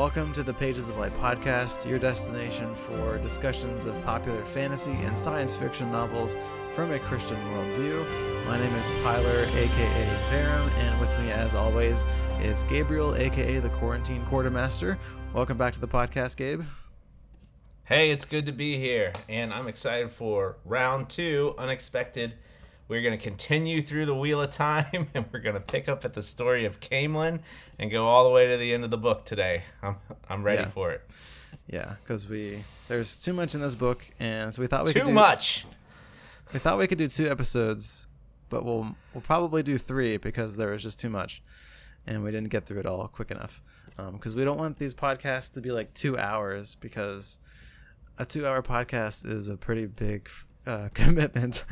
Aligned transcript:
welcome 0.00 0.32
to 0.32 0.42
the 0.42 0.54
Pages 0.54 0.88
of 0.88 0.96
Light 0.96 1.12
podcast, 1.18 1.86
your 1.86 1.98
destination 1.98 2.74
for 2.74 3.18
discussions 3.18 3.84
of 3.84 4.02
popular 4.02 4.42
fantasy 4.46 4.92
and 4.92 5.16
science 5.16 5.54
fiction 5.54 5.92
novels 5.92 6.38
from 6.72 6.90
a 6.92 6.98
Christian 7.00 7.36
worldview. 7.36 8.46
My 8.46 8.58
name 8.58 8.74
is 8.76 9.02
Tyler, 9.02 9.44
aka 9.44 10.18
Verum, 10.30 10.70
and 10.78 10.98
with 11.00 11.20
me, 11.20 11.30
as 11.30 11.54
always, 11.54 12.06
is 12.40 12.62
Gabriel, 12.62 13.14
aka 13.14 13.58
the 13.58 13.68
Quarantine 13.68 14.24
Quartermaster. 14.24 14.98
Welcome 15.34 15.58
back 15.58 15.74
to 15.74 15.80
the 15.80 15.86
podcast, 15.86 16.38
Gabe. 16.38 16.62
Hey, 17.84 18.10
it's 18.10 18.24
good 18.24 18.46
to 18.46 18.52
be 18.52 18.78
here, 18.78 19.12
and 19.28 19.52
I'm 19.52 19.68
excited 19.68 20.10
for 20.10 20.56
round 20.64 21.10
two 21.10 21.54
Unexpected 21.58 22.36
we're 22.90 23.02
going 23.02 23.16
to 23.16 23.22
continue 23.22 23.80
through 23.80 24.04
the 24.04 24.14
Wheel 24.14 24.40
of 24.42 24.50
Time, 24.50 25.08
and 25.14 25.24
we're 25.32 25.38
going 25.40 25.54
to 25.54 25.60
pick 25.60 25.88
up 25.88 26.04
at 26.04 26.12
the 26.12 26.22
story 26.22 26.64
of 26.66 26.80
Caemlyn 26.80 27.40
and 27.78 27.90
go 27.90 28.06
all 28.06 28.24
the 28.24 28.30
way 28.30 28.48
to 28.48 28.56
the 28.58 28.74
end 28.74 28.84
of 28.84 28.90
the 28.90 28.98
book 28.98 29.24
today. 29.24 29.62
I'm 29.82 29.96
I'm 30.28 30.42
ready 30.42 30.62
Yeah. 30.62 30.68
for 30.70 30.90
it. 30.90 31.02
Yeah, 31.68 31.94
because 32.02 32.28
we 32.28 32.64
there's 32.88 33.22
too 33.22 33.32
much 33.32 33.54
in 33.54 33.60
this 33.60 33.74
book, 33.76 34.04
and 34.18 34.52
so 34.52 34.60
we 34.60 34.66
thought 34.66 34.84
we 34.86 34.92
Too 34.92 35.00
could 35.00 35.06
do, 35.06 35.12
much. 35.14 35.64
We 36.52 36.58
thought 36.58 36.78
we 36.78 36.86
could 36.88 36.98
do 36.98 37.06
two 37.06 37.30
episodes, 37.30 38.08
but 38.48 38.64
we'll 38.64 38.94
we'll 39.14 39.22
probably 39.22 39.62
do 39.62 39.78
three 39.78 40.16
because 40.16 40.56
there 40.56 40.70
was 40.70 40.82
just 40.82 40.98
too 41.00 41.08
much, 41.10 41.42
and 42.08 42.24
we 42.24 42.32
didn't 42.32 42.48
get 42.48 42.66
through 42.66 42.80
it 42.80 42.86
all 42.86 43.06
quick 43.08 43.30
enough. 43.30 43.62
Um, 43.98 44.14
because 44.14 44.34
we 44.34 44.44
don't 44.44 44.58
want 44.58 44.78
these 44.78 44.94
podcasts 44.94 45.52
to 45.54 45.60
be 45.60 45.70
like 45.70 45.94
two 45.94 46.18
hours 46.18 46.74
because 46.74 47.38
a 48.18 48.24
two-hour 48.24 48.62
podcast 48.62 49.26
is 49.26 49.48
a 49.48 49.56
pretty 49.56 49.86
big 49.86 50.28
uh, 50.66 50.88
commitment. 50.94 51.64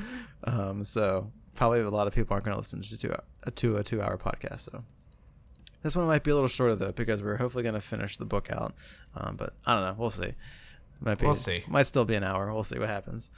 Um, 0.45 0.84
so 0.84 1.31
probably 1.55 1.81
a 1.81 1.91
lot 1.91 2.06
of 2.06 2.14
people 2.14 2.34
aren't 2.34 2.44
going 2.44 2.55
to 2.55 2.58
listen 2.58 2.83
to 2.83 2.98
two 2.98 3.14
a 3.45 3.50
to 3.50 3.77
a 3.77 3.83
two-hour 3.83 4.19
podcast. 4.19 4.61
So 4.61 4.84
this 5.83 5.97
one 5.97 6.06
might 6.06 6.25
be 6.25 6.30
a 6.30 6.34
little 6.34 6.48
shorter 6.48 6.75
though 6.75 6.92
because 6.92 7.22
we're 7.22 7.36
hopefully 7.36 7.62
going 7.62 7.75
to 7.75 7.80
finish 7.80 8.17
the 8.17 8.25
book 8.25 8.50
out. 8.50 8.75
Um, 9.17 9.36
but 9.36 9.55
I 9.67 9.75
don't 9.75 9.84
know. 9.84 9.95
We'll 9.98 10.11
see. 10.11 10.34
Might 11.00 11.19
be, 11.19 11.27
We'll 11.27 11.34
see. 11.34 11.64
Might 11.69 11.84
still 11.86 12.05
be 12.05 12.14
an 12.14 12.25
hour. 12.25 12.53
We'll 12.53 12.64
see 12.64 12.78
what 12.78 12.89
happens. 12.89 13.30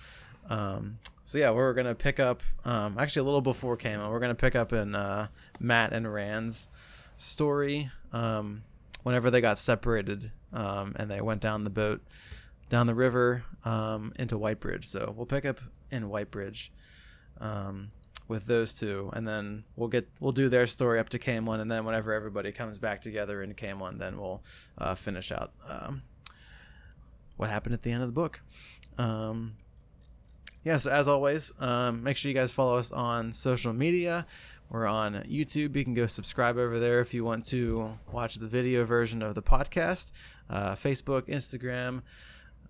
Um, 0.49 0.99
so 1.23 1.39
yeah, 1.39 1.51
we're 1.51 1.75
gonna 1.75 1.95
pick 1.95 2.19
up 2.19 2.43
um, 2.65 2.97
actually 2.99 3.21
a 3.21 3.25
little 3.25 3.41
before 3.41 3.77
Camo. 3.77 4.11
We're 4.11 4.19
gonna 4.19 4.35
pick 4.35 4.57
up 4.57 4.73
in 4.73 4.95
uh, 4.95 5.29
Mat 5.61 5.93
and 5.93 6.13
Rand's 6.13 6.69
story. 7.17 7.91
Um, 8.13 8.63
whenever 9.05 9.31
they 9.31 9.41
got 9.41 9.59
separated 9.59 10.33
um, 10.53 10.95
and 10.97 11.11
they 11.11 11.21
went 11.21 11.41
down 11.41 11.65
the 11.65 11.71
boat, 11.71 12.03
down 12.69 12.87
the 12.87 12.95
river 12.95 13.45
um, 13.65 14.13
into 14.19 14.39
Whitebridge. 14.39 14.85
So 14.85 15.13
we'll 15.17 15.27
pick 15.27 15.45
up 15.45 15.61
in 15.91 16.05
Whitebridge 16.05 16.71
um, 17.41 17.89
with 18.29 18.47
those 18.47 18.75
two, 18.75 19.11
and 19.13 19.27
then 19.27 19.65
we'll 19.77 19.89
get 19.89 20.09
we'll 20.21 20.33
do 20.33 20.49
their 20.49 20.67
story 20.67 20.99
up 20.99 21.09
to 21.11 21.19
Caemlyn, 21.19 21.61
and 21.61 21.71
then 21.71 21.85
whenever 21.85 22.13
everybody 22.13 22.53
comes 22.53 22.79
back 22.79 23.03
together 23.03 23.43
in 23.43 23.55
Caemlyn, 23.55 23.99
then 23.99 24.19
we'll 24.19 24.43
uh, 24.79 24.95
finish 24.95 25.33
out 25.33 25.53
um, 25.69 26.03
what 27.37 27.51
happened 27.51 27.75
at 27.75 27.83
the 27.83 27.91
end 27.91 28.03
of 28.03 28.09
the 28.09 28.13
book. 28.13 28.41
Um, 28.99 29.57
yes, 30.65 30.87
as 30.87 31.09
always, 31.09 31.53
um, 31.61 32.03
make 32.03 32.17
sure 32.17 32.29
you 32.29 32.35
guys 32.35 32.53
follow 32.53 32.77
us 32.77 32.93
on 32.93 33.33
social 33.33 33.73
media. 33.73 34.27
We're 34.69 34.87
on 34.87 35.15
YouTube. 35.25 35.75
You 35.75 35.83
can 35.83 35.95
go 35.95 36.07
subscribe 36.07 36.57
over 36.57 36.79
there 36.79 37.01
if 37.01 37.13
you 37.13 37.25
want 37.25 37.45
to 37.47 37.99
watch 38.13 38.37
the 38.37 38.47
video 38.47 38.85
version 38.85 39.21
of 39.21 39.35
the 39.35 39.43
podcast. 39.43 40.13
Uh, 40.49 40.77
Facebook, 40.77 41.23
Instagram, 41.23 42.03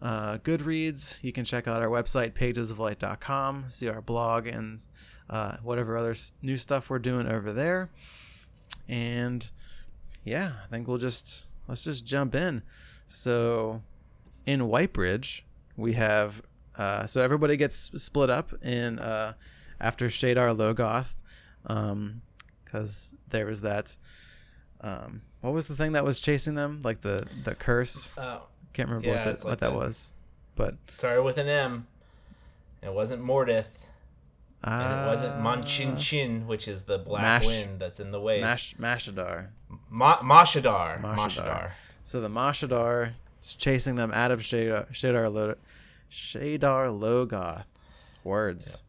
uh, 0.02 0.38
Goodreads. 0.38 1.22
You 1.22 1.32
can 1.32 1.44
check 1.44 1.68
out 1.68 1.82
our 1.82 1.88
website, 1.88 2.32
pagesoflight.com, 2.32 3.66
see 3.68 3.88
our 3.88 4.00
blog 4.00 4.46
and 4.46 4.78
uh, 5.28 5.56
whatever 5.62 5.96
other 5.96 6.14
new 6.42 6.56
stuff 6.56 6.90
we're 6.90 6.98
doing 6.98 7.26
over 7.26 7.52
there. 7.52 7.90
And 8.88 9.48
yeah, 10.24 10.52
I 10.64 10.66
think 10.68 10.88
we'll 10.88 10.98
just 10.98 11.48
let's 11.68 11.84
just 11.84 12.06
jump 12.06 12.34
in. 12.34 12.62
So 13.06 13.82
in 14.46 14.60
Whitebridge, 14.62 15.42
we 15.76 15.94
have 15.94 16.42
uh, 16.76 17.04
so 17.06 17.22
everybody 17.22 17.56
gets 17.56 17.76
split 17.76 18.30
up 18.30 18.52
in 18.62 18.98
uh, 18.98 19.34
after 19.80 20.06
Shadar 20.06 20.56
Logoth, 20.56 21.14
because 22.64 23.14
there 23.28 23.46
was 23.46 23.60
that. 23.60 23.96
Um, 24.80 25.22
what 25.42 25.52
was 25.52 25.68
the 25.68 25.74
thing 25.74 25.92
that 25.92 26.04
was 26.04 26.20
chasing 26.20 26.54
them? 26.54 26.80
Like 26.82 27.02
the 27.02 27.26
the 27.44 27.54
curse. 27.54 28.16
Oh, 28.16 28.42
Can't 28.72 28.88
remember 28.88 29.08
Yeah, 29.08 29.14
what 29.16 29.24
that 29.24 29.34
like 29.38 29.44
what 29.44 29.58
that 29.60 29.72
was, 29.74 30.12
but 30.56 30.74
started 30.88 31.22
with 31.22 31.38
an 31.38 31.48
M. 31.48 31.86
It 32.82 32.92
wasn't 32.92 33.22
Mordith, 33.22 33.70
and 34.62 35.04
it 35.04 35.06
wasn't 35.06 35.34
uh, 35.34 35.40
Machin 35.40 35.96
Shin, 35.96 36.46
which 36.46 36.66
is 36.68 36.84
the 36.84 36.98
black 36.98 37.22
Mash- 37.22 37.46
wind 37.46 37.80
that's 37.80 38.00
in 38.00 38.10
the 38.10 38.20
way. 38.20 38.40
Mash 38.40 38.74
Mashadar. 38.76 39.48
Ma- 39.88 40.20
Mashadar. 40.20 41.00
Mashadar. 41.02 41.16
Mashadar. 41.16 41.70
So 42.02 42.20
the 42.20 42.28
Mashadar 42.30 43.10
is 43.42 43.54
chasing 43.54 43.96
them 43.96 44.10
out 44.12 44.30
of 44.30 44.40
Shadar 44.40 44.90
Shadar, 44.92 45.32
Lo- 45.32 45.56
Shadar 46.10 46.88
Logoth. 46.88 47.66
Words. 48.24 48.82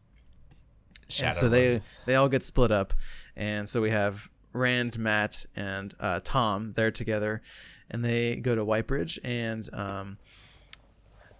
And 1.20 1.34
so 1.34 1.48
they 1.48 1.82
they 2.06 2.14
all 2.14 2.28
get 2.28 2.42
split 2.42 2.70
up, 2.70 2.94
and 3.36 3.68
so 3.68 3.82
we 3.82 3.90
have 3.90 4.30
Rand, 4.52 4.98
Mat, 4.98 5.46
and 5.56 5.94
uh, 6.00 6.20
Thom. 6.20 6.72
They're 6.72 6.90
together, 6.90 7.42
and 7.90 8.04
they 8.04 8.36
go 8.36 8.54
to 8.54 8.64
Whitebridge, 8.64 9.18
and 9.24 9.68
um, 9.72 10.18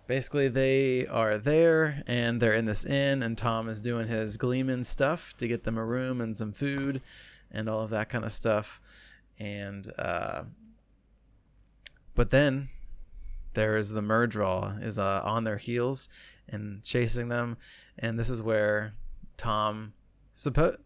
basically 0.06 0.49
they 0.49 1.06
are 1.06 1.39
there, 1.39 2.03
and 2.06 2.41
they're 2.41 2.55
in 2.55 2.65
this 2.65 2.84
inn, 2.84 3.22
and 3.22 3.37
Thom 3.37 3.69
is 3.69 3.81
doing 3.81 4.09
his 4.09 4.37
Gleeman 4.37 4.84
stuff 4.84 5.37
to 5.39 5.49
get 5.49 5.65
them 5.65 5.78
a 5.78 5.84
room 5.84 6.21
and 6.21 6.37
some 6.37 6.53
food, 6.53 7.01
and 7.51 7.69
all 7.69 7.81
of 7.81 7.91
that 7.91 8.09
kind 8.09 8.25
of 8.25 8.33
stuff, 8.33 8.81
and 9.39 9.93
uh, 9.99 10.45
but 12.15 12.31
then 12.31 12.69
there's 13.55 13.91
the 13.91 14.01
Myrddraal 14.01 14.83
is 14.83 14.99
uh, 14.99 15.21
on 15.25 15.45
their 15.45 15.59
heels 15.59 16.09
and 16.49 16.83
chasing 16.83 17.28
them, 17.28 17.56
and 17.99 18.19
this 18.19 18.31
is 18.31 18.43
where 18.43 18.95
Thom 19.37 19.93
suppo- 20.34 20.77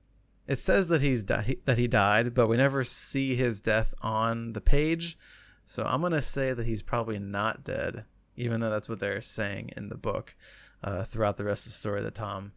it 0.47 0.59
says 0.59 0.89
that 0.89 1.03
he's 1.03 1.25
di- 1.25 1.59
that 1.65 1.79
he 1.79 1.89
died, 1.89 2.35
but 2.35 2.49
we 2.49 2.57
never 2.57 2.85
see 2.85 3.35
his 3.35 3.61
death 3.61 3.95
on 4.03 4.53
the 4.53 4.61
page. 4.61 5.19
So 5.65 5.85
I'm 5.85 6.01
gonna 6.01 6.21
say 6.21 6.53
that 6.53 6.67
he's 6.67 6.83
probably 6.83 7.19
not 7.19 7.65
dead, 7.65 8.05
even 8.37 8.61
though 8.61 8.71
that's 8.71 8.89
what 8.89 9.01
they're 9.01 9.21
saying 9.21 9.71
in 9.77 9.89
the 9.89 9.97
book 9.97 10.37
uh, 10.85 11.03
throughout 11.03 11.37
the 11.37 11.45
rest 11.45 11.67
of 11.67 11.73
the 11.73 11.79
story. 11.79 12.03
That 12.03 12.15
Thom, 12.15 12.53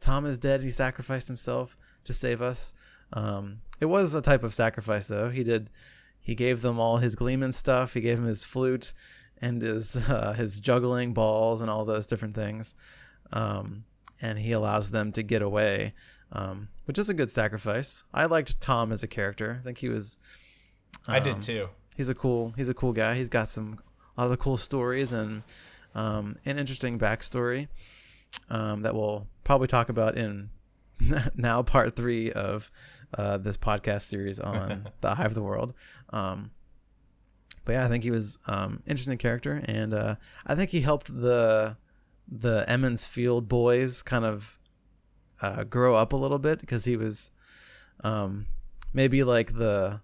Thom 0.00 0.24
is 0.26 0.38
dead. 0.38 0.62
He 0.62 0.70
sacrificed 0.70 1.28
himself 1.28 1.76
to 2.04 2.12
save 2.12 2.40
us. 2.40 2.74
Um, 3.12 3.60
it 3.80 3.86
was 3.86 4.14
a 4.14 4.22
type 4.22 4.42
of 4.42 4.54
sacrifice, 4.54 5.08
though. 5.08 5.30
He 5.30 5.44
did. 5.44 5.70
He 6.20 6.34
gave 6.34 6.62
them 6.62 6.80
all 6.80 6.96
his 6.96 7.16
Gleeman 7.16 7.52
stuff. 7.52 7.92
He 7.92 8.00
gave 8.00 8.18
him 8.18 8.24
his 8.24 8.44
flute 8.44 8.94
and 9.38 9.60
his 9.60 10.08
uh, 10.08 10.32
his 10.32 10.60
juggling 10.60 11.12
balls 11.12 11.60
and 11.60 11.70
all 11.70 11.84
those 11.84 12.06
different 12.06 12.34
things. 12.34 12.74
Um, 13.32 13.84
and 14.22 14.38
he 14.38 14.52
allows 14.52 14.90
them 14.90 15.12
to 15.12 15.22
get 15.22 15.42
away, 15.42 15.92
um, 16.32 16.68
which 16.84 16.98
is 16.98 17.08
a 17.08 17.14
good 17.14 17.30
sacrifice. 17.30 18.04
I 18.12 18.26
liked 18.26 18.60
Thom 18.60 18.92
as 18.92 19.02
a 19.02 19.08
character. 19.08 19.56
I 19.60 19.62
think 19.62 19.78
he 19.78 19.88
was. 19.88 20.18
I 21.06 21.20
did 21.20 21.34
um, 21.34 21.40
too. 21.40 21.68
He's 21.96 22.08
a 22.08 22.14
cool. 22.14 22.52
He's 22.56 22.68
a 22.68 22.74
cool 22.74 22.92
guy. 22.92 23.14
He's 23.14 23.28
got 23.28 23.48
some 23.48 23.78
a 24.16 24.24
lot 24.24 24.32
of 24.32 24.38
cool 24.38 24.56
stories 24.56 25.12
and 25.12 25.42
um, 25.94 26.36
an 26.44 26.58
interesting 26.58 26.98
backstory 26.98 27.68
um, 28.50 28.82
that 28.82 28.94
we'll 28.94 29.26
probably 29.44 29.66
talk 29.66 29.88
about 29.88 30.16
in 30.16 30.50
now 31.34 31.62
part 31.62 31.96
three 31.96 32.32
of 32.32 32.70
uh, 33.16 33.38
this 33.38 33.56
podcast 33.56 34.02
series 34.02 34.40
on 34.40 34.88
the 35.00 35.08
Eye 35.08 35.24
of 35.24 35.34
the 35.34 35.42
World. 35.42 35.74
Um, 36.10 36.50
but 37.64 37.72
yeah, 37.72 37.86
I 37.86 37.88
think 37.88 38.04
he 38.04 38.10
was 38.10 38.38
um, 38.46 38.80
interesting 38.86 39.18
character, 39.18 39.62
and 39.64 39.94
uh, 39.94 40.16
I 40.46 40.54
think 40.54 40.70
he 40.70 40.80
helped 40.80 41.06
the 41.06 41.76
the 42.26 42.64
Emond's 42.66 43.06
Field 43.06 43.48
boys 43.48 44.02
kind 44.02 44.24
of 44.24 44.58
uh, 45.40 45.64
grow 45.64 45.94
up 45.94 46.12
a 46.12 46.16
little 46.16 46.38
bit 46.38 46.60
because 46.60 46.84
he 46.84 46.96
was 46.96 47.30
um, 48.02 48.46
maybe 48.92 49.24
like 49.24 49.54
the 49.54 50.00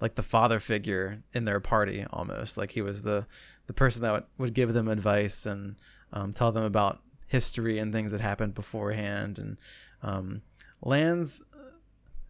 like 0.00 0.14
the 0.14 0.22
father 0.22 0.60
figure 0.60 1.22
in 1.34 1.44
their 1.44 1.60
party 1.60 2.06
almost. 2.10 2.56
Like 2.56 2.72
he 2.72 2.82
was 2.82 3.02
the 3.02 3.26
the 3.66 3.74
person 3.74 4.02
that 4.02 4.12
would, 4.12 4.24
would 4.38 4.54
give 4.54 4.72
them 4.72 4.88
advice 4.88 5.46
and 5.46 5.76
um, 6.12 6.32
tell 6.32 6.52
them 6.52 6.64
about 6.64 7.00
history 7.26 7.78
and 7.78 7.92
things 7.92 8.12
that 8.12 8.20
happened 8.20 8.54
beforehand. 8.54 9.38
And 9.38 9.56
um, 10.02 10.42
Lan's 10.82 11.42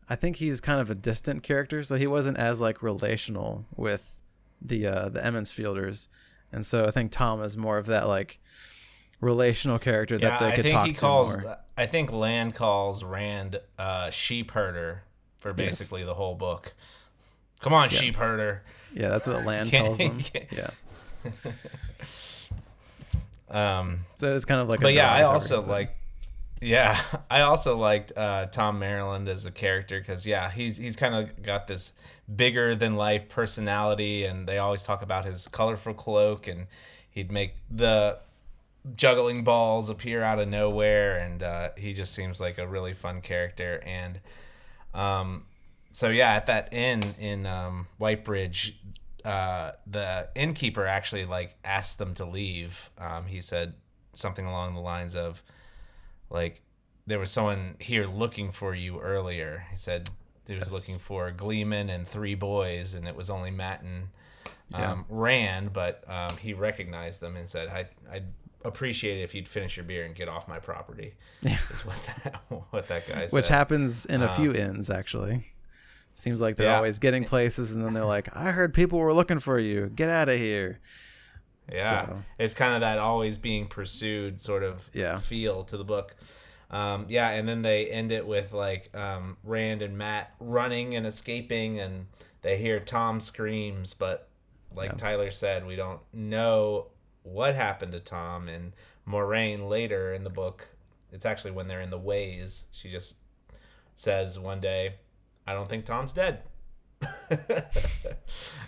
I 0.08 0.16
think 0.16 0.37
he's 0.37 0.60
kind 0.60 0.81
of 0.81 0.90
a 0.90 0.94
distant 0.96 1.44
character 1.44 1.84
so 1.84 1.94
he 1.94 2.08
wasn't 2.08 2.37
as 2.37 2.60
like 2.60 2.82
relational 2.82 3.66
with 3.76 4.22
the 4.60 4.87
uh, 4.87 5.08
the 5.08 5.25
Emond's 5.25 5.52
Fielders. 5.52 6.08
And 6.52 6.66
so 6.66 6.84
I 6.84 6.90
think 6.90 7.12
Thom 7.12 7.40
is 7.42 7.56
more 7.56 7.78
of 7.78 7.87
that 7.87 8.08
like 8.08 8.40
relational 9.20 9.78
character 9.78 10.17
Yeah, 10.17 10.31
that 10.31 10.40
they 10.40 10.52
I 10.52 10.56
could 10.56 10.67
talk 10.69 10.87
to 10.93 11.00
calls. 11.00 11.37
more. 11.43 11.58
I 11.76 11.87
think 11.87 12.12
Lan 12.12 12.52
calls 12.52 13.02
Rand 13.05 13.61
uh, 13.78 14.11
sheep 14.11 14.50
herder 14.52 15.02
for 15.38 15.49
Yes. 15.50 15.56
basically 15.56 16.05
the 16.05 16.14
whole 16.14 16.34
book. 16.34 16.75
Come 17.61 17.72
on, 17.72 17.88
sheep 17.88 18.17
herder. 18.17 18.62
Yeah, 18.94 19.08
that's 19.08 19.28
what 19.28 19.44
Lan 19.44 19.70
calls 19.70 19.99
them. 19.99 20.20
Yeah. 20.50 20.70
Um, 23.49 24.00
So 24.12 24.34
it's 24.34 24.44
kind 24.44 24.61
of 24.61 24.69
like 24.69 24.78
a 24.78 24.82
but 24.82 24.94
yeah, 24.94 25.12
I 25.12 25.23
also 25.23 25.61
but- 25.62 25.70
like. 25.70 25.96
Yeah, 26.62 27.00
I 27.31 27.40
also 27.40 27.76
liked 27.78 28.12
uh, 28.16 28.46
Thom 28.46 28.78
Merrilin 28.81 29.26
as 29.28 29.46
a 29.46 29.50
character 29.50 29.99
because 29.99 30.26
yeah, 30.26 30.50
he's 30.50 30.76
he's 30.76 30.94
kind 30.94 31.14
of 31.14 31.43
got 31.43 31.66
this 31.66 31.93
bigger 32.37 32.75
than 32.75 32.96
life 32.96 33.31
personality, 33.31 34.25
and 34.25 34.46
they 34.46 34.58
always 34.58 34.82
talk 34.82 35.00
about 35.02 35.25
his 35.25 35.49
colorful 35.49 35.94
cloak, 35.94 36.46
and 36.46 36.66
he'd 37.11 37.32
make 37.32 37.55
the 37.70 38.19
juggling 38.96 39.44
balls 39.44 39.88
appear 39.90 40.22
out 40.22 40.38
of 40.38 40.48
nowhere, 40.48 41.18
and 41.18 41.42
uh, 41.42 41.68
he 41.76 41.92
just 41.92 42.14
seems 42.14 42.40
like 42.40 42.58
a 42.58 42.66
really 42.66 42.94
fun 42.94 43.20
character. 43.20 43.82
And 43.84 44.20
um, 44.94 45.44
so 45.92 46.08
yeah, 46.08 46.32
at 46.32 46.46
that 46.46 46.72
inn 46.72 47.02
in 47.18 47.46
um, 47.46 47.86
Whitebridge, 48.00 48.74
uh, 49.24 49.72
the 49.86 50.28
innkeeper 50.34 50.86
actually 50.86 51.26
like 51.26 51.56
asked 51.64 51.98
them 51.98 52.14
to 52.14 52.24
leave. 52.24 52.90
Um, 52.98 53.26
he 53.26 53.40
said 53.40 53.74
something 54.12 54.46
along 54.46 54.74
the 54.74 54.80
lines 54.80 55.14
of 55.14 55.42
like 56.30 56.62
there 57.06 57.18
was 57.18 57.30
someone 57.30 57.76
here 57.78 58.06
looking 58.06 58.50
for 58.52 58.74
you 58.74 59.00
earlier. 59.00 59.64
He 59.70 59.76
said 59.76 60.08
he 60.46 60.54
was 60.56 60.70
Yes. 60.70 60.72
looking 60.72 60.98
for 60.98 61.30
Gleeman 61.30 61.90
and 61.90 62.06
three 62.08 62.34
boys, 62.34 62.94
and 62.94 63.06
it 63.06 63.14
was 63.14 63.30
only 63.30 63.50
Mat 63.50 63.82
and 63.82 64.08
Yeah. 64.70 64.92
um, 64.92 65.04
Rand, 65.08 65.72
but 65.72 66.04
um, 66.08 66.36
he 66.38 66.54
recognized 66.54 67.20
them 67.20 67.36
and 67.36 67.48
said, 67.48 67.68
I, 67.68 67.86
I'd 68.10 68.26
appreciate 68.64 69.18
it 69.18 69.22
if 69.22 69.34
you'd 69.34 69.48
finish 69.48 69.76
your 69.76 69.84
beer 69.84 70.04
and 70.04 70.14
get 70.14 70.28
off 70.28 70.46
my 70.48 70.58
property. 70.58 71.14
Is 71.42 71.84
what 71.86 71.96
that, 72.24 72.42
what 72.70 72.88
that 72.88 73.06
guy 73.08 73.26
said. 73.26 73.32
Which 73.32 73.48
happens 73.48 74.04
in 74.06 74.22
a 74.22 74.28
few 74.28 74.52
inns, 74.52 74.90
actually. 74.90 75.44
Seems 76.14 76.40
like 76.40 76.56
they're 76.56 76.66
Yeah. 76.68 76.76
always 76.76 76.98
getting 76.98 77.24
places, 77.24 77.74
and 77.74 77.82
then 77.84 77.94
they're 77.94 78.04
like, 78.04 78.34
"I 78.36 78.50
heard 78.50 78.74
people 78.74 78.98
were 78.98 79.14
looking 79.14 79.38
for 79.38 79.58
you. 79.58 79.86
Get 79.94 80.10
out 80.10 80.28
of 80.28 80.38
here." 80.38 80.80
Yeah, 81.72 82.06
So- 82.06 82.22
it's 82.38 82.52
kind 82.54 82.74
of 82.74 82.80
that 82.80 82.98
always 82.98 83.38
being 83.38 83.68
pursued 83.68 84.40
sort 84.40 84.62
of 84.62 84.90
Yeah. 84.92 85.18
feel 85.18 85.64
to 85.64 85.76
the 85.76 85.84
book. 85.84 86.16
Um, 86.70 87.06
yeah, 87.08 87.30
and 87.30 87.48
then 87.48 87.62
they 87.62 87.86
end 87.86 88.12
it 88.12 88.26
with 88.26 88.52
like 88.52 88.94
um, 88.94 89.36
Rand 89.44 89.80
and 89.82 89.96
Mat 89.96 90.34
running 90.40 90.94
and 90.94 91.06
escaping, 91.06 91.80
and 91.80 92.06
they 92.42 92.58
hear 92.58 92.80
Thom 92.80 93.20
screams, 93.20 93.94
but 93.94 94.28
like 94.74 94.90
Yeah. 94.90 94.96
Tyler 94.96 95.30
said, 95.30 95.66
we 95.66 95.74
don't 95.76 96.00
know 96.12 96.88
what 97.22 97.55
happened 97.55 97.93
to 97.93 98.00
Thom. 98.00 98.49
And 98.49 98.72
Moiraine 99.06 99.69
later 99.69 100.12
in 100.12 100.25
the 100.25 100.31
book, 100.31 100.69
it's 101.12 101.26
actually 101.26 101.50
when 101.52 101.69
they're 101.69 101.81
in 101.81 101.90
the 101.90 101.99
ways, 101.99 102.69
she 102.72 102.90
just 102.90 103.17
says 103.94 104.38
one 104.38 104.61
day, 104.61 104.94
"I 105.46 105.52
don't 105.55 105.69
think 105.69 105.84
Thom's 105.84 106.12
dead." 106.12 106.43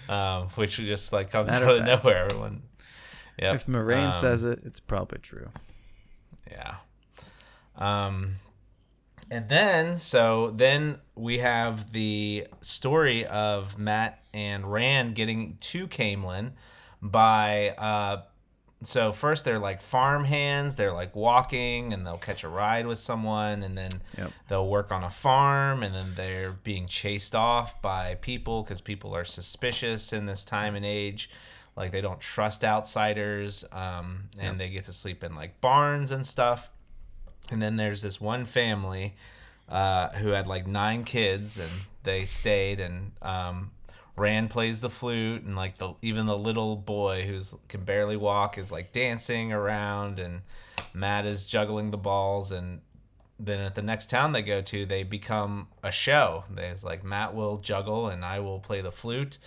um, 0.08 0.49
which 0.54 0.76
just 0.76 1.12
like 1.12 1.31
comes 1.31 1.50
Matter 1.50 1.66
out 1.66 1.72
of 1.78 1.84
fact. 1.87 2.04
nowhere. 2.04 2.25
Everyone, 2.26 2.62
yeah. 3.38 3.54
If 3.54 3.66
Moiraine 3.66 4.06
Um, 4.06 4.12
says 4.12 4.44
it, 4.44 4.60
it's 4.64 4.81
probably 4.81 5.19
true. 5.19 5.48
Yeah. 6.50 6.76
Um 7.76 8.37
and 9.31 9.48
then 9.48 9.96
so 9.98 10.52
then 10.55 10.98
we 11.14 11.38
have 11.38 11.93
the 11.93 12.46
story 12.60 13.25
of 13.26 13.78
Mat 13.78 14.22
and 14.34 14.70
Rand 14.70 15.14
getting 15.14 15.56
to 15.60 15.87
Caemlyn 15.88 16.52
by 17.00 17.70
uh 17.70 18.22
so 18.82 19.12
first 19.12 19.44
they're 19.44 19.58
like 19.58 19.81
farm 19.81 20.25
hands, 20.25 20.76
they're 20.76 20.93
like 20.93 21.14
walking 21.17 21.93
and 21.93 22.06
they'll 22.06 22.19
catch 22.19 22.44
a 22.44 22.49
ride 22.49 22.87
with 22.87 22.99
someone 22.99 23.62
and 23.62 23.76
then 23.76 23.90
Yep. 24.19 24.32
they'll 24.49 24.69
work 24.69 24.90
on 24.93 25.05
a 25.05 25.11
farm 25.11 25.82
and 25.82 25.94
then 25.94 26.06
they're 26.14 26.52
being 26.52 26.87
chased 26.87 27.34
off 27.34 27.81
by 27.82 28.17
people 28.17 28.64
cuz 28.64 28.81
people 28.81 29.14
are 29.14 29.25
suspicious 29.25 30.12
in 30.12 30.26
this 30.26 30.44
time 30.44 30.75
and 30.75 30.84
age 30.84 31.31
like 31.76 31.90
they 31.93 32.00
don't 32.00 32.20
trust 32.20 32.64
outsiders 32.64 33.64
um, 33.73 34.29
and 34.38 34.61
they 34.61 34.69
get 34.69 34.84
to 34.84 34.93
sleep 34.93 35.25
in 35.25 35.34
like 35.34 35.61
barns 35.61 36.11
and 36.12 36.26
stuff 36.26 36.70
and 37.50 37.61
then 37.61 37.76
there's 37.76 38.02
this 38.02 38.20
one 38.20 38.44
family 38.44 39.14
uh, 39.69 40.08
who 40.19 40.29
had 40.31 40.46
like 40.46 40.67
nine 40.67 41.02
kids, 41.05 41.58
and 41.58 41.70
they 42.02 42.25
stayed. 42.25 42.79
And 42.79 43.12
um, 43.23 43.70
Rand 44.16 44.50
plays 44.50 44.80
the 44.80 44.90
flute, 44.90 45.42
and 45.42 45.56
like 45.56 45.78
the 45.78 45.94
even 46.02 46.26
the 46.26 46.36
little 46.36 46.76
boy 46.76 47.24
who's 47.26 47.54
can 47.68 47.84
barely 47.84 48.16
walk 48.16 48.58
is 48.58 48.70
like 48.70 48.92
dancing 48.92 49.52
around, 49.52 50.20
and 50.20 50.42
Mat 50.92 51.24
is 51.24 51.46
juggling 51.46 51.90
the 51.90 51.96
balls. 51.96 52.52
And 52.52 52.82
then 53.40 53.60
at 53.60 53.74
the 53.74 53.82
next 53.82 54.10
town 54.10 54.32
they 54.32 54.42
go 54.42 54.60
to, 54.60 54.84
they 54.84 55.02
become 55.02 55.68
a 55.82 55.90
show. 55.90 56.44
There's 56.50 56.84
like 56.84 57.02
Mat 57.02 57.34
will 57.34 57.56
juggle, 57.56 58.08
and 58.08 58.22
I 58.22 58.40
will 58.40 58.60
play 58.60 58.82
the 58.82 58.92
flute, 58.92 59.38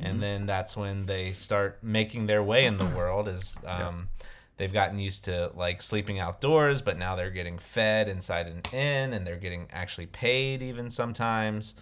and 0.00 0.22
then 0.22 0.46
that's 0.46 0.74
when 0.74 1.04
they 1.04 1.32
start 1.32 1.78
making 1.82 2.26
their 2.26 2.42
way 2.42 2.64
in 2.64 2.78
the 2.78 2.86
world. 2.96 3.28
Is 3.28 3.58
um, 3.66 4.08
they've 4.56 4.72
gotten 4.72 4.98
used 4.98 5.26
to 5.26 5.50
like 5.54 5.82
sleeping 5.82 6.18
outdoors, 6.18 6.80
but 6.80 6.96
now 6.96 7.14
they're 7.14 7.30
getting 7.30 7.58
fed 7.58 8.08
inside 8.08 8.46
an 8.46 8.62
inn 8.72 9.12
and 9.12 9.26
they're 9.26 9.36
getting 9.36 9.68
actually 9.70 10.06
paid 10.06 10.62
even 10.62 10.88
sometimes. 10.88 11.74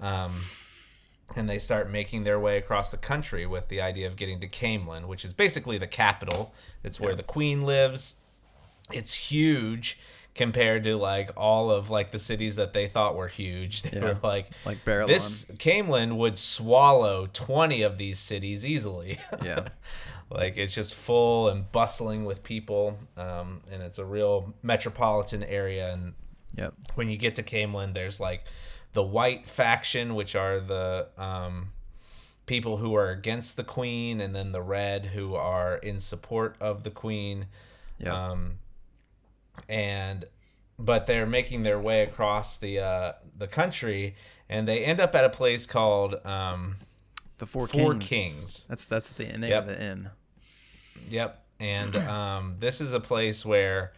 Um, 0.00 0.32
and 1.36 1.48
they 1.48 1.58
start 1.58 1.90
making 1.90 2.24
their 2.24 2.38
way 2.38 2.58
across 2.58 2.90
the 2.90 2.96
country 2.96 3.46
with 3.46 3.68
the 3.68 3.80
idea 3.80 4.06
of 4.06 4.16
getting 4.16 4.40
to 4.40 4.48
Caemlyn, 4.48 5.06
which 5.06 5.24
is 5.24 5.32
basically 5.32 5.78
the 5.78 5.86
capital. 5.86 6.52
It's 6.82 7.00
where 7.00 7.14
the 7.14 7.22
queen 7.22 7.62
lives. 7.64 8.16
It's 8.92 9.14
huge 9.14 9.98
compared 10.34 10.82
to 10.84 10.96
like 10.96 11.30
all 11.36 11.70
of 11.70 11.90
like 11.90 12.10
the 12.10 12.18
cities 12.18 12.56
that 12.56 12.72
they 12.72 12.88
thought 12.88 13.14
were 13.16 13.28
huge. 13.28 13.82
They 13.82 13.98
Yeah. 13.98 14.04
were 14.04 14.18
like 14.22 14.48
Like 14.66 14.84
Baerlon. 14.84 15.06
this 15.08 15.44
Caemlyn 15.46 16.16
would 16.16 16.38
swallow 16.38 17.28
20 17.32 17.82
of 17.82 17.98
these 17.98 18.18
cities 18.18 18.64
easily. 18.66 19.18
Yeah. 19.44 19.68
like 20.30 20.56
it's 20.56 20.74
just 20.74 20.94
full 20.94 21.48
and 21.48 21.70
bustling 21.70 22.24
with 22.24 22.42
people 22.42 22.98
um, 23.16 23.60
and 23.70 23.82
it's 23.82 23.98
a 23.98 24.04
real 24.04 24.54
metropolitan 24.62 25.42
area 25.44 25.92
and 25.92 26.14
Yep. 26.56 26.74
when 26.94 27.08
you 27.08 27.16
get 27.16 27.36
to 27.36 27.42
Caemlyn 27.42 27.94
there's 27.94 28.20
like 28.20 28.44
the 28.94 29.02
white 29.02 29.46
faction 29.46 30.14
which 30.14 30.34
are 30.34 30.58
the 30.58 31.08
um, 31.18 31.68
people 32.46 32.78
who 32.78 32.94
are 32.96 33.10
against 33.10 33.56
the 33.56 33.64
queen 33.64 34.20
and 34.20 34.34
then 34.34 34.52
the 34.52 34.62
red 34.62 35.06
who 35.06 35.34
are 35.34 35.76
in 35.76 36.00
support 36.00 36.56
of 36.60 36.82
the 36.82 36.90
queen 36.90 37.46
Yep. 37.98 38.12
um, 38.12 38.52
and 39.68 40.24
but 40.78 41.06
they're 41.06 41.26
making 41.26 41.62
their 41.62 41.78
way 41.78 42.02
across 42.02 42.56
the 42.56 42.80
uh, 42.80 43.12
the 43.38 43.46
country 43.46 44.16
and 44.48 44.66
they 44.66 44.84
end 44.84 45.00
up 45.00 45.14
at 45.14 45.24
a 45.24 45.30
place 45.30 45.66
called 45.66 46.14
um, 46.26 46.76
the 47.38 47.46
Four, 47.46 47.66
Four 47.68 47.92
Kings. 47.94 48.08
Kings. 48.08 48.66
That's 48.68 48.84
that's 48.84 49.10
the 49.10 49.24
name 49.26 49.44
Yep. 49.50 49.62
of 49.62 49.66
the 49.68 49.82
inn. 49.82 50.10
Yep. 51.08 51.44
And 51.60 51.96
um, 51.96 52.56
this 52.58 52.80
is 52.80 52.92
a 52.92 53.00
place 53.00 53.46
where 53.46 53.92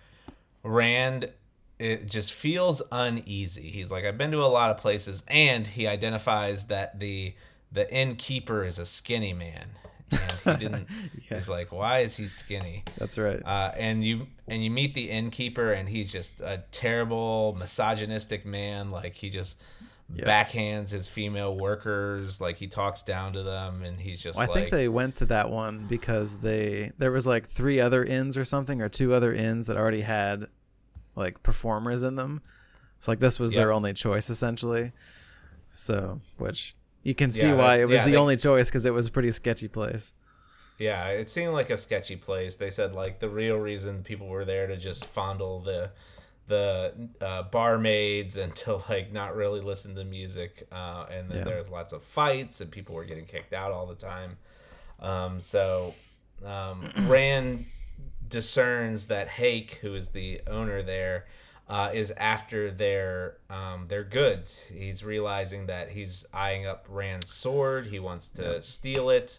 Rand 0.63 1.31
it 1.79 2.07
just 2.07 2.33
feels 2.33 2.83
uneasy. 2.91 3.71
He's 3.71 3.91
like, 3.91 4.05
I've 4.05 4.17
been 4.17 4.31
to 4.33 4.43
a 4.43 4.47
lot 4.47 4.71
of 4.71 4.79
places, 4.79 5.25
and 5.29 5.67
he 5.67 5.87
identifies 5.87 6.67
that 6.67 6.99
the 6.99 7.35
the 7.73 7.93
innkeeper 7.93 8.65
is 8.65 8.79
a 8.79 8.87
skinny 8.87 9.33
man. 9.33 9.67
And 10.11 10.59
he 10.59 10.65
didn't. 10.65 10.89
Yeah. 11.29 11.39
He's 11.39 11.49
like, 11.49 11.73
why 11.73 12.01
is 12.01 12.17
he 12.17 12.29
skinny? 12.29 12.85
That's 12.99 13.19
right. 13.19 13.43
Uh, 13.45 13.73
and 13.77 14.05
you 14.05 14.29
and 14.47 14.63
you 14.63 14.71
meet 14.71 14.95
the 14.95 15.11
innkeeper, 15.11 15.73
and 15.73 15.89
he's 15.89 16.13
just 16.13 16.41
a 16.41 16.63
terrible, 16.71 17.57
misogynistic 17.59 18.47
man. 18.47 18.93
Like 18.93 19.15
he 19.15 19.29
just 19.29 19.61
backhands 20.15 20.91
his 20.91 21.09
female 21.09 21.57
workers. 21.57 22.41
Like 22.41 22.57
he 22.57 22.69
talks 22.69 23.03
down 23.03 23.33
to 23.33 23.43
them, 23.43 23.83
and 23.83 24.01
he's 24.01 24.23
just 24.23 24.39
Well, 24.39 24.51
I 24.51 24.55
think 24.55 24.71
they 24.71 24.89
went 24.89 25.17
to 25.17 25.27
that 25.27 25.51
one 25.51 25.87
because 25.89 26.37
they 26.37 26.93
there 26.99 27.11
was 27.11 27.27
like 27.27 27.47
three 27.47 27.81
other 27.81 28.05
inns 28.05 28.39
or 28.39 28.45
something 28.45 28.81
or 28.81 28.89
two 28.89 29.13
other 29.13 29.35
inns 29.35 29.67
that 29.67 29.77
already 29.77 30.03
had 30.03 30.47
like 31.17 31.43
performers 31.43 32.03
in 32.05 32.15
them. 32.15 32.43
It's 32.99 33.09
like 33.09 33.19
this 33.19 33.41
was 33.41 33.53
their 33.53 33.73
only 33.73 33.93
choice 33.93 34.31
essentially. 34.31 34.93
So, 35.73 36.21
which 36.39 36.75
you 37.03 37.15
can 37.15 37.31
see 37.31 37.49
Yeah, 37.49 37.55
why 37.55 37.81
it 37.81 37.89
was 37.89 37.99
yeah, 37.99 38.05
the 38.07 38.13
they- 38.13 38.17
only 38.17 38.37
choice 38.37 38.69
because 38.71 38.87
it 38.87 38.95
was 38.95 39.09
a 39.09 39.11
pretty 39.11 39.31
sketchy 39.31 39.69
place. 39.69 40.15
Yeah, 40.79 41.07
it 41.09 41.31
seemed 41.31 41.53
like 41.53 41.71
a 41.71 41.77
sketchy 41.79 42.17
place. 42.17 42.57
They 42.57 42.71
said 42.71 42.93
like 42.95 43.19
the 43.19 43.29
real 43.31 43.57
reason 43.57 44.03
people 44.03 44.29
were 44.29 44.45
there 44.45 44.67
to 44.67 44.77
just 44.77 45.07
fondle 45.07 45.61
the 45.61 45.91
the 46.49 46.93
uh, 47.21 47.43
barmaids 47.45 48.37
and 48.37 48.55
to 48.55 48.77
like 48.89 49.13
not 49.13 49.35
really 49.35 49.61
listen 49.61 49.95
to 49.97 50.05
music. 50.05 50.67
Uh, 50.71 51.07
and 51.11 51.31
then 51.31 51.39
Yeah. 51.39 51.45
there 51.45 51.59
was 51.59 51.71
lots 51.71 51.93
of 51.93 52.03
fights 52.03 52.61
and 52.61 52.71
people 52.71 52.95
were 52.95 53.05
getting 53.05 53.25
kicked 53.25 53.53
out 53.53 53.73
all 53.73 53.87
the 53.87 53.95
time. 53.97 54.37
Um, 55.01 55.41
so 55.41 55.95
um, 56.45 56.89
Rand 57.09 57.65
discerns 58.29 59.07
that 59.07 59.29
Hake, 59.29 59.79
who 59.83 59.95
is 59.95 60.09
the 60.09 60.41
owner 60.47 60.83
there, 60.83 61.27
uh, 61.69 61.91
is 61.93 62.13
after 62.17 62.71
their 62.71 63.39
um, 63.51 63.87
their 63.87 64.05
goods. 64.05 64.65
He's 64.73 65.05
realizing 65.05 65.67
that 65.67 65.91
he's 65.91 66.25
eyeing 66.33 66.67
up 66.67 66.87
Rand's 66.89 67.29
sword. 67.31 67.87
He 67.87 67.99
wants 67.99 68.29
to 68.31 68.63
steal 68.63 69.11
it. 69.11 69.39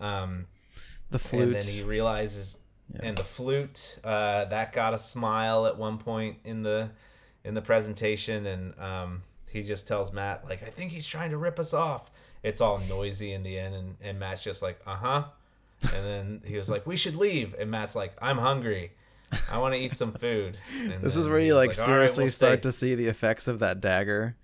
Um, 0.00 0.46
The 1.10 1.18
flute. 1.18 1.42
and 1.44 1.54
then 1.54 1.62
he 1.62 1.82
realizes 1.82 2.58
and 3.00 3.16
the 3.16 3.24
flute 3.24 3.98
uh, 4.04 4.44
that 4.46 4.72
got 4.74 4.92
a 4.92 4.98
smile 4.98 5.66
at 5.66 5.78
one 5.78 5.96
point 5.98 6.36
in 6.44 6.62
the 6.62 6.90
in 7.44 7.54
the 7.54 7.62
presentation 7.62 8.46
and 8.46 8.78
um, 8.78 9.22
he 9.50 9.62
just 9.62 9.88
tells 9.88 10.12
Mat 10.12 10.44
like 10.48 10.62
i 10.62 10.66
think 10.66 10.92
he's 10.92 11.06
trying 11.06 11.30
to 11.30 11.38
rip 11.38 11.58
us 11.58 11.72
off 11.72 12.10
it's 12.42 12.60
all 12.60 12.78
noisy 12.88 13.32
in 13.32 13.42
the 13.42 13.58
end 13.58 13.74
and, 13.74 13.96
and 14.02 14.18
Mat's 14.18 14.44
just 14.44 14.60
like 14.62 14.80
uh-huh 14.86 15.24
and 15.82 16.04
then 16.04 16.42
he 16.44 16.56
was 16.56 16.70
like 16.70 16.86
we 16.86 16.96
should 16.96 17.16
leave 17.16 17.54
and 17.58 17.70
Mat's 17.70 17.94
like 17.94 18.14
i'm 18.22 18.38
hungry 18.38 18.92
I 19.50 19.58
want 19.58 19.74
to 19.74 19.80
eat 19.80 19.96
some 19.96 20.12
food. 20.12 20.58
And 20.80 20.92
this 21.02 21.16
is 21.16 21.28
where 21.28 21.38
you 21.38 21.54
like, 21.54 21.68
like 21.68 21.74
seriously 21.74 22.22
right, 22.22 22.26
we'll 22.26 22.32
start 22.32 22.62
to 22.62 22.72
see 22.72 22.94
the 22.94 23.06
effects 23.06 23.48
of 23.48 23.60
that 23.60 23.80
dagger. 23.80 24.36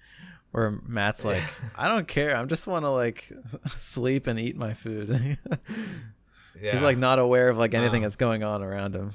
Where 0.52 0.80
Mat's 0.86 1.24
like, 1.24 1.42
I 1.78 1.88
don't 1.88 2.08
care. 2.08 2.36
I 2.36 2.44
just 2.44 2.66
want 2.66 2.84
to 2.84 2.90
like 2.90 3.30
sleep 3.68 4.26
and 4.26 4.38
eat 4.38 4.56
my 4.56 4.74
food. 4.74 5.38
yeah. 6.60 6.72
He's 6.72 6.82
like 6.82 6.98
not 6.98 7.18
aware 7.18 7.48
of 7.48 7.58
like 7.58 7.74
anything 7.74 7.98
um, 7.98 8.02
that's 8.02 8.16
going 8.16 8.42
on 8.42 8.62
around 8.62 8.94
him. 8.94 9.12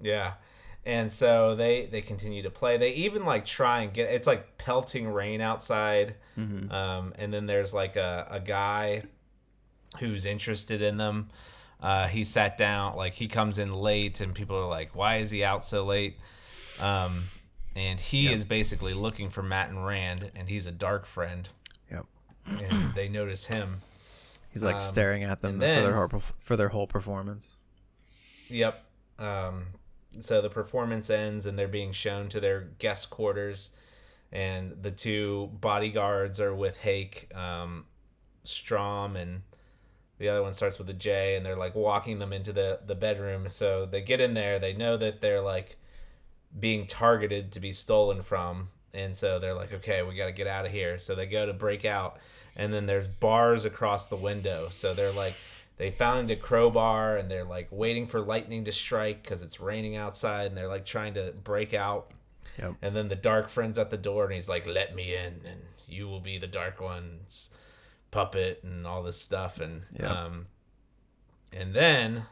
Yeah. 0.00 0.34
And 0.84 1.12
so 1.12 1.54
they 1.54 1.86
they 1.86 2.00
continue 2.00 2.42
to 2.42 2.50
play. 2.50 2.78
They 2.78 2.92
even 2.92 3.24
like 3.24 3.44
try 3.44 3.82
and 3.82 3.92
get 3.92 4.10
it's 4.10 4.26
like 4.26 4.56
pelting 4.58 5.06
rain 5.06 5.40
outside. 5.40 6.16
Mm-hmm. 6.38 6.72
Um, 6.72 7.12
and 7.16 7.32
then 7.32 7.46
there's 7.46 7.72
like 7.72 7.96
a, 7.96 8.26
a 8.30 8.40
guy 8.40 9.02
who's 9.98 10.24
interested 10.24 10.82
in 10.82 10.96
them. 10.96 11.28
Uh, 11.80 12.06
he 12.08 12.24
sat 12.24 12.58
down 12.58 12.96
like 12.96 13.14
he 13.14 13.26
comes 13.26 13.58
in 13.58 13.72
late 13.72 14.20
and 14.20 14.34
people 14.34 14.56
are 14.56 14.68
like 14.68 14.94
why 14.94 15.16
is 15.16 15.30
he 15.30 15.42
out 15.42 15.64
so 15.64 15.84
late? 15.84 16.18
Um, 16.80 17.24
and 17.74 17.98
he 17.98 18.24
yep. 18.24 18.34
is 18.34 18.44
basically 18.44 18.94
looking 18.94 19.30
for 19.30 19.42
Mat 19.42 19.70
and 19.70 19.84
rand 19.84 20.30
and 20.34 20.48
he's 20.48 20.66
a 20.66 20.72
dark 20.72 21.06
friend. 21.06 21.48
Yep. 21.90 22.06
And 22.46 22.94
they 22.94 23.08
notice 23.08 23.46
him. 23.46 23.80
He's 24.50 24.64
like 24.64 24.74
um, 24.74 24.80
staring 24.80 25.22
at 25.22 25.40
them 25.40 25.58
then, 25.58 25.78
for 25.78 25.86
their 25.86 25.96
whole 25.96 26.20
for 26.38 26.56
their 26.56 26.68
whole 26.68 26.86
performance. 26.86 27.56
Yep. 28.48 28.84
Um, 29.18 29.66
so 30.20 30.42
the 30.42 30.50
performance 30.50 31.08
ends 31.08 31.46
and 31.46 31.58
they're 31.58 31.68
being 31.68 31.92
shown 31.92 32.28
to 32.30 32.40
their 32.40 32.60
guest 32.78 33.10
quarters 33.10 33.70
and 34.32 34.82
the 34.82 34.90
two 34.90 35.50
bodyguards 35.60 36.40
are 36.40 36.54
with 36.54 36.78
hake 36.78 37.30
um, 37.34 37.86
strom 38.42 39.16
and 39.16 39.42
the 40.20 40.28
other 40.28 40.42
one 40.42 40.52
starts 40.52 40.78
with 40.78 40.88
a 40.90 40.94
J, 40.94 41.34
and 41.34 41.44
they're 41.44 41.56
like 41.56 41.74
walking 41.74 42.18
them 42.18 42.32
into 42.32 42.52
the 42.52 42.78
the 42.86 42.94
bedroom. 42.94 43.48
So 43.48 43.86
they 43.86 44.02
get 44.02 44.20
in 44.20 44.34
there. 44.34 44.58
They 44.58 44.74
know 44.74 44.98
that 44.98 45.22
they're 45.22 45.40
like 45.40 45.78
being 46.58 46.86
targeted 46.86 47.52
to 47.52 47.60
be 47.60 47.72
stolen 47.72 48.20
from, 48.20 48.68
and 48.92 49.16
so 49.16 49.38
they're 49.38 49.54
like, 49.54 49.72
okay, 49.72 50.02
we 50.02 50.14
got 50.14 50.26
to 50.26 50.32
get 50.32 50.46
out 50.46 50.66
of 50.66 50.72
here. 50.72 50.98
So 50.98 51.14
they 51.14 51.24
go 51.24 51.46
to 51.46 51.54
break 51.54 51.86
out, 51.86 52.18
and 52.54 52.72
then 52.72 52.84
there's 52.84 53.08
bars 53.08 53.64
across 53.64 54.06
the 54.06 54.16
window. 54.16 54.68
So 54.70 54.94
they're 54.94 55.12
like. 55.12 55.34
They 55.78 55.90
found 55.90 56.30
a 56.30 56.36
crowbar 56.36 57.16
and 57.16 57.30
they're 57.30 57.42
like 57.42 57.68
waiting 57.70 58.06
for 58.06 58.20
lightning 58.20 58.64
to 58.64 58.70
strike 58.70 59.22
because 59.22 59.40
it's 59.40 59.60
raining 59.60 59.96
outside 59.96 60.48
and 60.48 60.54
they're 60.54 60.68
like 60.68 60.84
trying 60.84 61.14
to 61.14 61.32
break 61.42 61.72
out. 61.72 62.12
Yep. 62.58 62.74
And 62.82 62.94
then 62.94 63.08
the 63.08 63.16
dark 63.16 63.48
friend's 63.48 63.78
at 63.78 63.88
the 63.88 63.96
door 63.96 64.24
and 64.24 64.34
he's 64.34 64.46
like, 64.46 64.66
"Let 64.66 64.94
me 64.94 65.14
in, 65.14 65.40
and 65.46 65.62
you 65.88 66.06
will 66.06 66.20
be 66.20 66.36
the 66.36 66.46
dark 66.46 66.82
ones." 66.82 67.48
Puppet 68.10 68.60
and 68.64 68.86
all 68.86 69.02
this 69.02 69.20
stuff 69.20 69.60
and 69.60 69.82
yep. 69.98 70.10
um 70.10 70.46
and 71.52 71.74
then 71.74 72.24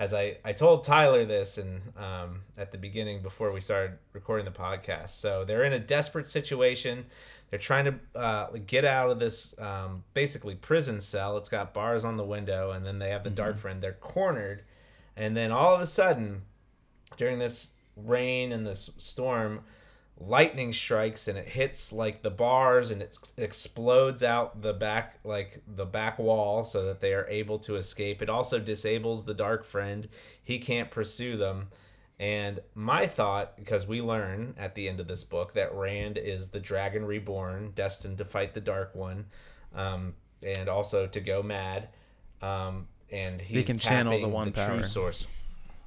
as 0.00 0.14
I, 0.14 0.38
I 0.42 0.54
told 0.54 0.82
Tyler 0.82 1.26
this 1.26 1.58
and 1.58 1.82
um, 1.94 2.40
at 2.56 2.72
the 2.72 2.78
beginning 2.78 3.20
before 3.20 3.52
we 3.52 3.60
started 3.60 3.98
recording 4.14 4.46
the 4.46 4.50
podcast. 4.50 5.10
So 5.10 5.44
they're 5.44 5.62
in 5.62 5.74
a 5.74 5.78
desperate 5.78 6.26
situation. 6.26 7.04
They're 7.50 7.58
trying 7.58 7.84
to 7.84 7.94
uh, 8.18 8.46
get 8.66 8.86
out 8.86 9.10
of 9.10 9.18
this 9.18 9.54
um, 9.58 10.04
basically 10.14 10.54
prison 10.54 11.02
cell. 11.02 11.36
It's 11.36 11.50
got 11.50 11.74
bars 11.74 12.02
on 12.02 12.16
the 12.16 12.24
window, 12.24 12.70
and 12.70 12.86
then 12.86 12.98
they 12.98 13.10
have 13.10 13.24
the 13.24 13.28
mm-hmm. 13.28 13.36
dark 13.36 13.58
friend. 13.58 13.82
They're 13.82 13.92
cornered, 13.92 14.62
and 15.16 15.36
then 15.36 15.52
all 15.52 15.74
of 15.74 15.82
a 15.82 15.86
sudden, 15.86 16.42
during 17.18 17.38
this 17.38 17.74
rain 17.94 18.52
and 18.52 18.66
this 18.66 18.88
storm, 18.96 19.60
lightning 20.20 20.70
strikes 20.70 21.26
and 21.26 21.38
it 21.38 21.48
hits 21.48 21.92
like 21.92 22.22
the 22.22 22.30
bars 22.30 22.90
and 22.90 23.00
it 23.00 23.16
explodes 23.38 24.22
out 24.22 24.60
the 24.60 24.74
back 24.74 25.18
like 25.24 25.62
the 25.66 25.86
back 25.86 26.18
wall 26.18 26.62
so 26.62 26.84
that 26.84 27.00
they 27.00 27.14
are 27.14 27.26
able 27.28 27.58
to 27.58 27.76
escape. 27.76 28.20
It 28.20 28.28
also 28.28 28.58
disables 28.58 29.24
the 29.24 29.34
dark 29.34 29.64
friend. 29.64 30.08
He 30.42 30.58
can't 30.58 30.90
pursue 30.90 31.38
them. 31.38 31.68
And 32.18 32.60
my 32.74 33.06
thought 33.06 33.56
because 33.56 33.86
we 33.86 34.02
learn 34.02 34.54
at 34.58 34.74
the 34.74 34.90
end 34.90 35.00
of 35.00 35.08
this 35.08 35.24
book 35.24 35.54
that 35.54 35.74
rand 35.74 36.18
is 36.18 36.50
the 36.50 36.60
dragon 36.60 37.06
reborn 37.06 37.72
destined 37.74 38.18
to 38.18 38.26
fight 38.26 38.52
the 38.52 38.60
dark 38.60 38.94
one 38.94 39.24
um, 39.74 40.12
and 40.42 40.68
also 40.68 41.06
to 41.06 41.20
go 41.20 41.42
mad 41.42 41.88
um, 42.42 42.88
and 43.10 43.40
he 43.40 43.62
can 43.62 43.78
channel 43.78 44.20
the 44.20 44.28
one 44.28 44.48
the 44.48 44.52
power. 44.52 44.74
true 44.74 44.82
source. 44.82 45.26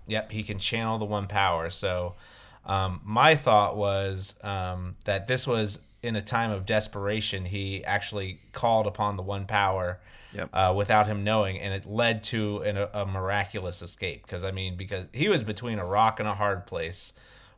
Yep 0.07 0.31
he 0.31 0.41
can 0.41 0.57
channel 0.57 0.97
the 0.97 1.05
one 1.05 1.27
power. 1.27 1.69
So 1.69 2.15
um, 2.65 3.01
my 3.03 3.35
thought 3.35 3.75
was 3.75 4.39
um, 4.43 4.95
that 5.05 5.27
this 5.27 5.45
was 5.45 5.81
in 6.01 6.15
a 6.15 6.21
time 6.21 6.51
of 6.51 6.65
desperation. 6.65 7.45
He 7.45 7.83
actually 7.83 8.39
called 8.51 8.87
upon 8.87 9.17
the 9.17 9.23
one 9.23 9.45
power 9.45 9.99
yep. 10.33 10.49
uh, 10.53 10.73
without 10.75 11.07
him 11.07 11.23
knowing, 11.23 11.59
and 11.59 11.73
it 11.73 11.85
led 11.85 12.23
to 12.25 12.59
an, 12.59 12.77
a, 12.93 13.05
miraculous 13.05 13.81
escape. 13.81 14.23
Because 14.23 14.43
I 14.43 14.51
mean, 14.51 14.75
because 14.75 15.05
he 15.13 15.29
was 15.29 15.43
between 15.43 15.79
a 15.79 15.85
rock 15.85 16.19
and 16.19 16.27
a 16.27 16.35
hard 16.35 16.65
place 16.65 17.13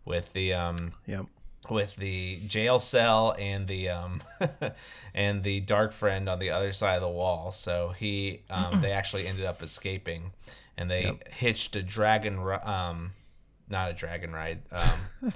with 0.05 0.33
the 0.33 0.53
um, 0.53 0.93
yep. 1.05 1.25
with 1.69 1.95
the 1.97 2.39
jail 2.47 2.79
cell 2.79 3.35
and 3.37 3.67
the 3.67 3.89
um, 3.89 4.21
and 5.13 5.43
the 5.43 5.59
dark 5.61 5.91
friend 5.91 6.27
on 6.29 6.39
the 6.39 6.51
other 6.51 6.71
side 6.71 6.95
of 6.95 7.01
the 7.01 7.09
wall. 7.09 7.51
So 7.51 7.93
he 7.97 8.41
um, 8.49 8.81
they 8.81 8.91
actually 8.91 9.27
ended 9.27 9.45
up 9.45 9.61
escaping, 9.61 10.31
and 10.77 10.89
they 10.89 11.03
yep. 11.03 11.27
hitched 11.31 11.75
a 11.75 11.83
dragon. 11.83 12.39
Um, 12.63 13.11
not 13.69 13.91
a 13.91 13.93
dragon 13.93 14.31
ride. 14.31 14.61
Um, 14.71 15.33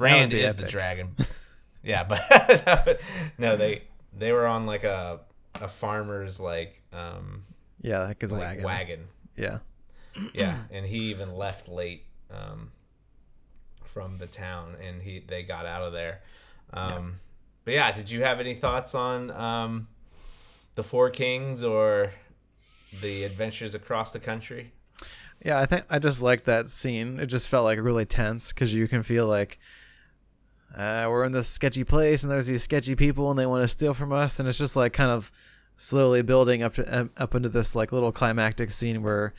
Rand 0.00 0.32
is 0.32 0.46
epic. 0.46 0.64
the 0.64 0.68
dragon. 0.68 1.14
yeah, 1.84 2.02
but 2.02 3.00
no, 3.38 3.56
they 3.56 3.82
they 4.12 4.32
were 4.32 4.46
on 4.46 4.66
like 4.66 4.82
a 4.82 5.20
a 5.60 5.68
farmer's 5.68 6.40
like 6.40 6.82
um 6.92 7.44
yeah 7.80 8.00
like 8.00 8.20
his 8.20 8.32
like 8.32 8.42
wagon 8.42 8.64
wagon 8.64 9.00
yeah 9.36 9.58
yeah 10.32 10.56
and 10.70 10.86
he 10.86 10.98
even 11.10 11.36
left 11.36 11.68
late 11.68 12.04
um 12.30 12.70
from 13.84 14.18
the 14.18 14.26
town 14.26 14.74
and 14.82 15.02
he 15.02 15.20
they 15.20 15.42
got 15.42 15.66
out 15.66 15.82
of 15.82 15.92
there 15.92 16.20
um 16.72 16.90
yeah. 16.90 17.00
but 17.64 17.74
yeah 17.74 17.92
did 17.92 18.10
you 18.10 18.22
have 18.22 18.40
any 18.40 18.54
thoughts 18.54 18.94
on 18.94 19.30
um 19.30 19.86
the 20.74 20.82
four 20.82 21.10
kings 21.10 21.62
or 21.62 22.12
the 23.00 23.24
adventures 23.24 23.74
across 23.74 24.12
the 24.12 24.20
country 24.20 24.72
yeah, 25.44 25.60
I 25.60 25.66
think 25.66 25.84
I 25.90 25.98
just 25.98 26.22
liked 26.22 26.46
that 26.46 26.70
scene. 26.70 27.20
It 27.20 27.26
just 27.26 27.48
felt 27.48 27.64
like 27.64 27.78
really 27.78 28.06
tense 28.06 28.52
because 28.52 28.74
you 28.74 28.88
can 28.88 29.02
feel 29.02 29.26
like 29.26 29.58
uh, 30.74 31.06
we're 31.08 31.24
in 31.24 31.32
this 31.32 31.48
sketchy 31.48 31.84
place 31.84 32.24
and 32.24 32.32
there's 32.32 32.46
these 32.46 32.62
sketchy 32.62 32.96
people 32.96 33.30
and 33.30 33.38
they 33.38 33.46
want 33.46 33.62
to 33.62 33.68
steal 33.68 33.92
from 33.92 34.10
us, 34.10 34.40
and 34.40 34.48
it's 34.48 34.58
just 34.58 34.74
like 34.74 34.94
kind 34.94 35.10
of 35.10 35.30
slowly 35.76 36.22
building 36.22 36.62
up 36.62 36.72
to, 36.74 37.10
up 37.18 37.34
into 37.34 37.50
this 37.50 37.76
like 37.76 37.92
little 37.92 38.10
climactic 38.10 38.70
scene 38.70 39.02
where 39.02 39.34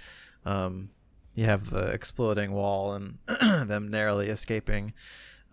um, 0.45 0.89
you 1.33 1.45
have 1.45 1.71
the 1.71 1.91
exploding 1.91 2.51
wall 2.51 2.93
and 2.93 3.17
them 3.67 3.89
narrowly 3.89 4.27
escaping 4.27 4.93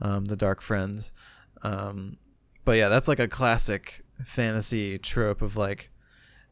um, 0.03 0.27
the 0.27 0.37
dark 0.37 0.61
friends. 0.61 1.15
Um, 1.63 2.19
but 2.67 2.73
yeah, 2.73 2.91
that's 2.91 3.09
like 3.09 3.19
a 3.19 3.29
classic 3.29 4.05
fantasy 4.23 4.99
trope 4.99 5.41
of 5.41 5.57
like 5.57 5.91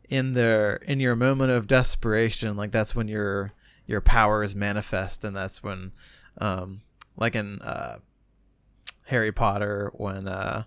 in 0.08 0.32
their 0.32 0.76
in 0.76 1.00
your 1.00 1.14
moment 1.14 1.52
of 1.52 1.66
desperation, 1.66 2.56
like 2.56 2.72
that's 2.72 2.96
when 2.96 3.06
you're 3.06 3.52
your 3.90 4.00
powers 4.00 4.54
manifest, 4.54 5.24
and 5.24 5.34
that's 5.34 5.64
when, 5.64 5.90
um, 6.38 6.78
like 7.16 7.34
in 7.34 7.60
uh, 7.60 7.98
Harry 9.06 9.32
Potter, 9.32 9.90
when 9.94 10.28
uh, 10.28 10.62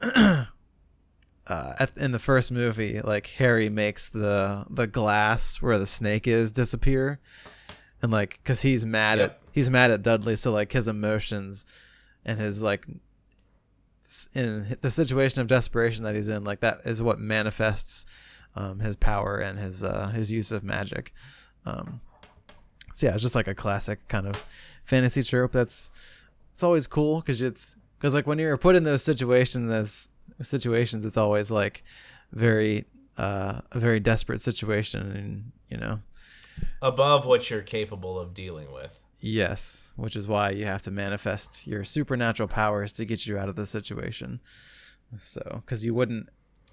uh, 0.02 0.44
at, 1.46 1.94
in 1.98 2.12
the 2.12 2.18
first 2.18 2.50
movie, 2.50 2.98
like 3.02 3.26
Harry 3.36 3.68
makes 3.68 4.08
the 4.08 4.64
the 4.70 4.86
glass 4.86 5.60
where 5.60 5.76
the 5.76 5.86
snake 5.86 6.26
is 6.26 6.50
disappear, 6.50 7.20
and 8.00 8.10
like 8.10 8.40
because 8.42 8.62
he's 8.62 8.86
mad 8.86 9.18
yep. 9.18 9.30
at 9.30 9.42
he's 9.52 9.68
mad 9.68 9.90
at 9.90 10.02
Dudley, 10.02 10.34
so 10.34 10.50
like 10.50 10.72
his 10.72 10.88
emotions 10.88 11.66
and 12.24 12.40
his 12.40 12.62
like 12.62 12.86
in 14.34 14.78
the 14.80 14.90
situation 14.90 15.42
of 15.42 15.46
desperation 15.46 16.04
that 16.04 16.14
he's 16.14 16.30
in, 16.30 16.42
like 16.42 16.60
that 16.60 16.78
is 16.86 17.02
what 17.02 17.18
manifests 17.18 18.06
um, 18.56 18.80
his 18.80 18.96
power 18.96 19.36
and 19.36 19.58
his 19.58 19.84
uh, 19.84 20.08
his 20.08 20.32
use 20.32 20.52
of 20.52 20.64
magic. 20.64 21.12
Um, 21.66 22.00
so 23.00 23.06
yeah, 23.06 23.14
it's 23.14 23.22
just 23.22 23.34
like 23.34 23.48
a 23.48 23.54
classic 23.54 24.06
kind 24.08 24.26
of 24.26 24.44
fantasy 24.84 25.22
trope. 25.22 25.52
That's 25.52 25.90
it's 26.52 26.62
always 26.62 26.86
cool 26.86 27.20
because 27.20 27.40
it's 27.40 27.76
because 27.98 28.14
like 28.14 28.26
when 28.26 28.38
you're 28.38 28.58
put 28.58 28.76
in 28.76 28.84
those 28.84 29.02
situations, 29.02 29.70
those 29.70 30.10
situations, 30.42 31.06
it's 31.06 31.16
always 31.16 31.50
like 31.50 31.82
very 32.32 32.84
uh, 33.16 33.62
a 33.72 33.78
very 33.78 34.00
desperate 34.00 34.42
situation, 34.42 35.12
and 35.12 35.52
you 35.70 35.78
know, 35.78 36.00
above 36.82 37.24
what 37.24 37.48
you're 37.48 37.62
capable 37.62 38.18
of 38.18 38.34
dealing 38.34 38.70
with. 38.70 39.00
Yes, 39.18 39.88
which 39.96 40.14
is 40.14 40.28
why 40.28 40.50
you 40.50 40.66
have 40.66 40.82
to 40.82 40.90
manifest 40.90 41.66
your 41.66 41.84
supernatural 41.84 42.48
powers 42.48 42.92
to 42.94 43.06
get 43.06 43.26
you 43.26 43.38
out 43.38 43.48
of 43.48 43.56
the 43.56 43.64
situation. 43.64 44.40
So, 45.18 45.62
because 45.64 45.86
you 45.86 45.94
wouldn't 45.94 46.28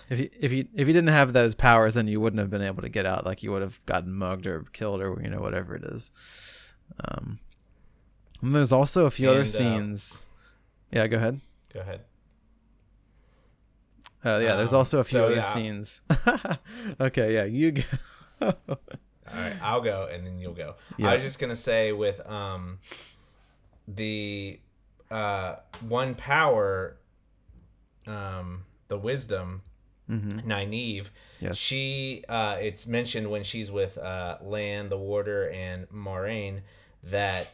if 0.10 0.20
you 0.20 0.30
if 0.40 0.52
you 0.52 0.68
if 0.74 0.88
you 0.88 0.94
didn't 0.94 1.10
have 1.10 1.34
those 1.34 1.56
powers, 1.56 1.96
then 1.96 2.08
you 2.08 2.20
wouldn't 2.20 2.40
have 2.40 2.50
been 2.50 2.62
able 2.62 2.82
to 2.82 2.90
get 2.90 3.06
out. 3.06 3.26
Like 3.26 3.44
you 3.44 3.52
would 3.52 3.62
have 3.62 3.86
gotten 3.86 4.14
mugged 4.14 4.48
or 4.48 4.64
killed 4.74 5.02
or 5.02 5.20
you 5.22 5.30
know 5.30 5.40
whatever 5.40 5.76
it 5.76 5.84
is. 5.84 6.12
Um, 7.04 7.40
and 8.42 8.56
there's 8.56 8.72
also 8.72 9.06
a 9.06 9.12
few 9.12 9.28
and, 9.28 9.36
other 9.36 9.42
uh, 9.42 9.46
scenes. 9.46 10.28
Uh, 10.32 10.98
yeah, 10.98 11.08
go 11.08 11.18
ahead. 11.18 11.42
Go 11.74 11.80
ahead. 11.82 12.02
Uh, 14.24 14.40
yeah, 14.42 14.56
there's 14.56 14.74
um, 14.74 14.80
also 14.80 15.00
a 15.00 15.04
few 15.04 15.20
so, 15.20 15.26
other 15.26 15.36
yeah. 15.36 15.42
scenes. 15.42 16.02
okay, 17.00 17.34
yeah, 17.34 17.44
you. 17.44 17.72
Go. 17.72 17.84
All 19.30 19.42
right, 19.42 19.62
I'll 19.62 19.82
go 19.82 20.08
and 20.12 20.26
then 20.26 20.40
you'll 20.40 20.54
go. 20.54 20.76
Yeah. 20.98 21.10
I 21.10 21.16
was 21.16 21.24
just 21.24 21.40
gonna 21.40 21.56
say 21.56 21.92
with 21.92 22.26
um 22.30 22.80
the 23.88 24.60
uh 25.12 25.56
one 25.88 26.16
power 26.16 26.98
um 28.06 28.64
the 28.88 28.98
wisdom 28.98 29.64
Mm-hmm. 30.10 30.50
Nynaeve. 30.50 31.08
Yes. 31.40 31.58
She 31.58 32.24
uh 32.30 32.58
it's 32.60 32.88
mentioned 32.88 33.30
when 33.30 33.44
she's 33.44 33.70
with 33.72 33.98
uh 33.98 34.38
Lan, 34.42 34.90
the 34.90 34.98
warder, 34.98 35.50
and 35.50 35.88
Moiraine 35.90 36.62
that 37.04 37.54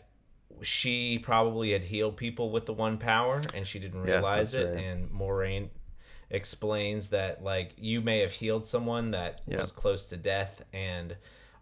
she 0.62 1.20
probably 1.20 1.72
had 1.72 1.84
healed 1.86 2.16
people 2.16 2.50
with 2.52 2.66
the 2.66 2.74
one 2.74 2.98
power 2.98 3.42
and 3.54 3.66
she 3.68 3.80
didn't 3.80 4.02
realize 4.04 4.52
that's 4.52 4.66
it 4.66 4.76
right. 4.76 4.84
and 4.84 5.10
Moiraine 5.12 5.70
explains 6.30 7.10
that 7.10 7.44
like 7.44 7.74
you 7.78 8.02
may 8.02 8.20
have 8.20 8.32
healed 8.32 8.66
someone 8.66 9.12
that 9.12 9.42
Yeah. 9.48 9.60
was 9.62 9.72
close 9.72 10.06
to 10.10 10.18
death 10.18 10.64
and 10.74 11.16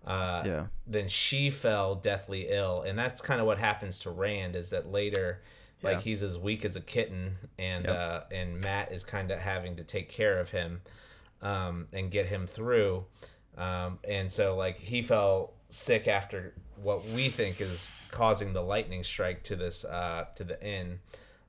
uh 0.06 0.44
Yeah. 0.46 0.68
then 0.88 1.08
she 1.08 1.50
fell 1.50 1.96
deathly 1.96 2.48
ill 2.50 2.82
and 2.82 2.98
that's 2.98 3.22
kind 3.22 3.40
of 3.42 3.48
what 3.48 3.58
happens 3.58 4.00
to 4.00 4.10
rand 4.10 4.56
is 4.56 4.70
that 4.70 4.92
later 4.92 5.42
like 5.84 5.98
Yeah. 5.98 6.02
he's 6.02 6.24
as 6.24 6.38
weak 6.38 6.64
as 6.66 6.76
a 6.76 6.82
kitten 6.82 7.38
and 7.58 7.86
Yep. 7.86 7.96
uh 7.96 8.22
and 8.32 8.62
Mat 8.62 8.92
is 8.92 9.04
kind 9.04 9.32
of 9.32 9.40
having 9.40 9.76
to 9.78 9.84
take 9.84 10.10
care 10.10 10.40
of 10.40 10.50
him 10.52 10.82
um 11.42 11.88
and 11.94 12.12
get 12.12 12.28
him 12.28 12.46
through 12.48 13.06
um 13.58 14.00
and 14.08 14.32
so 14.32 14.56
like 14.56 14.80
he 14.80 15.02
fell 15.02 15.54
sick 15.70 16.08
after 16.08 16.54
what 16.76 17.04
we 17.06 17.30
think 17.30 17.60
is 17.62 17.92
causing 18.12 18.54
the 18.54 18.62
lightning 18.62 19.04
strike 19.04 19.44
to 19.44 19.56
this 19.56 19.84
uh 19.86 20.26
to 20.36 20.44
the 20.44 20.62
inn 20.66 21.00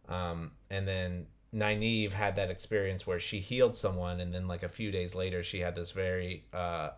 um 0.08 0.52
and 0.70 0.86
then 0.88 1.26
Nynaeve 1.54 2.12
had 2.12 2.36
that 2.36 2.50
experience 2.50 3.06
where 3.06 3.20
she 3.20 3.40
healed 3.40 3.76
someone 3.76 4.20
and 4.20 4.32
then 4.32 4.48
like 4.48 4.62
a 4.62 4.68
few 4.70 4.90
days 4.90 5.14
later 5.14 5.42
she 5.42 5.60
had 5.60 5.74
this 5.74 5.90
very 5.90 6.44
uh 6.54 6.90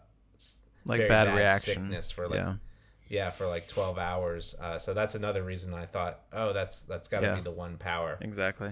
Like 0.87 0.99
very 0.99 1.09
bad, 1.09 1.25
bad 1.27 1.37
reaction. 1.37 1.75
sickness 1.87 2.11
for, 2.13 2.29
like, 2.29 2.37
yeah. 2.39 2.55
Yeah 3.09 3.31
for 3.31 3.47
like 3.47 3.69
12 3.69 3.99
hours. 3.99 4.55
Uh, 4.61 4.79
so 4.79 4.95
that's 4.95 5.15
another 5.15 5.43
reason 5.43 5.75
i 5.75 5.85
thought 5.87 6.21
oh 6.33 6.53
that's 6.53 6.81
that's 6.83 7.09
got 7.09 7.21
to 7.21 7.27
Yeah. 7.27 7.35
be 7.37 7.41
the 7.43 7.51
one 7.51 7.77
power. 7.77 8.19
Exactly. 8.21 8.71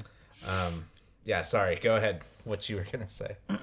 um 0.48 0.86
yeah 1.24 1.42
sorry. 1.42 1.76
Go 1.76 1.96
ahead. 1.96 2.22
What 2.44 2.68
you 2.68 2.76
were 2.76 2.86
gonna 2.90 3.08
say. 3.08 3.36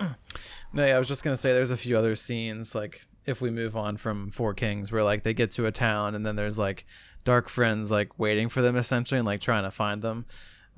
No, 0.72 0.86
yeah, 0.86 0.96
I 0.96 1.00
was 1.00 1.08
just 1.08 1.24
gonna 1.24 1.36
say 1.36 1.52
there's 1.52 1.72
a 1.72 1.78
few 1.78 1.98
other 1.98 2.14
scenes 2.16 2.76
like 2.76 3.08
if 3.26 3.42
we 3.42 3.50
move 3.50 3.76
on 3.76 3.98
from 3.98 4.30
Four 4.30 4.54
Kings 4.54 4.92
where 4.92 5.04
like 5.04 5.24
they 5.24 5.34
get 5.34 5.52
to 5.54 5.66
a 5.66 5.72
town 5.72 6.14
and 6.14 6.24
then 6.26 6.36
there's 6.36 6.60
like 6.60 6.86
dark 7.26 7.50
friends 7.50 7.90
like 7.90 8.20
waiting 8.20 8.50
for 8.50 8.62
them 8.62 8.76
essentially 8.76 9.18
and 9.18 9.26
like 9.26 9.42
trying 9.42 9.64
to 9.64 9.72
find 9.72 10.04
them, 10.04 10.26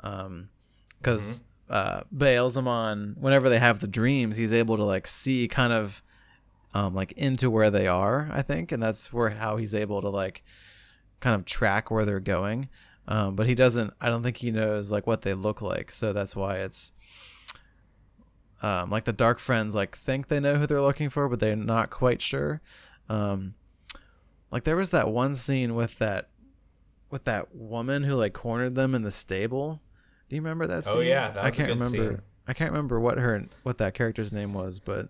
um, 0.01 0.47
because 0.97 1.43
uh, 1.69 2.01
Ba'alzamon 2.15 3.17
whenever 3.17 3.49
they 3.49 3.59
have 3.59 3.79
the 3.79 3.87
dreams 3.87 4.37
he's 4.37 4.53
able 4.53 4.77
to 4.77 4.83
like 4.85 5.07
see 5.07 5.47
kind 5.49 5.73
of 5.73 6.01
um 6.73 6.93
like 6.95 7.11
into 7.13 7.49
where 7.49 7.69
they 7.69 7.87
are 7.87 8.29
I 8.31 8.41
think 8.41 8.71
and 8.71 8.81
that's 8.81 9.11
where 9.11 9.31
how 9.31 9.57
he's 9.57 9.75
able 9.75 10.01
to 10.01 10.09
like 10.09 10.43
kind 11.19 11.35
of 11.35 11.45
track 11.45 11.91
where 11.91 12.05
they're 12.05 12.19
going. 12.19 12.69
Um, 13.07 13.35
but 13.35 13.47
he 13.47 13.55
doesn't. 13.55 13.93
I 13.99 14.09
don't 14.09 14.23
think 14.23 14.37
he 14.37 14.51
knows 14.51 14.91
like 14.91 15.05
what 15.07 15.23
they 15.23 15.33
look 15.33 15.61
like, 15.61 15.91
so 15.91 16.13
that's 16.13 16.35
why 16.35 16.57
it's 16.57 16.93
um, 18.61 18.89
like 18.89 19.05
the 19.05 19.13
dark 19.13 19.39
friends 19.39 19.73
like 19.73 19.95
think 19.95 20.27
they 20.27 20.39
know 20.39 20.55
who 20.55 20.67
they're 20.67 20.81
looking 20.81 21.09
for 21.09 21.27
but 21.27 21.39
they're 21.39 21.55
not 21.55 21.89
quite 21.89 22.21
sure 22.21 22.61
um, 23.09 23.55
like 24.51 24.63
there 24.63 24.75
was 24.75 24.91
that 24.91 25.09
one 25.09 25.33
scene 25.33 25.75
with 25.75 25.97
that 25.99 26.29
with 27.09 27.23
that 27.25 27.53
woman 27.53 28.03
who 28.03 28.15
like 28.15 28.33
cornered 28.33 28.75
them 28.75 28.95
in 28.95 29.01
the 29.01 29.11
stable 29.11 29.81
do 30.29 30.35
you 30.35 30.41
remember 30.41 30.67
that 30.67 30.85
scene? 30.85 30.97
Oh, 30.97 31.01
yeah, 31.01 31.33
i 31.37 31.51
can't 31.51 31.69
remember 31.69 32.09
scene. 32.09 32.21
i 32.47 32.53
can't 32.53 32.71
remember 32.71 32.99
what 32.99 33.17
her 33.17 33.43
what 33.63 33.79
that 33.79 33.93
character's 33.93 34.31
name 34.31 34.53
was 34.53 34.79
but 34.79 35.09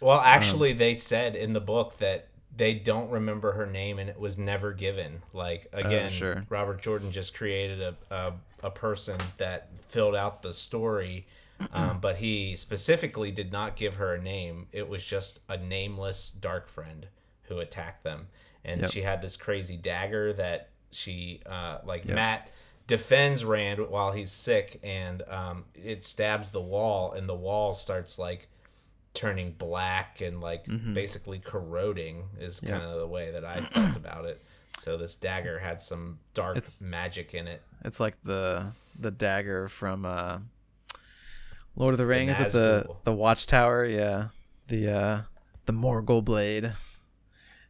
well 0.00 0.20
actually 0.20 0.72
they 0.72 0.94
said 0.94 1.34
in 1.36 1.52
the 1.52 1.60
book 1.60 1.96
that 1.98 2.28
they 2.56 2.74
don't 2.74 3.10
remember 3.10 3.52
her 3.52 3.66
name 3.66 3.98
and 3.98 4.10
it 4.10 4.18
was 4.18 4.36
never 4.38 4.72
given 4.72 5.22
like 5.32 5.66
again 5.72 6.06
Oh, 6.06 6.08
sure. 6.10 6.46
robert 6.48 6.80
jordan 6.80 7.10
just 7.12 7.34
created 7.36 7.80
a, 7.80 7.94
a, 8.10 8.32
a 8.64 8.70
person 8.70 9.18
that 9.38 9.68
filled 9.86 10.14
out 10.16 10.42
the 10.42 10.52
story 10.54 11.26
um, 11.72 11.98
but 12.00 12.16
he 12.16 12.54
specifically 12.56 13.30
did 13.32 13.50
not 13.52 13.74
give 13.76 13.96
her 13.96 14.14
a 14.14 14.22
name 14.22 14.66
it 14.72 14.88
was 14.88 15.04
just 15.04 15.40
a 15.48 15.56
nameless 15.56 16.30
dark 16.30 16.68
friend 16.68 17.06
who 17.44 17.58
attacked 17.58 18.04
them 18.04 18.28
and 18.64 18.82
Yep. 18.82 18.90
she 18.92 19.02
had 19.02 19.22
this 19.22 19.36
crazy 19.36 19.76
dagger 19.76 20.32
that 20.34 20.68
she 20.90 21.40
uh, 21.46 21.78
like 21.84 22.06
Mat 22.08 22.50
defends 22.86 23.44
rand 23.44 23.78
while 23.88 24.12
he's 24.12 24.30
sick 24.32 24.80
and 24.82 25.22
um, 25.28 25.64
it 25.74 26.04
stabs 26.04 26.50
the 26.50 26.60
wall 26.60 27.12
and 27.12 27.28
the 27.28 27.34
wall 27.34 27.72
starts 27.74 28.18
like 28.18 28.48
turning 29.18 29.50
black 29.52 30.20
and 30.20 30.40
like 30.40 30.64
basically 30.94 31.40
corroding 31.40 32.22
is 32.38 32.60
kind 32.60 32.82
of 32.84 33.00
the 33.00 33.06
way 33.06 33.32
that 33.32 33.44
I 33.44 33.62
felt 33.62 33.96
about 34.04 34.24
it. 34.26 34.40
So 34.78 34.96
this 34.96 35.16
dagger 35.16 35.58
had 35.58 35.80
some 35.80 36.20
dark 36.34 36.56
It's- 36.56 36.80
magic 36.80 37.34
in 37.34 37.48
it. 37.48 37.60
it's 37.84 37.98
like 37.98 38.16
the 38.22 38.72
the 38.98 39.10
dagger 39.10 39.68
from 39.68 40.04
uh 40.04 40.38
lord 41.76 41.94
of 41.94 41.98
the 41.98 42.06
rings 42.06 42.40
at 42.40 42.50
the 42.52 42.88
the 43.04 43.12
watchtower 43.12 43.84
yeah. 43.84 44.28
The 44.68 44.90
uh 44.90 45.20
the 45.66 45.72
morgul 45.72 46.24
blade. 46.24 46.72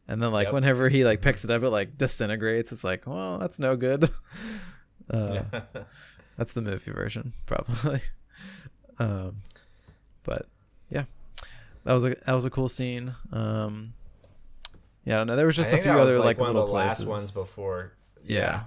And 0.06 0.22
then 0.22 0.32
like 0.32 0.46
Yep. 0.48 0.54
whenever 0.54 0.88
he 0.90 1.04
like 1.04 1.22
picks 1.22 1.44
it 1.44 1.50
up 1.50 1.62
it 1.62 1.70
like 1.70 1.96
disintegrates. 1.96 2.72
It's 2.72 2.84
like 2.84 3.06
well 3.06 3.38
that's 3.38 3.58
no 3.58 3.74
good. 3.76 4.10
Uh 5.10 5.42
That's 6.36 6.52
the 6.52 6.60
movie 6.60 6.90
version, 6.92 7.32
probably. 7.46 8.02
um, 8.98 9.36
but 10.22 10.46
yeah, 10.90 11.04
that 11.88 11.94
was 11.94 12.04
a 12.04 12.10
that 12.26 12.34
was 12.34 12.44
a 12.44 12.50
cool 12.50 12.68
scene. 12.68 13.14
Um, 13.32 13.94
yeah, 15.04 15.14
I 15.14 15.18
don't 15.18 15.26
know. 15.28 15.36
There 15.36 15.46
was 15.46 15.56
just 15.56 15.72
a 15.72 15.78
few 15.78 15.90
was, 15.92 16.02
other 16.02 16.18
like, 16.18 16.38
one 16.38 16.50
of 16.50 16.54
little 16.54 16.66
the 16.68 16.72
places. 16.74 17.00
last 17.00 17.08
ones 17.08 17.32
before. 17.32 17.92
yeah, 18.24 18.64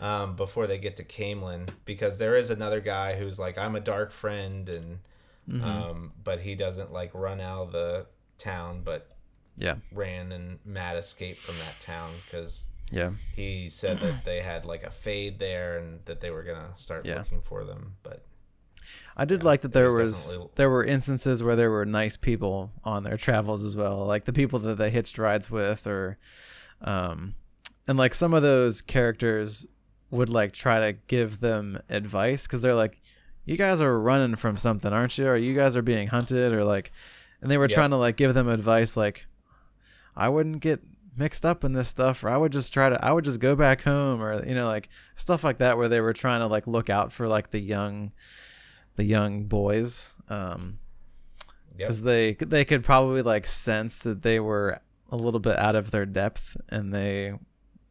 Um, 0.00 0.36
before 0.36 0.68
they 0.68 0.78
get 0.78 0.96
to 0.98 1.04
Caemlyn, 1.04 1.68
because 1.84 2.18
there 2.18 2.36
is 2.36 2.50
another 2.50 2.80
guy 2.80 3.16
who's 3.16 3.36
like, 3.38 3.58
I'm 3.58 3.74
a 3.74 3.80
dark 3.80 4.12
friend, 4.12 4.68
and 4.68 4.98
Mm-hmm. 5.50 5.64
um, 5.64 6.12
but 6.22 6.38
he 6.42 6.54
doesn't 6.54 6.92
like 6.92 7.10
run 7.14 7.40
out 7.40 7.62
of 7.62 7.72
the 7.72 8.06
town, 8.38 8.82
but 8.84 9.10
yeah, 9.56 9.74
Rand 9.90 10.32
and 10.32 10.60
Mat 10.64 10.94
escaped 10.96 11.40
from 11.40 11.56
that 11.56 11.80
town 11.80 12.10
because 12.24 12.68
yeah, 12.92 13.10
he 13.34 13.68
said 13.68 13.98
that 13.98 14.24
they 14.24 14.40
had 14.40 14.64
like 14.64 14.84
a 14.84 14.90
fade 14.90 15.40
there 15.40 15.78
and 15.78 15.98
that 16.04 16.20
they 16.20 16.30
were 16.30 16.44
gonna 16.44 16.68
start 16.78 17.04
Yeah. 17.06 17.18
looking 17.18 17.40
for 17.40 17.64
them. 17.64 17.96
But 18.04 18.24
I 19.16 19.24
did 19.24 19.44
like 19.44 19.60
that 19.62 19.72
there 19.72 19.92
was 19.92 20.38
was 20.38 20.38
there 20.56 20.70
were 20.70 20.84
instances 20.84 21.42
where 21.42 21.56
there 21.56 21.70
were 21.70 21.84
nice 21.84 22.16
people 22.16 22.72
on 22.84 23.04
their 23.04 23.16
travels 23.16 23.64
as 23.64 23.76
well, 23.76 24.04
like 24.06 24.24
the 24.24 24.32
people 24.32 24.58
that 24.60 24.78
they 24.78 24.90
hitched 24.90 25.18
rides 25.18 25.50
with, 25.50 25.86
or 25.86 26.18
um, 26.80 27.34
and 27.88 27.98
like 27.98 28.14
some 28.14 28.34
of 28.34 28.42
those 28.42 28.82
characters 28.82 29.66
would 30.10 30.28
like 30.28 30.52
try 30.52 30.78
to 30.80 30.92
give 31.06 31.40
them 31.40 31.78
advice 31.88 32.46
because 32.46 32.62
they're 32.62 32.74
like, 32.74 33.00
"You 33.44 33.56
guys 33.56 33.80
are 33.80 33.98
running 33.98 34.36
from 34.36 34.56
something, 34.56 34.92
aren't 34.92 35.16
you? 35.18 35.26
Or 35.28 35.36
you 35.36 35.54
guys 35.54 35.76
are 35.76 35.82
being 35.82 36.08
hunted, 36.08 36.52
or 36.52 36.64
like," 36.64 36.92
and 37.40 37.50
they 37.50 37.58
were 37.58 37.66
Yeah. 37.68 37.74
trying 37.74 37.90
to 37.90 37.96
like 37.96 38.16
give 38.16 38.34
them 38.34 38.48
advice 38.48 38.96
like, 38.96 39.26
"I 40.16 40.28
wouldn't 40.28 40.60
get." 40.60 40.80
mixed 41.14 41.44
up 41.44 41.62
in 41.62 41.74
this 41.74 41.88
stuff 41.88 42.24
or 42.24 42.30
i 42.30 42.36
would 42.38 42.50
just 42.50 42.72
try 42.72 42.88
to 42.88 42.98
i 43.04 43.12
would 43.12 43.22
just 43.22 43.38
go 43.38 43.54
back 43.54 43.82
home 43.82 44.22
or 44.22 44.42
you 44.46 44.54
know 44.54 44.64
like 44.64 44.88
stuff 45.14 45.44
like 45.44 45.58
that 45.58 45.76
where 45.76 45.86
they 45.86 46.00
were 46.00 46.14
trying 46.14 46.40
to 46.40 46.46
like 46.46 46.66
look 46.66 46.88
out 46.88 47.12
for 47.12 47.28
like 47.28 47.50
the 47.50 47.58
young 47.60 48.10
the 48.96 49.04
young 49.04 49.44
boys 49.44 50.14
um 50.28 50.78
yep. 51.70 51.78
because 51.78 52.02
they 52.02 52.34
they 52.34 52.64
could 52.64 52.84
probably 52.84 53.22
like 53.22 53.46
sense 53.46 54.02
that 54.02 54.22
they 54.22 54.38
were 54.38 54.78
a 55.10 55.16
little 55.16 55.40
bit 55.40 55.58
out 55.58 55.74
of 55.74 55.90
their 55.90 56.06
depth 56.06 56.56
and 56.68 56.92
they 56.94 57.34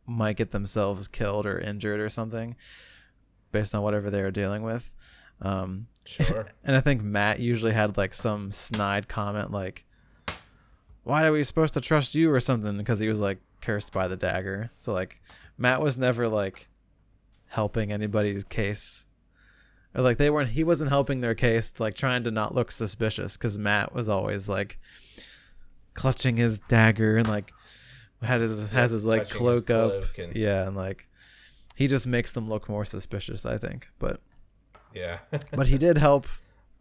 might 0.06 0.36
get 0.36 0.52
themselves 0.52 1.08
killed 1.08 1.46
or 1.46 1.60
injured 1.60 2.00
or 2.00 2.10
something 2.10 2.56
based 3.52 3.74
on 3.76 3.82
whatever 3.82 4.10
they 4.10 4.22
were 4.22 4.32
dealing 4.32 4.64
with 4.64 4.96
um 5.42 5.88
sure. 6.06 6.48
and 6.64 6.76
i 6.76 6.82
think 6.82 7.02
Mat 7.02 7.40
usually 7.40 7.74
had 7.74 7.98
like 7.98 8.14
some 8.14 8.52
snide 8.52 9.08
comment 9.08 9.52
like 9.52 9.86
why 11.04 11.26
are 11.26 11.32
we 11.32 11.44
supposed 11.44 11.74
to 11.74 11.82
trust 11.82 12.14
you 12.16 12.32
or 12.32 12.40
something 12.40 12.78
because 12.78 13.00
he 13.00 13.08
was 13.08 13.20
like 13.20 13.40
cursed 13.62 13.94
by 13.94 14.08
the 14.08 14.18
dagger 14.18 14.72
so 14.78 14.94
like 14.94 15.22
Mat 15.58 15.82
was 15.82 15.98
never 15.98 16.28
like 16.28 16.68
helping 17.48 17.92
anybody's 17.92 18.44
case 18.44 19.08
or 19.95 20.01
like 20.01 20.17
they 20.17 20.30
weren't 20.30 20.49
he 20.51 20.63
wasn't 20.63 20.89
helping 20.89 21.21
their 21.21 21.36
case 21.36 21.80
like 21.80 21.95
trying 21.95 22.23
to 22.23 22.32
not 22.32 22.54
look 22.56 22.71
suspicious 22.71 23.38
because 23.38 23.58
Mat 23.58 23.93
was 23.93 24.08
always 24.10 24.47
like 24.49 24.80
clutching 25.93 26.38
his 26.38 26.60
dagger 26.60 27.17
and 27.17 27.27
like 27.27 27.51
had 28.21 28.41
his 28.41 28.69
has 28.69 28.91
his 28.91 29.06
like 29.06 29.27
touching 29.27 29.45
his 29.47 29.62
cloak 29.63 29.69
up 29.69 30.04
and- 30.17 30.36
yeah 30.36 30.67
and 30.67 30.75
like 30.77 31.08
he 31.75 31.88
just 31.88 32.06
makes 32.08 32.32
them 32.32 32.45
look 32.47 32.69
more 32.69 32.86
suspicious 32.86 33.45
i 33.45 33.58
think 33.58 33.88
but 33.99 34.21
Yeah. 34.93 35.19
but 35.51 35.67
he 35.67 35.77
did 35.77 35.97
help 35.97 36.27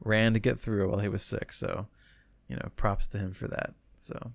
Rand 0.04 0.40
get 0.42 0.58
through 0.58 0.88
while 0.88 0.98
he 0.98 1.08
was 1.08 1.22
sick. 1.22 1.52
So, 1.52 1.86
you 2.48 2.56
know, 2.56 2.70
props 2.74 3.06
to 3.08 3.18
him 3.18 3.32
for 3.32 3.46
that. 3.48 3.74
So, 3.96 4.32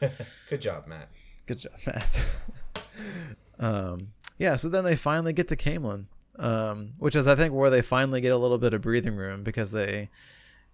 Good 0.50 0.60
job, 0.60 0.86
Mat. 0.86 1.08
good 1.46 1.58
job, 1.58 1.72
Mat. 1.86 2.24
um, 3.58 4.12
yeah. 4.38 4.56
So 4.56 4.68
then 4.68 4.84
they 4.84 4.94
finally 4.96 5.32
get 5.32 5.48
to 5.48 5.56
Caemlyn, 5.56 6.04
um, 6.40 6.94
which 6.98 7.14
is 7.14 7.28
I 7.28 7.36
think 7.36 7.54
where 7.54 7.70
they 7.70 7.82
finally 7.82 8.20
get 8.20 8.32
a 8.32 8.38
little 8.38 8.58
bit 8.58 8.74
of 8.74 8.80
breathing 8.80 9.14
room 9.14 9.44
because 9.44 9.70
they 9.70 10.08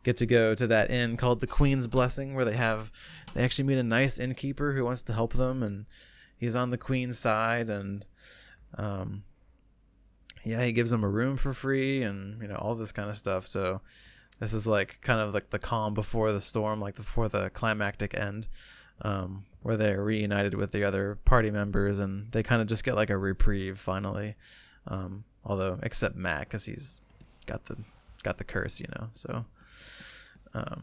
get 0.04 0.16
to 0.18 0.26
go 0.26 0.54
to 0.54 0.66
that 0.68 0.90
inn 0.90 1.16
called 1.16 1.40
the 1.40 1.46
Queen's 1.46 1.88
Blessing, 1.88 2.34
where 2.34 2.44
they 2.44 2.56
have 2.56 2.92
they 3.34 3.44
actually 3.44 3.64
meet 3.64 3.78
a 3.78 3.82
nice 3.82 4.18
innkeeper 4.18 4.72
who 4.72 4.84
wants 4.84 5.02
to 5.02 5.12
help 5.12 5.34
them, 5.34 5.62
and 5.62 5.86
he's 6.38 6.54
on 6.54 6.70
the 6.70 6.78
Queen's 6.78 7.18
side, 7.18 7.68
and 7.68 8.06
um, 8.78 9.24
yeah, 10.44 10.62
he 10.62 10.72
gives 10.72 10.92
them 10.92 11.02
a 11.02 11.08
room 11.08 11.36
for 11.36 11.52
free, 11.52 12.02
and 12.02 12.40
you 12.40 12.46
know 12.46 12.56
all 12.56 12.76
this 12.76 12.92
kind 12.92 13.10
of 13.10 13.16
stuff. 13.16 13.44
So 13.44 13.80
this 14.38 14.52
is 14.52 14.68
like 14.68 15.00
kind 15.00 15.20
of 15.20 15.34
like 15.34 15.50
the 15.50 15.58
calm 15.58 15.94
before 15.94 16.30
the 16.30 16.40
storm, 16.40 16.80
like 16.80 16.94
before 16.94 17.28
the 17.28 17.50
climactic 17.50 18.16
end. 18.16 18.46
Um, 19.02 19.44
where 19.60 19.76
they're 19.76 20.02
reunited 20.02 20.54
with 20.54 20.70
the 20.70 20.84
other 20.84 21.18
party 21.24 21.50
members 21.50 21.98
and 21.98 22.30
they 22.30 22.42
kind 22.42 22.62
of 22.62 22.68
just 22.68 22.84
get 22.84 22.94
like 22.94 23.10
a 23.10 23.18
reprieve 23.18 23.78
finally. 23.78 24.36
Um, 24.86 25.24
although 25.46 25.78
except 25.82 26.16
Mat 26.16 26.40
because 26.40 26.66
he's 26.66 27.00
got 27.46 27.64
the 27.66 27.76
got 28.22 28.38
the 28.38 28.44
curse, 28.44 28.80
you 28.80 28.86
know. 28.98 29.08
So, 29.12 29.44
um, 30.54 30.82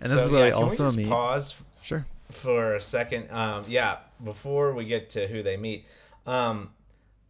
and 0.00 0.10
this 0.10 0.18
So, 0.20 0.24
is 0.26 0.30
really 0.30 0.48
yeah, 0.48 0.54
also 0.54 0.90
we 0.90 0.96
me. 0.96 1.06
Pause 1.06 1.54
Sure. 1.80 2.06
for 2.30 2.74
a 2.74 2.80
second. 2.80 3.30
Um, 3.30 3.64
yeah, 3.68 3.98
before 4.22 4.72
we 4.74 4.84
get 4.84 5.10
to 5.10 5.26
who 5.28 5.42
they 5.42 5.56
meet, 5.56 5.86
um, 6.26 6.70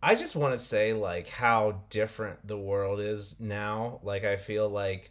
I 0.03 0.15
just 0.15 0.35
want 0.35 0.53
to 0.55 0.59
say 0.59 0.93
like 0.93 1.29
how 1.29 1.83
different 1.91 2.47
the 2.47 2.59
world 2.59 3.01
is 3.01 3.39
now. 3.41 4.01
Like 4.03 4.25
I 4.25 4.37
feel 4.37 4.69
like, 4.69 5.11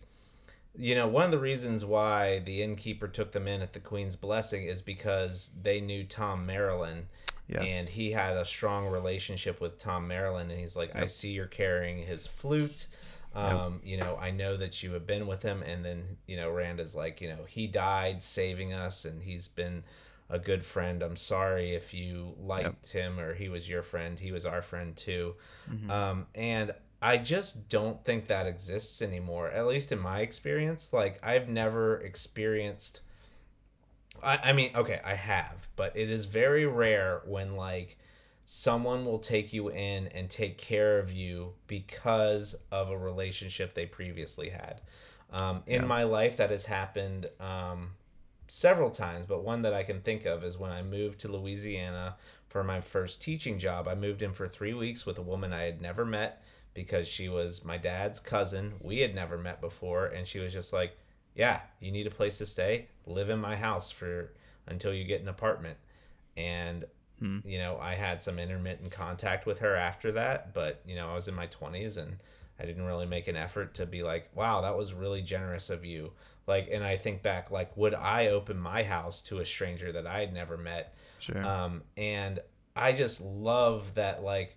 you 0.77 0.95
know, 0.95 1.07
one 1.07 1.25
of 1.25 1.31
the 1.31 1.39
reasons 1.39 1.85
why 1.85 2.39
the 2.39 2.61
innkeeper 2.61 3.07
took 3.07 3.31
them 3.31 3.47
in 3.47 3.61
at 3.61 3.73
the 3.73 3.79
Queen's 3.79 4.15
blessing 4.15 4.63
is 4.63 4.81
because 4.81 5.51
they 5.61 5.79
knew 5.81 6.03
Thom 6.03 6.45
Merrilin. 6.47 7.03
Yes. 7.51 7.79
And 7.79 7.89
he 7.89 8.11
had 8.11 8.37
a 8.37 8.45
strong 8.45 8.87
relationship 8.87 9.59
with 9.59 9.79
Thom 9.79 10.07
Merrilin, 10.07 10.49
and 10.49 10.59
he's 10.59 10.75
like, 10.75 10.95
"I 10.95 11.05
see 11.07 11.31
you're 11.31 11.47
carrying 11.47 12.05
his 12.05 12.25
flute. 12.27 12.87
Um, 13.33 13.81
You 13.83 13.97
know, 13.97 14.17
I 14.17 14.31
know 14.31 14.57
that 14.57 14.83
you 14.83 14.93
have 14.93 15.05
been 15.07 15.27
with 15.27 15.43
him." 15.43 15.61
And 15.63 15.83
then, 15.85 16.17
you 16.27 16.37
know, 16.37 16.49
Rand 16.49 16.79
is 16.79 16.95
like, 16.95 17.21
"You 17.21 17.29
know, 17.29 17.45
he 17.47 17.67
died 17.67 18.23
saving 18.23 18.73
us, 18.73 19.05
and 19.05 19.23
he's 19.23 19.47
been 19.47 19.83
a 20.29 20.39
good 20.39 20.63
friend. 20.63 21.01
I'm 21.03 21.17
sorry 21.17 21.73
if 21.75 21.93
you 21.93 22.35
liked 22.39 22.91
him 22.91 23.19
or 23.19 23.33
he 23.33 23.49
was 23.49 23.67
your 23.67 23.81
friend. 23.81 24.19
He 24.19 24.31
was 24.31 24.45
our 24.45 24.61
friend 24.61 24.95
too." 24.95 25.35
Um, 25.91 26.27
and 26.35 26.73
I 27.01 27.17
just 27.17 27.67
don't 27.69 28.03
think 28.05 28.27
that 28.27 28.45
exists 28.47 29.01
anymore. 29.01 29.49
At 29.49 29.65
least 29.67 29.91
in 29.91 29.99
my 29.99 30.21
experience, 30.21 30.93
like 30.93 31.19
I've 31.25 31.49
never 31.49 31.97
experienced. 31.97 33.01
I, 34.23 34.39
I 34.45 34.53
mean, 34.53 34.71
okay, 34.75 34.99
I 35.03 35.15
have, 35.15 35.69
but 35.75 35.95
it 35.95 36.09
is 36.11 36.25
very 36.25 36.65
rare 36.65 37.21
when 37.25 37.55
like 37.55 37.97
someone 38.43 39.05
will 39.05 39.19
take 39.19 39.53
you 39.53 39.69
in 39.69 40.07
and 40.07 40.29
take 40.29 40.57
care 40.57 40.99
of 40.99 41.11
you 41.11 41.53
because 41.67 42.55
of 42.71 42.89
a 42.89 42.97
relationship 42.97 43.73
they 43.73 43.85
previously 43.85 44.49
had. 44.49 44.81
Um, 45.31 45.63
in 45.65 45.83
Yeah. 45.83 45.87
my 45.87 46.03
life, 46.03 46.37
that 46.37 46.49
has 46.49 46.65
happened 46.65 47.27
um, 47.39 47.91
several 48.47 48.89
times, 48.91 49.25
but 49.27 49.43
one 49.43 49.61
that 49.61 49.73
I 49.73 49.83
can 49.83 50.01
think 50.01 50.25
of 50.25 50.43
is 50.43 50.57
when 50.57 50.71
I 50.71 50.81
moved 50.81 51.19
to 51.21 51.27
Louisiana 51.29 52.17
for 52.49 52.63
my 52.63 52.81
first 52.81 53.21
teaching 53.21 53.57
job. 53.59 53.87
I 53.87 53.95
moved 53.95 54.21
in 54.21 54.33
for 54.33 54.47
three 54.47 54.73
weeks 54.73 55.05
with 55.05 55.17
a 55.17 55.21
woman 55.21 55.53
I 55.53 55.63
had 55.63 55.81
never 55.81 56.05
met 56.05 56.43
because 56.73 57.07
she 57.07 57.29
was 57.29 57.63
my 57.63 57.77
dad's 57.77 58.19
cousin. 58.19 58.73
We 58.81 58.99
had 58.99 59.15
never 59.15 59.37
met 59.37 59.61
before, 59.61 60.05
and 60.07 60.27
she 60.27 60.39
was 60.39 60.51
just 60.53 60.73
like, 60.73 60.97
"Yeah, 61.35 61.61
you 61.79 61.91
need 61.91 62.07
a 62.07 62.11
place 62.11 62.37
to 62.39 62.45
stay. 62.45 62.87
Live 63.05 63.29
in 63.29 63.39
my 63.39 63.55
house 63.55 63.91
for 63.91 64.33
until 64.67 64.93
you 64.93 65.03
get 65.03 65.21
an 65.21 65.27
apartment." 65.27 65.77
And 66.37 66.85
you 67.45 67.59
know, 67.59 67.77
I 67.79 67.93
had 67.93 68.19
some 68.19 68.39
intermittent 68.39 68.91
contact 68.91 69.45
with 69.45 69.59
her 69.59 69.75
after 69.75 70.11
that, 70.13 70.55
but 70.55 70.81
you 70.87 70.95
know, 70.95 71.11
I 71.11 71.13
was 71.13 71.27
in 71.27 71.35
my 71.35 71.45
20s 71.45 71.97
and 71.97 72.17
I 72.59 72.65
didn't 72.65 72.83
really 72.85 73.05
make 73.05 73.27
an 73.27 73.35
effort 73.35 73.75
to 73.75 73.85
be 73.85 74.01
like, 74.01 74.35
"Wow, 74.35 74.61
that 74.61 74.75
was 74.75 74.93
really 74.93 75.21
generous 75.21 75.69
of 75.69 75.85
you." 75.85 76.13
Like, 76.47 76.69
and 76.71 76.83
I 76.83 76.97
think 76.97 77.21
back, 77.21 77.51
like, 77.51 77.75
would 77.77 77.93
I 77.93 78.27
open 78.27 78.57
my 78.59 78.83
house 78.83 79.21
to 79.23 79.39
a 79.39 79.45
stranger 79.45 79.91
that 79.91 80.07
I 80.07 80.19
had 80.21 80.33
never 80.33 80.57
met? 80.57 80.95
Sure. 81.19 81.45
um, 81.45 81.83
and 81.95 82.39
i 82.75 82.91
just 82.93 83.21
love 83.21 83.93
that 83.95 84.23
like 84.23 84.55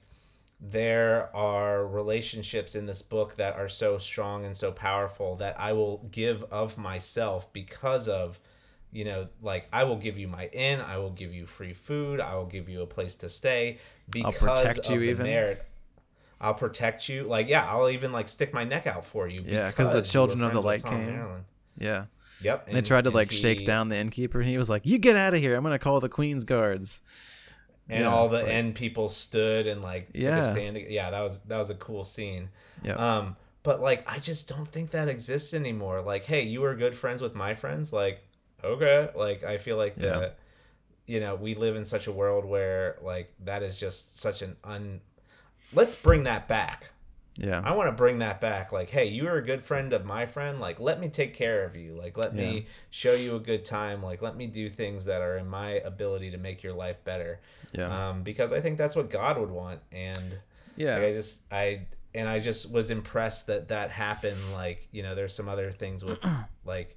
there 0.70 1.29
are 1.37 1.87
relationships 1.87 2.74
in 2.74 2.87
this 2.87 3.03
book 3.03 3.35
that 3.37 3.55
are 3.57 3.68
so 3.68 3.98
strong 3.98 4.44
and 4.46 4.57
so 4.57 4.72
powerful 4.72 5.37
that 5.37 5.55
i 5.61 5.72
will 5.72 5.98
give 6.11 6.42
of 6.44 6.79
myself 6.79 7.53
because 7.53 8.09
of 8.09 8.40
you 8.90 9.05
know 9.05 9.27
like 9.42 9.68
i 9.72 9.85
will 9.85 9.96
give 9.98 10.16
you 10.16 10.27
my 10.27 10.46
inn 10.46 10.81
i 10.81 10.96
will 10.96 11.11
give 11.11 11.35
you 11.35 11.44
free 11.44 11.74
food 11.74 12.18
i 12.20 12.35
will 12.35 12.46
give 12.46 12.68
you 12.68 12.81
a 12.81 12.87
place 12.87 13.14
to 13.14 13.29
stay 13.29 13.79
because 14.11 14.38
protect 14.38 14.87
of 14.88 14.94
you 14.94 15.00
the 15.00 15.11
even. 15.11 15.27
merit 15.27 15.66
i'll 16.40 16.55
protect 16.55 17.09
you 17.11 17.24
like 17.24 17.46
yeah 17.48 17.66
i'll 17.70 17.90
even 17.90 18.11
like 18.12 18.27
stick 18.29 18.55
my 18.55 18.64
neck 18.64 18.87
out 18.87 19.05
for 19.05 19.29
you 19.29 19.42
Yeah, 19.46 19.70
'cause 19.72 19.90
the 19.90 19.96
because 19.98 20.09
you 20.14 20.18
children 20.18 20.42
of 20.42 20.53
the 20.53 20.62
light 20.62 20.83
came. 20.83 21.09
Merrilin. 21.09 21.42
yeah. 21.79 22.07
yep 22.40 22.64
And 22.68 22.74
they 22.77 22.81
tried 22.83 23.05
to 23.05 23.11
like 23.11 23.31
he- 23.31 23.37
shake 23.37 23.66
down 23.66 23.88
the 23.88 23.96
innkeeper, 23.96 24.40
and 24.40 24.48
he 24.48 24.57
was 24.59 24.68
like, 24.70 24.85
"You 24.87 24.98
get 24.98 25.16
out 25.16 25.35
of 25.35 25.40
here! 25.40 25.55
I'm 25.57 25.62
gonna 25.62 25.79
call 25.79 26.00
the 26.00 26.09
Queen's 26.09 26.44
guards." 26.44 27.03
And 27.88 28.01
Yeah, 28.01 28.11
all 28.12 28.29
the 28.29 28.38
like- 28.42 28.49
end 28.49 28.75
people 28.75 29.09
stood 29.09 29.66
and 29.66 29.83
like 29.83 30.07
took 30.07 30.16
Yeah. 30.16 30.38
a 30.38 30.42
stand. 30.53 30.77
Yeah, 30.77 31.11
that 31.11 31.20
was 31.23 31.38
that 31.40 31.59
was 31.59 31.70
a 31.70 31.75
cool 31.75 32.05
scene. 32.05 32.49
Yeah. 32.83 32.94
Um, 32.94 33.37
but 33.62 33.81
like 33.81 34.05
I 34.11 34.18
just 34.18 34.49
don't 34.49 34.66
think 34.68 34.90
that 34.92 35.09
exists 35.09 35.55
anymore. 35.55 36.01
Like, 36.03 36.25
hey, 36.25 36.42
you 36.42 36.61
were 36.61 36.75
good 36.75 36.94
friends 36.94 37.20
with 37.23 37.35
my 37.35 37.55
friends. 37.55 37.92
Like, 37.92 38.23
okay. 38.62 39.11
Like 39.14 39.44
I 39.44 39.59
feel 39.59 39.77
like 39.77 39.94
Yeah. 39.97 40.18
that. 40.18 40.38
You 41.07 41.20
know, 41.20 41.35
we 41.35 41.55
live 41.55 41.77
in 41.77 41.85
such 41.85 42.07
a 42.07 42.12
world 42.12 42.47
where 42.47 42.97
like 43.03 43.31
that 43.44 43.62
is 43.62 43.79
just 43.79 44.18
such 44.18 44.40
an 44.42 44.57
un. 44.64 45.01
Let's 45.73 45.94
bring 45.94 46.25
that 46.25 46.49
back. 46.49 46.90
Yeah. 47.37 47.61
I 47.64 47.73
want 47.73 47.88
to 47.88 47.92
bring 47.92 48.20
that 48.20 48.40
back. 48.40 48.73
Like, 48.73 48.90
hey, 48.90 49.07
you 49.07 49.27
are 49.27 49.37
a 49.37 49.44
good 49.44 49.62
friend 49.62 49.92
of 49.92 50.05
my 50.05 50.25
friend. 50.27 50.61
Like, 50.61 50.79
let 50.79 51.01
me 51.01 51.09
take 51.09 51.35
care 51.35 51.64
of 51.64 51.75
you. 51.75 51.94
Like, 51.94 52.16
let 52.16 52.35
me 52.35 52.66
show 52.90 53.14
you 53.14 53.35
a 53.35 53.40
good 53.40 53.64
time. 53.64 54.03
Like, 54.03 54.23
let 54.23 54.37
me 54.37 54.47
do 54.47 54.68
things 54.68 55.07
that 55.07 55.20
are 55.20 55.37
in 55.37 55.49
my 55.49 55.70
ability 55.73 56.31
to 56.31 56.38
make 56.38 56.62
your 56.62 56.75
life 56.75 57.03
better. 57.05 57.40
Yeah. 57.73 58.11
Um, 58.11 58.23
because 58.23 58.53
I 58.53 58.61
think 58.61 58.79
that's 58.79 58.94
what 58.94 59.11
God 59.11 59.38
would 59.38 59.51
want. 59.51 59.81
And 59.90 60.38
yeah. 60.77 60.94
like, 60.94 61.05
I 61.05 61.12
just, 61.12 61.42
I, 61.51 61.81
and 62.14 62.29
I 62.29 62.38
just 62.38 62.73
was 62.73 62.90
impressed 62.90 63.49
that 63.49 63.68
that 63.68 63.90
happened. 63.90 64.40
Like, 64.53 64.88
you 64.92 65.03
know, 65.03 65.16
there's 65.16 65.35
some 65.35 65.49
other 65.49 65.73
things 65.73 66.05
with 66.05 66.25
like, 66.64 66.97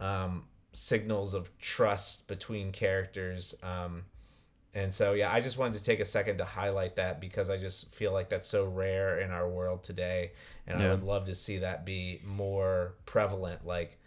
um, 0.00 0.44
signals 0.72 1.34
of 1.34 1.56
trust 1.58 2.28
between 2.28 2.72
characters. 2.72 3.54
Um, 3.62 4.04
and 4.76 4.92
so, 4.92 5.12
yeah, 5.14 5.32
I 5.32 5.40
just 5.40 5.56
wanted 5.58 5.78
to 5.78 5.84
take 5.84 6.00
a 6.00 6.04
second 6.04 6.38
to 6.38 6.44
highlight 6.44 6.96
that 6.96 7.20
because 7.20 7.48
I 7.50 7.56
just 7.56 7.94
feel 7.94 8.12
like 8.12 8.28
that's 8.28 8.46
so 8.46 8.64
rare 8.66 9.18
in 9.20 9.30
our 9.30 9.48
world 9.48 9.82
today, 9.82 10.32
and 10.66 10.82
I 10.82 10.90
would 10.90 11.02
love 11.02 11.24
to 11.26 11.34
see 11.34 11.58
that 11.58 11.84
be 11.86 12.20
more 12.24 12.94
prevalent. 13.06 13.66
Like, 13.66 13.98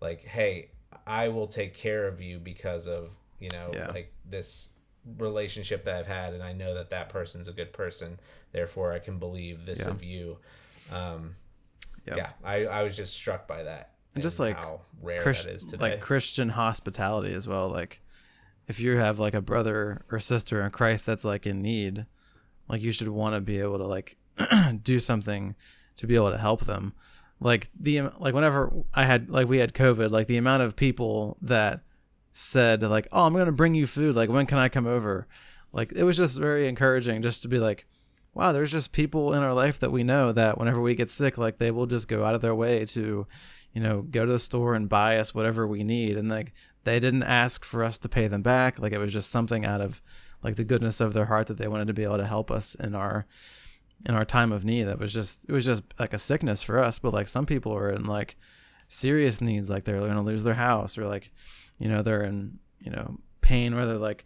like, 0.00 0.22
hey, 0.22 0.70
I 1.06 1.28
will 1.28 1.46
take 1.46 1.74
care 1.74 2.06
of 2.08 2.20
you 2.20 2.38
because 2.38 2.88
of 2.88 3.10
you 3.40 3.50
know, 3.52 3.70
Yeah. 3.74 3.88
like 3.88 4.12
this 4.24 4.70
relationship 5.18 5.84
that 5.84 5.96
I've 5.96 6.06
had, 6.06 6.32
and 6.32 6.42
I 6.42 6.52
know 6.52 6.72
that 6.74 6.88
that 6.90 7.08
person's 7.10 7.46
a 7.48 7.52
good 7.52 7.72
person. 7.74 8.18
Therefore, 8.52 8.92
I 8.92 8.98
can 9.00 9.18
believe 9.18 9.66
this 9.66 9.80
Yeah. 9.80 9.90
of 9.90 10.02
you. 10.02 10.38
Um, 10.90 11.36
Yeah. 12.06 12.16
yeah, 12.16 12.30
I, 12.42 12.66
I 12.66 12.82
was 12.84 12.96
just 12.96 13.12
struck 13.14 13.46
by 13.46 13.64
that, 13.64 13.90
And 14.14 14.22
just, 14.22 14.40
like, 14.40 14.56
how 14.56 14.80
rare 15.02 15.20
Christ- 15.20 15.44
that 15.44 15.54
is 15.54 15.64
today. 15.64 15.90
like 15.90 16.00
Christian 16.00 16.48
hospitality 16.50 17.34
as 17.34 17.46
well. 17.48 17.68
Like 17.68 18.00
if 18.66 18.80
you 18.80 18.96
have 18.96 19.18
like 19.18 19.34
a 19.34 19.42
brother 19.42 20.04
or 20.10 20.18
sister 20.18 20.62
in 20.62 20.70
Christ 20.70 21.06
that's 21.06 21.24
like 21.24 21.46
in 21.46 21.62
need, 21.62 22.06
like 22.68 22.80
you 22.80 22.92
should 22.92 23.08
want 23.08 23.34
to 23.34 23.40
be 23.40 23.58
able 23.60 23.78
to 23.78 23.86
like 23.86 24.16
do 24.82 24.98
something 24.98 25.54
to 25.96 26.06
be 26.06 26.14
able 26.14 26.30
to 26.30 26.38
help 26.38 26.62
them. 26.64 26.94
Like 27.40 27.68
the 27.78 28.02
like 28.18 28.34
whenever 28.34 28.72
I 28.94 29.04
had 29.04 29.30
like 29.30 29.48
we 29.48 29.58
had 29.58 29.74
COVID, 29.74 30.10
like 30.10 30.26
the 30.26 30.36
amount 30.36 30.62
of 30.62 30.76
people 30.76 31.36
that 31.42 31.80
said 32.32 32.82
like, 32.82 33.06
"Oh, 33.12 33.24
I'm 33.24 33.34
gonna 33.34 33.52
bring 33.52 33.74
you 33.74 33.86
food. 33.86 34.16
Like 34.16 34.30
when 34.30 34.46
can 34.46 34.58
I 34.58 34.68
come 34.68 34.86
over?" 34.86 35.26
Like 35.72 35.92
it 35.92 36.04
was 36.04 36.16
just 36.16 36.38
very 36.38 36.68
encouraging 36.68 37.20
just 37.20 37.42
to 37.42 37.48
be 37.48 37.58
like, 37.58 37.86
wow, 38.34 38.52
there's 38.52 38.72
just 38.72 38.92
people 38.92 39.32
in 39.32 39.42
our 39.42 39.54
life 39.54 39.78
that 39.80 39.92
we 39.92 40.02
know 40.02 40.32
that 40.32 40.58
whenever 40.58 40.80
we 40.80 40.94
get 40.94 41.08
sick, 41.08 41.38
like 41.38 41.58
they 41.58 41.70
will 41.70 41.86
just 41.86 42.08
go 42.08 42.24
out 42.24 42.34
of 42.34 42.40
their 42.40 42.54
way 42.54 42.84
to, 42.84 43.26
you 43.74 43.80
know, 43.82 44.02
go 44.02 44.24
to 44.24 44.32
the 44.32 44.38
store 44.38 44.74
and 44.74 44.88
buy 44.88 45.18
us 45.18 45.34
whatever 45.34 45.66
we 45.66 45.82
need. 45.82 46.16
And 46.16 46.28
like 46.28 46.52
they 46.84 47.00
didn't 47.00 47.24
ask 47.24 47.64
for 47.64 47.82
us 47.82 47.98
to 47.98 48.08
pay 48.08 48.28
them 48.28 48.40
back. 48.40 48.78
Like 48.78 48.92
it 48.92 48.98
was 48.98 49.12
just 49.12 49.30
something 49.30 49.64
out 49.64 49.80
of 49.80 50.00
like 50.42 50.54
the 50.54 50.64
goodness 50.64 51.00
of 51.00 51.12
their 51.12 51.26
heart 51.26 51.48
that 51.48 51.58
they 51.58 51.68
wanted 51.68 51.88
to 51.88 51.94
be 51.94 52.04
able 52.04 52.18
to 52.18 52.26
help 52.26 52.50
us 52.50 52.76
in 52.76 52.94
our 52.94 53.26
in 54.06 54.14
our 54.14 54.24
time 54.24 54.52
of 54.52 54.64
need. 54.64 54.84
That 54.84 55.00
was 55.00 55.12
just 55.12 55.48
it 55.48 55.52
was 55.52 55.64
just 55.64 55.82
like 55.98 56.12
a 56.14 56.18
sickness 56.18 56.62
for 56.62 56.78
us. 56.78 57.00
But 57.00 57.12
like 57.12 57.26
some 57.26 57.46
people 57.46 57.74
are 57.74 57.90
in 57.90 58.04
like 58.04 58.36
serious 58.86 59.40
needs, 59.40 59.70
like 59.70 59.84
they're 59.84 59.98
gonna 59.98 60.22
lose 60.22 60.44
their 60.44 60.54
house 60.54 60.96
or 60.96 61.06
like, 61.06 61.32
you 61.78 61.88
know, 61.88 62.02
they're 62.02 62.22
in, 62.22 62.60
you 62.78 62.92
know, 62.92 63.18
pain 63.40 63.74
where 63.74 63.86
they're 63.86 63.96
like 63.96 64.24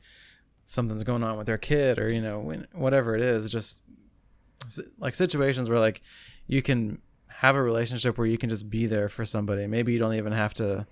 something's 0.66 1.04
going 1.04 1.22
on 1.22 1.38
with 1.38 1.46
their 1.46 1.56
kid 1.56 1.98
or, 1.98 2.12
you 2.12 2.20
know, 2.20 2.40
whatever 2.74 3.14
it 3.14 3.22
is, 3.22 3.50
just 3.50 3.82
like 4.98 5.14
situations 5.14 5.70
where 5.70 5.78
like 5.78 6.02
you 6.46 6.60
can 6.60 7.00
have 7.38 7.54
a 7.54 7.62
relationship 7.62 8.18
where 8.18 8.26
you 8.26 8.36
can 8.36 8.48
just 8.48 8.68
be 8.68 8.86
there 8.86 9.08
for 9.08 9.24
somebody. 9.24 9.68
Maybe 9.68 9.92
you 9.92 10.00
don't 10.00 10.14
even 10.14 10.32
have 10.32 10.54
to 10.54 10.88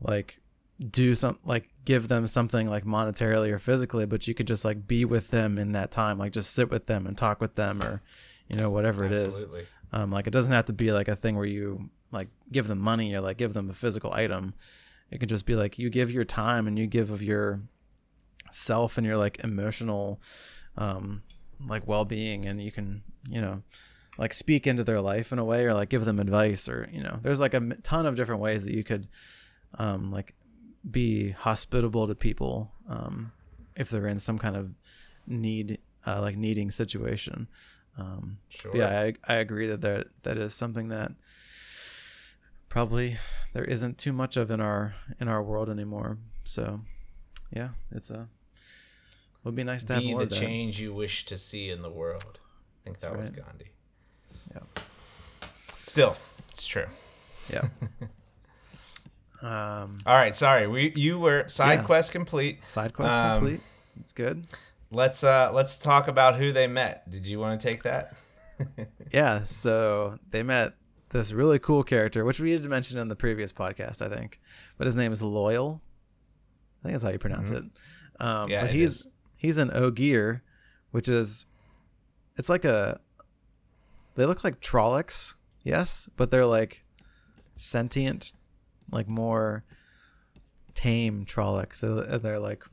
like 0.00 0.38
do 0.78 1.16
some 1.16 1.36
like 1.44 1.68
give 1.84 2.06
them 2.06 2.28
something 2.28 2.70
like 2.70 2.84
monetarily 2.84 3.50
or 3.50 3.58
physically, 3.58 4.06
but 4.06 4.28
you 4.28 4.34
could 4.34 4.46
just 4.46 4.64
like 4.64 4.86
be 4.86 5.04
with 5.04 5.32
them 5.32 5.58
in 5.58 5.72
that 5.72 5.90
time, 5.90 6.16
like 6.16 6.30
just 6.30 6.54
sit 6.54 6.70
with 6.70 6.86
them 6.86 7.08
and 7.08 7.18
talk 7.18 7.40
with 7.40 7.56
them 7.56 7.82
or 7.82 8.00
you 8.46 8.56
know 8.56 8.70
whatever 8.70 9.04
it 9.04 9.10
is. 9.10 9.26
Absolutely. 9.34 9.64
Um, 9.92 10.12
like 10.12 10.28
it 10.28 10.32
doesn't 10.32 10.52
have 10.52 10.66
to 10.66 10.72
be 10.72 10.92
like 10.92 11.08
a 11.08 11.16
thing 11.16 11.34
where 11.34 11.44
you 11.44 11.90
like 12.12 12.28
give 12.52 12.68
them 12.68 12.78
money 12.78 13.12
or 13.16 13.20
like 13.20 13.36
give 13.36 13.52
them 13.52 13.68
a 13.68 13.72
physical 13.72 14.12
item. 14.12 14.54
It 15.10 15.18
can 15.18 15.28
just 15.28 15.44
be 15.44 15.56
like 15.56 15.76
you 15.76 15.90
give 15.90 16.12
your 16.12 16.24
time 16.24 16.68
and 16.68 16.78
you 16.78 16.86
give 16.86 17.10
of 17.10 17.20
your 17.20 17.62
self 18.52 18.96
and 18.96 19.04
your 19.04 19.16
like 19.16 19.42
emotional 19.42 20.20
um 20.76 21.24
like 21.66 21.88
well-being 21.88 22.46
and 22.46 22.62
you 22.62 22.70
can, 22.70 23.02
you 23.28 23.40
know, 23.40 23.64
like 24.18 24.34
speak 24.34 24.66
into 24.66 24.84
their 24.84 25.00
life 25.00 25.32
in 25.32 25.38
a 25.38 25.44
way 25.44 25.64
or 25.64 25.72
like 25.72 25.88
give 25.88 26.04
them 26.04 26.18
advice 26.20 26.68
or, 26.68 26.88
you 26.92 27.02
know, 27.02 27.18
there's 27.22 27.40
like 27.40 27.54
a 27.54 27.60
ton 27.82 28.04
of 28.04 28.16
different 28.16 28.42
ways 28.42 28.66
that 28.66 28.74
you 28.74 28.84
could 28.84 29.08
um 29.78 30.10
like 30.12 30.34
be 30.90 31.30
hospitable 31.30 32.06
to 32.06 32.14
people 32.14 32.72
um 32.88 33.32
if 33.76 33.88
they're 33.90 34.06
in 34.06 34.18
some 34.18 34.38
kind 34.38 34.56
of 34.56 34.74
need 35.26 35.78
uh, 36.06 36.20
like 36.20 36.36
needing 36.36 36.70
situation. 36.70 37.48
Um, 37.96 38.38
Sure. 38.48 38.76
yeah, 38.76 38.88
I, 39.00 39.14
I 39.26 39.36
agree 39.36 39.66
that 39.66 39.80
there, 39.80 40.04
that 40.22 40.36
is 40.36 40.54
something 40.54 40.88
that 40.88 41.12
probably 42.68 43.16
there 43.52 43.64
isn't 43.64 43.98
too 43.98 44.12
much 44.12 44.36
of 44.36 44.50
in 44.50 44.60
our 44.60 44.94
in 45.20 45.28
our 45.28 45.42
world 45.42 45.68
anymore. 45.68 46.18
So 46.44 46.80
yeah, 47.52 47.70
it's 47.90 48.10
a 48.10 48.28
would 49.44 49.54
be 49.54 49.64
nice 49.64 49.84
to 49.84 49.94
have 49.94 50.02
Be 50.02 50.12
more 50.12 50.26
the 50.26 50.34
change 50.34 50.80
you 50.80 50.92
wish 50.92 51.24
to 51.26 51.38
see 51.38 51.70
in 51.70 51.82
the 51.82 51.90
world. 51.90 52.38
I 52.82 52.84
think 52.84 52.98
that 53.00 53.16
was. 53.16 53.30
Gandhi. 53.30 53.70
Yeah. 54.60 54.82
Still, 55.82 56.16
it's 56.50 56.66
true. 56.66 56.86
Yeah. 57.52 57.62
um, 59.42 59.96
All 60.06 60.14
right, 60.16 60.34
sorry. 60.34 60.66
We 60.66 60.92
you 60.96 61.18
were 61.18 61.46
side 61.48 61.80
Yeah. 61.80 61.84
quest 61.84 62.12
complete. 62.12 62.66
side 62.66 62.92
quest 62.92 63.18
Um, 63.18 63.38
complete. 63.38 63.60
It's 64.00 64.12
good. 64.12 64.46
Let's 64.90 65.22
uh 65.22 65.50
let's 65.52 65.78
talk 65.78 66.08
about 66.08 66.36
who 66.36 66.52
they 66.52 66.66
met. 66.66 67.08
Did 67.10 67.26
you 67.26 67.38
want 67.38 67.60
to 67.60 67.70
take 67.70 67.82
that? 67.84 68.16
Yeah. 69.12 69.42
So 69.44 70.18
they 70.30 70.42
met 70.42 70.74
this 71.10 71.32
really 71.32 71.58
cool 71.58 71.82
character, 71.84 72.24
which 72.24 72.40
we 72.40 72.50
did 72.50 72.64
mention 72.64 72.98
in 72.98 73.08
the 73.08 73.16
previous 73.16 73.52
podcast, 73.52 74.02
I 74.04 74.14
think. 74.14 74.40
But 74.76 74.86
his 74.86 74.96
name 74.96 75.12
is 75.12 75.22
Loial. 75.22 75.80
I 76.80 76.82
think 76.88 76.92
that's 76.92 77.04
how 77.04 77.10
you 77.10 77.18
pronounce 77.18 77.50
it. 77.50 77.62
Um, 77.62 77.70
Mm-hmm. 78.20 78.50
Yeah, 78.50 78.60
but 78.62 78.70
it 78.70 78.76
he's 78.76 78.90
is. 79.02 79.08
he's 79.36 79.58
an 79.58 79.70
Ogier, 79.72 80.42
which 80.90 81.08
is 81.08 81.46
it's 82.36 82.48
like 82.48 82.64
a 82.64 83.00
they 84.18 84.26
look 84.26 84.42
like 84.42 84.60
Trollocs, 84.60 85.36
yes, 85.62 86.08
but 86.16 86.30
they're 86.30 86.44
like 86.44 86.82
sentient, 87.54 88.32
like 88.90 89.08
more 89.08 89.64
tame 90.74 91.24
Trollocs. 91.24 91.76
So 91.76 92.00
they're 92.02 92.40
like, 92.40 92.64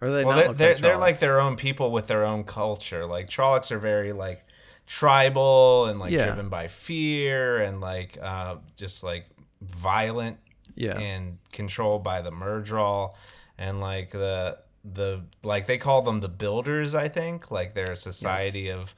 or 0.00 0.10
they 0.10 0.24
Well, 0.24 0.36
not 0.36 0.38
they're 0.38 0.48
look 0.48 0.56
they're, 0.56 0.68
like 0.70 0.80
they're 0.80 0.96
like 0.98 1.18
their 1.18 1.40
own 1.40 1.56
people 1.56 1.90
with 1.90 2.06
their 2.06 2.24
own 2.24 2.44
culture. 2.44 3.04
Like 3.04 3.28
Trollocs 3.28 3.72
are 3.72 3.78
very 3.80 4.12
like 4.12 4.44
tribal 4.86 5.86
and 5.86 5.98
like 5.98 6.12
Yeah. 6.12 6.26
driven 6.26 6.48
by 6.48 6.68
fear 6.68 7.58
and 7.58 7.80
like 7.80 8.16
uh 8.22 8.56
just 8.76 9.02
like 9.02 9.26
violent 9.60 10.38
yeah, 10.76 10.98
and 10.98 11.38
controlled 11.52 12.04
by 12.04 12.20
the 12.20 12.30
Myrddraal 12.30 13.14
and 13.58 13.80
like 13.80 14.10
the 14.10 14.58
the 14.84 15.22
like 15.42 15.66
they 15.66 15.78
call 15.78 16.02
them 16.02 16.20
the 16.20 16.28
builders 16.28 16.94
i 16.94 17.08
think 17.08 17.50
like 17.50 17.72
they're 17.72 17.92
a 17.92 17.96
society 17.96 18.70
of 18.70 18.94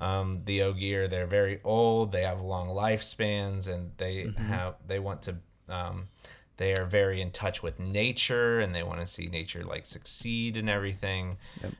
um 0.00 0.42
the 0.44 0.60
ogier 0.62 1.08
they're 1.08 1.26
very 1.26 1.58
old 1.64 2.12
they 2.12 2.22
have 2.22 2.40
long 2.40 2.68
lifespans 2.68 3.68
and 3.68 3.92
they 3.96 4.24
Mm-hmm. 4.24 4.44
have 4.46 4.74
they 4.86 4.98
want 4.98 5.22
to 5.22 5.36
um 5.68 6.08
they 6.58 6.74
are 6.74 6.86
very 6.86 7.20
in 7.20 7.30
touch 7.30 7.62
with 7.62 7.78
nature 7.78 8.58
and 8.60 8.74
they 8.74 8.82
want 8.82 8.98
to 9.00 9.06
see 9.06 9.26
nature 9.26 9.62
like 9.62 9.84
succeed 9.86 10.56
and 10.56 10.70
everything 10.70 11.36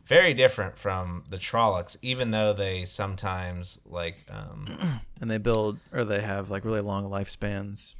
very 0.06 0.34
different 0.34 0.76
from 0.78 1.24
the 1.30 1.36
trollocs 1.36 1.96
even 2.02 2.30
though 2.30 2.52
they 2.52 2.84
sometimes 2.84 3.80
like 3.86 4.24
um 4.30 5.00
and 5.20 5.30
they 5.30 5.38
build 5.38 5.78
or 5.92 6.04
they 6.04 6.20
have 6.20 6.50
like 6.50 6.64
really 6.64 6.80
long 6.82 7.08
lifespans. 7.10 7.94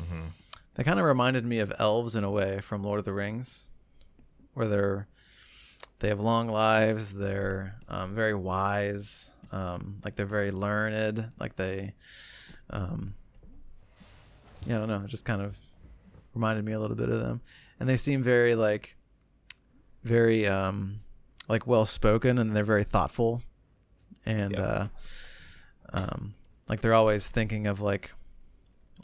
Mm-hmm. 0.00 0.20
They 0.74 0.84
kind 0.84 0.98
of 0.98 1.06
reminded 1.06 1.46
me 1.46 1.58
of 1.60 1.72
elves 1.78 2.14
in 2.16 2.22
a 2.24 2.30
way 2.30 2.60
from 2.60 2.82
Lord 2.82 2.98
of 2.98 3.04
the 3.06 3.12
Rings, 3.14 3.70
where 4.52 4.66
they're 4.68 5.08
they 5.98 6.08
have 6.08 6.20
long 6.20 6.48
lives. 6.48 7.14
They're 7.14 7.76
um, 7.88 8.14
very 8.14 8.34
wise. 8.34 9.34
Um, 9.52 9.96
like 10.04 10.16
they're 10.16 10.26
very 10.26 10.50
learned. 10.50 11.30
Like 11.38 11.56
they, 11.56 11.94
um, 12.70 13.14
yeah, 14.66 14.76
I 14.76 14.78
don't 14.78 14.88
know. 14.88 15.02
It 15.04 15.08
just 15.08 15.24
kind 15.24 15.40
of 15.42 15.58
reminded 16.34 16.64
me 16.64 16.72
a 16.72 16.80
little 16.80 16.96
bit 16.96 17.08
of 17.08 17.20
them, 17.20 17.40
and 17.80 17.88
they 17.88 17.96
seem 17.96 18.22
very 18.22 18.54
like 18.54 18.96
very 20.02 20.46
um, 20.46 21.00
like 21.48 21.66
well 21.66 21.86
spoken, 21.86 22.38
and 22.38 22.54
they're 22.54 22.64
very 22.64 22.84
thoughtful, 22.84 23.42
and 24.24 24.52
Yep. 24.52 24.60
uh, 24.60 24.88
um, 25.92 26.34
like 26.68 26.80
they're 26.80 26.94
always 26.94 27.28
thinking 27.28 27.66
of 27.66 27.80
like 27.80 28.10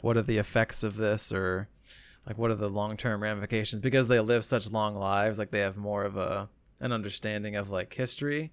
what 0.01 0.17
are 0.17 0.21
the 0.21 0.37
effects 0.37 0.83
of 0.83 0.97
this 0.97 1.31
or 1.31 1.69
like 2.27 2.37
what 2.37 2.51
are 2.51 2.55
the 2.55 2.69
long-term 2.69 3.23
ramifications 3.23 3.81
because 3.81 4.09
they 4.09 4.19
live 4.19 4.43
such 4.43 4.69
long 4.69 4.95
lives 4.95 5.39
like 5.39 5.51
they 5.51 5.61
have 5.61 5.77
more 5.77 6.03
of 6.03 6.17
a 6.17 6.49
an 6.79 6.91
understanding 6.91 7.55
of 7.55 7.69
like 7.69 7.93
history 7.93 8.51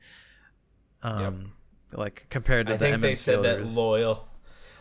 um 1.03 1.53
like 1.95 2.27
compared 2.31 2.67
to 2.67 2.75
I 2.75 2.77
the 2.77 2.85
think 2.85 3.01
they 3.01 3.15
said 3.15 3.43
that 3.43 3.61
Loial 3.61 4.21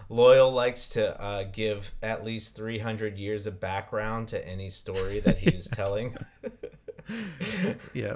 Loial 0.10 0.52
likes 0.52 0.90
to 0.90 1.22
uh, 1.22 1.44
give 1.44 1.94
at 2.02 2.26
least 2.26 2.56
300 2.56 3.18
years 3.20 3.46
of 3.46 3.60
background 3.60 4.28
to 4.30 4.48
any 4.48 4.70
story 4.70 5.20
that 5.20 5.38
he's 5.38 5.70
telling. 5.70 6.18
Yeah. 7.94 8.16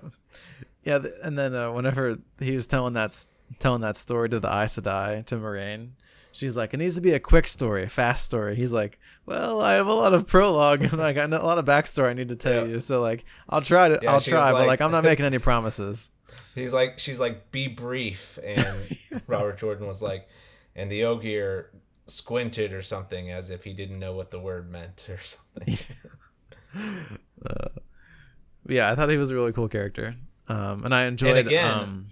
Yeah 0.84 1.00
and 1.24 1.38
then 1.38 1.54
uh, 1.56 1.72
whenever 1.72 2.18
he 2.40 2.52
was 2.52 2.68
telling 2.68 2.94
that 2.94 3.26
telling 3.60 3.82
that 3.82 3.96
story 3.96 4.30
to 4.30 4.40
the 4.40 4.48
Aes 4.48 4.80
Sedai 4.80 5.24
to 5.26 5.36
Moiraine 5.36 5.92
she's 6.34 6.58
like 6.58 6.74
it 6.74 6.78
needs 6.78 6.96
to 6.96 7.02
be 7.02 7.14
a 7.14 7.20
quick 7.20 7.48
story 7.48 7.84
a 7.84 7.88
fast 7.90 8.26
story. 8.26 8.56
He's 8.56 8.74
like 8.74 9.00
well 9.26 9.62
I 9.62 9.74
have 9.76 9.88
a 9.88 9.94
lot 9.94 10.14
of 10.14 10.28
prologue 10.28 10.82
and 10.82 11.02
I 11.02 11.14
got 11.14 11.32
a 11.32 11.44
lot 11.46 11.58
of 11.58 11.66
backstory 11.66 12.10
I 12.10 12.14
need 12.14 12.30
to 12.30 12.36
tell 12.36 12.68
Yeah. 12.68 12.74
you. 12.74 12.80
So 12.82 13.02
like 13.02 13.24
I'll 13.50 13.62
try 13.62 13.88
to 13.90 14.00
Yeah, 14.02 14.12
I'll 14.14 14.20
try 14.20 14.52
was 14.52 14.60
but 14.60 14.60
like- 14.60 14.68
like 14.68 14.82
I'm 14.82 14.92
not 14.92 15.04
making 15.06 15.26
any 15.26 15.40
promises. 15.50 16.12
He's 16.56 16.74
like 16.74 17.00
she's 17.00 17.20
like 17.20 17.52
be 17.52 17.68
brief. 17.68 18.38
And 18.44 18.98
robert 19.28 19.58
jordan 19.58 19.88
was 19.88 20.02
like 20.02 20.28
and 20.76 20.92
the 20.92 21.04
ogier 21.06 21.70
squinted 22.08 22.74
or 22.74 22.82
something 22.82 23.32
as 23.32 23.50
if 23.50 23.64
he 23.64 23.72
didn't 23.74 24.00
know 24.00 24.14
what 24.14 24.32
the 24.32 24.40
word 24.40 24.70
meant 24.72 25.08
or 25.10 25.18
something. 25.20 25.78
But 27.42 27.74
yeah 28.68 28.92
I 28.92 28.96
thought 28.96 29.10
he 29.10 29.18
was 29.18 29.32
a 29.32 29.36
really 29.36 29.54
cool 29.54 29.68
character. 29.70 30.16
Um 30.48 30.84
and 30.86 30.94
I 30.94 31.06
enjoyed 31.06 31.38
again, 31.38 31.72
um 31.74 32.08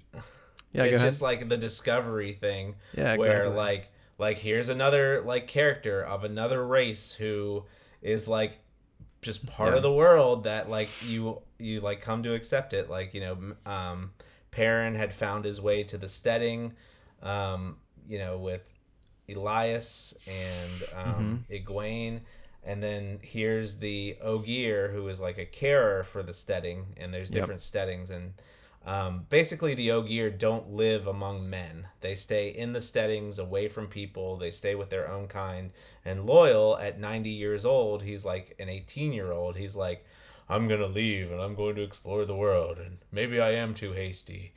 yeah 0.73 0.87
go 0.87 0.93
it's 0.93 1.03
just 1.03 1.21
like 1.21 1.49
the 1.49 1.57
discovery 1.57 2.33
thing 2.33 2.75
Yeah, 2.95 3.13
exactly. 3.13 3.27
where 3.29 3.49
like 3.49 3.91
like 4.21 4.37
here's 4.37 4.69
another 4.69 5.21
like 5.21 5.47
character 5.47 6.01
of 6.01 6.23
another 6.23 6.65
race 6.65 7.13
who 7.13 7.65
is 8.01 8.27
like 8.27 8.59
just 9.21 9.45
part 9.47 9.71
Yeah. 9.71 9.77
of 9.77 9.81
the 9.83 9.91
world 9.91 10.43
that 10.45 10.69
like 10.69 10.89
you 11.07 11.41
you 11.59 11.81
like 11.81 12.01
come 12.01 12.23
to 12.23 12.33
accept 12.33 12.73
it 12.73 12.89
like 12.89 13.13
you 13.13 13.21
know 13.21 13.55
um 13.65 14.11
Perrin 14.51 14.95
had 14.95 15.11
found 15.13 15.45
his 15.45 15.59
way 15.61 15.83
to 15.83 15.97
the 15.97 16.07
steading 16.07 16.73
um 17.23 17.77
you 18.07 18.17
know 18.17 18.37
with 18.37 18.69
Elyas 19.29 20.13
and 20.27 20.83
um 20.93 21.45
Mm-hmm. 21.49 21.53
Egwene 21.53 22.21
and 22.63 22.83
then 22.83 23.19
here's 23.23 23.77
the 23.77 24.17
Ogier 24.21 24.91
who 24.93 25.07
is 25.07 25.19
like 25.19 25.37
a 25.39 25.45
carer 25.45 26.03
for 26.03 26.21
the 26.23 26.33
steading 26.33 26.93
and 26.97 27.13
there's 27.13 27.29
Yep. 27.29 27.35
different 27.39 27.61
steadings 27.61 28.09
and 28.09 28.33
um, 28.85 29.25
basically 29.29 29.73
the 29.75 29.91
Ogier 29.91 30.29
don't 30.29 30.71
live 30.73 31.05
among 31.07 31.49
men. 31.49 31.87
They 32.01 32.15
stay 32.15 32.49
in 32.49 32.73
the 32.73 32.81
steadings, 32.81 33.37
away 33.37 33.67
from 33.67 33.87
people. 33.87 34.37
They 34.37 34.51
stay 34.51 34.73
with 34.75 34.89
their 34.89 35.09
own 35.09 35.27
kind. 35.27 35.71
And 36.03 36.27
Loial, 36.27 36.81
at 36.81 36.99
90 36.99 37.29
years 37.29 37.63
old, 37.65 38.03
he's 38.03 38.25
like 38.25 38.55
an 38.59 38.69
18 38.69 39.13
year 39.13 39.31
old. 39.31 39.55
He's 39.55 39.75
like, 39.75 40.05
I'm 40.49 40.67
gonna 40.67 40.87
leave 40.87 41.31
and 41.31 41.39
I'm 41.39 41.55
going 41.55 41.75
to 41.75 41.81
explore 41.83 42.25
the 42.25 42.35
world, 42.35 42.77
and 42.77 42.97
maybe 43.11 43.39
I 43.39 43.51
am 43.51 43.73
too 43.73 43.93
hasty. 43.93 44.51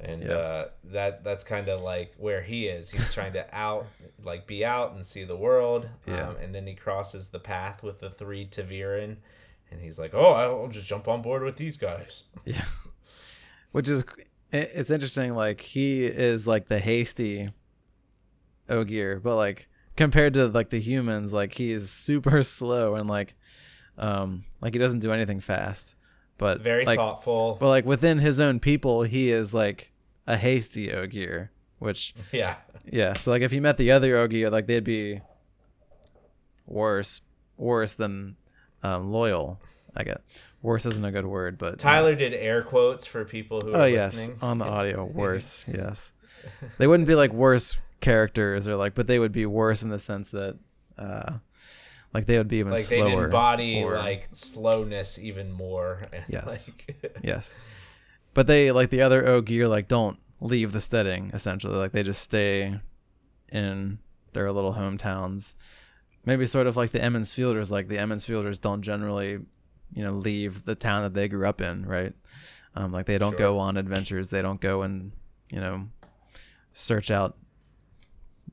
And 0.00 0.22
Yeah. 0.24 0.32
uh, 0.32 0.68
that 0.84 1.22
that's 1.22 1.44
kind 1.44 1.68
of 1.68 1.80
like 1.80 2.12
where 2.18 2.42
he 2.42 2.66
is. 2.66 2.90
He's 2.90 3.14
trying 3.14 3.32
to 3.34 3.46
out, 3.56 3.86
like, 4.22 4.46
be 4.48 4.64
out 4.64 4.92
and 4.94 5.06
see 5.06 5.22
the 5.24 5.36
world. 5.36 5.88
Yeah. 6.06 6.30
Um, 6.30 6.36
and 6.42 6.52
then 6.54 6.66
he 6.66 6.74
crosses 6.74 7.28
the 7.28 7.38
path 7.38 7.82
with 7.84 8.00
the 8.00 8.10
three 8.10 8.44
ta'veren, 8.44 9.18
and 9.70 9.80
he's 9.80 9.98
like, 10.00 10.12
"Oh, 10.12 10.32
I'll 10.32 10.66
just 10.68 10.88
jump 10.88 11.06
on 11.06 11.22
board 11.22 11.42
with 11.44 11.56
these 11.56 11.76
guys." 11.76 12.24
Yeah. 12.44 12.64
Which 13.72 13.88
is 13.88 14.04
it's 14.50 14.90
interesting 14.90 15.34
like 15.34 15.60
he 15.60 16.04
is 16.04 16.46
like 16.46 16.68
the 16.68 16.78
hasty 16.78 17.46
Ogier, 18.68 19.18
but 19.18 19.36
like 19.36 19.68
compared 19.96 20.34
to 20.34 20.46
like 20.46 20.70
the 20.70 20.80
humans 20.80 21.32
like 21.32 21.54
he's 21.54 21.90
super 21.90 22.42
slow 22.42 22.94
and 22.94 23.08
like 23.08 23.34
um 23.98 24.44
like 24.60 24.72
he 24.74 24.78
doesn't 24.78 25.00
do 25.00 25.12
anything 25.12 25.40
fast. 25.40 25.96
But 26.38 26.60
Very 26.60 26.84
like 26.84 26.98
thoughtful. 26.98 27.56
but 27.60 27.68
like 27.68 27.84
within 27.84 28.18
his 28.18 28.40
own 28.40 28.60
people 28.60 29.02
he 29.02 29.30
is 29.30 29.54
like 29.54 29.92
a 30.26 30.36
hasty 30.36 30.92
Ogier, 30.92 31.50
which 31.78 32.14
yeah. 32.32 32.56
yeah, 32.84 33.12
so 33.14 33.30
like 33.30 33.42
if 33.42 33.52
you 33.52 33.60
met 33.62 33.76
the 33.78 33.90
other 33.90 34.16
Ogier 34.16 34.50
like 34.50 34.66
they'd 34.66 34.84
be 34.84 35.20
worse 36.66 37.20
worse 37.56 37.94
than 37.94 38.36
um 38.82 39.10
Loial. 39.10 39.58
I 39.96 40.04
get 40.04 40.20
worse 40.62 40.86
isn't 40.86 41.04
a 41.04 41.10
good 41.12 41.26
word, 41.26 41.58
but 41.58 41.78
Tyler 41.78 42.14
did 42.14 42.32
air 42.34 42.62
quotes 42.62 43.04
for 43.06 43.24
people 43.24 43.60
who 43.60 43.72
Oh 43.74 43.80
are 43.82 43.88
yes, 43.88 44.16
listening. 44.16 44.38
on 44.42 44.58
the 44.58 44.64
audio, 44.64 45.04
worse. 45.14 45.66
yes, 45.72 46.14
they 46.78 46.86
wouldn't 46.86 47.06
be 47.08 47.14
like 47.14 47.32
worse 47.32 47.80
characters 48.00 48.66
or 48.68 48.74
like 48.76 48.94
but 48.94 49.06
they 49.06 49.18
would 49.18 49.32
be 49.32 49.46
worse 49.46 49.82
in 49.82 49.88
the 49.88 49.98
sense 49.98 50.30
that 50.30 50.58
uh 50.98 51.34
like 52.12 52.26
they 52.26 52.36
would 52.36 52.48
be 52.48 52.56
even 52.56 52.72
like 52.72 52.82
slower 52.82 53.04
they'd 53.08 53.24
embody 53.24 53.82
or- 53.84 53.94
like 53.96 54.28
slowness 54.32 55.18
even 55.18 55.52
more. 55.52 56.02
Yes. 56.28 56.70
like- 56.88 57.16
yes 57.22 57.58
but 58.34 58.46
they 58.46 58.72
like 58.72 58.90
the 58.90 59.02
other 59.02 59.26
Ogier 59.28 59.68
like 59.68 59.86
don't 59.88 60.18
leave 60.40 60.72
the 60.72 60.80
steading 60.80 61.30
essentially 61.34 61.76
like 61.76 61.92
they 61.92 62.02
just 62.02 62.22
stay 62.22 62.80
in 63.50 63.98
their 64.32 64.50
little 64.50 64.72
hometowns 64.74 65.54
maybe 66.24 66.44
sort 66.46 66.66
of 66.66 66.76
like 66.76 66.90
the 66.90 67.00
Emond's 67.02 67.30
fielders 67.32 67.70
like 67.70 67.86
the 67.88 67.98
Emond's 67.98 68.24
fielders 68.24 68.58
don't 68.58 68.82
generally 68.82 69.38
you 69.94 70.02
know 70.02 70.12
leave 70.12 70.64
the 70.64 70.74
town 70.74 71.02
that 71.02 71.14
they 71.14 71.28
grew 71.28 71.46
up 71.46 71.60
in 71.60 71.84
right 71.86 72.14
um, 72.74 72.92
like 72.92 73.06
they 73.06 73.18
don't 73.18 73.32
Sure. 73.32 73.38
go 73.38 73.58
on 73.58 73.76
adventures 73.76 74.28
they 74.30 74.42
don't 74.42 74.60
go 74.60 74.82
and 74.82 75.12
you 75.50 75.60
know 75.60 75.88
search 76.72 77.10
out 77.10 77.36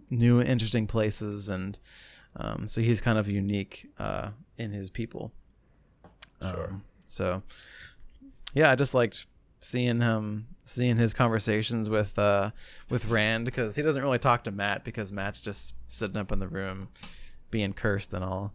new 0.09 0.41
interesting 0.41 0.87
places 0.87 1.49
and 1.49 1.79
um, 2.35 2.67
so 2.67 2.81
he's 2.81 3.01
kind 3.01 3.17
of 3.17 3.27
unique 3.29 3.87
uh, 3.99 4.29
in 4.57 4.71
his 4.71 4.89
people 4.89 5.31
Sure. 6.41 6.67
um, 6.69 6.83
so 7.07 7.43
yeah 8.53 8.71
i 8.71 8.75
just 8.75 8.93
liked 8.93 9.25
seeing 9.61 9.99
him 10.01 10.47
seeing 10.63 10.95
his 10.97 11.13
conversations 11.13 11.89
with 11.89 12.17
uh 12.17 12.49
with 12.89 13.05
rand 13.09 13.45
because 13.45 13.75
he 13.75 13.81
doesn't 13.81 14.03
really 14.03 14.19
talk 14.19 14.43
to 14.43 14.51
Mat 14.51 14.83
because 14.85 15.11
Mat's 15.11 15.41
just 15.41 15.73
sitting 15.87 16.15
up 16.15 16.31
in 16.31 16.39
the 16.39 16.47
room 16.47 16.87
being 17.51 17.73
cursed 17.73 18.13
and 18.13 18.23
all 18.23 18.53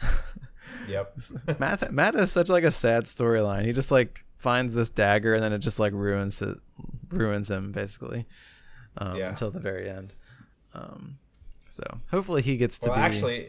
Yep. 0.88 1.18
Mat 1.58 1.92
Mat 1.92 2.14
is 2.14 2.32
such 2.32 2.48
like 2.48 2.64
a 2.64 2.70
sad 2.70 3.04
storyline 3.04 3.64
he 3.64 3.72
just 3.72 3.90
like 3.90 4.24
finds 4.38 4.74
this 4.74 4.90
dagger 4.90 5.34
and 5.34 5.42
then 5.42 5.52
it 5.52 5.58
just 5.58 5.78
like 5.78 5.92
ruins 5.92 6.40
it 6.42 6.56
ruins 7.10 7.50
him 7.50 7.72
basically 7.72 8.26
um, 8.98 9.16
Yeah. 9.16 9.30
until 9.30 9.50
the 9.50 9.60
very 9.60 9.88
end 9.88 10.14
um 10.74 11.18
so 11.68 11.84
hopefully 12.10 12.42
he 12.42 12.56
gets 12.56 12.78
to 12.80 12.88
Well, 12.90 12.98
be 12.98 13.02
actually, 13.02 13.48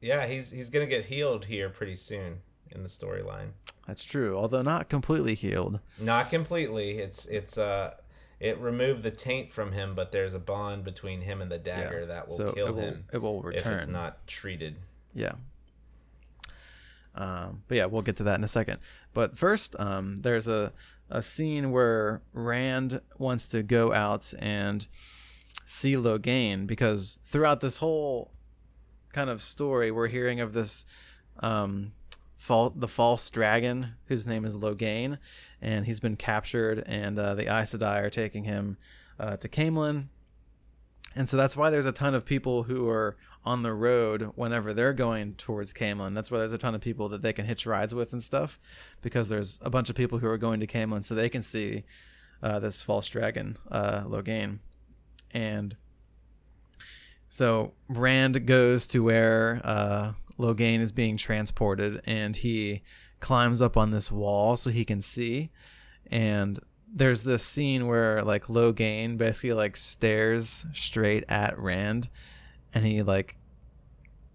yeah, 0.00 0.26
he's 0.26 0.50
he's 0.50 0.70
gonna 0.70 0.86
get 0.86 1.04
healed 1.06 1.44
here 1.44 1.68
pretty 1.68 1.94
soon 1.96 2.40
in 2.70 2.82
the 2.82 2.88
storyline. 2.88 3.50
that's 3.86 4.04
true 4.04 4.36
although 4.36 4.62
not 4.62 4.88
completely 4.88 5.34
healed 5.34 5.80
Not 6.00 6.30
completely. 6.30 6.98
It's 6.98 7.26
it's 7.26 7.58
uh 7.58 7.94
it 8.40 8.58
removed 8.58 9.02
the 9.02 9.10
taint 9.10 9.52
from 9.52 9.72
him, 9.72 9.94
but 9.94 10.12
there's 10.12 10.32
a 10.32 10.38
bond 10.38 10.82
between 10.82 11.20
him 11.20 11.42
and 11.42 11.50
the 11.52 11.58
dagger 11.58 12.06
that 12.06 12.28
will 12.28 12.34
so 12.34 12.52
kill 12.52 12.68
it 12.68 12.74
will, 12.74 12.80
him 12.80 13.04
it 13.12 13.18
will 13.18 13.42
return 13.42 13.74
if 13.74 13.80
it's 13.80 13.88
not 13.88 14.26
treated. 14.26 14.76
Yeah. 15.14 15.32
Um, 17.14 17.62
but 17.68 17.76
yeah, 17.76 17.86
we'll 17.86 18.02
get 18.02 18.16
to 18.16 18.22
that 18.24 18.38
in 18.38 18.44
a 18.44 18.48
second. 18.48 18.78
But 19.14 19.36
first, 19.36 19.74
um, 19.78 20.16
there's 20.16 20.48
a, 20.48 20.72
a 21.08 21.22
scene 21.22 21.70
where 21.70 22.22
Rand 22.32 23.00
wants 23.18 23.48
to 23.48 23.62
go 23.62 23.92
out 23.92 24.32
and 24.38 24.86
see 25.66 25.94
Logain 25.94 26.66
because 26.66 27.18
throughout 27.24 27.60
this 27.60 27.78
whole 27.78 28.32
kind 29.12 29.30
of 29.30 29.42
story, 29.42 29.90
we're 29.90 30.08
hearing 30.08 30.40
of 30.40 30.52
this 30.52 30.86
um, 31.40 31.92
fal- 32.36 32.70
the 32.70 32.88
false 32.88 33.28
dragon 33.30 33.94
whose 34.06 34.26
name 34.26 34.44
is 34.44 34.56
Logain, 34.56 35.18
and 35.60 35.86
he's 35.86 36.00
been 36.00 36.16
captured, 36.16 36.82
and 36.86 37.18
uh, 37.18 37.34
the 37.34 37.46
Aes 37.46 37.74
Sedai 37.74 38.02
are 38.02 38.10
taking 38.10 38.44
him 38.44 38.76
uh, 39.18 39.36
to 39.36 39.48
Caemlyn. 39.48 40.08
And 41.16 41.28
so 41.28 41.36
that's 41.36 41.56
why 41.56 41.70
there's 41.70 41.86
a 41.86 41.92
ton 41.92 42.14
of 42.14 42.24
people 42.24 42.64
who 42.64 42.88
are 42.88 43.16
on 43.44 43.62
the 43.62 43.72
road 43.72 44.30
whenever 44.36 44.72
they're 44.72 44.92
going 44.92 45.34
towards 45.34 45.72
Caemlyn. 45.72 46.14
That's 46.14 46.30
why 46.30 46.38
there's 46.38 46.52
a 46.52 46.58
ton 46.58 46.74
of 46.74 46.80
people 46.80 47.08
that 47.08 47.22
they 47.22 47.32
can 47.32 47.46
hitch 47.46 47.66
rides 47.66 47.94
with 47.94 48.12
and 48.12 48.22
stuff, 48.22 48.60
because 49.02 49.28
there's 49.28 49.58
a 49.62 49.70
bunch 49.70 49.90
of 49.90 49.96
people 49.96 50.18
who 50.18 50.28
are 50.28 50.38
going 50.38 50.60
to 50.60 50.66
Caemlyn 50.66 51.04
so 51.04 51.14
they 51.14 51.28
can 51.28 51.42
see 51.42 51.84
uh, 52.42 52.60
this 52.60 52.82
false 52.82 53.08
dragon, 53.08 53.56
uh, 53.70 54.02
Logain. 54.04 54.60
And 55.32 55.76
so 57.28 57.72
Rand 57.88 58.46
goes 58.46 58.86
to 58.88 59.02
where 59.02 59.60
uh, 59.64 60.12
Logain 60.38 60.80
is 60.80 60.92
being 60.92 61.16
transported, 61.16 62.00
and 62.04 62.36
he 62.36 62.82
climbs 63.20 63.60
up 63.60 63.76
on 63.76 63.90
this 63.90 64.10
wall 64.12 64.56
so 64.56 64.70
he 64.70 64.84
can 64.84 65.00
see. 65.00 65.50
And 66.10 66.58
there's 66.92 67.22
this 67.22 67.44
scene 67.44 67.86
where 67.86 68.22
like 68.22 68.46
Logain 68.46 69.16
basically 69.16 69.52
like 69.52 69.76
stares 69.76 70.66
straight 70.72 71.24
at 71.28 71.58
Rand, 71.58 72.08
and 72.74 72.84
he 72.84 73.02
like 73.02 73.36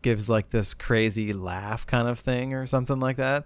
gives 0.02 0.30
like 0.30 0.50
this 0.50 0.74
crazy 0.74 1.34
laugh 1.34 1.86
kind 1.86 2.08
of 2.08 2.20
thing 2.20 2.54
or 2.54 2.68
something 2.68 3.00
like 3.00 3.18
that. 3.18 3.46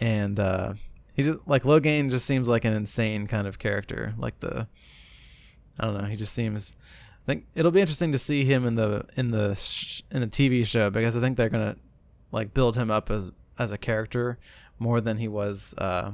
And 0.00 0.40
uh, 0.40 0.74
he 1.14 1.22
just 1.22 1.46
like 1.46 1.62
Logain 1.62 2.10
just 2.10 2.26
seems 2.26 2.48
like 2.48 2.64
an 2.64 2.74
insane 2.74 3.26
kind 3.26 3.46
of 3.46 3.58
character. 3.58 4.14
Like 4.18 4.40
the 4.40 4.66
I 5.78 5.84
don't 5.84 5.98
know. 6.00 6.08
He 6.08 6.16
just 6.16 6.32
seems. 6.32 6.76
I 7.24 7.26
think 7.26 7.46
it'll 7.54 7.70
be 7.70 7.80
interesting 7.80 8.12
to 8.12 8.18
see 8.18 8.44
him 8.44 8.66
in 8.66 8.74
the 8.74 9.06
in 9.16 9.30
the 9.30 9.54
sh- 9.54 10.02
in 10.10 10.20
the 10.20 10.26
TV 10.26 10.66
show 10.66 10.90
because 10.90 11.16
I 11.16 11.20
think 11.20 11.36
they're 11.36 11.48
gonna 11.48 11.76
like 12.32 12.52
build 12.52 12.76
him 12.76 12.90
up 12.90 13.10
as 13.10 13.32
as 13.58 13.72
a 13.72 13.78
character 13.78 14.38
more 14.78 15.00
than 15.00 15.16
he 15.18 15.28
was 15.28 15.74
uh, 15.78 16.12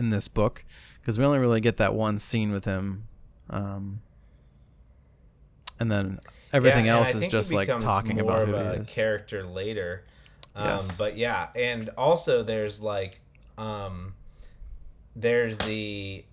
in 0.00 0.10
this 0.10 0.26
book 0.26 0.64
because 1.00 1.18
we 1.18 1.24
only 1.24 1.38
really 1.38 1.60
get 1.60 1.76
that 1.76 1.94
one 1.94 2.18
scene 2.18 2.50
with 2.50 2.64
him, 2.64 3.04
um, 3.48 4.00
and 5.78 5.90
then 5.92 6.18
everything 6.52 6.86
Yeah, 6.86 6.96
else 6.98 7.14
is 7.14 7.28
just 7.28 7.52
like 7.52 7.68
talking 7.68 8.16
more 8.16 8.42
about 8.42 8.48
who 8.48 8.54
a 8.54 8.74
he 8.74 8.80
is. 8.80 8.92
character 8.92 9.44
later. 9.44 10.04
Um, 10.56 10.66
Yes. 10.66 10.98
But 10.98 11.16
yeah, 11.16 11.48
and 11.54 11.90
also 11.96 12.42
there's 12.42 12.80
like, 12.82 13.20
um, 13.56 14.14
there's 15.14 15.58
the 15.58 16.24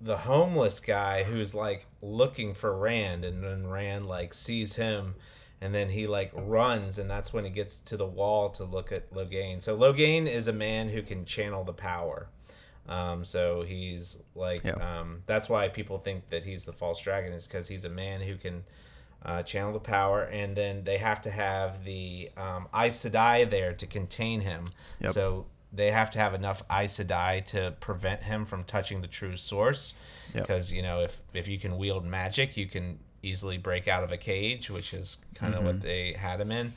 the 0.00 0.16
homeless 0.18 0.80
guy 0.80 1.22
who's 1.22 1.54
like 1.54 1.86
looking 2.00 2.54
for 2.54 2.76
Rand, 2.76 3.24
and 3.24 3.42
then 3.42 3.66
Rand 3.68 4.06
like 4.06 4.34
sees 4.34 4.76
him, 4.76 5.14
and 5.60 5.74
then 5.74 5.90
he 5.90 6.06
like 6.06 6.32
runs, 6.34 6.98
and 6.98 7.08
that's 7.10 7.32
when 7.32 7.44
he 7.44 7.50
gets 7.50 7.76
to 7.76 7.96
the 7.96 8.06
wall 8.06 8.50
to 8.50 8.64
look 8.64 8.90
at 8.92 9.10
Logain. 9.12 9.62
So 9.62 9.76
Logain 9.76 10.26
is 10.28 10.48
a 10.48 10.52
man 10.52 10.88
who 10.88 11.02
can 11.02 11.24
channel 11.24 11.62
the 11.64 11.72
power. 11.72 12.28
Um, 12.88 13.24
so 13.24 13.62
he's 13.62 14.18
like, 14.34 14.62
Yeah. 14.64 14.72
um, 14.72 15.22
that's 15.26 15.48
why 15.48 15.68
people 15.68 15.98
think 15.98 16.28
that 16.30 16.44
he's 16.44 16.64
the 16.64 16.72
false 16.72 17.00
dragon 17.00 17.32
is 17.32 17.46
because 17.46 17.68
he's 17.68 17.84
a 17.84 17.88
man 17.90 18.20
who 18.20 18.36
can 18.36 18.64
uh, 19.24 19.42
channel 19.44 19.72
the 19.72 19.78
power, 19.78 20.22
and 20.24 20.56
then 20.56 20.82
they 20.84 20.98
have 20.98 21.22
to 21.22 21.30
have 21.30 21.84
the 21.84 22.28
um, 22.36 22.66
Aes 22.74 22.96
Sedai 23.04 23.48
there 23.48 23.72
to 23.72 23.86
contain 23.86 24.40
him. 24.40 24.66
Yep. 25.00 25.12
So 25.12 25.46
they 25.72 25.92
have 25.92 26.10
to 26.10 26.18
have 26.18 26.34
enough 26.34 26.62
Aes 26.70 26.98
Sedai 26.98 27.46
to 27.46 27.72
prevent 27.78 28.24
him 28.24 28.44
from 28.44 28.64
touching 28.64 29.00
the 29.00 29.06
true 29.06 29.36
source. 29.36 29.94
Yep. 30.34 30.42
Because 30.42 30.72
you 30.72 30.82
know, 30.82 31.00
if 31.02 31.20
if 31.32 31.46
you 31.46 31.58
can 31.58 31.78
wield 31.78 32.04
magic, 32.04 32.56
you 32.56 32.66
can 32.66 32.98
easily 33.22 33.58
break 33.58 33.86
out 33.86 34.02
of 34.02 34.10
a 34.10 34.16
cage, 34.16 34.68
which 34.70 34.92
is 34.92 35.18
kind 35.36 35.54
of 35.54 35.62
what 35.64 35.80
they 35.80 36.14
had 36.14 36.40
him 36.40 36.50
in. 36.50 36.72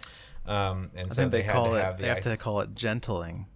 Um, 0.46 0.92
and 0.96 1.08
Mm-hmm. 1.08 1.12
I 1.12 1.16
so 1.16 1.16
think 1.16 1.32
they, 1.32 1.42
had 1.42 1.54
call 1.54 1.72
to 1.72 1.76
it. 1.78 1.84
have 1.84 1.98
the 1.98 2.02
They 2.04 2.08
have 2.10 2.18
Aes- 2.20 2.24
to 2.26 2.38
call 2.38 2.60
it 2.62 2.76
gentling. 2.76 3.48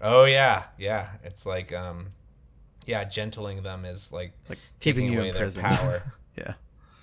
Oh 0.00 0.24
yeah, 0.24 0.64
yeah. 0.78 1.08
It's 1.24 1.44
like 1.46 1.72
um, 1.72 2.08
yeah, 2.86 3.04
gentling 3.04 3.62
them 3.62 3.84
is 3.84 4.12
like 4.12 4.32
It's 4.38 4.50
like 4.50 4.58
keeping 4.80 5.04
taking 5.06 5.12
you 5.12 5.18
away 5.20 5.28
in 5.28 5.34
their 5.34 5.42
prison. 5.42 5.62
power. 5.64 6.14
yeah. 6.36 6.54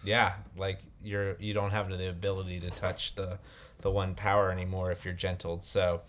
yeah, 0.03 0.33
like 0.57 0.79
you're 1.03 1.35
you 1.39 1.53
don't 1.53 1.71
have 1.71 1.89
the 1.89 2.09
ability 2.09 2.59
to 2.61 2.69
touch 2.69 3.15
the 3.15 3.39
the 3.81 3.91
one 3.91 4.15
power 4.15 4.51
anymore 4.51 4.91
if 4.91 5.05
you're 5.05 5.13
gentled. 5.13 5.63
So 5.63 6.01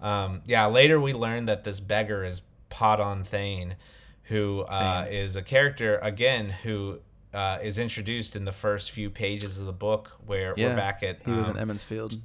um, 0.00 0.42
yeah, 0.46 0.66
later 0.66 1.00
we 1.00 1.12
learn 1.14 1.46
that 1.46 1.64
this 1.64 1.80
beggar 1.80 2.24
is 2.24 2.42
Padan 2.68 3.24
Fain, 3.24 3.76
who 4.24 4.60
uh, 4.68 5.04
Fain. 5.06 5.14
is 5.14 5.36
a 5.36 5.42
character 5.42 5.98
again 6.02 6.50
who 6.50 6.98
uh, 7.32 7.58
is 7.62 7.78
introduced 7.78 8.36
in 8.36 8.44
the 8.44 8.52
first 8.52 8.90
few 8.90 9.08
pages 9.08 9.58
of 9.58 9.64
the 9.66 9.72
book 9.72 10.12
where 10.26 10.52
Yeah. 10.56 10.68
we're 10.70 10.76
back 10.76 11.02
at 11.02 11.20
He 11.24 11.30
was 11.32 11.48
um, 11.48 11.56
in 11.56 11.62
Emond's 11.62 11.84
Field. 11.84 12.16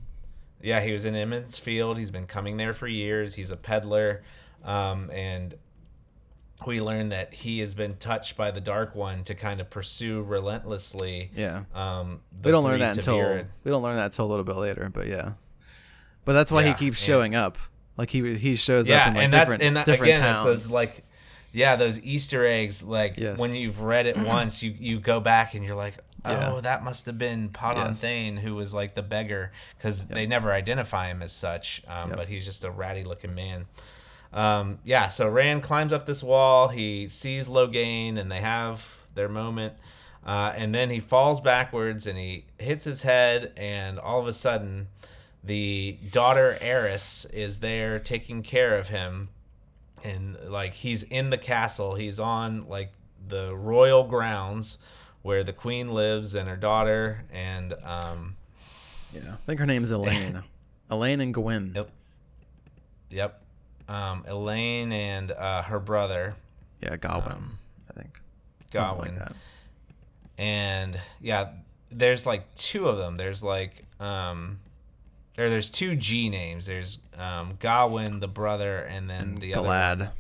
Yeah, 0.62 0.82
he 0.82 0.92
was 0.92 1.06
in 1.06 1.16
Emond's 1.16 1.58
Field. 1.58 1.98
He's 1.98 2.12
been 2.12 2.28
coming 2.28 2.58
there 2.58 2.74
for 2.74 2.88
years. 2.88 3.36
He's 3.36 3.52
a 3.52 3.58
peddler. 3.58 4.24
Um, 4.66 5.10
and 5.12 5.56
we 6.68 6.82
learn 6.82 7.10
that 7.10 7.34
he 7.34 7.60
has 7.60 7.74
been 7.74 7.96
touched 7.96 8.36
by 8.36 8.52
the 8.52 8.60
Dark 8.60 8.94
One 8.94 9.24
to 9.24 9.36
kind 9.36 9.62
of 9.62 9.70
pursue 9.70 10.22
relentlessly. 10.22 11.32
Yeah. 11.36 11.64
Um, 11.74 12.20
we 12.44 12.52
don't 12.52 12.66
learn 12.66 12.80
that 12.82 12.98
until 12.98 13.18
Ta'veren. 13.18 13.46
we 13.64 13.72
don't 13.72 13.82
learn 13.82 13.96
that 13.96 14.06
until 14.08 14.26
a 14.26 14.28
little 14.28 14.44
bit 14.44 14.58
later, 14.58 14.90
but 14.92 15.08
yeah. 15.08 15.34
But 16.26 16.34
that's 16.34 16.52
why 16.52 16.64
Yeah, 16.64 16.70
he 16.70 16.86
keeps 16.86 17.00
showing 17.02 17.36
up. 17.36 17.58
Like 17.96 18.10
he 18.10 18.36
he 18.36 18.56
shows 18.56 18.88
yeah, 18.90 19.04
up 19.04 19.08
in 19.10 19.14
like 19.16 19.24
and 19.24 19.32
different 19.32 19.62
and 19.64 19.76
that, 19.78 19.86
different 19.86 20.14
again, 20.14 20.22
towns. 20.34 20.46
those 20.46 20.72
like, 20.72 21.04
yeah, 21.54 21.76
those 21.78 22.02
Easter 22.04 22.46
eggs. 22.46 22.84
Like 22.84 23.16
Yes. 23.18 23.40
when 23.40 23.54
you've 23.56 23.82
read 23.82 24.06
it 24.06 24.18
once, 24.18 24.62
you 24.62 24.74
you 24.78 25.00
go 25.00 25.20
back 25.22 25.54
and 25.54 25.66
you're 25.66 25.76
like, 25.76 25.96
oh, 26.26 26.62
that 26.62 26.84
must 26.84 27.06
have 27.06 27.18
been 27.18 27.50
Padan 27.50 27.90
Yes. 27.90 28.02
Fain 28.02 28.38
who 28.38 28.56
was 28.56 28.74
like 28.74 28.96
the 28.96 29.02
beggar 29.02 29.52
because 29.78 30.06
they 30.06 30.26
never 30.28 30.52
identify 30.52 31.08
him 31.08 31.22
as 31.22 31.32
such. 31.34 31.82
Um, 31.88 32.10
Yep. 32.10 32.18
But 32.18 32.28
he's 32.28 32.46
just 32.46 32.64
a 32.64 32.72
ratty 32.72 33.04
looking 33.04 33.36
man. 33.36 33.66
Um, 34.32 34.80
yeah, 34.84 35.08
so 35.08 35.28
Rand 35.28 35.64
climbs 35.64 35.92
up 35.92 36.06
this 36.06 36.22
wall. 36.24 36.68
He 36.68 37.08
sees 37.08 37.48
Logain, 37.48 38.18
and 38.18 38.32
they 38.32 38.42
have 38.42 39.08
their 39.16 39.30
moment. 39.30 39.74
Uh, 40.26 40.54
and 40.56 40.76
then 40.76 40.90
he 40.90 41.00
falls 41.00 41.42
backwards 41.42 42.06
and 42.06 42.18
he 42.18 42.46
hits 42.60 42.86
his 42.86 43.02
head, 43.04 43.54
and 43.58 43.98
all 43.98 44.20
of 44.20 44.28
a 44.28 44.34
sudden, 44.34 44.88
the 45.44 45.98
daughter 46.12 46.58
Eris 46.62 47.26
is 47.26 47.60
there 47.60 47.98
taking 47.98 48.44
care 48.44 48.76
of 48.78 48.90
him. 48.90 49.30
And 50.04 50.38
like 50.48 50.74
he's 50.76 51.04
in 51.04 51.30
the 51.30 51.38
castle, 51.38 51.96
he's 51.96 52.20
on 52.20 52.68
like 52.68 52.92
the 53.28 53.56
royal 53.56 54.04
grounds 54.04 54.78
where 55.22 55.44
the 55.44 55.54
queen 55.54 55.94
lives 55.94 56.36
and 56.36 56.48
her 56.48 56.56
daughter, 56.56 57.26
and 57.32 57.74
um, 57.84 58.36
Yeah, 59.14 59.34
I 59.34 59.46
think 59.46 59.60
her 59.60 59.66
name's 59.66 59.92
Elayne. 59.92 60.44
Elayne 60.92 61.22
and 61.22 61.34
Gwen. 61.34 61.74
Yep. 61.76 61.90
yep, 63.10 63.44
um, 63.88 64.24
Elayne 64.28 64.92
and 64.92 65.32
uh, 65.32 65.62
her 65.64 65.80
brother 65.80 66.36
Yeah, 66.82 66.96
Gawyn. 66.98 67.32
Um, 67.34 67.60
I 67.90 67.94
think. 68.00 68.20
Gawyn. 68.72 68.98
Like 69.00 69.18
that. 69.20 69.34
and 70.38 71.00
yeah, 71.22 71.50
there's 71.92 72.26
like 72.26 72.54
two 72.56 72.88
of 72.88 72.98
them. 72.98 73.16
There's 73.16 73.44
like 73.44 73.84
um, 74.00 74.60
or 75.38 75.50
there's 75.50 75.70
two 75.70 75.96
G 75.96 76.30
names. 76.30 76.66
There's 76.68 77.00
um, 77.18 77.58
Gawyn, 77.60 78.20
the 78.20 78.28
brother, 78.28 78.80
and 78.80 79.10
then 79.10 79.36
the 79.36 79.56
other 79.56 79.68
Galad. 79.68 80.12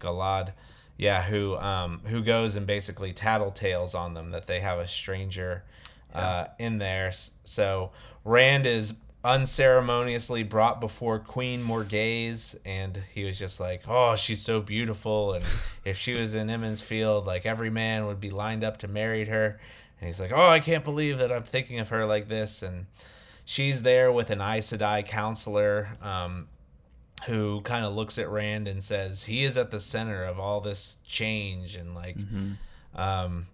Galad. 0.00 0.52
Yeah, 1.00 1.22
who 1.22 1.56
um, 1.56 2.02
who 2.04 2.22
goes 2.22 2.56
and 2.56 2.66
basically 2.66 3.14
tattletales 3.14 3.94
on 3.94 4.12
them 4.12 4.32
that 4.32 4.46
they 4.46 4.60
have 4.60 4.78
a 4.78 4.86
stranger 4.86 5.64
uh, 6.12 6.48
in 6.58 6.76
there. 6.76 7.10
So 7.42 7.92
Rand 8.22 8.66
is 8.66 8.92
unceremoniously 9.24 10.42
brought 10.42 10.78
before 10.78 11.18
Queen 11.18 11.64
Morgase, 11.64 12.54
and 12.66 13.02
he 13.14 13.24
was 13.24 13.38
just 13.38 13.58
like, 13.58 13.84
"Oh, 13.88 14.14
she's 14.14 14.42
so 14.42 14.60
beautiful, 14.60 15.32
and 15.32 15.42
if 15.86 15.96
she 15.96 16.12
was 16.12 16.34
in 16.34 16.50
Emond's 16.50 16.82
Field, 16.82 17.24
like 17.24 17.46
every 17.46 17.70
man 17.70 18.04
would 18.04 18.20
be 18.20 18.28
lined 18.28 18.62
up 18.62 18.76
to 18.80 18.86
marry 18.86 19.24
her." 19.24 19.58
And 20.00 20.06
he's 20.06 20.20
like, 20.20 20.32
"Oh, 20.32 20.48
I 20.48 20.60
can't 20.60 20.84
believe 20.84 21.16
that 21.16 21.32
I'm 21.32 21.44
thinking 21.44 21.78
of 21.78 21.88
her 21.88 22.04
like 22.04 22.28
this," 22.28 22.62
and 22.62 22.84
she's 23.46 23.84
there 23.84 24.12
with 24.12 24.28
an 24.28 24.42
Aes 24.42 24.70
Sedai 24.70 25.06
counselor. 25.06 25.96
Um, 26.02 26.48
who 27.26 27.60
kind 27.62 27.84
of 27.84 27.94
looks 27.94 28.18
at 28.18 28.28
Rand 28.30 28.66
and 28.68 28.82
says 28.82 29.24
he 29.24 29.44
is 29.44 29.56
at 29.58 29.70
the 29.70 29.80
center 29.80 30.24
of 30.24 30.38
all 30.40 30.60
this 30.60 30.98
change 31.06 31.76
and 31.76 31.94
like 31.94 32.16
um 32.94 33.46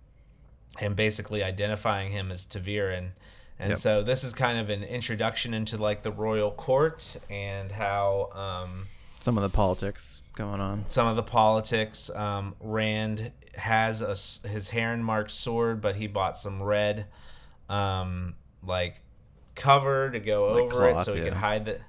and 0.80 0.94
basically 0.94 1.42
identifying 1.42 2.12
him 2.12 2.30
as 2.30 2.44
ta'veren. 2.44 3.10
And 3.58 3.70
Yep. 3.70 3.78
so 3.78 4.02
this 4.02 4.22
is 4.22 4.34
kind 4.34 4.58
of 4.58 4.68
an 4.70 4.82
introduction 4.84 5.54
into 5.54 5.78
like 5.78 6.02
the 6.02 6.10
royal 6.12 6.50
court 6.50 7.16
and 7.30 7.72
how 7.72 8.30
um 8.34 8.86
Some 9.20 9.36
of 9.38 9.42
the 9.42 9.48
politics 9.48 10.22
going 10.34 10.60
on. 10.60 10.84
some 10.88 11.06
of 11.06 11.16
the 11.16 11.22
politics. 11.22 12.10
Um, 12.10 12.54
Rand 12.60 13.32
has 13.56 14.02
a 14.02 14.14
his 14.48 14.68
heron 14.70 15.02
marked 15.02 15.30
sword, 15.30 15.80
but 15.80 15.96
he 15.96 16.06
bought 16.06 16.36
some 16.36 16.62
red, 16.62 17.06
um, 17.70 18.34
like 18.62 19.00
cover 19.54 20.10
to 20.10 20.20
go 20.20 20.52
Like 20.52 20.64
over 20.74 20.88
it 20.90 21.04
so 21.04 21.14
he 21.14 21.20
yeah. 21.20 21.24
could 21.28 21.34
hide 21.38 21.64
the 21.64 21.80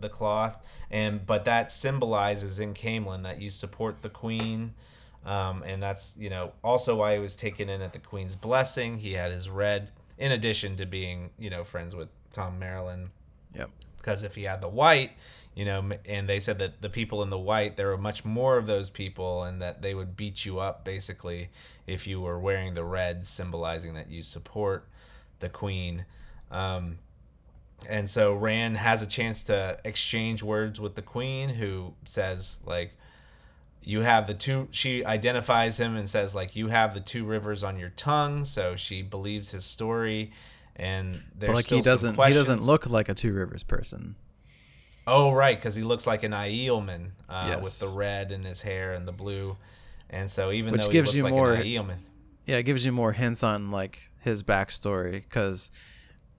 the 0.00 0.08
cloth. 0.08 0.56
And 0.90 1.24
but 1.26 1.44
that 1.44 1.70
symbolizes 1.70 2.58
in 2.58 2.74
Caemlyn 2.74 3.22
that 3.22 3.40
you 3.40 3.50
support 3.50 4.02
the 4.02 4.10
queen. 4.10 4.74
Um, 5.24 5.62
and 5.62 5.82
that's 5.82 6.16
you 6.18 6.28
know 6.30 6.52
also 6.62 6.96
why 6.96 7.14
he 7.14 7.18
was 7.18 7.34
taken 7.34 7.68
in 7.68 7.80
at 7.80 7.92
the 7.92 7.98
queen's 7.98 8.36
blessing. 8.36 8.98
He 8.98 9.14
had 9.14 9.32
his 9.32 9.48
red, 9.48 9.90
in 10.18 10.32
addition 10.32 10.76
to 10.76 10.86
being 10.86 11.30
you 11.38 11.50
know 11.50 11.64
friends 11.64 11.94
with 11.94 12.08
Thom 12.32 12.60
Merrilin 12.60 13.08
Yep. 13.54 13.70
because 13.96 14.22
if 14.22 14.34
he 14.34 14.42
had 14.44 14.60
the 14.60 14.68
white 14.68 15.12
you 15.54 15.64
know 15.64 15.92
and 16.06 16.28
they 16.28 16.40
said 16.40 16.58
that 16.58 16.82
the 16.82 16.88
people 16.88 17.22
in 17.22 17.30
the 17.30 17.38
white 17.38 17.76
there 17.76 17.86
were 17.86 17.96
much 17.96 18.24
more 18.24 18.56
of 18.56 18.66
those 18.66 18.90
people 18.90 19.44
and 19.44 19.62
that 19.62 19.80
they 19.80 19.94
would 19.94 20.16
beat 20.16 20.44
you 20.44 20.58
up 20.58 20.84
basically 20.84 21.50
if 21.86 22.06
you 22.06 22.20
were 22.20 22.38
wearing 22.38 22.74
the 22.74 22.84
red 22.84 23.24
symbolizing 23.24 23.94
that 23.94 24.10
you 24.10 24.22
support 24.22 24.88
the 25.38 25.48
queen 25.48 26.04
um, 26.50 26.98
and 27.88 28.08
so 28.08 28.32
rand 28.34 28.76
has 28.78 29.02
a 29.02 29.06
chance 29.06 29.42
to 29.44 29.78
exchange 29.84 30.42
words 30.42 30.80
with 30.80 30.94
the 30.94 31.02
queen 31.02 31.50
who 31.50 31.94
says 32.04 32.58
like 32.64 32.92
you 33.82 34.00
have 34.00 34.26
the 34.26 34.34
two 34.34 34.68
she 34.70 35.04
identifies 35.04 35.78
him 35.78 35.94
and 35.96 36.08
says 36.08 36.34
like 36.34 36.56
you 36.56 36.68
have 36.68 36.94
the 36.94 37.00
two 37.00 37.24
rivers 37.24 37.62
on 37.62 37.78
your 37.78 37.90
tongue. 37.90 38.44
So 38.44 38.76
she 38.76 39.02
believes 39.02 39.50
his 39.50 39.64
story. 39.64 40.32
And 40.76 41.22
there's 41.38 41.48
But 41.50 41.54
like 41.54 41.66
he 41.66 41.80
doesn't 41.82 42.14
he 42.20 42.32
doesn't 42.32 42.62
look 42.62 42.88
like 42.88 43.08
a 43.08 43.14
Two 43.14 43.32
Rivers 43.32 43.62
person. 43.62 44.16
Oh, 45.06 45.32
right, 45.32 45.56
because 45.56 45.74
he 45.74 45.82
looks 45.82 46.06
like 46.06 46.22
an 46.22 46.32
Aielman 46.32 47.10
uh, 47.28 47.60
with 47.62 47.78
the 47.78 47.94
red 47.94 48.32
in 48.32 48.42
his 48.42 48.62
hair 48.62 48.94
and 48.94 49.06
the 49.06 49.12
blue, 49.12 49.56
and 50.10 50.30
so 50.30 50.50
even 50.50 50.72
Which 50.72 50.86
though 50.86 50.92
gives 50.92 51.12
he 51.12 51.20
looks 51.22 51.30
you 51.30 51.34
like 51.36 51.40
more- 51.40 51.52
an 51.52 51.62
Aielman, 51.62 51.98
Yeah, 52.46 52.56
it 52.56 52.62
gives 52.62 52.84
you 52.86 52.90
more 52.90 53.12
hints 53.12 53.44
on 53.44 53.70
like 53.70 54.10
his 54.20 54.42
backstory 54.42 55.12
because 55.12 55.70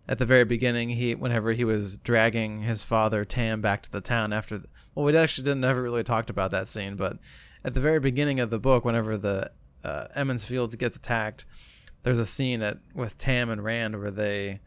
at 0.07 0.19
the 0.19 0.25
very 0.25 0.45
beginning, 0.45 0.89
he 0.89 1.15
whenever 1.15 1.53
he 1.53 1.63
was 1.63 1.97
dragging 1.97 2.61
his 2.61 2.83
father 2.83 3.25
Tam 3.25 3.61
back 3.61 3.81
to 3.83 3.91
the 3.91 4.01
town 4.01 4.33
after, 4.33 4.57
the, 4.57 4.67
well, 4.93 5.05
we 5.05 5.15
actually 5.17 5.45
didn't 5.45 5.63
ever 5.63 5.81
really 5.81 6.03
talked 6.03 6.29
about 6.29 6.51
that 6.51 6.67
scene, 6.67 6.95
but 6.95 7.17
at 7.63 7.73
the 7.73 7.79
very 7.79 7.99
beginning 7.99 8.39
of 8.39 8.49
the 8.49 8.59
book, 8.59 8.85
whenever 8.85 9.17
the 9.17 9.51
uh, 9.83 10.07
Emond's 10.15 10.45
Fields 10.45 10.75
gets 10.75 10.95
attacked, 10.95 11.45
there's 12.03 12.19
a 12.19 12.25
scene 12.25 12.61
at 12.61 12.77
with 12.93 13.17
Tam 13.17 13.49
and 13.49 13.63
Rand 13.63 13.99
where 13.99 14.11
they 14.11 14.59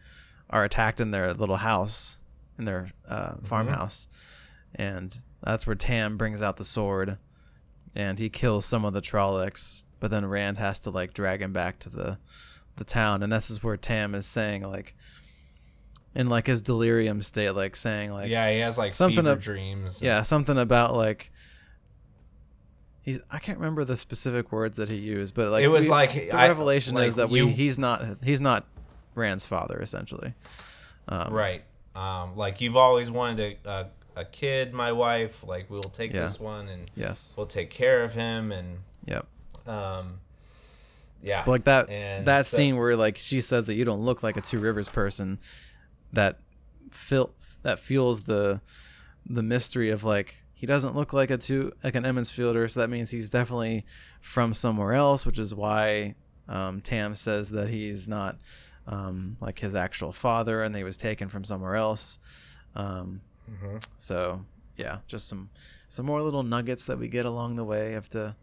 are 0.50 0.64
attacked 0.64 1.00
in 1.00 1.12
their 1.12 1.32
little 1.32 1.56
house, 1.56 2.20
in 2.58 2.64
their 2.64 2.90
uh, 3.08 3.34
farmhouse, 3.44 4.08
and 4.74 5.20
that's 5.42 5.66
where 5.66 5.76
Tam 5.76 6.16
brings 6.16 6.42
out 6.42 6.56
the 6.56 6.64
sword, 6.64 7.18
and 7.94 8.18
he 8.18 8.28
kills 8.28 8.66
some 8.66 8.84
of 8.84 8.92
the 8.92 9.00
Trollocs, 9.00 9.84
but 10.00 10.10
then 10.10 10.26
Rand 10.26 10.58
has 10.58 10.80
to 10.80 10.90
like 10.90 11.14
drag 11.14 11.40
him 11.40 11.52
back 11.52 11.78
to 11.80 11.88
the 11.88 12.18
the 12.74 12.84
town, 12.84 13.22
and 13.22 13.32
this 13.32 13.50
is 13.50 13.62
where 13.62 13.76
Tam 13.76 14.14
is 14.14 14.26
saying 14.26 14.62
like, 14.62 14.96
in 16.14 16.28
like 16.28 16.46
his 16.46 16.62
delirium 16.62 17.20
state, 17.22 17.50
like 17.50 17.76
saying 17.76 18.10
like, 18.12 18.30
yeah, 18.30 18.50
he 18.50 18.58
has 18.60 18.76
like 18.78 18.94
something 18.94 19.16
fever 19.18 19.32
ab- 19.32 19.40
dreams. 19.40 20.02
yeah, 20.02 20.22
something 20.22 20.58
about 20.58 20.94
like. 20.96 21.30
He's, 23.02 23.22
I 23.30 23.38
can't 23.38 23.58
remember 23.58 23.84
the 23.84 23.96
specific 23.96 24.52
words 24.52 24.76
that 24.76 24.90
he 24.90 24.96
used, 24.96 25.34
but 25.34 25.50
like 25.50 25.64
It 25.64 25.68
was 25.68 25.84
we- 25.86 25.90
like- 25.90 26.12
the 26.12 26.32
I- 26.32 26.48
revelation 26.48 26.94
like 26.94 27.06
is 27.06 27.14
that 27.14 27.30
you- 27.30 27.46
we 27.46 27.52
he's 27.52 27.78
not 27.78 28.04
he's 28.22 28.40
not 28.40 28.66
Rand's 29.14 29.46
father 29.46 29.78
essentially. 29.80 30.34
Um, 31.08 31.32
right. 31.32 31.64
Um, 31.94 32.36
like 32.36 32.60
you've 32.60 32.76
always 32.76 33.10
wanted 33.10 33.56
a, 33.64 33.70
a 33.70 33.86
a 34.20 34.24
kid, 34.24 34.74
my 34.74 34.92
wife. 34.92 35.42
Like 35.46 35.70
we'll 35.70 35.80
take 35.82 36.12
Yeah. 36.12 36.22
this 36.22 36.38
one 36.38 36.68
and 36.68 36.90
Yes. 36.96 37.34
we'll 37.36 37.46
take 37.46 37.70
care 37.70 38.02
of 38.04 38.12
him, 38.14 38.52
and 38.52 38.78
Yep. 39.06 39.26
um, 39.66 40.18
yeah, 41.22 41.44
But 41.46 41.50
like 41.52 41.64
that 41.64 41.88
And 41.88 42.26
that 42.26 42.44
so- 42.46 42.56
scene 42.58 42.76
where 42.76 42.94
like 42.96 43.16
she 43.16 43.40
says 43.40 43.68
that 43.68 43.74
you 43.74 43.84
don't 43.86 44.02
look 44.04 44.22
like 44.22 44.36
a 44.36 44.40
Two 44.42 44.58
Rivers 44.60 44.88
person, 44.88 45.38
that 46.12 46.38
feel 46.90 47.32
that 47.62 47.78
fuels 47.78 48.24
the 48.24 48.60
the 49.26 49.42
mystery 49.42 49.90
of 49.90 50.04
like 50.04 50.36
he 50.54 50.66
doesn't 50.66 50.96
look 50.96 51.12
like 51.12 51.30
a 51.30 51.36
two 51.38 51.72
like 51.84 51.94
an 51.94 52.04
Emond's 52.04 52.30
Fielder, 52.30 52.66
so 52.68 52.80
that 52.80 52.88
means 52.90 53.10
he's 53.10 53.30
definitely 53.30 53.84
from 54.20 54.52
somewhere 54.52 54.94
else, 54.94 55.24
which 55.26 55.38
is 55.38 55.54
why 55.54 56.14
um, 56.48 56.80
Tam 56.80 57.14
says 57.14 57.50
that 57.50 57.68
he's 57.68 58.08
not 58.08 58.36
um, 58.86 59.36
like 59.40 59.58
his 59.58 59.76
actual 59.76 60.12
father 60.12 60.62
and 60.62 60.74
he 60.74 60.82
was 60.82 60.96
taken 60.96 61.28
from 61.28 61.44
somewhere 61.44 61.76
else. 61.76 62.18
Um, 62.74 63.20
Mhm. 63.50 63.82
So 63.96 64.44
yeah, 64.76 64.98
just 65.06 65.26
some 65.28 65.48
some 65.88 66.04
more 66.06 66.22
little 66.22 66.42
nuggets 66.42 66.86
that 66.86 66.98
we 66.98 67.08
get 67.08 67.24
along 67.24 67.56
the 67.56 67.64
way 67.64 67.94
of 67.94 68.10
the 68.10 68.36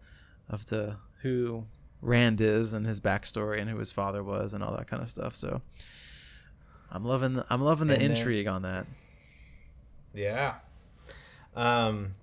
of 0.49 0.65
the 0.67 0.97
who 1.21 1.65
Rand 2.01 2.41
is 2.41 2.73
and 2.73 2.85
his 2.87 2.99
backstory 2.99 3.59
and 3.59 3.69
who 3.69 3.77
his 3.77 3.91
father 3.91 4.23
was 4.23 4.53
and 4.53 4.63
all 4.63 4.75
that 4.77 4.87
kind 4.87 5.01
of 5.03 5.09
stuff. 5.11 5.35
So 5.35 5.61
I'm 6.91 7.03
loving 7.03 7.33
the, 7.33 7.45
I'm 7.49 7.61
loving 7.61 7.87
the 7.87 7.95
And 7.95 8.03
then- 8.03 8.11
intrigue 8.11 8.47
on 8.47 8.61
that. 8.63 8.85
Yeah. 10.13 10.55
Um, 11.55 12.15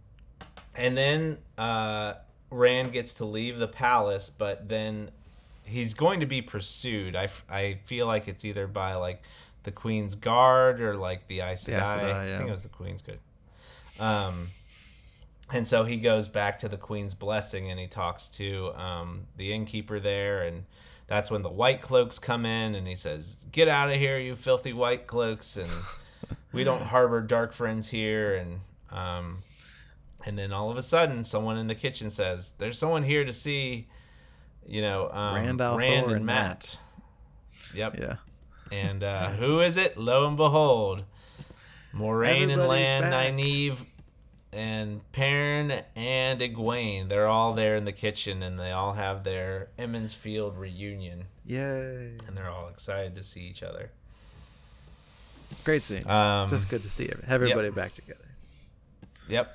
and 0.74 0.96
then 0.96 1.38
uh, 1.58 2.14
Rand 2.50 2.92
gets 2.92 3.14
to 3.14 3.24
leave 3.24 3.58
the 3.58 3.68
palace, 3.68 4.30
but 4.30 4.68
then 4.68 5.10
he's 5.64 5.94
going 5.94 6.20
to 6.20 6.26
be 6.26 6.40
pursued. 6.42 7.14
I, 7.16 7.28
I 7.50 7.80
feel 7.84 8.06
like 8.06 8.28
it's 8.28 8.44
either 8.44 8.66
by 8.66 8.94
like 8.94 9.22
the 9.64 9.70
Queen's 9.72 10.14
Guard 10.14 10.80
or 10.80 10.96
like 10.96 11.28
the 11.28 11.40
Aes 11.40 11.66
Sedai. 11.66 11.84
Sedai, 11.84 12.14
I 12.34 12.36
think 12.38 12.48
it 12.48 12.52
was 12.52 12.62
the 12.62 12.68
Queen's 12.70 13.02
Guard. 13.02 13.18
Um, 14.00 14.48
and 15.52 15.68
so 15.68 15.84
he 15.84 15.98
goes 15.98 16.28
back 16.28 16.58
to 16.60 16.68
the 16.68 16.78
Queen's 16.78 17.14
blessing 17.14 17.70
and 17.70 17.78
he 17.78 17.86
talks 17.86 18.30
to 18.30 18.72
um, 18.74 19.26
the 19.36 19.52
innkeeper 19.52 20.00
there 20.00 20.42
and. 20.42 20.64
That's 21.06 21.30
when 21.30 21.42
the 21.42 21.50
white 21.50 21.82
cloaks 21.82 22.18
come 22.18 22.46
in, 22.46 22.74
and 22.74 22.86
he 22.86 22.94
says, 22.96 23.36
"Get 23.52 23.68
out 23.68 23.90
of 23.90 23.96
here, 23.96 24.18
you 24.18 24.34
filthy 24.36 24.72
white 24.72 25.06
cloaks!" 25.06 25.56
And 25.56 25.70
we 26.52 26.64
don't 26.64 26.82
harbor 26.82 27.20
dark 27.20 27.52
friends 27.52 27.88
here 27.88 28.34
and 28.36 28.60
um 28.90 29.42
and 30.26 30.38
then 30.38 30.52
all 30.52 30.70
of 30.70 30.76
a 30.76 30.82
sudden 30.82 31.24
someone 31.24 31.56
in 31.56 31.66
the 31.66 31.74
kitchen 31.74 32.10
says 32.10 32.52
there's 32.58 32.78
someone 32.78 33.02
here 33.02 33.24
to 33.24 33.32
see 33.32 33.88
you 34.66 34.82
know 34.82 35.10
um, 35.10 35.34
Rand 35.34 35.46
rand, 35.46 35.60
al'Thor 35.60 36.02
and 36.04 36.12
and 36.12 36.26
Mat, 36.26 36.78
yep 37.74 37.98
Yeah. 37.98 38.16
and 38.70 39.02
uh 39.02 39.30
who 39.30 39.60
is 39.60 39.76
it 39.78 39.96
lo 39.96 40.26
and 40.28 40.36
behold 40.36 41.04
Moiraine 41.94 42.44
and 42.44 42.52
Everybody's 42.52 42.90
lan 42.90 43.02
back. 43.02 43.32
nynaeve 43.34 43.86
and 44.52 45.00
perrin 45.12 45.82
and 45.96 46.40
egwene 46.40 47.08
they're 47.08 47.26
all 47.26 47.54
there 47.54 47.76
in 47.76 47.84
the 47.84 47.92
kitchen 47.92 48.42
and 48.42 48.58
they 48.58 48.70
all 48.70 48.92
have 48.92 49.24
their 49.24 49.68
Emond's 49.78 50.12
Field 50.14 50.58
reunion 50.58 51.24
Yay. 51.46 52.16
and 52.26 52.36
they're 52.36 52.50
all 52.50 52.68
excited 52.68 53.14
to 53.14 53.22
see 53.22 53.42
each 53.42 53.62
other 53.62 53.90
Great 55.64 55.82
scene. 55.82 56.06
um 56.08 56.48
Just 56.48 56.68
good 56.70 56.82
to 56.82 56.90
see 56.90 57.08
every- 57.10 57.24
everybody 57.28 57.70
back 57.70 57.92
together. 57.92 58.24
Yep. 59.28 59.54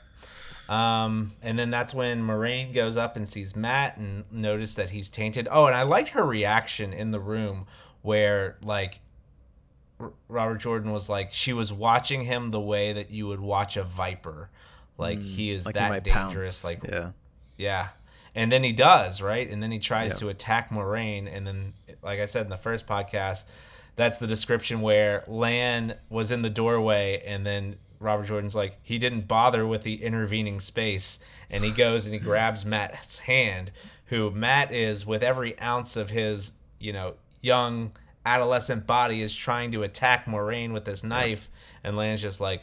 Um, 0.69 1.31
and 1.41 1.57
then 1.57 1.71
that's 1.71 1.93
when 1.93 2.21
Moiraine 2.21 2.73
goes 2.73 2.97
up 2.97 3.15
and 3.15 3.27
sees 3.27 3.55
Mat 3.55 3.97
and 3.97 4.25
notice 4.31 4.73
that 4.75 4.89
he's 4.91 5.09
tainted. 5.09 5.47
Oh, 5.49 5.65
and 5.65 5.75
I 5.75 5.83
liked 5.83 6.09
her 6.09 6.23
reaction 6.25 6.91
in 6.93 7.11
the 7.11 7.19
room 7.19 7.65
where 8.01 8.57
like 8.63 8.99
Robert 10.27 10.57
Jordan 10.59 10.91
was 10.91 11.09
like 11.09 11.31
she 11.31 11.51
was 11.53 11.73
watching 11.73 12.23
him 12.23 12.51
the 12.51 12.59
way 12.59 12.93
that 12.93 13.09
you 13.11 13.27
would 13.27 13.39
watch 13.39 13.75
a 13.77 13.83
viper. 13.83 14.49
Like 14.97 15.21
he 15.21 15.51
is 15.51 15.63
Mm, 15.63 15.65
Like 15.67 15.75
he 15.75 15.79
that 15.79 15.89
might 15.89 16.03
dangerous. 16.03 16.61
pounce. 16.61 16.63
Like 16.63 16.79
yeah, 16.91 17.11
yeah. 17.57 17.87
And 18.35 18.51
then 18.51 18.63
he 18.63 18.71
does, 18.71 19.21
right? 19.21 19.49
And 19.49 19.63
then 19.63 19.71
he 19.71 19.79
tries 19.79 20.11
Yeah. 20.13 20.17
to 20.19 20.29
attack 20.29 20.69
Moiraine. 20.69 21.27
And 21.33 21.47
then, 21.47 21.73
like 22.03 22.19
I 22.19 22.25
said 22.27 22.43
in 22.45 22.49
the 22.49 22.57
first 22.57 22.85
podcast, 22.85 23.45
that's 23.95 24.19
the 24.19 24.27
description 24.27 24.81
where 24.81 25.23
Lan 25.27 25.95
was 26.09 26.29
in 26.29 26.43
the 26.43 26.49
doorway 26.51 27.23
and 27.25 27.45
then 27.47 27.77
Robert 27.99 28.27
Jordan's 28.27 28.55
like, 28.55 28.77
he 28.83 28.99
didn't 28.99 29.27
bother 29.27 29.65
with 29.65 29.81
the 29.81 30.03
intervening 30.03 30.59
space. 30.59 31.17
And 31.49 31.63
he 31.63 31.71
goes 31.71 32.05
and 32.05 32.13
he 32.13 32.19
grabs 32.29 32.63
Mat's 32.63 33.19
hand, 33.19 33.71
who 34.07 34.29
Mat 34.29 34.71
is, 34.71 35.03
with 35.03 35.23
every 35.23 35.59
ounce 35.59 35.95
of 35.97 36.11
his, 36.11 36.51
you 36.79 36.93
know, 36.93 37.15
young 37.41 37.91
adolescent 38.23 38.85
body, 38.85 39.23
is 39.23 39.35
trying 39.35 39.71
to 39.71 39.81
attack 39.81 40.25
Moiraine 40.25 40.73
with 40.73 40.85
this 40.85 41.03
knife. 41.03 41.49
And 41.83 41.97
Lan's 41.97 42.21
just 42.21 42.39
like, 42.39 42.61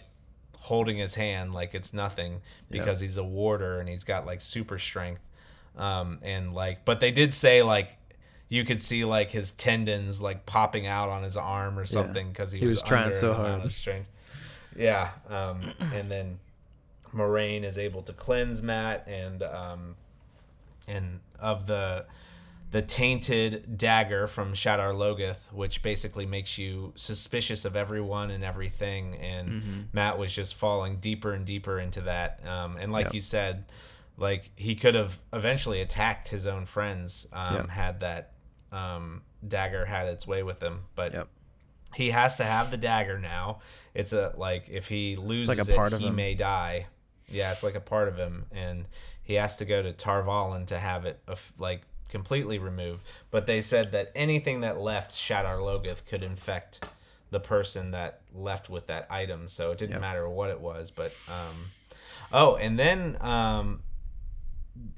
holding 0.64 0.96
his 0.96 1.14
hand 1.14 1.52
like 1.52 1.74
it's 1.74 1.92
nothing 1.92 2.40
because 2.70 3.00
he's 3.00 3.18
a 3.18 3.24
warder 3.24 3.78
and 3.80 3.88
he's 3.88 4.04
got 4.04 4.24
like 4.26 4.40
super 4.40 4.78
strength. 4.78 5.20
Um 5.76 6.18
and 6.22 6.54
like 6.54 6.84
but 6.84 7.00
they 7.00 7.10
did 7.10 7.34
say 7.34 7.62
like 7.62 7.96
you 8.48 8.64
could 8.64 8.80
see 8.80 9.04
like 9.04 9.30
his 9.30 9.52
tendons 9.52 10.20
like 10.20 10.46
popping 10.46 10.86
out 10.86 11.08
on 11.08 11.22
his 11.22 11.36
arm 11.36 11.78
or 11.78 11.84
something 11.84 12.28
because 12.28 12.52
he, 12.52 12.60
He 12.60 12.66
was 12.66 12.82
trying 12.82 13.04
under 13.04 13.14
so 13.16 13.34
hard. 13.34 13.72
strength. 13.72 14.08
Yeah 14.76 15.10
um 15.28 15.60
and 15.94 16.10
then 16.10 16.38
Moiraine 17.14 17.62
is 17.64 17.78
able 17.78 18.02
to 18.02 18.12
cleanse 18.12 18.62
Mat 18.62 19.06
and 19.06 19.42
um 19.42 19.96
and 20.88 21.20
of 21.40 21.66
the 21.66 22.06
the 22.74 22.82
tainted 22.82 23.78
dagger 23.78 24.26
from 24.26 24.52
Shadar 24.52 24.92
Logoth, 24.92 25.52
which 25.52 25.80
basically 25.80 26.26
makes 26.26 26.58
you 26.58 26.92
suspicious 26.96 27.64
of 27.64 27.76
everyone 27.76 28.32
and 28.32 28.42
everything. 28.42 29.14
And 29.14 29.48
Mm-hmm. 29.48 29.80
Mat 29.92 30.18
was 30.18 30.34
just 30.34 30.56
falling 30.56 30.96
deeper 30.96 31.32
and 31.34 31.44
deeper 31.46 31.78
into 31.78 32.00
that. 32.00 32.40
Um, 32.44 32.76
and 32.76 32.90
like 32.90 33.04
Yep. 33.06 33.14
you 33.14 33.20
said, 33.20 33.64
like 34.16 34.50
he 34.56 34.74
could 34.74 34.96
have 34.96 35.20
eventually 35.32 35.80
attacked 35.80 36.26
his 36.28 36.48
own 36.48 36.66
friends 36.66 37.28
um, 37.32 37.54
Yep. 37.54 37.68
had 37.68 38.00
that 38.00 38.32
um, 38.72 39.22
dagger 39.46 39.84
had 39.84 40.08
its 40.08 40.26
way 40.26 40.42
with 40.42 40.60
him. 40.60 40.80
But 40.96 41.12
Yep. 41.12 41.28
he 41.94 42.10
has 42.10 42.34
to 42.36 42.44
have 42.44 42.72
the 42.72 42.76
dagger 42.76 43.20
now. 43.20 43.60
It's 43.94 44.12
a 44.12 44.34
like 44.36 44.68
if 44.68 44.88
he 44.88 45.14
loses 45.14 45.48
like 45.56 45.64
a 45.64 45.94
it, 45.94 46.00
he 46.00 46.08
him. 46.08 46.16
may 46.16 46.34
die. 46.34 46.86
Yeah, 47.28 47.52
it's 47.52 47.62
like 47.62 47.76
a 47.76 47.80
part 47.80 48.08
of 48.08 48.16
him, 48.16 48.46
and 48.50 48.86
he 49.22 49.34
has 49.34 49.58
to 49.58 49.64
go 49.64 49.80
to 49.80 49.92
Tar 49.92 50.24
Valon 50.24 50.66
to 50.66 50.78
have 50.78 51.06
it 51.06 51.20
like 51.56 51.82
completely 52.14 52.58
removed. 52.58 53.02
But 53.30 53.46
they 53.46 53.60
said 53.60 53.92
that 53.92 54.10
anything 54.14 54.60
that 54.62 54.78
left 54.80 55.10
Shadar 55.10 55.58
Logoth 55.58 56.06
could 56.06 56.22
infect 56.22 56.86
the 57.30 57.40
person 57.40 57.90
that 57.90 58.20
left 58.32 58.70
with 58.70 58.86
that 58.86 59.06
item, 59.10 59.48
so 59.48 59.72
it 59.72 59.78
didn't 59.78 59.92
Yep. 59.92 60.00
matter 60.00 60.28
what 60.28 60.50
it 60.50 60.60
was. 60.60 60.90
But 60.92 61.12
um, 61.28 61.56
oh, 62.32 62.54
and 62.56 62.78
then 62.78 63.16
um, 63.20 63.82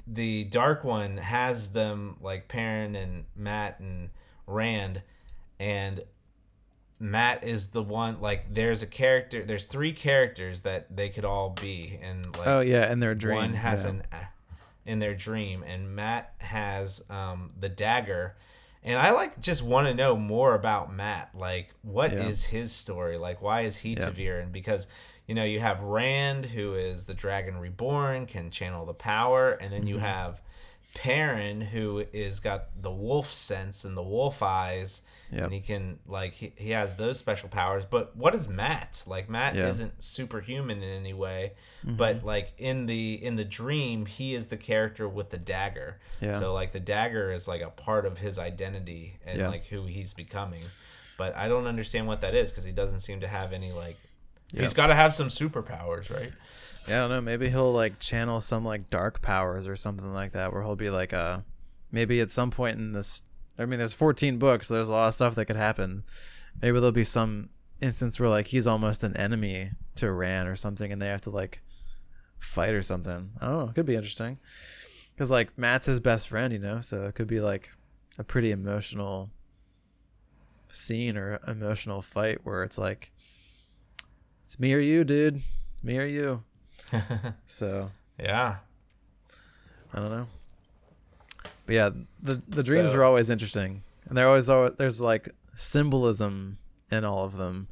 the 0.06 0.44
Dark 0.44 0.84
One 0.84 1.16
has 1.16 1.72
them 1.72 2.16
like 2.20 2.48
Perrin 2.48 2.94
and 2.94 3.24
Mat 3.34 3.76
and 3.80 4.10
Rand, 4.46 5.02
and 5.58 6.02
Mat 7.00 7.42
is 7.44 7.68
the 7.68 7.82
one 7.82 8.20
like 8.20 8.52
there's 8.54 8.82
a 8.82 8.86
character 8.86 9.44
there's 9.44 9.66
three 9.66 9.92
characters 9.92 10.62
that 10.62 10.94
they 10.96 11.08
could 11.10 11.24
all 11.26 11.50
be 11.50 11.98
and 12.02 12.24
like 12.38 12.46
Oh 12.46 12.60
yeah, 12.60 12.90
and 12.90 13.02
their 13.02 13.14
dream. 13.14 13.36
one 13.36 13.52
has 13.54 13.84
yeah. 13.84 13.90
an 13.90 14.02
in 14.86 14.98
their 14.98 15.14
dream 15.14 15.62
and 15.66 15.94
Mat 15.94 16.32
has 16.38 17.02
um 17.10 17.50
the 17.58 17.68
dagger 17.68 18.36
and 18.82 18.98
I 18.98 19.10
like 19.10 19.40
just 19.40 19.62
want 19.62 19.88
to 19.88 19.94
know 19.94 20.16
more 20.16 20.54
about 20.54 20.92
Mat 20.94 21.30
like 21.34 21.70
what 21.82 22.12
is 22.12 22.44
Yeah. 22.52 22.60
his 22.60 22.72
story 22.72 23.18
like 23.18 23.42
why 23.42 23.62
is 23.62 23.76
he 23.78 23.94
Yeah. 23.94 24.44
Because 24.52 24.86
you 25.26 25.34
know 25.34 25.44
you 25.44 25.60
have 25.60 25.82
Rand 25.82 26.46
who 26.46 26.74
is 26.74 27.04
the 27.06 27.14
dragon 27.14 27.58
reborn 27.58 28.26
can 28.26 28.50
channel 28.50 28.86
the 28.86 28.94
power 28.94 29.52
and 29.52 29.72
then 29.72 29.80
Mm-hmm. 29.80 29.88
you 29.88 29.98
have 29.98 30.40
Perrin 30.96 31.60
who 31.60 32.04
is 32.14 32.40
got 32.40 32.62
the 32.80 32.90
wolf 32.90 33.30
sense 33.30 33.84
and 33.84 33.96
the 33.96 34.02
wolf 34.02 34.42
eyes 34.42 35.02
Yep. 35.30 35.42
and 35.44 35.52
he 35.52 35.60
can 35.60 35.98
like 36.06 36.32
he, 36.34 36.52
he 36.56 36.70
has 36.70 36.96
those 36.96 37.18
special 37.18 37.48
powers 37.48 37.84
but 37.84 38.16
what 38.16 38.34
is 38.34 38.48
Mat 38.48 39.02
like 39.06 39.28
Mat 39.28 39.54
Yeah. 39.54 39.62
Mm-hmm. 39.62 39.70
isn't 39.70 40.02
superhuman 40.02 40.82
in 40.82 40.88
any 40.88 41.12
way 41.12 41.52
but 41.84 42.24
like 42.24 42.52
in 42.58 42.86
the 42.86 43.14
in 43.22 43.36
the 43.36 43.44
dream 43.44 44.06
he 44.06 44.34
is 44.34 44.48
the 44.48 44.56
character 44.56 45.06
with 45.08 45.30
the 45.30 45.38
dagger 45.38 45.98
Yeah. 46.20 46.32
so 46.32 46.54
like 46.54 46.72
the 46.72 46.80
dagger 46.80 47.30
is 47.32 47.46
like 47.46 47.60
a 47.60 47.70
part 47.70 48.06
of 48.06 48.18
his 48.18 48.38
identity 48.38 49.18
and 49.26 49.38
Yeah. 49.40 49.48
like 49.48 49.66
who 49.66 49.84
he's 49.86 50.14
becoming 50.14 50.62
but 51.18 51.36
i 51.36 51.46
don't 51.48 51.66
understand 51.66 52.06
what 52.06 52.20
that 52.22 52.34
is 52.34 52.50
because 52.52 52.64
he 52.64 52.72
doesn't 52.72 53.00
seem 53.00 53.20
to 53.20 53.28
have 53.28 53.52
any 53.52 53.72
like 53.72 53.96
Yeah. 54.52 54.62
he's 54.62 54.74
got 54.74 54.86
to 54.86 54.94
have 54.94 55.14
some 55.14 55.28
superpowers 55.28 56.14
right 56.14 56.32
Yeah, 56.88 57.04
I 57.04 57.08
don't 57.08 57.10
know. 57.10 57.20
Maybe 57.20 57.48
he'll 57.48 57.72
like 57.72 57.98
channel 57.98 58.40
some 58.40 58.64
like 58.64 58.90
dark 58.90 59.22
powers 59.22 59.66
or 59.66 59.76
something 59.76 60.12
like 60.12 60.32
that, 60.32 60.52
where 60.52 60.62
he'll 60.62 60.76
be 60.76 60.90
like 60.90 61.12
uh 61.12 61.40
maybe 61.90 62.20
at 62.20 62.30
some 62.30 62.50
point 62.50 62.78
in 62.78 62.92
this. 62.92 63.24
I 63.58 63.64
mean, 63.64 63.78
there's 63.78 63.94
14 63.94 64.38
books. 64.38 64.68
So 64.68 64.74
there's 64.74 64.88
a 64.88 64.92
lot 64.92 65.08
of 65.08 65.14
stuff 65.14 65.34
that 65.34 65.46
could 65.46 65.56
happen. 65.56 66.04
Maybe 66.60 66.78
there'll 66.78 66.92
be 66.92 67.04
some 67.04 67.50
instance 67.80 68.20
where 68.20 68.28
like 68.28 68.48
he's 68.48 68.66
almost 68.66 69.02
an 69.02 69.16
enemy 69.16 69.70
to 69.96 70.12
Ran 70.12 70.46
or 70.46 70.56
something, 70.56 70.92
and 70.92 71.00
they 71.00 71.08
have 71.08 71.22
to 71.22 71.30
like 71.30 71.60
fight 72.38 72.74
or 72.74 72.82
something. 72.82 73.30
I 73.40 73.46
don't 73.46 73.56
know. 73.56 73.68
It 73.70 73.74
could 73.74 73.86
be 73.86 73.96
interesting. 73.96 74.38
Because 75.14 75.30
like 75.30 75.56
Mat's 75.56 75.86
his 75.86 76.00
best 76.00 76.28
friend, 76.28 76.52
you 76.52 76.58
know, 76.58 76.80
so 76.80 77.06
it 77.06 77.14
could 77.14 77.26
be 77.26 77.40
like 77.40 77.70
a 78.18 78.24
pretty 78.24 78.50
emotional 78.50 79.30
scene 80.68 81.16
or 81.16 81.40
emotional 81.46 82.02
fight 82.02 82.40
where 82.44 82.62
it's 82.62 82.78
like, 82.78 83.10
it's 84.42 84.60
me 84.60 84.74
or 84.74 84.78
you, 84.78 85.04
dude. 85.04 85.40
Me 85.82 85.98
or 85.98 86.04
you. 86.04 86.44
So 87.46 87.90
yeah 88.18 88.56
I 89.92 89.98
don't 90.00 90.10
know. 90.10 90.26
But 91.66 91.74
yeah, 91.74 91.90
the 92.22 92.42
the 92.48 92.62
dreams 92.62 92.90
So- 92.92 92.98
are 92.98 93.04
always 93.04 93.30
interesting, 93.30 93.82
and 94.08 94.16
they're 94.16 94.28
always 94.28 94.48
al- 94.50 94.72
there's 94.72 95.00
like 95.00 95.28
symbolism 95.54 96.58
in 96.90 97.04
all 97.04 97.24
of 97.24 97.36
them, 97.36 97.68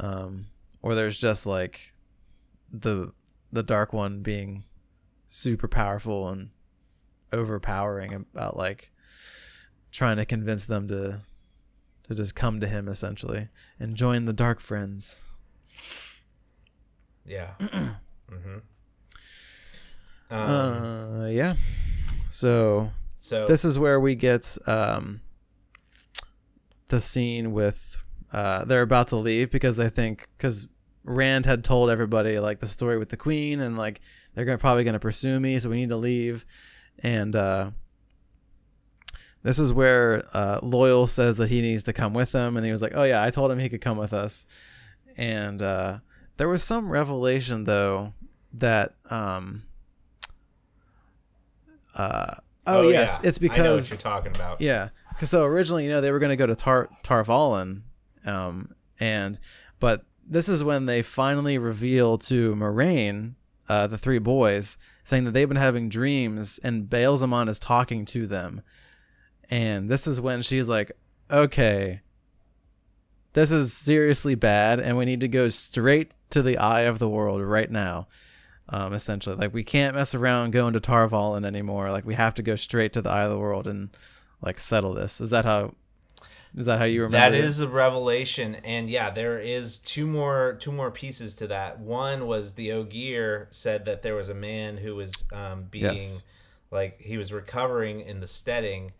um, 0.00 0.46
or 0.82 0.94
there's 0.94 1.18
just 1.20 1.46
like 1.46 1.92
the 2.72 3.12
the 3.52 3.62
dark 3.62 3.92
one 3.92 4.22
being 4.22 4.64
super 5.28 5.68
powerful 5.68 6.28
and 6.28 6.50
overpowering 7.32 8.12
about 8.14 8.56
like 8.56 8.90
trying 9.92 10.16
to 10.16 10.24
convince 10.24 10.64
them 10.64 10.88
to 10.88 11.20
to 12.04 12.14
just 12.14 12.34
come 12.34 12.60
to 12.60 12.66
him 12.66 12.88
essentially 12.88 13.48
and 13.78 13.94
join 13.96 14.24
the 14.24 14.32
dark 14.32 14.60
friends. 14.60 15.20
yeah 17.24 17.50
mm-hmm. 18.30 18.58
um, 20.34 21.22
Uh, 21.22 21.26
yeah. 21.26 21.54
So 22.24 22.90
so 23.16 23.46
this 23.46 23.64
is 23.64 23.78
where 23.78 23.98
we 23.98 24.14
get 24.14 24.56
um, 24.66 25.20
the 26.88 27.00
scene 27.00 27.52
with 27.52 28.04
uh, 28.32 28.64
they're 28.64 28.82
about 28.82 29.08
to 29.08 29.16
leave 29.16 29.50
because 29.50 29.76
they 29.76 29.88
think 29.88 30.28
because 30.36 30.68
Rand 31.04 31.46
had 31.46 31.64
told 31.64 31.90
everybody 31.90 32.38
like 32.38 32.58
the 32.58 32.66
story 32.66 32.98
with 32.98 33.08
the 33.08 33.16
queen 33.16 33.60
and 33.60 33.76
like 33.76 34.00
they're 34.34 34.44
gonna 34.44 34.58
probably 34.58 34.84
gonna 34.84 34.98
pursue 34.98 35.40
me 35.40 35.58
so 35.58 35.70
we 35.70 35.76
need 35.76 35.88
to 35.88 35.96
leave 35.96 36.44
and 37.00 37.34
uh, 37.34 37.70
this 39.42 39.58
is 39.58 39.72
where 39.72 40.22
uh, 40.34 40.60
Loial 40.60 41.08
says 41.08 41.36
that 41.38 41.48
he 41.48 41.60
needs 41.62 41.84
to 41.84 41.92
come 41.92 42.12
with 42.12 42.32
them 42.32 42.56
and 42.56 42.66
he 42.66 42.72
was 42.72 42.82
like 42.82 42.92
oh 42.94 43.04
yeah 43.04 43.22
I 43.22 43.30
told 43.30 43.50
him 43.50 43.58
he 43.58 43.68
could 43.68 43.80
come 43.80 43.96
with 43.96 44.12
us 44.12 44.46
and 45.16 45.62
uh, 45.62 45.98
there 46.36 46.48
was 46.48 46.62
some 46.62 46.90
revelation 46.90 47.64
though 47.64 48.12
that 48.52 48.94
um, 49.10 49.62
uh, 51.94 52.34
oh, 52.66 52.88
yes 52.88 53.20
yeah. 53.22 53.28
it's 53.28 53.38
I 53.38 53.42
know 53.42 53.48
what 53.48 53.56
because 53.56 53.90
you're 53.90 53.98
talking 53.98 54.34
about 54.34 54.60
yeah, 54.60 54.88
because 55.16 55.30
so 55.30 55.44
originally, 55.44 55.84
you 55.84 55.90
know, 55.90 56.00
they 56.00 56.12
were 56.12 56.18
going 56.18 56.30
to 56.30 56.36
go 56.36 56.46
to 56.46 56.54
Tar 56.54 56.88
Tarvalin, 57.02 57.82
um, 58.24 58.74
and 59.00 59.38
but 59.80 60.04
this 60.26 60.48
is 60.48 60.62
when 60.62 60.86
they 60.86 61.02
finally 61.02 61.56
reveal 61.56 62.18
to 62.18 62.54
Moiraine, 62.54 63.34
uh, 63.68 63.86
the 63.86 63.96
three 63.96 64.18
boys, 64.18 64.76
saying 65.04 65.24
that 65.24 65.30
they've 65.32 65.48
been 65.48 65.56
having 65.56 65.88
dreams, 65.88 66.60
and 66.62 66.84
Ba'alzamon 66.84 67.48
is 67.48 67.58
talking 67.58 68.04
to 68.06 68.26
them, 68.26 68.60
and 69.48 69.88
this 69.88 70.06
is 70.06 70.20
when 70.20 70.42
she's 70.42 70.68
like, 70.68 70.92
okay. 71.30 72.02
This 73.36 73.50
is 73.52 73.70
seriously 73.74 74.34
bad, 74.34 74.80
and 74.80 74.96
we 74.96 75.04
need 75.04 75.20
to 75.20 75.28
go 75.28 75.50
straight 75.50 76.14
to 76.30 76.40
the 76.42 76.56
eye 76.56 76.80
of 76.84 76.98
the 76.98 77.08
world 77.08 77.42
right 77.42 77.70
now. 77.70 78.08
Um, 78.70 78.94
essentially, 78.94 79.36
like 79.36 79.52
we 79.52 79.62
can't 79.62 79.94
mess 79.94 80.14
around 80.14 80.52
going 80.52 80.72
to 80.72 80.80
Tar 80.80 81.06
Valon 81.06 81.44
anymore. 81.44 81.90
Like 81.90 82.06
we 82.06 82.14
have 82.14 82.32
to 82.34 82.42
go 82.42 82.56
straight 82.56 82.94
to 82.94 83.02
the 83.02 83.10
eye 83.10 83.24
of 83.24 83.30
the 83.30 83.38
world 83.38 83.68
and 83.68 83.90
like 84.40 84.58
settle 84.58 84.94
this. 84.94 85.20
Is 85.20 85.28
that 85.30 85.44
how 85.44 85.74
Is 86.56 86.64
that 86.64 86.78
how 86.78 86.86
you 86.86 87.02
remember? 87.02 87.18
That 87.18 87.34
it? 87.34 87.44
is 87.44 87.60
a 87.60 87.68
revelation, 87.68 88.54
and 88.64 88.88
yeah, 88.88 89.10
there 89.10 89.38
is 89.38 89.78
two 89.80 90.06
more 90.06 90.56
two 90.58 90.72
more 90.72 90.90
pieces 90.90 91.34
to 91.34 91.46
that. 91.48 91.78
One 91.78 92.26
was 92.26 92.54
the 92.54 92.72
Ogier 92.72 93.48
said 93.50 93.84
that 93.84 94.00
there 94.00 94.14
was 94.14 94.30
a 94.30 94.34
man 94.34 94.78
who 94.78 94.94
was 94.96 95.26
um, 95.30 95.64
being 95.70 95.84
Yes. 95.84 96.24
like 96.70 97.02
he 97.02 97.18
was 97.18 97.34
recovering 97.34 98.00
in 98.00 98.20
the 98.20 98.26
steading, 98.26 98.92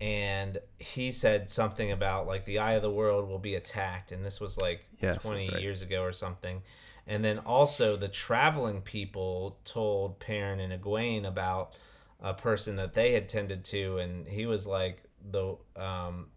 and 0.00 0.58
he 0.78 1.12
said 1.12 1.48
something 1.50 1.90
about 1.90 2.26
like 2.26 2.44
the 2.44 2.58
eye 2.58 2.72
of 2.72 2.82
the 2.82 2.90
world 2.90 3.28
will 3.28 3.38
be 3.38 3.54
attacked, 3.54 4.12
and 4.12 4.24
this 4.24 4.40
was 4.40 4.58
like 4.58 4.84
Yes, 5.00 5.22
twenty 5.24 5.50
right. 5.50 5.60
years 5.62 5.82
ago 5.82 6.02
or 6.02 6.12
something. 6.12 6.62
And 7.06 7.22
then 7.24 7.38
also 7.40 7.96
the 7.96 8.08
traveling 8.08 8.80
people 8.80 9.58
told 9.66 10.18
Perrin 10.20 10.58
and 10.60 10.72
Egwene 10.72 11.26
about 11.26 11.74
a 12.20 12.32
person 12.32 12.76
that 12.76 12.94
they 12.94 13.12
had 13.12 13.28
tended 13.28 13.64
to, 13.66 13.98
and 13.98 14.26
he 14.26 14.46
was 14.46 14.66
like 14.66 15.02
the 15.30 15.56
um, 15.76 16.28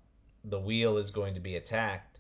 the 0.43 0.59
wheel 0.59 0.97
is 0.97 1.11
going 1.11 1.33
to 1.35 1.39
be 1.39 1.55
attacked, 1.55 2.19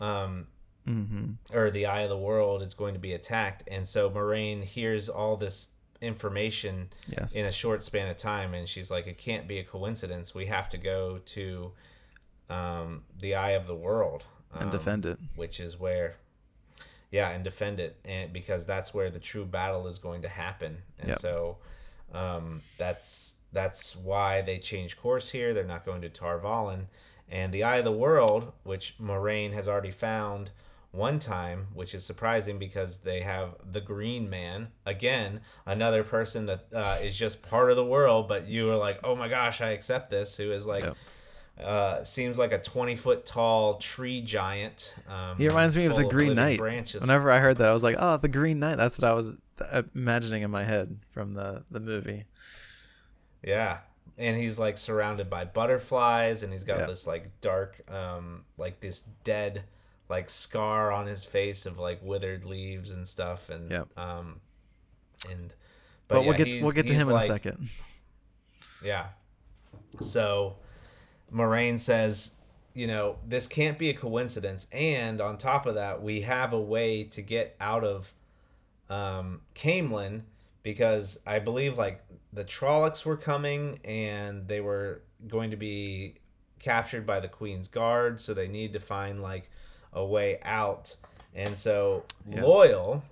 um, 0.00 0.46
Mm-hmm. 0.88 1.56
or 1.56 1.70
the 1.70 1.86
eye 1.86 2.00
of 2.00 2.08
the 2.10 2.16
world 2.18 2.60
is 2.60 2.74
going 2.74 2.94
to 2.94 2.98
be 3.00 3.12
attacked, 3.12 3.62
and 3.70 3.86
so 3.86 4.10
Moiraine 4.10 4.64
hears 4.64 5.08
all 5.08 5.36
this 5.36 5.68
information 6.02 6.90
Yes. 7.08 7.34
in 7.36 7.46
a 7.46 7.52
short 7.52 7.82
span 7.82 8.08
of 8.08 8.16
time, 8.16 8.52
and 8.54 8.68
she's 8.68 8.90
like, 8.90 9.06
"It 9.06 9.16
can't 9.18 9.46
be 9.48 9.58
a 9.58 9.64
coincidence. 9.64 10.34
We 10.34 10.46
have 10.46 10.68
to 10.70 10.76
go 10.78 11.18
to 11.18 11.72
um, 12.50 13.04
the 13.18 13.34
eye 13.34 13.52
of 13.52 13.66
the 13.66 13.74
world 13.74 14.24
and 14.52 14.64
um, 14.64 14.70
defend 14.70 15.06
it. 15.06 15.18
which 15.36 15.58
is 15.60 15.78
where 15.80 16.16
yeah 17.10 17.30
and 17.30 17.42
defend 17.44 17.80
it 17.80 17.96
and 18.04 18.32
because 18.32 18.66
that's 18.66 18.92
where 18.92 19.08
the 19.10 19.18
true 19.18 19.44
battle 19.46 19.86
is 19.86 19.98
going 19.98 20.20
to 20.22 20.28
happen 20.28 20.78
and 20.98 21.10
Yep. 21.10 21.18
so 21.20 21.56
um, 22.12 22.60
that's 22.76 23.36
that's 23.52 23.96
why 23.96 24.42
they 24.42 24.58
change 24.58 24.98
course 24.98 25.30
here 25.30 25.54
they're 25.54 25.64
not 25.64 25.86
going 25.86 26.02
to 26.02 26.08
Tar 26.10 26.38
Valon 26.38 26.86
and 27.30 27.52
the 27.54 27.62
eye 27.64 27.76
of 27.78 27.84
the 27.86 27.92
world 27.92 28.52
which 28.64 28.96
Moiraine 29.00 29.52
has 29.54 29.66
already 29.68 29.90
found 29.90 30.50
one 30.92 31.18
time 31.18 31.66
which 31.74 31.94
is 31.94 32.04
surprising 32.04 32.58
because 32.58 32.98
they 32.98 33.20
have 33.22 33.54
the 33.70 33.80
green 33.80 34.28
man 34.30 34.68
again 34.86 35.40
another 35.66 36.04
person 36.04 36.46
that 36.46 36.66
uh, 36.74 36.98
is 37.02 37.16
just 37.16 37.42
part 37.42 37.70
of 37.70 37.76
the 37.76 37.84
world 37.84 38.28
but 38.28 38.46
you 38.46 38.70
are 38.70 38.76
like 38.76 39.00
oh 39.02 39.16
my 39.16 39.26
gosh 39.26 39.60
i 39.60 39.70
accept 39.70 40.10
this 40.10 40.36
who 40.36 40.52
is 40.52 40.66
like 40.66 40.84
Yep. 40.84 40.96
uh, 41.66 42.04
seems 42.04 42.38
like 42.38 42.52
a 42.52 42.58
20 42.58 42.96
foot 42.96 43.24
tall 43.26 43.76
tree 43.78 44.20
giant. 44.22 44.94
Um, 45.08 45.36
He 45.38 45.46
reminds 45.48 45.76
me 45.76 45.84
of 45.86 45.94
the 45.94 46.02
full 46.02 46.10
Green 46.10 46.34
Knight. 46.34 46.58
Branches. 46.58 47.00
Whenever 47.02 47.30
I 47.30 47.38
heard 47.40 47.58
that, 47.58 47.68
I 47.68 47.72
was 47.74 47.84
like, 47.84 47.96
"Oh, 47.98 48.16
the 48.16 48.28
Green 48.28 48.58
Knight." 48.58 48.76
That's 48.78 48.98
what 48.98 49.08
I 49.10 49.12
was 49.12 49.38
uh, 49.60 49.82
imagining 49.94 50.42
in 50.42 50.50
my 50.50 50.64
head 50.64 50.98
from 51.10 51.34
the 51.34 51.64
the 51.70 51.78
movie. 51.78 52.24
Yeah. 53.44 53.78
And 54.18 54.36
he's 54.36 54.58
like 54.58 54.78
surrounded 54.78 55.28
by 55.30 55.44
butterflies 55.44 56.42
and 56.42 56.52
he's 56.52 56.64
got 56.64 56.86
this 56.86 57.06
like 57.06 57.40
dark, 57.40 57.80
um, 57.90 58.44
like 58.58 58.80
this 58.80 59.00
dead, 59.24 59.64
like 60.12 60.28
scar 60.28 60.92
on 60.92 61.06
his 61.06 61.24
face 61.24 61.64
of 61.66 61.78
like 61.78 61.98
withered 62.02 62.44
leaves 62.44 62.90
and 62.90 63.08
stuff. 63.08 63.48
And, 63.48 63.70
Yep. 63.70 63.88
um, 63.96 64.40
and, 65.30 65.54
But, 66.06 66.20
yeah, 66.20 66.28
we'll 66.28 66.36
get 66.36 66.62
we'll 66.62 66.72
get 66.72 66.86
to 66.88 66.94
him 66.94 67.08
in 67.08 67.16
a 67.16 67.22
second. 67.22 67.68
Yeah. 68.84 69.06
So 70.00 70.56
Moiraine 71.32 71.80
says, 71.80 72.32
you 72.74 72.86
know, 72.86 73.16
this 73.26 73.46
can't 73.46 73.78
be 73.78 73.88
a 73.90 73.94
coincidence. 73.94 74.66
And 74.70 75.20
on 75.20 75.38
top 75.38 75.66
of 75.66 75.74
that, 75.76 76.02
we 76.02 76.20
have 76.22 76.52
a 76.52 76.60
way 76.60 77.04
to 77.04 77.22
get 77.22 77.56
out 77.60 77.84
of 77.84 78.12
um, 78.90 79.40
Caemlyn 79.54 80.22
because 80.62 81.20
I 81.26 81.38
believe 81.38 81.78
like 81.78 82.04
the 82.32 82.44
Trollocs 82.44 83.06
were 83.06 83.16
coming 83.16 83.78
and 83.84 84.46
they 84.48 84.60
were 84.60 85.02
going 85.26 85.50
to 85.50 85.56
be 85.56 86.16
captured 86.58 87.06
by 87.06 87.20
the 87.20 87.28
Queen's 87.28 87.68
Guard. 87.68 88.20
So 88.20 88.34
they 88.34 88.48
need 88.48 88.72
to 88.74 88.80
find 88.80 89.22
like 89.22 89.50
a 89.92 90.04
way 90.04 90.38
out. 90.42 90.96
And 91.34 91.56
so 91.56 92.04
Yeah. 92.28 92.40
Loial, 92.42 93.02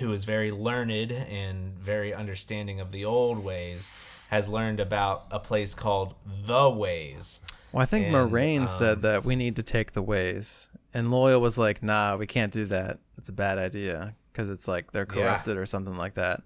who 0.00 0.12
is 0.12 0.24
very 0.24 0.50
learned 0.50 1.12
and 1.12 1.74
very 1.78 2.12
understanding 2.14 2.80
of 2.80 2.92
the 2.92 3.04
old 3.04 3.44
ways, 3.44 3.90
has 4.30 4.48
learned 4.48 4.80
about 4.80 5.24
a 5.30 5.38
place 5.38 5.74
called 5.74 6.14
The 6.46 6.68
Ways. 6.68 7.40
Well, 7.72 7.82
I 7.82 7.86
think 7.86 8.06
and, 8.06 8.14
Moiraine 8.14 8.60
um, 8.62 8.66
said 8.66 9.02
that 9.02 9.24
we 9.24 9.36
need 9.36 9.56
to 9.56 9.62
take 9.62 9.92
the 9.92 10.02
ways, 10.02 10.70
and 10.94 11.08
Loial 11.08 11.40
was 11.40 11.58
like, 11.58 11.82
"Nah, 11.82 12.16
we 12.16 12.26
can't 12.26 12.52
do 12.52 12.64
that. 12.66 12.98
It's 13.18 13.28
a 13.28 13.32
bad 13.32 13.58
idea 13.58 14.14
because 14.32 14.48
it's 14.50 14.66
like 14.66 14.92
they're 14.92 15.06
Yeah. 15.08 15.14
corrupted 15.22 15.56
or 15.58 15.66
something 15.66 15.96
like 15.96 16.14
that." 16.14 16.42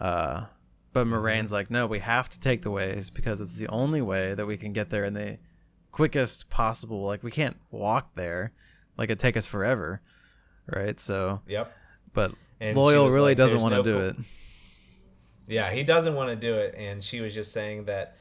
Uh, 0.00 0.46
but 0.92 1.06
Mm-hmm. 1.06 1.14
Moiraine's 1.14 1.52
like, 1.52 1.70
"No, 1.70 1.86
we 1.86 1.98
have 1.98 2.28
to 2.30 2.40
take 2.40 2.62
the 2.62 2.70
ways 2.70 3.10
because 3.10 3.40
it's 3.42 3.56
the 3.58 3.68
only 3.68 4.00
way 4.00 4.34
that 4.34 4.46
we 4.46 4.56
can 4.56 4.72
get 4.72 4.88
there 4.90 5.04
in 5.04 5.12
the 5.14 5.38
quickest 5.92 6.48
possible. 6.50 7.02
Like 7.02 7.22
we 7.22 7.30
can't 7.30 7.56
walk 7.70 8.14
there. 8.14 8.52
Like 8.98 9.08
it'd 9.10 9.18
take 9.20 9.36
us 9.36 9.46
forever, 9.46 10.00
right? 10.66 10.98
So, 11.00 11.40
Yep. 11.46 11.72
but 12.12 12.32
And 12.60 12.76
Loial 12.76 13.06
really 13.08 13.30
like, 13.30 13.36
doesn't 13.36 13.60
want 13.60 13.72
to 13.72 13.78
no 13.78 13.82
do 13.84 13.94
co- 13.94 14.06
it. 14.08 14.16
Yeah, 15.46 15.70
he 15.70 15.82
doesn't 15.82 16.14
want 16.14 16.28
to 16.30 16.36
do 16.36 16.54
it, 16.56 16.74
and 16.76 17.02
she 17.02 17.20
was 17.20 17.32
just 17.34 17.52
saying 17.52 17.84
that 17.86 18.16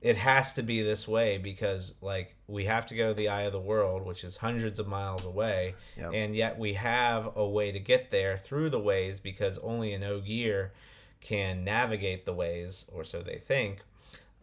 it 0.00 0.16
has 0.16 0.54
to 0.54 0.62
be 0.62 0.82
this 0.82 1.06
way 1.06 1.38
because, 1.38 1.94
like, 2.02 2.34
we 2.48 2.64
have 2.64 2.84
to 2.86 2.94
go 2.96 3.08
to 3.08 3.14
the 3.14 3.28
eye 3.28 3.42
of 3.42 3.52
the 3.52 3.60
world, 3.60 4.04
which 4.04 4.24
is 4.24 4.38
hundreds 4.38 4.78
of 4.80 4.88
miles 4.88 5.24
away, 5.24 5.76
Yep. 5.96 6.10
and 6.12 6.34
yet 6.36 6.58
we 6.58 6.74
have 6.74 7.30
a 7.36 7.46
way 7.46 7.70
to 7.70 7.78
get 7.78 8.10
there 8.10 8.36
through 8.36 8.70
the 8.70 8.80
ways 8.80 9.20
because 9.20 9.58
only 9.58 9.92
an 9.94 10.02
Ogier 10.02 10.72
can 11.20 11.62
navigate 11.64 12.26
the 12.26 12.34
ways, 12.34 12.90
or 12.92 13.04
so 13.04 13.22
they 13.22 13.38
think, 13.38 13.80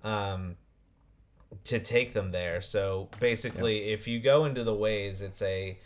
um, 0.03 0.55
to 1.65 1.79
take 1.79 2.13
them 2.13 2.31
there. 2.31 2.61
So 2.61 3.09
basically, 3.19 3.91
if 3.91 4.07
you 4.07 4.19
go 4.19 4.45
into 4.45 4.63
the 4.63 4.75
ways, 4.75 5.21
it's 5.21 5.41
a 5.41 5.77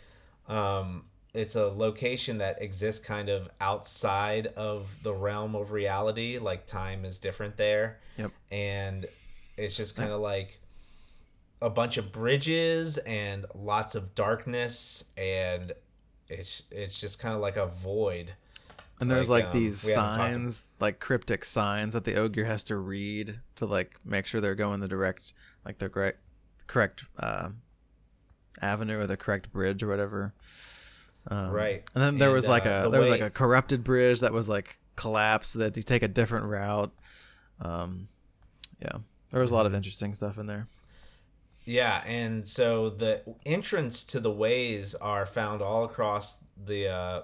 um, 0.48 1.04
it's 1.34 1.54
a 1.54 1.66
location 1.66 2.38
that 2.38 2.62
exists 2.62 3.04
kind 3.04 3.28
of 3.28 3.48
outside 3.60 4.46
of 4.56 4.96
the 5.02 5.12
realm 5.12 5.54
of 5.54 5.70
reality. 5.72 6.38
Like 6.38 6.66
time 6.66 7.04
is 7.04 7.18
different 7.18 7.56
there, 7.56 7.98
Yep. 8.16 8.30
and 8.50 9.06
it's 9.56 9.76
just 9.76 9.96
kind 9.96 10.12
of 10.12 10.20
like 10.20 10.60
a 11.60 11.70
bunch 11.70 11.96
of 11.96 12.12
bridges 12.12 12.98
and 12.98 13.46
lots 13.54 13.94
of 13.94 14.14
darkness, 14.14 15.04
and 15.16 15.72
it's 16.28 16.62
it's 16.70 16.98
just 16.98 17.18
kind 17.18 17.34
of 17.34 17.40
like 17.40 17.56
a 17.56 17.66
void. 17.66 18.34
And 19.00 19.10
there's 19.10 19.28
Like, 19.28 19.44
like, 19.44 19.54
um, 19.54 19.60
these 19.60 19.78
signs, 19.78 20.64
like 20.80 21.00
cryptic 21.00 21.44
signs 21.44 21.94
that 21.94 22.04
the 22.04 22.14
Ogier 22.14 22.46
has 22.46 22.64
to 22.64 22.76
read 22.76 23.40
to 23.56 23.66
like 23.66 23.96
make 24.04 24.26
sure 24.26 24.40
they're 24.40 24.54
going 24.54 24.80
the 24.80 24.88
direct, 24.88 25.34
like 25.64 25.78
the 25.78 25.88
correct, 25.88 26.20
correct 26.66 27.04
uh, 27.18 27.50
avenue 28.62 28.98
or 28.98 29.06
the 29.06 29.16
correct 29.16 29.52
bridge 29.52 29.82
or 29.82 29.88
whatever. 29.88 30.34
Um, 31.28 31.50
Right. 31.50 31.82
And 31.94 32.02
then 32.02 32.18
there 32.18 32.28
And, 32.28 32.34
was 32.34 32.48
like 32.48 32.66
uh, 32.66 32.84
a 32.86 32.88
the 32.88 32.90
there 32.90 33.00
was 33.00 33.10
like 33.10 33.20
a 33.20 33.30
corrupted 33.30 33.84
bridge 33.84 34.20
that 34.20 34.32
was 34.32 34.48
like 34.48 34.78
collapsed 34.96 35.52
so 35.52 35.58
that 35.60 35.76
you 35.76 35.82
take 35.82 36.02
a 36.02 36.08
different 36.08 36.46
route. 36.46 36.92
Um, 37.60 38.08
yeah, 38.80 38.98
there 39.30 39.40
was 39.40 39.50
a 39.50 39.54
lot 39.54 39.66
of 39.66 39.74
interesting 39.74 40.14
stuff 40.14 40.38
in 40.38 40.46
there. 40.46 40.68
Yeah, 41.64 42.02
and 42.06 42.46
so 42.46 42.90
the 42.90 43.22
entrance 43.44 44.04
to 44.04 44.20
the 44.20 44.30
ways 44.30 44.94
are 44.94 45.26
found 45.26 45.62
all 45.62 45.84
across 45.84 46.44
the 46.56 46.88
uh, 46.88 47.22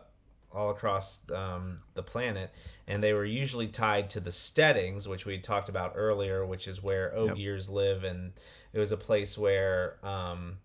all 0.55 0.71
across 0.71 1.23
um, 1.31 1.81
the 1.95 2.03
planet, 2.03 2.53
and 2.87 3.03
they 3.03 3.13
were 3.13 3.25
usually 3.25 3.69
tied 3.69 4.11
to 4.11 4.21
the 4.21 4.33
steadings, 4.33 5.09
which 5.09 5.27
we 5.27 5.39
talked 5.39 5.69
about 5.69 5.93
earlier, 5.97 6.45
which 6.45 6.69
is 6.69 6.83
where 6.83 7.15
ogiers 7.15 7.69
live, 7.69 8.05
and 8.05 8.33
it 8.73 8.79
was 8.79 8.93
a 8.93 8.97
place 8.97 9.37
where 9.37 9.97
um, 10.03 10.59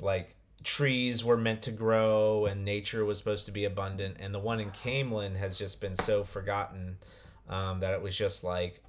like 0.00 0.36
trees 0.62 1.24
were 1.24 1.36
meant 1.36 1.62
to 1.62 1.70
grow 1.70 2.44
and 2.44 2.64
nature 2.64 3.04
was 3.04 3.18
supposed 3.18 3.46
to 3.46 3.52
be 3.52 3.64
abundant, 3.64 4.16
and 4.20 4.34
the 4.34 4.38
one 4.38 4.60
in 4.60 4.70
Caemlyn 4.70 5.36
has 5.36 5.58
just 5.58 5.80
been 5.80 5.96
so 5.96 6.24
forgotten 6.24 6.98
um, 7.48 7.80
that 7.80 7.94
it 7.94 8.02
was 8.02 8.16
just 8.16 8.44
like 8.44 8.82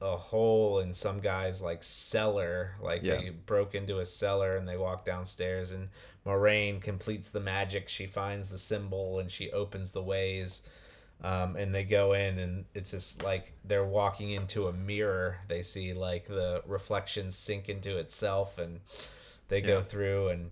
a 0.00 0.16
hole 0.16 0.78
in 0.78 0.94
some 0.94 1.20
guy's 1.20 1.60
like 1.60 1.82
cellar. 1.82 2.74
Like 2.80 3.02
Yeah. 3.02 3.16
they 3.16 3.30
broke 3.30 3.74
into 3.74 3.98
a 3.98 4.06
cellar 4.06 4.56
and 4.56 4.68
they 4.68 4.76
walk 4.76 5.04
downstairs 5.04 5.72
and 5.72 5.88
Moiraine 6.24 6.80
completes 6.80 7.30
the 7.30 7.40
magic. 7.40 7.88
She 7.88 8.06
finds 8.06 8.50
the 8.50 8.58
symbol 8.58 9.18
and 9.18 9.30
she 9.30 9.50
opens 9.50 9.92
the 9.92 10.02
ways. 10.02 10.62
Um, 11.20 11.56
and 11.56 11.74
they 11.74 11.82
go 11.82 12.12
in 12.12 12.38
and 12.38 12.64
it's 12.74 12.92
just 12.92 13.24
like 13.24 13.54
they're 13.64 13.84
walking 13.84 14.30
into 14.30 14.68
a 14.68 14.72
mirror. 14.72 15.38
They 15.48 15.62
see 15.62 15.92
like 15.92 16.26
the 16.28 16.62
reflection 16.64 17.32
sink 17.32 17.68
into 17.68 17.98
itself 17.98 18.56
and 18.56 18.80
they 19.48 19.60
go 19.60 19.82
through 19.82 20.28
and 20.28 20.50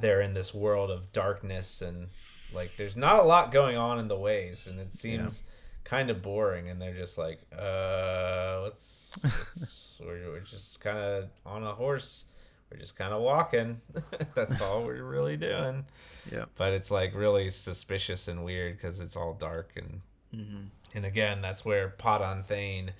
they're 0.00 0.20
in 0.20 0.34
this 0.34 0.52
world 0.52 0.90
of 0.90 1.12
darkness 1.12 1.80
and 1.80 2.08
like 2.54 2.76
there's 2.76 2.96
not 2.96 3.18
a 3.20 3.22
lot 3.22 3.50
going 3.52 3.76
on 3.78 3.98
in 3.98 4.08
the 4.08 4.16
ways 4.16 4.66
and 4.66 4.78
it 4.78 4.92
seems 4.92 5.44
kind 5.84 6.10
of 6.10 6.22
boring 6.22 6.68
and 6.68 6.80
they're 6.80 6.94
just 6.94 7.18
like 7.18 7.40
uh 7.58 8.60
let's, 8.62 9.18
let's 9.22 10.00
we're, 10.04 10.30
we're 10.30 10.40
just 10.40 10.80
kind 10.80 10.98
of 10.98 11.28
on 11.44 11.62
a 11.64 11.72
horse 11.72 12.26
we're 12.70 12.78
just 12.78 12.96
kind 12.96 13.12
of 13.12 13.20
walking 13.22 13.80
that's 14.34 14.60
all 14.62 14.84
we're 14.84 15.02
really 15.02 15.36
doing 15.36 15.84
yeah 16.30 16.44
but 16.56 16.72
it's 16.72 16.90
like 16.90 17.14
really 17.14 17.50
suspicious 17.50 18.28
and 18.28 18.44
weird 18.44 18.76
because 18.76 19.00
it's 19.00 19.16
all 19.16 19.34
dark 19.34 19.70
and 19.76 20.00
Mm-hmm. 20.34 20.62
and 20.94 21.04
again 21.04 21.42
that's 21.42 21.62
where 21.62 21.90
Padan 21.90 22.42
Fain 22.42 22.92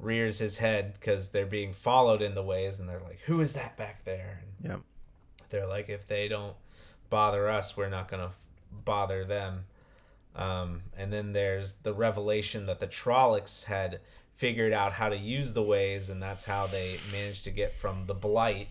rears 0.00 0.38
his 0.38 0.56
head 0.56 0.94
because 0.94 1.28
they're 1.30 1.44
being 1.44 1.74
followed 1.74 2.22
in 2.22 2.34
the 2.34 2.42
ways, 2.42 2.80
and 2.80 2.88
they're 2.88 2.98
like, 3.00 3.20
"Who 3.26 3.40
is 3.42 3.52
that 3.52 3.76
back 3.76 4.06
there?" 4.06 4.40
And 4.62 4.70
Yep. 4.70 4.80
they're 5.50 5.66
like, 5.66 5.90
"If 5.90 6.06
they 6.06 6.28
don't 6.28 6.56
bother 7.10 7.46
us, 7.46 7.76
we're 7.76 7.90
not 7.90 8.08
gonna 8.08 8.30
bother 8.86 9.22
them." 9.26 9.66
Um, 10.38 10.82
and 10.96 11.12
then 11.12 11.32
there's 11.32 11.74
the 11.82 11.92
revelation 11.92 12.64
that 12.66 12.78
the 12.80 12.86
Trollocs 12.86 13.64
had 13.64 14.00
figured 14.36 14.72
out 14.72 14.92
how 14.92 15.08
to 15.08 15.16
use 15.16 15.52
the 15.52 15.62
ways, 15.64 16.08
and 16.08 16.22
that's 16.22 16.44
how 16.44 16.66
they 16.68 16.96
managed 17.12 17.42
to 17.44 17.50
get 17.50 17.72
from 17.72 18.06
the 18.06 18.14
Blight, 18.14 18.68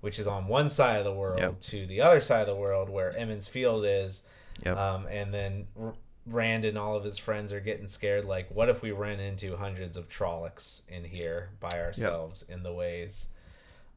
which 0.00 0.18
is 0.18 0.26
on 0.26 0.48
one 0.48 0.70
side 0.70 0.96
of 0.98 1.04
the 1.04 1.12
world, 1.12 1.38
Yep. 1.38 1.60
to 1.60 1.84
the 1.86 2.00
other 2.00 2.20
side 2.20 2.40
of 2.40 2.46
the 2.46 2.56
world 2.56 2.88
where 2.88 3.14
Emond's 3.16 3.46
Field 3.48 3.84
is. 3.86 4.22
Yep. 4.64 4.76
Um, 4.76 5.06
and 5.08 5.32
then 5.34 5.66
R- 5.78 5.94
Rand 6.26 6.64
and 6.64 6.78
all 6.78 6.96
of 6.96 7.04
his 7.04 7.18
friends 7.18 7.52
are 7.52 7.60
getting 7.60 7.86
scared. 7.86 8.24
Like, 8.24 8.48
what 8.50 8.68
if 8.70 8.80
we 8.80 8.90
ran 8.92 9.20
into 9.20 9.56
hundreds 9.56 9.96
of 9.98 10.08
Trollocs 10.08 10.88
in 10.88 11.04
here 11.04 11.50
by 11.60 11.70
ourselves 11.78 12.44
in 12.48 12.62
the 12.62 12.72
ways? 12.72 13.28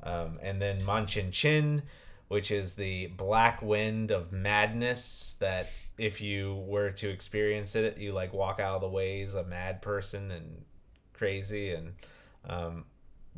Um, 0.01 0.39
and 0.41 0.61
then 0.61 0.79
Machin 0.85 1.31
Shin, 1.31 1.83
which 2.27 2.51
is 2.51 2.75
the 2.75 3.07
black 3.07 3.61
wind 3.61 4.11
of 4.11 4.33
madness 4.33 5.35
that 5.39 5.69
if 5.97 6.21
you 6.21 6.63
were 6.67 6.91
to 6.91 7.09
experience 7.09 7.75
it, 7.75 7.97
you 7.97 8.13
like 8.13 8.33
walk 8.33 8.59
out 8.59 8.75
of 8.75 8.81
the 8.81 8.89
ways 8.89 9.35
a 9.35 9.43
mad 9.43 9.81
person 9.81 10.31
and 10.31 10.63
crazy. 11.13 11.71
And 11.73 11.93
um, 12.47 12.85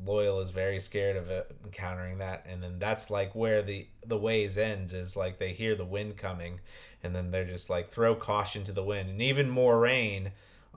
Loial 0.03 0.43
is 0.43 0.51
very 0.51 0.79
scared 0.79 1.15
of 1.17 1.29
it, 1.29 1.55
encountering 1.63 2.19
that. 2.19 2.45
And 2.49 2.61
then 2.61 2.79
that's 2.79 3.09
like 3.09 3.35
where 3.35 3.61
the 3.61 3.87
the 4.05 4.17
ways 4.17 4.57
ends 4.57 4.93
is 4.93 5.15
like 5.15 5.37
they 5.39 5.51
hear 5.53 5.75
the 5.75 5.85
wind 5.85 6.17
coming, 6.17 6.59
and 7.03 7.15
then 7.15 7.31
they're 7.31 7.45
just 7.45 7.69
like 7.69 7.89
throw 7.89 8.15
caution 8.15 8.63
to 8.65 8.71
the 8.71 8.83
wind, 8.83 9.09
and 9.09 9.21
even 9.21 9.49
Moiraine, 9.51 10.31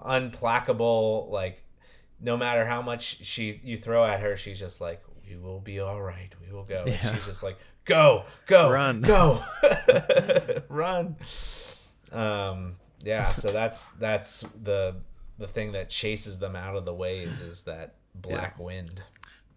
unplacable 0.05 1.29
like 1.31 1.62
no 2.20 2.37
matter 2.37 2.66
how 2.66 2.83
much 2.83 3.24
she 3.24 3.61
you 3.62 3.76
throw 3.76 4.05
at 4.05 4.20
her, 4.20 4.37
she's 4.37 4.59
just 4.59 4.81
like, 4.81 5.03
"We 5.29 5.37
will 5.37 5.61
be 5.61 5.81
all 5.81 6.01
right. 6.03 6.33
We 6.45 6.53
will 6.55 6.64
go." 6.64 6.85
Yeah. 6.87 7.12
she's 7.12 7.26
just 7.26 7.43
like, 7.43 7.59
"Go, 7.85 8.24
go, 8.47 8.70
Run. 8.70 9.01
go, 9.03 9.43
run." 10.68 11.16
Um, 12.13 12.77
yeah. 13.03 13.33
So 13.33 13.53
that's 13.53 13.87
that's 13.89 14.41
the 14.63 14.97
the 15.39 15.47
thing 15.47 15.73
that 15.73 15.89
chases 15.89 16.39
them 16.39 16.57
out 16.57 16.77
of 16.77 16.85
the 16.85 16.95
ways 16.95 17.41
is 17.41 17.63
that 17.65 17.95
black 18.15 18.59
wind. 18.59 19.03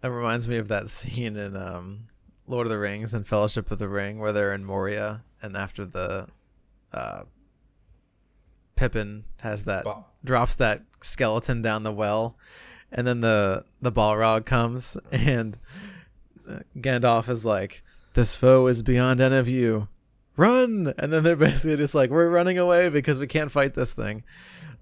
That 0.00 0.10
reminds 0.10 0.48
me 0.48 0.56
of 0.56 0.68
that 0.68 0.88
scene 0.88 1.36
in 1.36 1.56
um, 1.56 2.06
Lord 2.46 2.66
of 2.66 2.70
the 2.70 2.78
Rings 2.78 3.14
and 3.14 3.26
Fellowship 3.26 3.70
of 3.70 3.78
the 3.78 3.88
Ring 3.88 4.18
where 4.18 4.32
they're 4.32 4.52
in 4.52 4.64
Moria 4.64 5.22
and 5.40 5.56
after 5.56 5.84
the 5.84 6.28
uh, 6.92 7.24
Pippin 8.76 9.24
has 9.38 9.64
that 9.64 9.84
Ba- 9.84 10.04
drops 10.24 10.54
that 10.56 10.82
skeleton 11.00 11.62
down 11.62 11.82
the 11.82 11.92
well 11.92 12.36
and 12.90 13.06
then 13.06 13.20
the 13.20 13.64
the 13.80 13.92
Balrog 13.92 14.44
comes 14.44 14.96
and 15.12 15.58
uh, 16.48 16.60
Gandalf 16.76 17.28
is 17.28 17.44
like 17.44 17.82
this 18.14 18.36
foe 18.36 18.66
is 18.66 18.82
beyond 18.82 19.20
any 19.20 19.36
of 19.36 19.48
you 19.48 19.88
run! 20.42 20.92
And 20.98 21.12
then 21.12 21.22
they're 21.24 21.36
basically 21.36 21.76
just 21.76 21.94
like 21.94 22.10
we're 22.10 22.28
running 22.28 22.58
away 22.58 22.88
because 22.88 23.18
we 23.20 23.26
can't 23.26 23.50
fight 23.50 23.74
this 23.74 23.92
thing. 23.92 24.24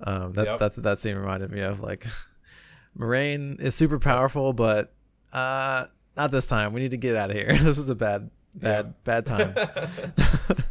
Um, 0.02 0.32
that 0.32 0.46
Yep. 0.46 0.58
that's 0.58 0.76
that 0.76 0.98
scene 0.98 1.16
reminded 1.16 1.50
me 1.50 1.61
of 1.61 1.80
like 1.80 2.06
Moiraine 2.98 3.61
is 3.61 3.74
super 3.74 3.98
powerful 3.98 4.52
but 4.52 4.92
uh 5.32 5.84
not 6.16 6.30
this 6.30 6.46
time. 6.46 6.72
We 6.72 6.80
need 6.80 6.90
to 6.92 6.96
get 6.96 7.16
out 7.16 7.30
of 7.30 7.36
here. 7.36 7.48
This 7.68 7.78
is 7.78 7.90
a 7.90 7.94
bad 7.94 8.30
bad 8.54 8.94
bad 9.04 9.26
time. 9.26 9.54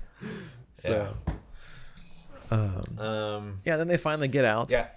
So 0.74 1.14
um 2.52 2.82
Um, 2.98 3.62
yeah 3.66 3.78
then 3.78 3.88
they 3.88 3.98
finally 3.98 4.28
get 4.28 4.46
out. 4.46 4.72
yeah. 4.72 4.88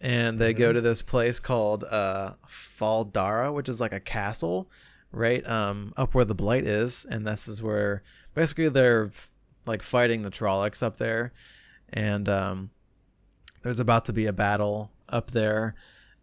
and 0.00 0.38
they 0.38 0.54
go 0.54 0.72
to 0.72 0.80
this 0.80 1.02
place 1.02 1.40
called 1.40 1.84
uh 1.84 2.34
Fal 2.46 3.04
Dara, 3.04 3.52
which 3.52 3.68
is 3.68 3.80
like 3.80 3.92
a 3.92 4.00
castle, 4.00 4.70
right 5.10 5.46
um 5.46 5.92
up 5.96 6.14
where 6.14 6.24
the 6.24 6.34
blight 6.34 6.64
is, 6.64 7.04
and 7.10 7.26
this 7.26 7.48
is 7.48 7.62
where 7.62 8.02
basically 8.34 8.68
they're 8.68 9.06
f- 9.06 9.30
like 9.66 9.82
fighting 9.82 10.22
the 10.22 10.30
Trollocs 10.30 10.82
up 10.82 10.96
there, 10.96 11.32
and 11.92 12.28
um 12.28 12.70
there's 13.62 13.80
about 13.80 14.04
to 14.06 14.12
be 14.12 14.26
a 14.26 14.32
battle 14.32 14.90
up 15.08 15.30
there, 15.30 15.74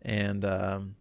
and 0.02 0.44
um 0.46 0.96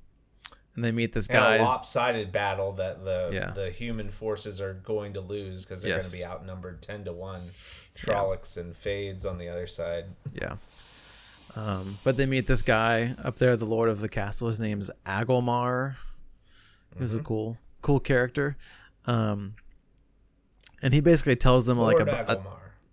and 0.75 0.85
they 0.85 0.93
meet 0.93 1.13
this 1.13 1.27
guy. 1.27 1.57
A 1.57 1.65
lopsided 1.65 2.31
battle 2.31 2.73
that 2.75 3.05
the 3.05 3.31
Yeah. 3.33 3.51
the 3.51 3.71
human 3.71 4.11
forces 4.11 4.61
are 4.61 4.75
going 4.75 5.15
to 5.15 5.21
lose 5.21 5.65
because 5.65 5.83
they're 5.83 5.91
Yes. 5.97 6.11
going 6.13 6.21
to 6.21 6.27
be 6.27 6.31
outnumbered 6.33 6.83
ten 6.83 7.05
to 7.05 7.13
one. 7.13 7.49
Trollocs 7.97 8.57
and 8.57 8.77
Fades 8.77 9.27
on 9.27 9.39
the 9.39 9.49
other 9.49 9.67
side. 9.67 10.05
Yeah. 10.33 10.57
Um, 11.57 11.99
but 12.05 12.17
they 12.17 12.27
meet 12.27 12.47
this 12.47 12.63
guy 12.63 13.17
up 13.25 13.37
there, 13.41 13.57
the 13.57 13.65
Lord 13.67 13.89
of 13.89 14.01
the 14.01 14.09
Castle. 14.09 14.47
His 14.47 14.61
name's 14.61 14.89
Agelmar. 15.05 15.97
He 16.95 17.03
was 17.03 17.17
a 17.17 17.21
cool, 17.21 17.59
cool 17.83 17.99
character. 17.99 18.57
Um, 19.07 19.55
and 20.83 20.93
he 20.93 21.01
basically 21.01 21.37
tells 21.37 21.67
them 21.67 21.79
like 21.79 21.97
Lord 21.97 22.09
a, 22.09 22.39
a 22.39 22.43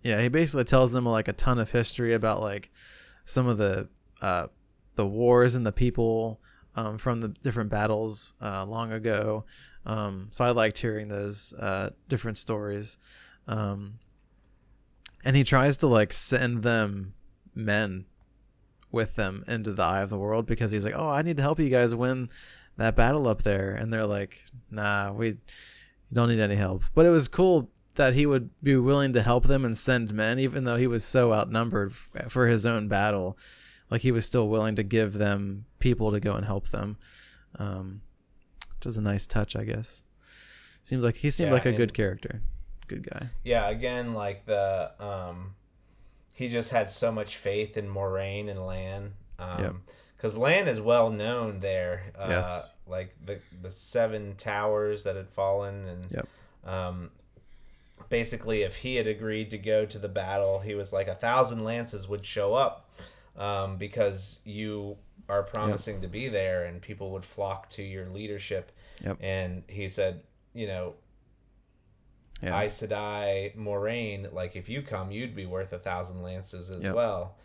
yeah, 0.02 0.22
he 0.22 0.28
basically 0.28 0.64
tells 0.64 0.92
them 0.92 1.04
like 1.04 1.28
a 1.28 1.32
ton 1.32 1.58
of 1.58 1.70
history 1.72 2.14
about 2.14 2.40
like 2.40 2.70
some 3.24 3.48
of 3.48 3.58
the 3.58 3.88
uh, 4.22 4.46
the 4.94 5.06
wars 5.06 5.56
and 5.56 5.66
the 5.66 5.72
people 5.72 6.40
um, 6.76 6.98
from 6.98 7.20
the 7.20 7.28
different 7.28 7.70
battles 7.70 8.34
uh, 8.40 8.64
long 8.64 8.92
ago. 8.92 9.44
Um, 9.84 10.28
so 10.30 10.44
I 10.44 10.50
liked 10.50 10.78
hearing 10.78 11.08
those 11.08 11.54
uh, 11.54 11.90
different 12.08 12.38
stories. 12.38 12.98
Um, 13.48 13.98
and 15.24 15.34
he 15.34 15.44
tries 15.44 15.78
to 15.78 15.86
like 15.86 16.12
send 16.12 16.62
them 16.62 17.14
men 17.54 18.06
with 18.92 19.16
them 19.16 19.42
into 19.48 19.72
the 19.72 19.82
eye 19.82 20.02
of 20.02 20.10
the 20.10 20.18
world 20.18 20.46
because 20.46 20.70
he's 20.70 20.84
like, 20.84 20.94
"Oh, 20.96 21.08
I 21.08 21.22
need 21.22 21.36
to 21.38 21.42
help 21.42 21.58
you 21.58 21.68
guys 21.68 21.94
win 21.94 22.28
that 22.76 22.94
battle 22.94 23.26
up 23.26 23.42
there," 23.42 23.70
and 23.70 23.92
they're 23.92 24.06
like, 24.06 24.44
"Nah, 24.70 25.12
we 25.12 25.38
don't 26.12 26.28
need 26.28 26.38
any 26.38 26.54
help." 26.54 26.84
But 26.94 27.06
it 27.06 27.10
was 27.10 27.26
cool 27.26 27.70
that 27.96 28.14
he 28.14 28.24
would 28.26 28.50
be 28.62 28.76
willing 28.76 29.12
to 29.14 29.22
help 29.22 29.44
them 29.44 29.64
and 29.64 29.76
send 29.76 30.12
men, 30.14 30.38
even 30.38 30.64
though 30.64 30.76
he 30.76 30.86
was 30.86 31.04
so 31.04 31.32
outnumbered 31.32 31.90
f- 31.90 32.30
for 32.30 32.46
his 32.46 32.64
own 32.64 32.88
battle. 32.88 33.36
Like 33.90 34.00
he 34.02 34.10
was 34.12 34.24
still 34.26 34.48
willing 34.48 34.74
to 34.76 34.82
give 34.82 35.14
them 35.14 35.66
people 35.78 36.10
to 36.10 36.18
go 36.20 36.32
and 36.34 36.44
help 36.44 36.68
them, 36.68 36.98
um, 37.58 38.00
which 38.78 38.86
is 38.86 38.96
a 38.96 39.02
nice 39.02 39.26
touch, 39.26 39.54
I 39.54 39.64
guess. 39.64 40.02
Seems 40.82 41.04
like 41.04 41.16
he 41.16 41.30
seemed 41.30 41.48
Yeah, 41.48 41.54
like 41.54 41.66
a 41.66 41.72
good 41.72 41.94
character, 41.94 42.42
good 42.88 43.08
guy. 43.08 43.28
Yeah, 43.44 43.68
again, 43.68 44.12
like 44.14 44.44
the 44.46 44.90
um, 45.00 45.54
he 46.32 46.48
just 46.48 46.70
had 46.70 46.90
so 46.90 47.10
much 47.12 47.36
faith 47.36 47.76
in 47.76 47.88
Moiraine 47.88 48.48
and 48.50 48.64
Lan. 48.66 49.12
Um, 49.38 49.62
Yep. 49.62 49.74
Because 50.16 50.36
Lan 50.36 50.66
is 50.66 50.80
well 50.80 51.10
known 51.10 51.60
there. 51.60 52.04
Uh, 52.18 52.26
Yes. 52.30 52.72
Like 52.86 53.14
the 53.24 53.38
the 53.62 53.70
seven 53.70 54.34
towers 54.36 55.04
that 55.04 55.14
had 55.14 55.28
fallen, 55.28 55.86
and 55.86 56.06
Yep. 56.10 56.28
um, 56.64 57.10
basically, 58.08 58.62
if 58.62 58.76
he 58.76 58.96
had 58.96 59.06
agreed 59.06 59.50
to 59.50 59.58
go 59.58 59.86
to 59.86 59.98
the 59.98 60.08
battle, 60.08 60.60
he 60.60 60.74
was 60.74 60.92
like 60.92 61.08
a 61.08 61.14
thousand 61.14 61.64
lances 61.64 62.08
would 62.08 62.24
show 62.24 62.54
up 62.54 62.88
um, 63.36 63.76
because 63.76 64.40
you 64.44 64.96
are 65.28 65.42
promising 65.42 66.00
to 66.02 66.08
be 66.08 66.28
there, 66.28 66.64
and 66.64 66.80
people 66.80 67.10
would 67.10 67.24
flock 67.24 67.68
to 67.70 67.82
your 67.82 68.06
leadership. 68.08 68.72
Yep. 69.04 69.18
And 69.20 69.62
he 69.68 69.88
said, 69.88 70.22
you 70.54 70.66
know, 70.66 70.94
Yeah. 72.42 72.60
Aes 72.60 72.80
Sedai 72.82 73.56
Moiraine, 73.56 74.32
like 74.32 74.56
if 74.56 74.68
you 74.68 74.82
come, 74.82 75.10
you'd 75.10 75.34
be 75.34 75.46
worth 75.46 75.72
a 75.72 75.78
thousand 75.78 76.22
lances 76.22 76.70
as 76.70 76.84
Yep. 76.84 76.94
well. 76.94 77.36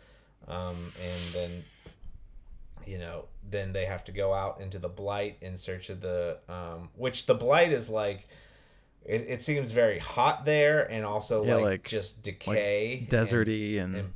Um, 0.48 0.76
and 1.02 1.20
then, 1.34 1.64
you 2.86 2.98
know, 2.98 3.26
then 3.48 3.72
they 3.72 3.84
have 3.86 4.04
to 4.04 4.12
go 4.12 4.32
out 4.34 4.60
into 4.60 4.78
the 4.78 4.88
Blight 4.88 5.38
in 5.40 5.56
search 5.56 5.88
of 5.90 6.00
the, 6.00 6.38
um, 6.48 6.90
which 6.94 7.26
the 7.26 7.34
Blight 7.34 7.72
is 7.72 7.88
like, 7.88 8.28
it, 9.04 9.26
it 9.28 9.42
seems 9.42 9.72
very 9.72 9.98
hot 9.98 10.44
there 10.44 10.90
and 10.90 11.04
also 11.04 11.44
Yeah, 11.44 11.54
like, 11.56 11.64
like- 11.64 11.84
just 11.84 12.22
decay, 12.22 12.98
and- 13.00 13.08
deserty 13.08 13.78
and, 13.80 13.94
and- 13.96 14.12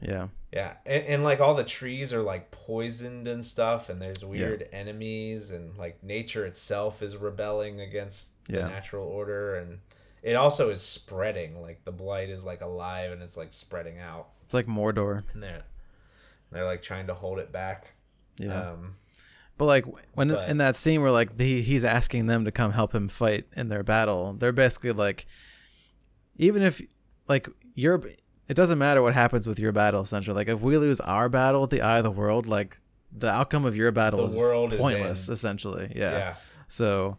yeah. 0.00 0.28
Yeah, 0.52 0.74
and, 0.86 1.04
and 1.06 1.24
like 1.24 1.40
all 1.40 1.54
the 1.54 1.64
trees 1.64 2.12
are 2.12 2.22
like 2.22 2.50
poisoned 2.52 3.26
and 3.26 3.44
stuff, 3.44 3.88
and 3.88 4.00
there's 4.00 4.24
weird 4.24 4.68
enemies, 4.72 5.50
and 5.50 5.76
like 5.76 6.02
nature 6.04 6.46
itself 6.46 7.02
is 7.02 7.16
rebelling 7.16 7.80
against 7.80 8.30
the 8.46 8.60
natural 8.68 9.06
order, 9.08 9.56
and 9.56 9.80
it 10.22 10.34
also 10.34 10.70
is 10.70 10.80
spreading. 10.80 11.60
Like 11.60 11.84
the 11.84 11.90
blight 11.90 12.28
is 12.28 12.44
like 12.44 12.60
alive 12.60 13.10
and 13.10 13.20
it's 13.20 13.36
like 13.36 13.52
spreading 13.52 13.98
out, 13.98 14.28
it's 14.44 14.54
like 14.54 14.66
mordor. 14.66 15.22
And 15.32 15.42
they're 15.42 15.64
they're 16.52 16.64
like 16.66 16.82
trying 16.82 17.08
to 17.08 17.14
hold 17.14 17.40
it 17.40 17.50
back. 17.50 17.88
yeah. 18.38 18.70
Um, 18.72 18.94
but 19.58 19.64
like 19.66 19.84
when 20.14 20.28
but- 20.28 20.48
in 20.48 20.58
that 20.58 20.76
scene 20.76 21.00
where 21.02 21.10
like 21.10 21.36
the, 21.36 21.62
he's 21.62 21.84
asking 21.84 22.26
them 22.26 22.44
to 22.44 22.50
come 22.52 22.72
help 22.72 22.94
him 22.94 23.08
fight 23.08 23.46
in 23.56 23.68
their 23.68 23.82
battle 23.82 24.32
they're 24.34 24.52
basically 24.52 24.92
like 24.92 25.26
even 26.36 26.62
if 26.62 26.80
like 27.28 27.48
your 27.74 28.00
it 28.48 28.54
doesn't 28.54 28.78
matter 28.78 29.00
what 29.02 29.14
happens 29.14 29.46
with 29.46 29.58
your 29.58 29.72
battle 29.72 30.02
essentially 30.02 30.34
like 30.34 30.48
if 30.48 30.60
we 30.60 30.76
lose 30.76 31.00
our 31.00 31.28
battle 31.28 31.62
at 31.64 31.70
the 31.70 31.80
eye 31.80 31.98
of 31.98 32.04
the 32.04 32.10
world 32.10 32.46
like 32.46 32.76
the 33.16 33.30
outcome 33.30 33.64
of 33.64 33.76
your 33.76 33.92
battle 33.92 34.20
The 34.20 34.26
is 34.26 34.36
world 34.36 34.72
pointless 34.76 35.28
in. 35.28 35.32
essentially 35.34 35.92
yeah. 35.94 36.12
yeah. 36.12 36.34
so 36.68 37.18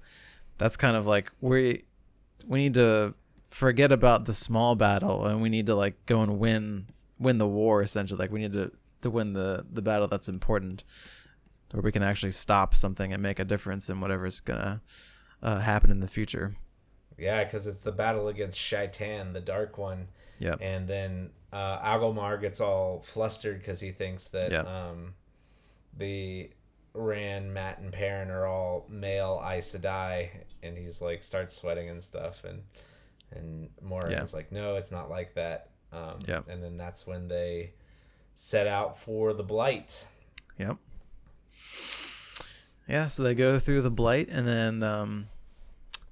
that's 0.58 0.78
kind 0.78 0.96
of 0.98 1.06
like 1.08 1.32
we 1.42 1.84
we 2.46 2.60
need 2.60 2.74
to 2.76 3.14
forget 3.50 3.92
about 3.94 4.26
the 4.26 4.34
small 4.34 4.76
battle 4.76 5.26
and 5.26 5.42
we 5.42 5.48
need 5.50 5.66
to 5.68 5.76
like 5.76 6.06
go 6.06 6.22
and 6.22 6.38
win 6.40 6.88
win 7.18 7.38
the 7.38 7.48
war 7.48 7.82
essentially 7.82 8.18
like 8.20 8.32
we 8.32 8.42
need 8.42 8.52
to 8.54 8.72
to 9.02 9.10
win 9.10 9.32
the 9.34 9.66
the 9.72 9.82
battle 9.82 10.08
that's 10.10 10.28
important 10.28 10.84
where 11.76 11.82
we 11.84 11.92
can 11.92 12.04
actually 12.04 12.32
stop 12.32 12.74
something 12.74 13.12
and 13.12 13.22
make 13.22 13.38
a 13.40 13.44
difference 13.46 13.90
in 13.90 14.00
whatever's 14.00 14.40
gonna 14.40 14.82
uh, 15.44 15.60
happen 15.60 15.92
in 15.92 16.00
the 16.00 16.08
future. 16.08 16.56
Yeah, 17.18 17.44
because 17.44 17.68
it's 17.68 17.84
the 17.84 17.92
battle 17.92 18.28
against 18.30 18.60
Shai'tan, 18.60 19.34
the 19.34 19.42
Dark 19.42 19.78
One. 19.78 20.08
Yeah. 20.40 20.56
And 20.62 20.88
then 20.88 21.32
uh, 21.52 21.80
Agelmar 21.80 22.40
gets 22.40 22.60
all 22.62 23.02
flustered 23.02 23.60
because 23.60 23.80
he 23.82 23.92
thinks 23.92 24.30
that 24.30 24.52
Yep. 24.52 24.68
um, 24.68 25.14
the 25.98 26.50
Rand, 26.94 27.54
Mat, 27.54 27.80
and 27.80 27.92
Perrin 27.92 28.30
are 28.30 28.46
all 28.46 28.86
male 28.90 29.42
Aes 29.46 29.76
Sedai, 29.76 30.30
and 30.64 30.78
he's 30.78 31.02
like 31.02 31.24
starts 31.24 31.54
sweating 31.56 31.90
and 31.90 32.02
stuff, 32.04 32.44
and 32.46 32.64
and 33.32 33.70
Moiraine's 33.86 34.34
like, 34.34 34.52
no, 34.52 34.76
it's 34.76 34.92
not 34.92 35.10
like 35.10 35.34
that. 35.36 35.72
Um, 35.92 36.20
Yep. 36.26 36.46
And 36.50 36.64
then 36.64 36.78
that's 36.78 37.06
when 37.06 37.28
they 37.28 37.74
set 38.34 38.66
out 38.68 38.98
for 38.98 39.34
the 39.34 39.44
Blight. 39.44 40.08
Yep. 40.58 40.78
Yeah, 42.88 43.08
so 43.08 43.24
they 43.24 43.34
go 43.34 43.60
through 43.60 43.82
the 43.82 43.92
blight, 43.92 44.30
and 44.30 44.48
then 44.48 44.84
um, 44.84 45.28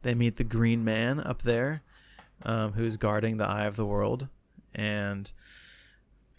they 0.02 0.16
meet 0.16 0.38
the 0.38 0.44
Green 0.44 0.84
Man 0.84 1.20
up 1.20 1.44
there, 1.44 1.84
um, 2.44 2.74
who's 2.74 2.98
guarding 2.98 3.38
the 3.38 3.48
Eye 3.48 3.66
of 3.66 3.76
the 3.76 3.86
World, 3.86 4.28
and 4.74 5.32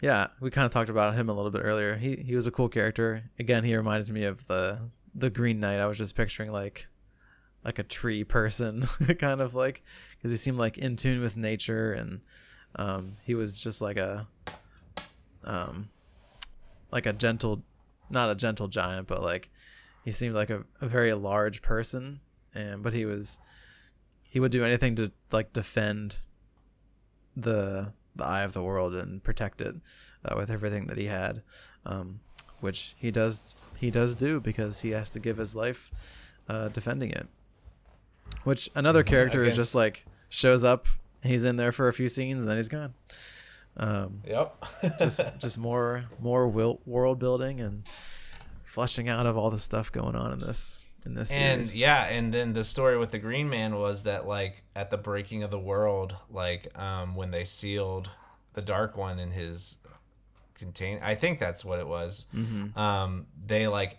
yeah, 0.01 0.27
we 0.39 0.51
kind 0.51 0.65
of 0.65 0.71
talked 0.71 0.89
about 0.89 1.15
him 1.15 1.29
a 1.29 1.33
little 1.33 1.51
bit 1.51 1.61
earlier. 1.63 1.95
He 1.95 2.17
he 2.17 2.35
was 2.35 2.47
a 2.47 2.51
cool 2.51 2.69
character. 2.69 3.23
Again, 3.39 3.63
he 3.63 3.75
reminded 3.75 4.09
me 4.09 4.23
of 4.25 4.45
the 4.47 4.89
the 5.13 5.29
Green 5.29 5.59
Knight. 5.59 5.79
I 5.79 5.87
was 5.87 5.97
just 5.97 6.15
picturing 6.15 6.51
like 6.51 6.87
like 7.63 7.79
a 7.79 7.83
tree 7.83 8.23
person, 8.23 8.81
kind 9.19 9.41
of 9.41 9.55
like 9.55 9.83
because 10.17 10.31
he 10.31 10.37
seemed 10.37 10.57
like 10.57 10.77
in 10.77 10.95
tune 10.95 11.21
with 11.21 11.37
nature, 11.37 11.93
and 11.93 12.21
um, 12.75 13.13
he 13.23 13.35
was 13.35 13.59
just 13.59 13.81
like 13.81 13.97
a 13.97 14.27
um, 15.45 15.89
like 16.91 17.05
a 17.05 17.13
gentle, 17.13 17.63
not 18.09 18.29
a 18.29 18.35
gentle 18.35 18.67
giant, 18.67 19.07
but 19.07 19.21
like 19.21 19.49
he 20.05 20.11
seemed 20.11 20.35
like 20.35 20.49
a, 20.49 20.63
a 20.79 20.87
very 20.87 21.13
large 21.13 21.61
person, 21.61 22.21
and 22.53 22.81
but 22.81 22.93
he 22.93 23.03
was 23.05 23.41
he 24.29 24.39
would 24.39 24.51
do 24.51 24.63
anything 24.63 24.95
to 24.95 25.11
like 25.31 25.51
defend 25.51 26.17
the 27.35 27.91
the 28.15 28.23
eye 28.23 28.43
of 28.43 28.53
the 28.53 28.63
world 28.63 28.95
and 28.95 29.21
protect 29.23 29.59
it 29.61 29.75
uh, 30.23 30.35
with 30.37 30.49
everything 30.49 30.87
that 30.87 30.97
he 30.97 31.05
had, 31.07 31.41
um, 31.85 32.21
which 32.61 32.95
he 32.97 33.11
does 33.11 33.55
he 33.77 33.91
does 33.91 34.15
do 34.15 34.39
because 34.39 34.81
he 34.81 34.91
has 34.91 35.09
to 35.11 35.19
give 35.19 35.35
his 35.37 35.53
life 35.55 36.33
uh, 36.47 36.69
defending 36.69 37.09
it. 37.09 37.27
Which 38.43 38.69
another 38.75 39.03
character 39.03 39.43
is 39.43 39.55
just 39.55 39.75
like 39.75 40.05
shows 40.29 40.63
up, 40.63 40.87
he's 41.23 41.43
in 41.43 41.55
there 41.57 41.71
for 41.71 41.87
a 41.87 41.93
few 41.93 42.07
scenes, 42.07 42.41
and 42.41 42.49
then 42.49 42.57
he's 42.57 42.69
gone. 42.69 42.93
Um, 43.77 44.21
Yep. 44.25 44.55
just 44.99 45.19
just 45.39 45.57
more 45.57 46.05
more 46.21 46.47
world 46.47 47.19
building 47.19 47.59
and 47.59 47.83
fleshing 48.75 49.07
out 49.09 49.25
of 49.25 49.37
all 49.37 49.49
the 49.49 49.57
stuff 49.59 49.91
going 49.91 50.15
on 50.15 50.31
in 50.33 50.39
this 50.39 50.89
in 51.05 51.13
this 51.15 51.31
and 51.37 51.65
series. 51.65 51.79
yeah 51.81 52.03
and 52.05 52.33
then 52.33 52.53
the 52.53 52.63
story 52.63 52.97
with 52.97 53.11
the 53.11 53.17
green 53.19 53.49
man 53.49 53.75
was 53.75 54.03
that 54.03 54.27
like 54.27 54.63
at 54.75 54.89
the 54.89 54.97
breaking 54.97 55.43
of 55.43 55.49
the 55.51 55.59
world 55.59 56.15
like 56.29 56.67
um 56.77 57.15
when 57.15 57.31
they 57.31 57.43
sealed 57.45 58.09
the 58.53 58.61
dark 58.61 58.97
one 58.97 59.17
in 59.19 59.31
his 59.31 59.77
contain 60.55 60.99
i 61.03 61.15
think 61.15 61.39
that's 61.39 61.63
what 61.65 61.79
it 61.79 61.87
was 61.87 62.25
Mhm. 62.35 62.75
um 62.77 63.27
they 63.45 63.67
like 63.67 63.97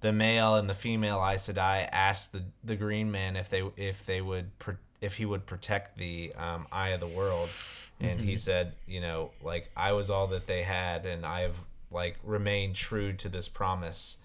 the 0.00 0.12
male 0.12 0.56
and 0.56 0.68
the 0.68 0.74
female 0.74 1.18
Aes 1.24 1.48
Sedai 1.48 1.88
asked 1.92 2.32
the 2.32 2.42
the 2.64 2.76
green 2.76 3.10
man 3.10 3.36
if 3.36 3.48
they 3.48 3.62
if 3.76 4.04
they 4.06 4.20
would 4.20 4.58
pr- 4.58 4.80
if 5.00 5.16
he 5.16 5.24
would 5.26 5.46
protect 5.46 5.96
the 5.98 6.32
um, 6.36 6.66
eye 6.72 6.90
of 6.90 7.00
the 7.00 7.06
world 7.06 7.48
and 8.00 8.18
he 8.20 8.36
said 8.36 8.72
you 8.86 9.00
know 9.00 9.30
like 9.42 9.70
i 9.76 9.92
was 9.92 10.10
all 10.10 10.26
that 10.28 10.46
they 10.46 10.62
had 10.62 11.06
and 11.06 11.24
i 11.26 11.40
have 11.42 11.56
like 11.92 12.16
remain 12.22 12.72
true 12.72 13.12
to 13.14 13.28
this 13.28 13.48
promise 13.48 14.18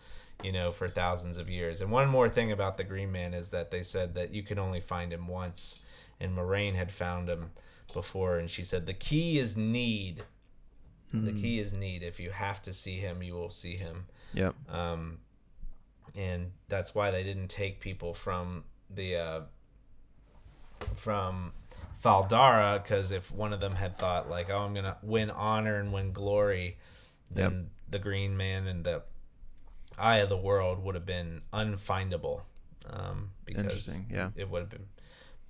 you 0.43 0.51
know 0.51 0.71
for 0.71 0.87
thousands 0.87 1.37
of 1.37 1.49
years. 1.49 1.81
And 1.81 1.91
one 1.91 2.07
more 2.09 2.29
thing 2.29 2.51
about 2.51 2.77
the 2.77 2.83
green 2.83 3.11
man 3.11 3.33
is 3.33 3.49
that 3.49 3.71
they 3.71 3.83
said 3.83 4.15
that 4.15 4.33
you 4.33 4.43
can 4.43 4.59
only 4.59 4.79
find 4.81 5.11
him 5.11 5.27
once 5.27 5.85
and 6.19 6.35
Moiraine 6.35 6.75
had 6.75 6.91
found 6.91 7.29
him 7.29 7.51
before 7.93 8.37
and 8.37 8.49
she 8.49 8.63
said 8.63 8.85
the 8.85 8.93
key 8.93 9.39
is 9.39 9.57
need. 9.57 10.23
The 11.13 11.31
key 11.31 11.59
is 11.59 11.73
need. 11.73 12.03
If 12.03 12.19
you 12.19 12.31
have 12.31 12.61
to 12.63 12.73
see 12.73 12.97
him 12.97 13.23
you 13.23 13.33
will 13.33 13.49
see 13.49 13.77
him. 13.77 14.05
Yep. 14.33 14.55
um, 14.69 15.19
and 16.15 16.51
that's 16.67 16.93
why 16.93 17.11
they 17.11 17.23
didn't 17.23 17.47
take 17.47 17.79
people 17.79 18.13
from 18.13 18.63
the 18.89 19.15
uh, 19.15 19.41
from 20.95 21.53
Fal 21.97 22.23
Dara 22.23 22.79
because 22.81 23.11
if 23.11 23.31
one 23.31 23.53
of 23.53 23.59
them 23.59 23.73
had 23.73 23.95
thought 23.95 24.29
like, 24.29 24.49
"Oh, 24.49 24.59
I'm 24.59 24.73
gonna 24.73 24.97
win 25.01 25.29
honor 25.31 25.79
and 25.79 25.91
win 25.91 26.11
glory," 26.13 26.77
then 27.31 27.69
the 27.89 27.99
Green 27.99 28.35
Man 28.37 28.67
and 28.67 28.83
the 28.83 29.03
Eye 29.97 30.17
of 30.17 30.29
the 30.29 30.37
World 30.37 30.83
would 30.83 30.95
have 30.95 31.05
been 31.05 31.41
unfindable 31.53 32.41
um, 32.89 33.31
because 33.45 33.63
Interesting, 33.63 34.07
yeah. 34.11 34.29
it 34.35 34.49
would 34.49 34.61
have 34.61 34.69
been 34.69 34.87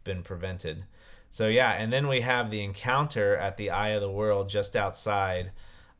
been 0.03 0.23
prevented. 0.23 0.85
So 1.29 1.47
yeah, 1.49 1.71
and 1.73 1.91
then 1.91 2.07
we 2.07 2.21
have 2.21 2.49
the 2.49 2.63
encounter 2.63 3.35
at 3.35 3.57
the 3.57 3.69
Eye 3.71 3.89
of 3.89 4.01
the 4.01 4.09
World 4.09 4.47
just 4.49 4.75
outside 4.75 5.51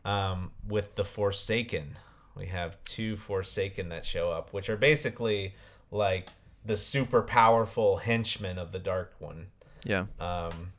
um, 0.06 0.52
with 0.66 0.96
the 0.96 1.04
Forsaken. 1.04 1.98
We 2.36 2.46
have 2.48 2.82
two 2.86 3.18
Forsaken 3.18 3.90
that 3.90 4.06
show 4.06 4.32
up, 4.32 4.54
which 4.54 4.70
are 4.70 4.78
basically 4.78 5.56
like 5.92 6.30
the 6.66 6.78
super 6.78 7.22
powerful 7.22 7.98
henchmen 7.98 8.58
of 8.58 8.72
the 8.72 8.80
Dark 8.80 9.14
One. 9.20 9.48
Yeah. 9.84 10.06
Um, 10.20 10.72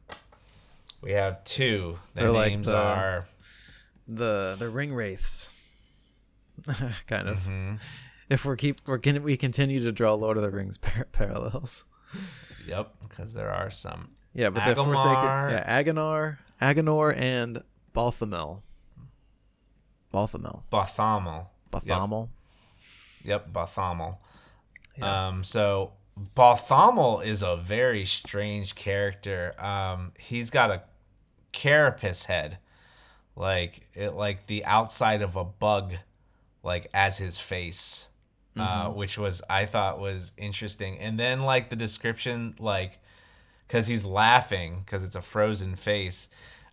we 1.02 1.12
have 1.12 1.44
two. 1.44 1.98
Their 2.14 2.24
They're 2.24 2.32
like 2.32 2.50
names 2.52 2.66
the- 2.66 2.76
are 2.76 3.28
The 4.08 4.56
the 4.58 4.68
ring 4.68 4.94
wraiths. 4.94 5.50
kind 7.06 7.28
of. 7.28 7.38
Mm-hmm. 7.40 7.74
If 8.30 8.44
we're 8.44 8.56
keep 8.56 8.80
we're 8.86 8.98
gonna 8.98 9.20
we 9.20 9.36
continue 9.36 9.78
to 9.80 9.92
draw 9.92 10.14
Lord 10.14 10.36
of 10.36 10.42
the 10.42 10.50
Rings 10.50 10.78
par- 10.78 11.06
parallels. 11.12 11.84
yep, 12.66 12.94
because 13.06 13.34
there 13.34 13.50
are 13.50 13.70
some. 13.70 14.10
Yeah, 14.34 14.50
but 14.50 14.66
the 14.66 14.82
Forsaken. 14.82 15.14
Yeah, 15.14 15.82
Aginor, 15.82 16.38
Aginor, 16.60 17.16
and 17.16 17.62
Balthamel. 17.94 18.62
Balthamel. 20.12 20.62
Balthamel. 20.72 21.46
Balthamel. 21.70 22.28
Yep, 23.24 23.52
Balthamel. 23.52 24.18
Yeah. 24.96 25.28
Um, 25.28 25.44
so 25.44 25.92
Balthamel 26.36 27.24
is 27.24 27.42
a 27.42 27.56
very 27.56 28.04
strange 28.04 28.74
character. 28.74 29.54
Um, 29.58 30.12
he's 30.18 30.50
got 30.50 30.70
a 30.70 30.82
carapace 31.52 32.24
head, 32.24 32.58
like 33.38 33.86
it, 33.94 34.14
like 34.14 34.46
the 34.46 34.64
outside 34.64 35.22
of 35.22 35.36
a 35.36 35.44
bug, 35.44 35.94
like 36.62 36.88
as 36.92 37.18
his 37.18 37.38
face, 37.38 38.08
uh, 38.56 38.88
which 38.88 39.16
was 39.16 39.40
I 39.48 39.64
thought 39.64 40.00
was 40.00 40.32
interesting. 40.36 40.98
And 40.98 41.18
then 41.18 41.40
like 41.42 41.70
the 41.70 41.76
description, 41.76 42.56
like 42.58 42.98
because 43.66 43.86
he's 43.86 44.04
laughing 44.04 44.82
because 44.84 45.04
it's 45.04 45.16
a 45.16 45.22
frozen 45.22 45.76
face, 45.76 46.28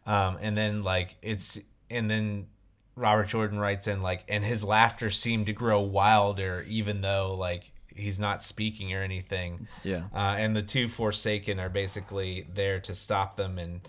um, 0.07 0.37
and 0.41 0.57
then 0.57 0.83
like 0.83 1.15
it's 1.21 1.59
and 1.89 2.09
then 2.09 2.47
Robert 2.95 3.27
Jordan 3.27 3.59
writes 3.59 3.87
in 3.87 4.01
like, 4.01 4.23
and 4.27 4.43
his 4.43 4.63
laughter 4.63 5.09
seemed 5.09 5.45
to 5.45 5.53
grow 5.53 5.81
wilder, 5.81 6.65
even 6.67 7.01
though 7.01 7.35
like 7.37 7.71
he's 7.93 8.19
not 8.19 8.41
speaking 8.41 8.93
or 8.93 9.03
anything. 9.03 9.67
Yeah. 9.83 10.05
Uh, 10.13 10.35
and 10.37 10.55
the 10.55 10.63
two 10.63 10.87
Forsaken 10.87 11.59
are 11.59 11.69
basically 11.69 12.47
there 12.53 12.79
to 12.81 12.95
stop 12.95 13.35
them 13.35 13.59
and 13.59 13.81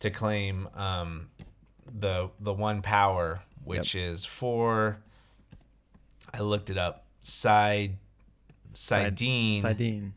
to 0.00 0.10
claim 0.10 0.68
um, 0.74 1.28
the 1.92 2.30
the 2.40 2.52
one 2.52 2.82
power, 2.82 3.42
which 3.64 3.94
is 3.94 4.24
for. 4.24 4.98
I 6.32 6.40
looked 6.40 6.70
it 6.70 6.78
up. 6.78 7.04
Side, 7.20 7.96
saidin 8.72 9.60
saidin. 9.60 10.12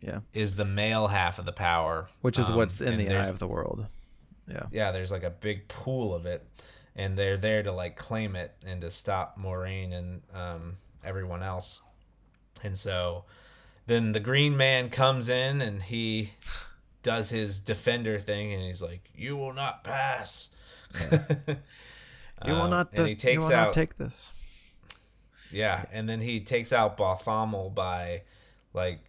Yeah. 0.00 0.20
is 0.32 0.56
the 0.56 0.64
male 0.64 1.08
half 1.08 1.38
of 1.38 1.44
the 1.44 1.52
power, 1.52 2.08
Which 2.22 2.38
is 2.38 2.50
um, 2.50 2.56
what's 2.56 2.80
in 2.80 2.96
the 2.96 3.10
eye 3.10 3.26
of 3.26 3.38
the 3.38 3.46
world. 3.46 3.86
Yeah. 4.48 4.66
yeah, 4.72 4.92
there's 4.92 5.12
like 5.12 5.22
a 5.22 5.30
big 5.30 5.68
pool 5.68 6.14
of 6.14 6.26
it, 6.26 6.44
and 6.96 7.16
they're 7.16 7.36
there 7.36 7.62
to 7.62 7.70
like 7.70 7.96
claim 7.96 8.34
it 8.34 8.54
and 8.66 8.80
to 8.80 8.90
stop 8.90 9.38
Moiraine 9.38 9.92
and 9.92 10.22
um, 10.34 10.76
everyone 11.04 11.42
else. 11.42 11.82
And 12.62 12.76
so 12.78 13.24
then 13.86 14.12
the 14.12 14.20
Green 14.20 14.56
Man 14.56 14.90
comes 14.90 15.28
in 15.28 15.60
and 15.60 15.82
he 15.82 16.32
does 17.02 17.30
his 17.30 17.58
defender 17.58 18.18
thing, 18.18 18.52
and 18.52 18.62
he's 18.62 18.82
like, 18.82 19.08
"You 19.14 19.36
will 19.36 19.52
not 19.52 19.84
pass." 19.84 20.50
You 22.46 22.52
will 22.54 22.62
Um, 22.62 22.70
not. 22.70 22.88
and 22.92 22.96
dis- 22.96 23.10
he 23.10 23.16
takes 23.16 23.34
you 23.34 23.40
will 23.40 23.46
out 23.54 23.66
not 23.66 23.72
take 23.74 23.96
this. 23.96 24.32
yeah, 25.52 25.84
and 25.92 26.08
then 26.08 26.20
he 26.22 26.40
takes 26.40 26.72
out 26.72 26.96
Balthamel 26.96 27.74
by 27.74 28.22
like 28.72 29.00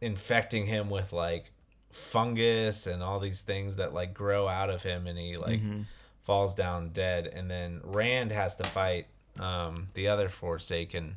infecting 0.00 0.66
him 0.66 0.88
with 0.88 1.12
like 1.12 1.50
fungus 1.90 2.86
and 2.86 3.02
all 3.02 3.18
these 3.18 3.40
things 3.42 3.74
that 3.76 3.92
like 3.92 4.14
grow 4.14 4.46
out 4.46 4.70
of 4.70 4.84
him 4.84 5.06
and 5.08 5.18
he 5.18 5.36
like 5.36 5.58
Mm-hmm. 5.60 5.80
falls 6.22 6.54
down 6.54 6.90
dead 6.90 7.26
and 7.26 7.50
then 7.50 7.80
Rand 7.82 8.30
has 8.30 8.54
to 8.56 8.64
fight 8.64 9.06
um 9.40 9.88
the 9.94 10.06
other 10.06 10.28
Forsaken 10.28 11.16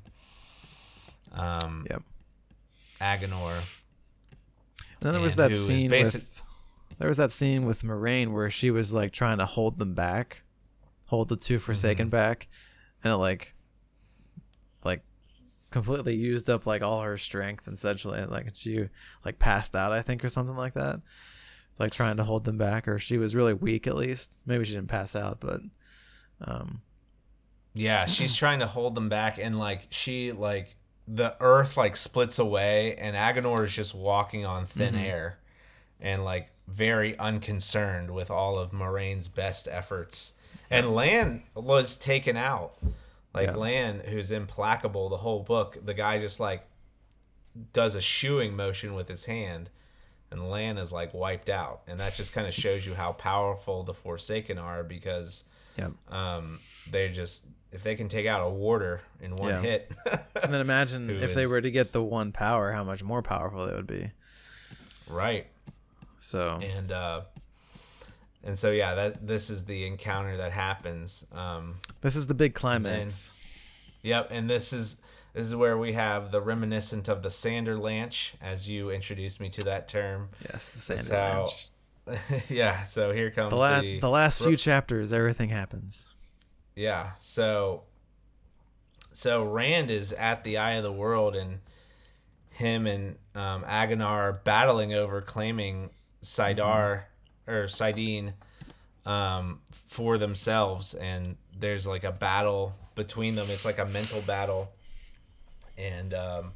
um 1.33 1.85
Yep. 1.89 2.01
Aginor. 2.99 3.78
Then 5.01 5.13
there 5.13 5.21
was 5.21 5.35
that 5.35 5.53
scene 5.53 5.89
with. 5.89 6.43
There 6.97 7.07
was 7.07 7.17
that 7.17 7.31
scene 7.31 7.65
with 7.65 7.83
Moiraine 7.83 8.33
where 8.33 8.49
she 8.49 8.71
was 8.71 8.93
like 8.93 9.11
trying 9.13 9.37
to 9.37 9.45
hold 9.45 9.79
them 9.79 9.93
back, 9.93 10.43
hold 11.07 11.29
the 11.29 11.37
two 11.37 11.57
Forsaken 11.57 12.07
Mm-hmm. 12.07 12.11
back, 12.11 12.47
and 13.03 13.13
it 13.13 13.17
like, 13.17 13.55
like 14.83 15.03
completely 15.71 16.15
used 16.15 16.49
up 16.49 16.65
like 16.65 16.81
all 16.81 17.01
her 17.01 17.15
strength 17.15 17.67
essentially 17.67 18.25
like 18.25 18.49
she 18.55 18.89
like 19.23 19.37
passed 19.37 19.75
out 19.75 19.91
i 19.91 20.01
think 20.01 20.25
or 20.25 20.29
something 20.29 20.55
like 20.55 20.73
that 20.73 20.99
like 21.77 21.91
trying 21.91 22.17
to 22.17 22.23
hold 22.23 22.43
them 22.43 22.57
back 22.57 22.87
or 22.87 22.97
she 22.97 23.19
was 23.19 23.35
really 23.35 23.53
weak 23.53 23.85
at 23.85 23.95
least 23.95 24.39
maybe 24.47 24.65
she 24.65 24.73
didn't 24.73 24.87
pass 24.89 25.15
out 25.15 25.39
but 25.39 25.61
um 26.41 26.81
yeah 27.75 28.05
she's 28.07 28.33
trying 28.43 28.59
to 28.59 28.65
hold 28.67 28.95
them 28.95 29.09
back 29.09 29.37
and 29.37 29.59
like 29.59 29.85
she 29.91 30.31
like 30.31 30.75
the 31.11 31.35
earth 31.39 31.75
like 31.75 31.95
splits 31.97 32.37
away 32.37 32.93
and 32.95 33.15
Aginor 33.15 33.63
is 33.63 33.73
just 33.75 33.95
walking 33.95 34.45
on 34.45 34.65
thin 34.67 34.93
Mm-hmm. 34.93 35.03
air 35.05 35.39
and 35.99 36.23
like 36.23 36.51
very 36.67 37.17
unconcerned 37.17 38.11
with 38.11 38.29
all 38.29 38.59
of 38.59 38.71
Moiraine's 38.71 39.27
best 39.27 39.67
efforts. 39.67 40.33
And 40.69 40.93
lan 40.93 41.41
was 41.55 41.97
taken 41.97 42.37
out. 42.37 42.75
Like 43.33 43.47
Yeah. 43.47 43.55
lan 43.55 44.01
who's 44.05 44.29
implacable 44.31 45.09
the 45.09 45.17
whole 45.17 45.39
book 45.41 45.77
the 45.83 45.93
guy 45.95 46.19
just 46.19 46.39
like 46.39 46.63
does 47.73 47.95
a 47.95 48.01
shooing 48.01 48.55
motion 48.55 48.93
with 48.93 49.07
his 49.07 49.25
hand 49.25 49.69
and 50.31 50.49
lan 50.49 50.77
is 50.77 50.91
like 50.91 51.13
wiped 51.13 51.49
out. 51.49 51.81
And 51.87 51.99
that 51.99 52.13
just 52.13 52.33
kind 52.33 52.45
of 52.47 52.53
shows 52.53 52.85
you 52.85 52.93
how 52.93 53.13
powerful 53.13 53.81
the 53.83 53.93
forsaken 53.95 54.59
are 54.59 54.83
because 54.83 55.45
yeah 55.77 55.89
um, 56.09 56.59
they're 56.91 57.11
just 57.11 57.45
if 57.71 57.83
they 57.83 57.95
can 57.95 58.07
take 58.09 58.25
out 58.25 58.41
a 58.45 58.49
warder 58.49 59.01
in 59.21 59.35
one 59.35 59.49
Yeah. 59.49 59.61
hit. 59.61 59.91
and 60.43 60.53
then 60.53 60.61
imagine 60.61 61.09
if 61.09 61.33
they 61.33 61.45
were 61.47 61.61
to 61.61 61.71
get 61.71 61.91
the 61.91 62.03
one 62.03 62.31
power 62.31 62.71
how 62.71 62.83
much 62.83 63.03
more 63.03 63.21
powerful 63.21 63.65
they 63.67 63.73
would 63.73 63.87
be 63.87 64.11
right. 65.09 65.47
so 66.17 66.59
And 66.61 66.91
uh, 66.91 67.21
and 68.43 68.57
so 68.57 68.71
yeah, 68.71 68.95
that 68.95 69.27
this 69.27 69.49
is 69.49 69.65
the 69.65 69.85
encounter 69.85 70.37
that 70.37 70.51
happens. 70.53 71.25
Um, 71.33 71.75
this 72.01 72.15
is 72.15 72.27
the 72.27 72.33
big 72.33 72.53
climax 72.53 73.33
yep, 74.01 74.29
and 74.31 74.49
this 74.49 74.71
is 74.73 74.97
this 75.33 75.45
is 75.45 75.55
where 75.55 75.77
we 75.77 75.93
have 75.93 76.31
the 76.31 76.41
reminiscent 76.41 77.07
of 77.07 77.21
the 77.21 77.29
Sanderlanche, 77.29 78.33
as 78.41 78.67
you 78.69 78.89
introduced 78.89 79.39
me 79.39 79.49
to 79.49 79.61
that 79.65 79.87
term. 79.87 80.29
yes 80.51 80.69
the 80.69 80.93
That's 80.93 81.07
sand 81.07 81.21
how- 81.21 81.45
Ranch. 81.45 81.69
yeah, 82.49 82.85
so 82.85 83.11
here 83.11 83.29
comes 83.29 83.51
the, 83.51 83.55
la- 83.55 83.81
the 83.81 83.99
the 83.99 84.09
last 84.09 84.41
few 84.41 84.55
chapters 84.55 85.13
everything 85.13 85.49
happens 85.49 86.15
Yeah. 86.79 87.09
So 87.19 87.83
so 89.11 89.43
Rand 89.43 89.91
is 89.91 90.13
at 90.13 90.45
the 90.45 90.59
eye 90.59 90.75
of 90.75 90.83
the 90.83 90.93
world 90.93 91.35
and 91.35 91.59
him 92.51 92.87
and 92.87 93.17
um, 93.35 93.63
Aginor 93.63 94.05
are 94.05 94.33
battling 94.45 94.93
over 94.93 95.19
claiming 95.19 95.89
saidar 96.23 97.03
or 97.45 97.65
saidin 97.65 98.31
um, 99.05 99.59
for 99.71 100.17
themselves 100.17 100.93
and 100.93 101.35
there's 101.57 101.85
like 101.85 102.05
a 102.05 102.13
battle 102.13 102.77
between 102.95 103.35
them. 103.35 103.47
It's 103.49 103.65
like 103.65 103.79
a 103.79 103.85
mental 103.85 104.21
battle. 104.21 104.71
And 105.77 106.13
um, 106.13 106.51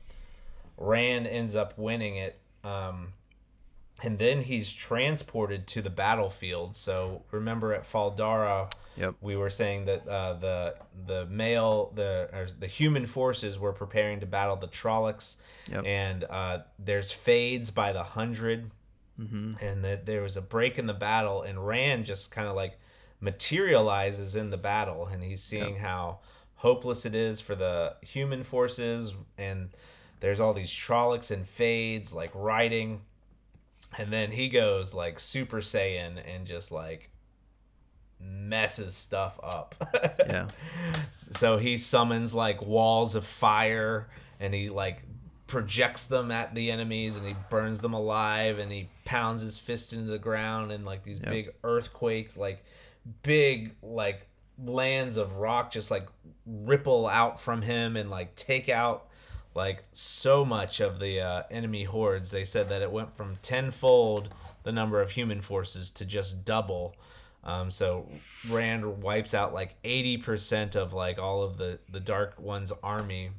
Rand 0.77 1.27
ends 1.27 1.53
up 1.53 1.77
winning 1.77 2.15
it. 2.15 2.39
Um, 2.63 3.11
and 4.01 4.19
then 4.19 4.43
he's 4.43 4.73
transported 4.73 5.67
to 5.67 5.81
the 5.81 5.89
battlefield. 5.89 6.77
So 6.77 7.23
remember 7.29 7.73
at 7.73 7.85
Fal 7.85 8.11
Dara, 8.11 8.69
Yep. 8.97 9.15
we 9.21 9.35
were 9.35 9.49
saying 9.49 9.85
that 9.85 10.07
uh, 10.07 10.33
the 10.33 10.75
the 11.07 11.25
male 11.25 11.91
the 11.95 12.29
or 12.31 12.47
the 12.59 12.67
human 12.67 13.05
forces 13.05 13.57
were 13.57 13.73
preparing 13.73 14.19
to 14.19 14.25
battle 14.25 14.55
the 14.55 14.67
Trollocs, 14.67 15.37
Yep. 15.71 15.83
and 15.85 16.25
uh, 16.29 16.59
there's 16.77 17.11
fades 17.11 17.71
by 17.71 17.91
the 17.91 17.99
100 17.99 18.69
mm-hmm. 19.19 19.53
and 19.61 19.83
that 19.83 20.05
there 20.05 20.21
was 20.21 20.37
a 20.37 20.41
break 20.41 20.77
in 20.77 20.85
the 20.85 20.93
battle, 20.93 21.41
and 21.41 21.65
Rand 21.65 22.05
just 22.05 22.31
kind 22.31 22.47
of 22.47 22.55
like 22.55 22.77
materializes 23.19 24.35
in 24.35 24.49
the 24.49 24.57
battle, 24.57 25.07
and 25.07 25.23
he's 25.23 25.41
seeing 25.41 25.77
how 25.77 26.19
hopeless 26.55 27.05
it 27.05 27.15
is 27.15 27.41
for 27.41 27.55
the 27.55 27.95
human 28.01 28.43
forces, 28.43 29.15
and 29.37 29.69
there's 30.19 30.39
all 30.39 30.53
these 30.53 30.71
Trollocs 30.71 31.31
and 31.31 31.47
fades 31.47 32.13
like 32.13 32.31
riding, 32.33 33.01
and 33.97 34.11
then 34.13 34.31
he 34.31 34.49
goes 34.49 34.93
like 34.93 35.19
Super 35.19 35.57
Saiyan 35.61 36.17
and 36.25 36.45
just 36.45 36.71
like 36.71 37.09
messes 38.25 38.95
stuff 38.95 39.39
up. 39.43 39.75
yeah 40.27 40.47
So 41.11 41.57
he 41.57 41.77
summons 41.77 42.33
like 42.33 42.61
walls 42.61 43.15
of 43.15 43.25
fire 43.25 44.07
and 44.39 44.53
he 44.53 44.69
like 44.69 45.03
projects 45.47 46.05
them 46.05 46.31
at 46.31 46.55
the 46.55 46.71
enemies 46.71 47.15
and 47.15 47.27
he 47.27 47.35
burns 47.49 47.79
them 47.79 47.93
alive 47.93 48.57
and 48.59 48.71
he 48.71 48.89
pounds 49.05 49.41
his 49.41 49.59
fist 49.59 49.93
into 49.93 50.09
the 50.09 50.17
ground 50.19 50.71
and 50.71 50.85
like 50.85 51.03
these 51.03 51.19
Yep. 51.19 51.29
big 51.29 51.53
earthquakes 51.63 52.35
like 52.37 52.63
big 53.21 53.75
like 53.83 54.27
lands 54.63 55.17
of 55.17 55.33
rock 55.37 55.71
just 55.71 55.91
like 55.91 56.07
ripple 56.45 57.07
out 57.07 57.39
from 57.39 57.61
him 57.61 57.95
and 57.97 58.09
like 58.09 58.35
take 58.35 58.69
out 58.69 59.07
like 59.55 59.83
so 59.91 60.43
much 60.43 60.79
of 60.79 60.99
the 60.99 61.19
uh, 61.21 61.43
enemy 61.51 61.83
hordes 61.83 62.31
they 62.31 62.43
said 62.43 62.69
that 62.69 62.81
it 62.81 62.91
went 62.91 63.13
from 63.13 63.35
tenfold 63.41 64.29
the 64.63 64.71
number 64.71 65.01
of 65.01 65.11
human 65.11 65.41
forces 65.41 65.91
to 65.91 66.05
just 66.05 66.45
double 66.45 66.95
um, 67.43 67.71
so 67.71 68.07
Rand 68.49 69.01
wipes 69.01 69.33
out 69.33 69.53
like 69.53 69.75
eighty 69.83 70.17
percent 70.17 70.75
of 70.75 70.93
like 70.93 71.19
all 71.19 71.43
of 71.43 71.57
the 71.57 71.79
the 71.91 71.99
Dark 71.99 72.35
One's 72.39 72.71
army 72.81 73.31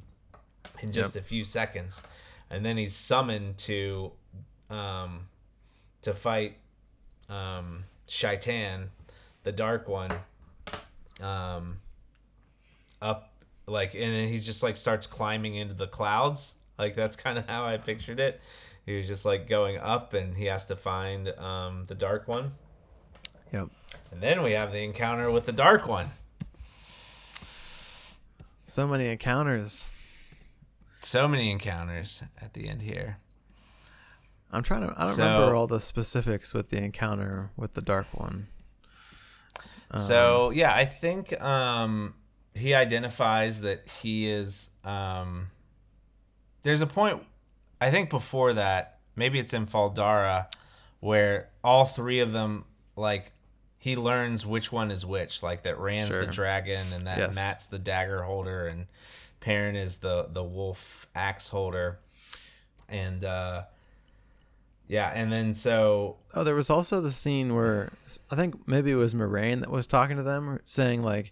in 0.81 0.91
just 0.91 1.15
a 1.15 1.21
few 1.21 1.43
seconds, 1.43 2.03
and 2.49 2.65
then 2.65 2.77
he's 2.77 2.95
summoned 2.95 3.57
to 3.59 4.11
um, 4.69 5.27
to 6.03 6.13
fight 6.13 6.57
um, 7.29 7.85
Shai'tan, 8.07 8.89
the 9.43 9.51
Dark 9.51 9.87
One, 9.87 10.11
um, 11.19 11.77
up 13.01 13.31
like, 13.67 13.95
and 13.95 14.03
then 14.03 14.27
he 14.27 14.37
just 14.39 14.61
like 14.61 14.77
starts 14.77 15.07
climbing 15.07 15.55
into 15.55 15.73
the 15.73 15.87
clouds. 15.87 16.55
Like 16.77 16.93
that's 16.93 17.15
kind 17.15 17.37
of 17.39 17.47
how 17.47 17.65
I 17.65 17.77
pictured 17.77 18.19
it. 18.19 18.39
He 18.85 18.95
was 18.97 19.07
just 19.07 19.25
like 19.25 19.49
going 19.49 19.77
up, 19.77 20.13
and 20.13 20.37
he 20.37 20.45
has 20.45 20.67
to 20.67 20.75
find 20.75 21.29
um, 21.29 21.85
the 21.87 21.95
Dark 21.95 22.27
One. 22.27 22.53
Yep 23.55 23.69
And 24.11 24.21
then 24.21 24.43
we 24.43 24.51
have 24.51 24.71
the 24.71 24.83
encounter 24.83 25.31
with 25.31 25.45
the 25.45 25.51
Dark 25.51 25.87
One. 25.87 26.11
so 28.63 28.87
many 28.87 29.07
encounters 29.07 29.93
So 31.01 31.27
many 31.27 31.51
encounters 31.51 32.23
at 32.41 32.53
the 32.53 32.67
end 32.67 32.81
here. 32.81 33.17
i'm 34.51 34.63
trying 34.63 34.87
to 34.87 34.93
i 34.99 35.05
don't 35.05 35.13
So- 35.13 35.25
remember 35.25 35.55
all 35.55 35.67
the 35.67 35.79
specifics 35.79 36.53
with 36.53 36.69
the 36.69 36.77
encounter 36.83 37.51
with 37.55 37.73
the 37.73 37.81
dark 37.81 38.07
one 38.13 38.47
so 39.97 40.49
yeah, 40.49 40.73
I 40.75 40.83
think 40.83 41.39
um, 41.41 42.15
he 42.53 42.73
identifies 42.73 43.61
that 43.61 43.87
he 44.01 44.29
is. 44.29 44.69
Um, 44.83 45.51
there's 46.63 46.81
a 46.81 46.87
point, 46.87 47.23
I 47.79 47.91
think 47.91 48.09
before 48.09 48.51
that, 48.53 48.99
maybe 49.15 49.39
it's 49.39 49.53
in 49.53 49.67
Fal 49.67 49.89
Dara, 49.91 50.49
where 50.99 51.49
all 51.63 51.85
three 51.85 52.19
of 52.19 52.33
them 52.33 52.65
like 52.97 53.31
he 53.85 53.95
learns 53.95 54.47
which 54.47 54.71
one 54.71 54.89
is 54.89 55.05
which. 55.05 55.43
Like 55.43 55.65
that 55.65 55.77
Rand's 55.77 56.15
Sure. 56.15 56.25
the 56.25 56.31
dragon, 56.31 56.83
and 56.91 57.05
that 57.05 57.19
Yes. 57.19 57.35
Mat's 57.35 57.67
the 57.67 57.77
dagger 57.77 58.23
holder, 58.23 58.65
and 58.65 58.87
Perrin 59.41 59.75
is 59.75 59.97
the 59.97 60.27
the 60.27 60.43
wolf 60.43 61.07
axe 61.13 61.49
holder, 61.49 61.99
and 62.89 63.23
uh, 63.23 63.65
yeah, 64.87 65.09
and 65.13 65.31
then 65.31 65.53
so 65.53 66.17
Oh, 66.33 66.43
there 66.43 66.55
was 66.55 66.71
also 66.71 66.99
the 66.99 67.11
scene 67.11 67.53
where 67.53 67.91
I 68.31 68.35
think 68.35 68.67
maybe 68.67 68.89
it 68.89 68.95
was 68.95 69.13
Moiraine 69.13 69.59
that 69.59 69.69
was 69.69 69.85
talking 69.85 70.17
to 70.17 70.23
them, 70.23 70.59
saying 70.63 71.03
like, 71.03 71.31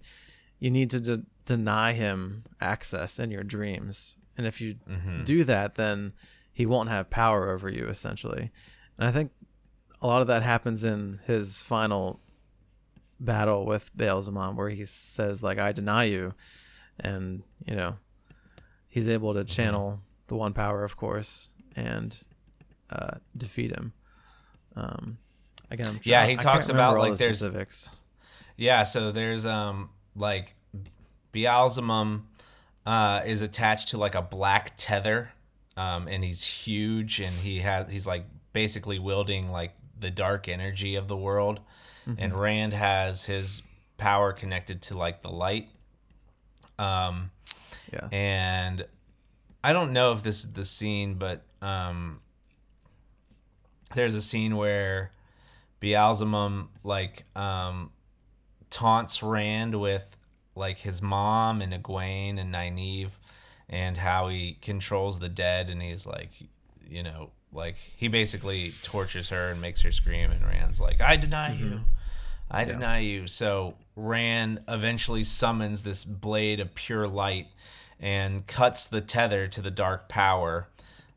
"You 0.59 0.69
need 0.69 0.91
to 0.91 0.99
de- 1.01 1.23
deny 1.45 1.93
him 1.93 2.43
access 2.61 3.17
in 3.17 3.31
your 3.31 3.43
dreams, 3.43 4.15
and 4.37 4.45
if 4.45 4.61
you 4.61 4.75
do 5.23 5.43
that, 5.45 5.73
then 5.73 6.13
he 6.51 6.67
won't 6.67 6.89
have 6.89 7.09
power 7.09 7.49
over 7.49 7.67
you." 7.67 7.87
Essentially, 7.87 8.51
and 8.99 9.07
I 9.07 9.11
think 9.11 9.31
a 10.03 10.05
lot 10.07 10.21
of 10.21 10.27
that 10.27 10.43
happens 10.43 10.83
in 10.83 11.19
his 11.25 11.59
final 11.59 12.19
battle 13.23 13.65
with 13.65 13.95
Ba'alzamon, 13.95 14.55
where 14.55 14.69
he 14.69 14.85
says 14.85 15.41
like, 15.43 15.57
"I 15.59 15.71
deny 15.71 16.03
you," 16.05 16.33
and 16.99 17.43
you 17.65 17.75
know, 17.75 17.97
he's 18.89 19.09
able 19.09 19.33
to 19.33 19.43
channel 19.43 20.01
the 20.27 20.35
one 20.35 20.53
power, 20.53 20.83
of 20.83 20.97
course, 20.97 21.49
and 21.75 22.17
uh, 22.89 23.15
defeat 23.37 23.71
him. 23.71 23.93
Um, 24.75 25.17
again, 25.71 25.87
I'm 25.87 25.99
Yeah, 26.03 26.25
he 26.25 26.33
I 26.33 26.35
talks 26.35 26.69
about, 26.69 26.97
like, 26.97 27.13
the 27.13 27.17
there's- 27.17 27.37
specifics. 27.37 27.95
Yeah, 28.57 28.83
so 28.83 29.11
there's 29.11 29.45
um 29.47 29.89
like 30.15 30.55
Beelzebub 31.31 32.21
uh 32.85 33.21
is 33.25 33.41
attached 33.41 33.89
to 33.89 33.97
like 33.97 34.13
a 34.15 34.21
black 34.21 34.73
tether. 34.77 35.31
Um 35.75 36.07
and 36.07 36.23
he's 36.23 36.45
huge 36.45 37.19
and 37.19 37.33
he 37.33 37.59
has 37.61 37.91
he's 37.91 38.05
like 38.05 38.25
basically 38.53 38.99
wielding 38.99 39.51
like 39.51 39.73
the 40.03 40.11
dark 40.11 40.47
energy 40.47 40.95
of 40.95 41.07
the 41.07 41.17
world. 41.17 41.59
And 42.17 42.35
Rand 42.35 42.73
has 42.73 43.25
his 43.25 43.63
power 43.97 44.33
connected 44.33 44.81
to 44.83 44.97
like 44.97 45.21
the 45.23 45.29
light. 45.31 45.69
Um 46.77 47.31
Yes. 47.91 48.09
and 48.11 48.85
I 49.63 49.71
don't 49.71 49.93
know 49.93 50.11
if 50.11 50.23
this 50.23 50.43
is 50.43 50.53
the 50.53 50.65
scene, 50.65 51.13
but 51.13 51.43
um, 51.61 52.19
there's 53.95 54.15
a 54.15 54.21
scene 54.21 54.57
where 54.57 55.11
Beelzebub 55.79 56.67
like 56.83 57.23
um, 57.35 57.91
taunts 58.69 59.23
Rand 59.23 59.79
with 59.79 60.17
like 60.55 60.79
his 60.79 61.01
mom 61.01 61.61
and 61.61 61.71
Egwene 61.71 62.39
and 62.39 62.53
Nynaeve, 62.53 63.11
and 63.69 63.95
how 63.95 64.27
he 64.27 64.57
controls 64.61 65.19
the 65.19 65.29
dead 65.29 65.69
and 65.69 65.81
he's 65.81 66.05
like 66.05 66.31
you 66.89 67.03
know 67.03 67.31
like 67.53 67.75
he 67.77 68.07
basically 68.07 68.73
tortures 68.83 69.29
her 69.29 69.49
and 69.49 69.61
makes 69.61 69.81
her 69.81 69.91
scream 69.91 70.31
and 70.31 70.43
Rand's 70.45 70.79
like 70.79 71.01
I 71.01 71.15
deny 71.15 71.55
you. 71.55 71.81
I 72.51 72.65
deny 72.65 72.99
you. 72.99 73.27
So 73.27 73.75
Rand 73.95 74.61
eventually 74.67 75.23
summons 75.23 75.83
this 75.83 76.03
blade 76.03 76.59
of 76.59 76.75
pure 76.75 77.07
light 77.07 77.47
and 77.99 78.45
cuts 78.45 78.87
the 78.87 79.01
tether 79.01 79.47
to 79.47 79.61
the 79.61 79.71
dark 79.71 80.07
power 80.09 80.67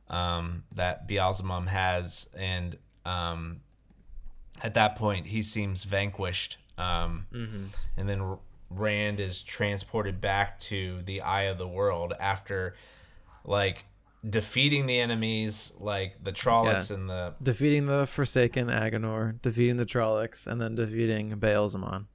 um, 0.09 0.65
that 0.73 1.07
Beelzebub 1.07 1.69
has. 1.69 2.29
And 2.37 2.77
um, 3.05 3.61
at 4.63 4.75
that 4.75 4.97
point 4.97 5.27
he 5.27 5.43
seems 5.43 5.85
vanquished 5.85 6.59
um, 6.79 7.27
and 7.97 8.09
then 8.09 8.37
Rand 8.71 9.21
is 9.21 9.43
transported 9.43 10.21
back 10.21 10.59
to 10.61 11.03
the 11.03 11.21
eye 11.23 11.45
of 11.45 11.59
the 11.59 11.69
world 11.69 12.13
after 12.19 12.75
like 13.45 13.85
defeating 14.29 14.87
the 14.87 14.99
enemies 15.01 15.73
like 15.79 16.23
the 16.25 16.33
Trollocs 16.33 16.91
Yeah. 16.91 16.97
and 16.97 17.11
the 17.11 17.35
defeating 17.43 17.87
the 17.87 18.07
Forsaken 18.07 18.69
Aginor, 18.69 19.41
defeating 19.41 19.77
the 19.77 19.87
Trollocs, 19.87 20.47
and 20.47 20.61
then 20.61 20.75
defeating 20.75 21.31
Ba'alzamon. 21.39 22.07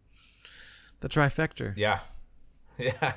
The 0.99 1.09
trifecta. 1.09 1.73
yeah 1.77 1.99
yeah 2.77 3.13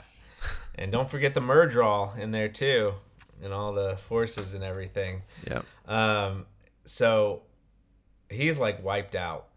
and 0.74 0.90
don't 0.90 1.10
forget 1.10 1.34
the 1.34 1.40
Myrddraal 1.40 2.18
in 2.18 2.30
there 2.30 2.48
too 2.48 2.94
and 3.42 3.52
all 3.52 3.72
the 3.72 3.96
forces 3.96 4.54
and 4.54 4.64
everything 4.64 5.22
Yeah. 5.46 5.62
Um, 5.86 6.46
so 6.84 7.42
he's 8.30 8.58
like 8.58 8.82
wiped 8.84 9.14
out, 9.16 9.48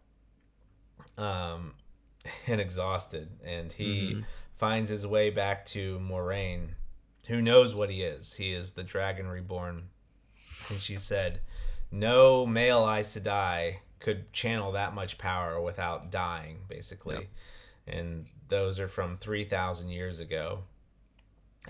um, 1.18 1.74
and 2.48 2.60
exhausted, 2.62 3.30
and 3.46 3.72
he 3.72 4.24
finds 4.56 4.90
his 4.90 5.06
way 5.08 5.30
back 5.30 5.66
to 5.66 6.00
Moiraine, 6.00 6.70
who 7.28 7.42
knows 7.42 7.76
what 7.76 7.90
he 7.90 8.02
is. 8.02 8.36
He 8.36 8.54
is 8.54 8.74
the 8.74 8.84
Dragon 8.84 9.28
Reborn, 9.28 9.90
and 10.70 10.80
she 10.80 10.98
said, 10.98 11.42
"No 11.92 12.46
male 12.46 12.90
Aes 12.90 13.18
Sedai 13.18 13.78
could 14.00 14.32
channel 14.34 14.72
that 14.74 14.94
much 14.94 15.18
power 15.18 15.62
without 15.62 16.12
dying, 16.12 16.60
basically." 16.68 17.28
And 17.86 18.26
those 18.50 18.80
are 18.80 18.88
from 18.88 19.18
three 19.18 19.44
thousand 19.44 19.90
years 19.90 20.20
ago. 20.20 20.64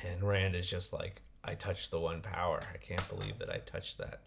And 0.04 0.24
Rand 0.24 0.56
is 0.56 0.70
just 0.70 0.94
like, 0.94 1.22
I 1.44 1.56
touched 1.56 1.90
the 1.90 2.00
one 2.00 2.22
power. 2.22 2.60
I 2.72 2.78
can't 2.78 3.08
believe 3.10 3.40
that 3.40 3.50
I 3.50 3.58
touched 3.58 3.98
that. 3.98 4.22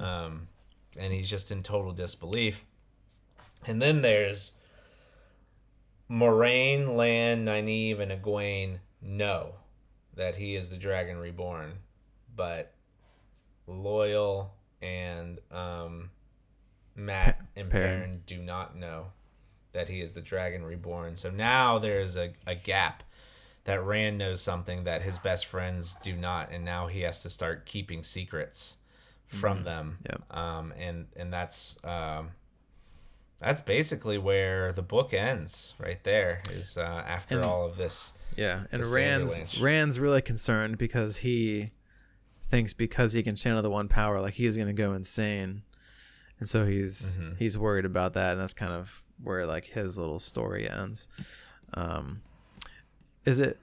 Um, 0.00 0.48
and 0.96 1.12
he's 1.12 1.28
just 1.28 1.50
in 1.50 1.62
total 1.64 1.92
disbelief. 1.92 2.64
And 3.66 3.82
then 3.82 4.02
there's 4.02 4.52
Moiraine, 6.08 6.96
Lan, 6.96 7.44
Nynaeve, 7.44 7.98
and 7.98 8.12
Egwene 8.12 8.78
know 9.02 9.54
that 10.16 10.36
he 10.36 10.56
is 10.56 10.70
the 10.70 10.76
Dragon 10.76 11.18
Reborn, 11.18 11.74
but 12.34 12.74
Loial 13.68 14.48
and 14.82 15.38
um, 15.50 16.10
Mat 16.94 17.40
and 17.56 17.70
Perrin. 17.70 18.00
Perrin 18.00 18.22
do 18.26 18.38
not 18.38 18.76
know 18.76 19.06
that 19.72 19.88
he 19.88 20.00
is 20.00 20.14
the 20.14 20.20
Dragon 20.20 20.64
Reborn. 20.64 21.16
So 21.16 21.30
now 21.30 21.78
there's 21.78 22.16
a, 22.16 22.32
a 22.46 22.54
gap 22.54 23.02
that 23.64 23.82
Rand 23.82 24.18
knows 24.18 24.40
something 24.40 24.84
that 24.84 25.02
his 25.02 25.18
best 25.18 25.46
friends 25.46 25.96
do 26.02 26.14
not, 26.14 26.50
and 26.52 26.64
now 26.64 26.86
he 26.86 27.00
has 27.00 27.22
to 27.22 27.30
start 27.30 27.66
keeping 27.66 28.02
secrets 28.02 28.76
from 29.26 29.62
them. 29.62 29.98
Yep. 30.08 30.36
Um, 30.36 30.72
and 30.78 31.06
and 31.16 31.32
that's 31.32 31.76
um, 31.82 32.30
that's 33.40 33.60
basically 33.60 34.18
where 34.18 34.72
the 34.72 34.82
book 34.82 35.12
ends. 35.14 35.74
Right 35.78 36.02
there 36.04 36.42
is 36.50 36.76
uh, 36.76 37.02
after 37.06 37.36
And- 37.36 37.44
all 37.44 37.66
of 37.66 37.76
this. 37.76 38.14
Yeah, 38.36 38.64
and 38.72 38.84
Rand's. 38.86 39.60
Rand's 39.60 40.00
really 40.00 40.20
concerned 40.22 40.76
because 40.76 41.18
he 41.18 41.70
thinks 42.42 42.72
because 42.72 43.12
he 43.12 43.22
can 43.22 43.36
channel 43.36 43.62
the 43.62 43.70
one 43.70 43.86
power, 43.88 44.20
like 44.20 44.34
he's 44.34 44.58
gonna 44.58 44.72
go 44.72 44.92
insane, 44.92 45.62
and 46.40 46.48
so 46.48 46.66
he's 46.66 47.16
Mm-hmm. 47.18 47.36
he's 47.36 47.56
worried 47.56 47.84
about 47.84 48.14
that, 48.14 48.32
and 48.32 48.40
that's 48.40 48.54
kind 48.54 48.72
of 48.72 49.04
where 49.22 49.46
like 49.46 49.66
his 49.66 49.96
little 49.98 50.18
story 50.18 50.68
ends. 50.68 51.08
Um, 51.74 52.22
is 53.24 53.38
it 53.40 53.58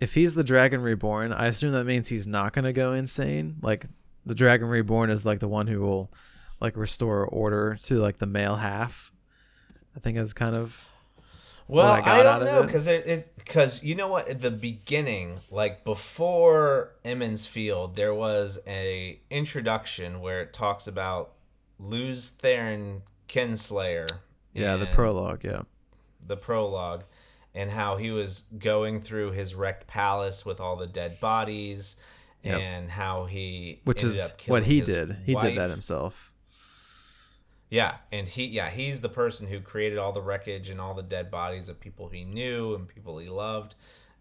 if 0.00 0.14
he's 0.14 0.34
the 0.34 0.44
Dragon 0.44 0.80
Reborn? 0.80 1.32
I 1.34 1.46
assume 1.46 1.72
that 1.72 1.84
means 1.84 2.08
he's 2.08 2.26
not 2.26 2.54
gonna 2.54 2.72
go 2.72 2.94
insane. 2.94 3.56
Like 3.60 3.84
the 4.24 4.34
Dragon 4.34 4.68
Reborn 4.68 5.10
is 5.10 5.26
like 5.26 5.40
the 5.40 5.48
one 5.48 5.66
who 5.66 5.80
will 5.80 6.10
like 6.60 6.76
restore 6.76 7.24
order 7.24 7.76
to 7.84 7.94
like 7.98 8.18
the 8.18 8.26
male 8.26 8.56
half. 8.56 9.12
I 9.96 10.00
think 10.00 10.16
is 10.18 10.32
kind 10.32 10.54
of 10.54 10.86
Well, 11.66 11.86
I 11.86 12.00
I, 12.20 12.22
don't 12.22 12.44
know 12.44 12.60
it? 12.62 12.66
because 12.66 12.86
it 12.86 13.34
because 13.36 13.82
you 13.82 13.94
know 13.94 14.08
what 14.08 14.28
at 14.28 14.40
the 14.42 14.50
beginning, 14.50 15.40
like 15.50 15.84
before 15.84 16.92
Emond's 17.04 17.46
Field, 17.46 17.96
there 17.96 18.14
was 18.14 18.58
a 18.66 19.20
introduction 19.30 20.20
where 20.20 20.40
it 20.40 20.52
talks 20.52 20.86
about 20.86 21.32
Lews 21.78 22.30
Therin 22.30 23.02
Kinslayer. 23.28 24.08
yeah 24.52 24.76
the 24.76 24.86
prologue. 24.86 25.44
Yeah, 25.44 25.62
the 26.26 26.36
prologue 26.36 27.04
and 27.54 27.70
how 27.70 27.96
he 27.96 28.10
was 28.10 28.44
going 28.58 29.00
through 29.00 29.32
his 29.32 29.54
wrecked 29.54 29.86
palace 29.86 30.44
with 30.46 30.60
all 30.60 30.76
the 30.76 30.86
dead 30.86 31.18
bodies 31.20 31.96
Yep. 32.44 32.60
and 32.60 32.90
how 32.90 33.24
he 33.24 33.80
which 33.84 34.04
is 34.04 34.32
what 34.46 34.62
he 34.62 34.80
did. 34.80 35.16
He 35.26 35.34
did 35.34 35.58
that 35.58 35.70
himself. 35.70 36.27
Yeah, 37.70 37.96
and 38.10 38.26
he 38.26 38.46
yeah, 38.46 38.70
he's 38.70 39.00
the 39.00 39.08
person 39.08 39.48
who 39.48 39.60
created 39.60 39.98
all 39.98 40.12
the 40.12 40.22
wreckage 40.22 40.70
and 40.70 40.80
all 40.80 40.94
the 40.94 41.02
dead 41.02 41.30
bodies 41.30 41.68
of 41.68 41.80
people 41.80 42.08
he 42.08 42.24
knew 42.24 42.74
and 42.74 42.88
people 42.88 43.18
he 43.18 43.28
loved, 43.28 43.74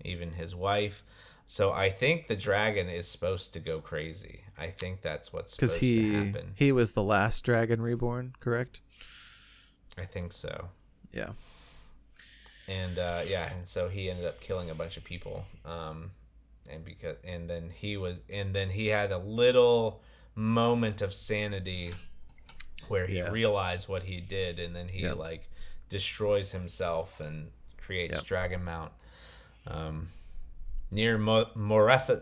even 0.03 0.33
his 0.33 0.53
wife. 0.53 1.03
So 1.45 1.71
I 1.71 1.89
think 1.89 2.27
the 2.27 2.35
dragon 2.35 2.89
is 2.89 3.07
supposed 3.07 3.53
to 3.53 3.61
go 3.61 3.79
crazy. 3.79 4.41
I 4.57 4.67
think 4.67 5.01
that's 5.01 5.31
what's 5.31 5.53
supposed 5.53 5.79
he 5.79 6.11
to 6.11 6.25
happen. 6.25 6.51
he 6.55 6.73
was 6.73 6.91
the 6.91 7.03
last 7.03 7.45
dragon 7.45 7.81
reborn, 7.81 8.33
correct? 8.41 8.81
I 9.97 10.03
think 10.03 10.33
so. 10.33 10.69
Yeah, 11.13 11.29
and 12.67 12.99
uh, 12.99 13.21
yeah, 13.27 13.53
and 13.53 13.65
so 13.65 13.87
he 13.87 14.09
ended 14.09 14.25
up 14.25 14.41
killing 14.41 14.69
a 14.69 14.75
bunch 14.75 14.97
of 14.97 15.05
people. 15.05 15.45
Um, 15.63 16.11
and 16.69 16.83
because 16.83 17.15
and 17.23 17.49
then 17.49 17.69
he 17.73 17.97
was 17.97 18.17
and 18.29 18.53
then 18.53 18.69
he 18.69 18.87
had 18.87 19.11
a 19.11 19.17
little 19.17 20.01
moment 20.35 21.01
of 21.01 21.13
sanity 21.13 21.91
where 22.89 23.05
he 23.07 23.17
Yeah. 23.17 23.29
realized 23.29 23.87
what 23.87 24.03
he 24.03 24.19
did, 24.21 24.59
and 24.59 24.75
then 24.75 24.89
he 24.89 25.01
Yep. 25.01 25.17
like 25.17 25.49
destroys 25.89 26.51
himself 26.51 27.19
and 27.19 27.51
creates 27.77 28.15
Yep. 28.15 28.23
Dragon 28.25 28.63
Mount 28.63 28.91
um, 29.67 30.09
near 30.91 31.17
Mo- 31.17 31.49
Moreth. 31.55 32.21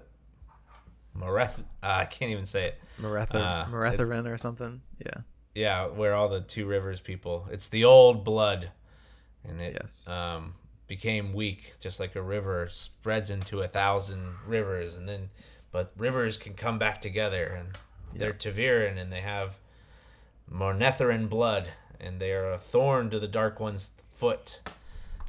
Moreth. 1.17 1.59
Uh, 1.61 1.63
I 2.01 2.05
can't 2.05 2.31
even 2.31 2.45
say 2.45 2.65
it. 2.67 2.81
Maretha, 2.99 3.35
Uh, 3.35 3.65
Maretharin 3.65 4.27
or 4.31 4.37
something. 4.37 4.81
Yeah, 4.99 5.21
Yeah, 5.53 5.85
where 5.87 6.13
all 6.13 6.27
the 6.29 6.41
Two 6.41 6.65
Rivers 6.65 6.99
people. 6.99 7.47
It's 7.51 7.67
the 7.69 7.85
old 7.85 8.23
blood, 8.25 8.71
and 9.43 9.61
it 9.61 9.77
Yes. 9.79 10.07
um, 10.07 10.55
became 10.87 11.33
weak, 11.33 11.75
just 11.79 11.99
like 11.99 12.15
a 12.15 12.21
river 12.21 12.67
spreads 12.69 13.29
into 13.29 13.61
a 13.61 13.67
thousand 13.67 14.35
rivers, 14.45 14.95
and 14.95 15.07
then 15.07 15.29
but 15.71 15.91
rivers 15.97 16.37
can 16.37 16.53
come 16.53 16.77
back 16.79 17.01
together, 17.01 17.45
and 17.47 17.77
they're 18.13 18.33
ta'veren, 18.33 18.97
and 18.97 19.11
they 19.11 19.21
have 19.21 19.57
Mornetherin 20.51 21.29
blood, 21.29 21.69
and 21.99 22.19
they 22.19 22.31
are 22.31 22.51
a 22.51 22.57
thorn 22.57 23.09
to 23.09 23.19
the 23.19 23.27
Dark 23.27 23.59
One's 23.59 23.91
foot, 24.09 24.59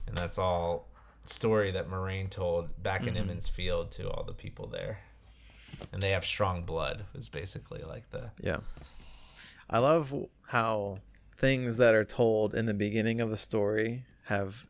and 0.07 0.17
that's 0.17 0.39
all 0.39 0.89
story 1.25 1.71
that 1.73 1.89
Moiraine 1.91 2.31
told 2.31 2.83
back 2.83 3.01
Mm-hmm. 3.03 3.17
in 3.17 3.17
Emond's 3.17 3.49
Field 3.49 3.91
to 3.93 4.09
all 4.09 4.25
the 4.25 4.33
people 4.33 4.67
there. 4.67 5.01
And 5.93 6.01
they 6.01 6.13
have 6.13 6.25
strong 6.25 6.63
blood. 6.63 7.05
Is 7.15 7.29
basically 7.29 7.83
like 7.83 8.11
the 8.11 8.31
yeah. 8.41 8.59
I 9.69 9.79
love 9.79 10.15
how 10.49 10.99
things 11.37 11.77
that 11.79 11.95
are 11.95 12.05
told 12.05 12.55
in 12.55 12.67
the 12.67 12.75
beginning 12.75 13.21
of 13.21 13.31
the 13.31 13.37
story 13.37 14.05
have, 14.25 14.67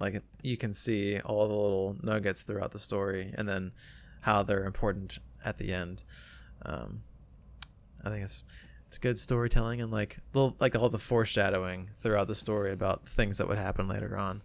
like, 0.00 0.22
you 0.42 0.56
can 0.56 0.74
see 0.74 1.20
all 1.20 1.46
the 1.48 1.54
little 1.54 1.96
nuggets 2.02 2.42
throughout 2.42 2.72
the 2.72 2.78
story, 2.78 3.32
and 3.38 3.48
then 3.48 3.72
how 4.22 4.42
they're 4.42 4.64
important 4.64 5.18
at 5.44 5.58
the 5.58 5.72
end. 5.72 6.02
Um, 6.66 7.02
I 8.04 8.10
think 8.10 8.24
it's 8.24 8.42
it's 8.92 8.98
good 8.98 9.16
storytelling 9.16 9.80
and 9.80 9.90
like 9.90 10.18
little, 10.34 10.54
like 10.60 10.76
all 10.76 10.90
the 10.90 10.98
foreshadowing 10.98 11.88
throughout 11.96 12.28
the 12.28 12.34
story 12.34 12.72
about 12.72 13.08
things 13.08 13.38
that 13.38 13.48
would 13.48 13.56
happen 13.56 13.88
later 13.88 14.18
on. 14.18 14.42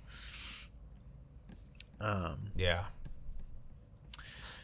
Um, 1.99 2.51
Yeah. 2.55 2.85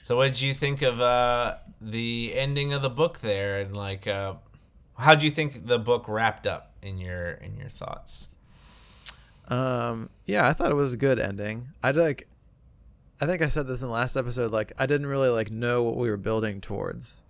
So, 0.02 0.16
what 0.16 0.28
did 0.32 0.40
you 0.40 0.54
think 0.54 0.84
of 0.84 1.02
uh, 1.02 1.56
the 1.82 2.32
ending 2.34 2.72
of 2.72 2.82
the 2.82 2.90
book 2.90 3.20
there, 3.20 3.60
and 3.60 3.76
like, 3.76 4.08
uh, 4.08 4.36
how 4.98 5.16
do 5.16 5.26
you 5.26 5.32
think 5.32 5.68
the 5.68 5.80
book 5.80 6.08
wrapped 6.08 6.48
up 6.48 6.72
in 6.82 6.98
your 6.98 7.32
in 7.32 7.58
your 7.58 7.68
thoughts? 7.68 8.30
Um, 9.50 10.10
yeah, 10.26 10.48
I 10.48 10.54
thought 10.54 10.72
it 10.72 10.76
was 10.76 10.94
a 10.94 10.98
good 10.98 11.20
ending. 11.20 11.68
I 11.84 11.92
like, 11.92 12.30
I 13.20 13.26
think 13.26 13.42
I 13.42 13.48
said 13.48 13.68
this 13.68 13.82
in 13.82 13.90
the 13.90 13.94
last 13.94 14.16
episode. 14.16 14.54
Like, 14.54 14.72
I 14.78 14.86
didn't 14.86 15.08
really 15.08 15.30
like 15.30 15.52
know 15.52 15.84
what 15.84 15.98
we 15.98 16.10
were 16.10 16.16
building 16.16 16.62
towards. 16.62 17.26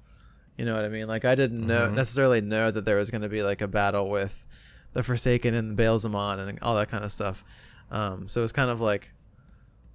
You 0.58 0.66
know 0.66 0.76
what 0.76 0.86
I 0.86 0.90
mean? 0.90 1.08
Like, 1.08 1.26
I 1.26 1.36
didn't 1.36 1.66
know 1.66 1.90
necessarily 1.90 2.42
know 2.42 2.70
that 2.70 2.86
there 2.86 2.98
was 2.98 3.10
going 3.12 3.24
to 3.24 3.30
be 3.30 3.42
like 3.44 3.62
a 3.62 3.68
battle 3.68 4.10
with 4.10 4.46
the 4.94 5.02
Forsaken 5.04 5.54
and 5.54 5.78
Ba'alzamon 5.78 6.48
and 6.48 6.60
all 6.62 6.76
that 6.76 6.90
kind 6.90 7.04
of 7.04 7.12
stuff. 7.12 7.44
Um, 7.92 8.28
so 8.28 8.42
it 8.42 8.44
was 8.44 8.54
kind 8.54 8.70
of 8.70 8.80
like, 8.80 9.12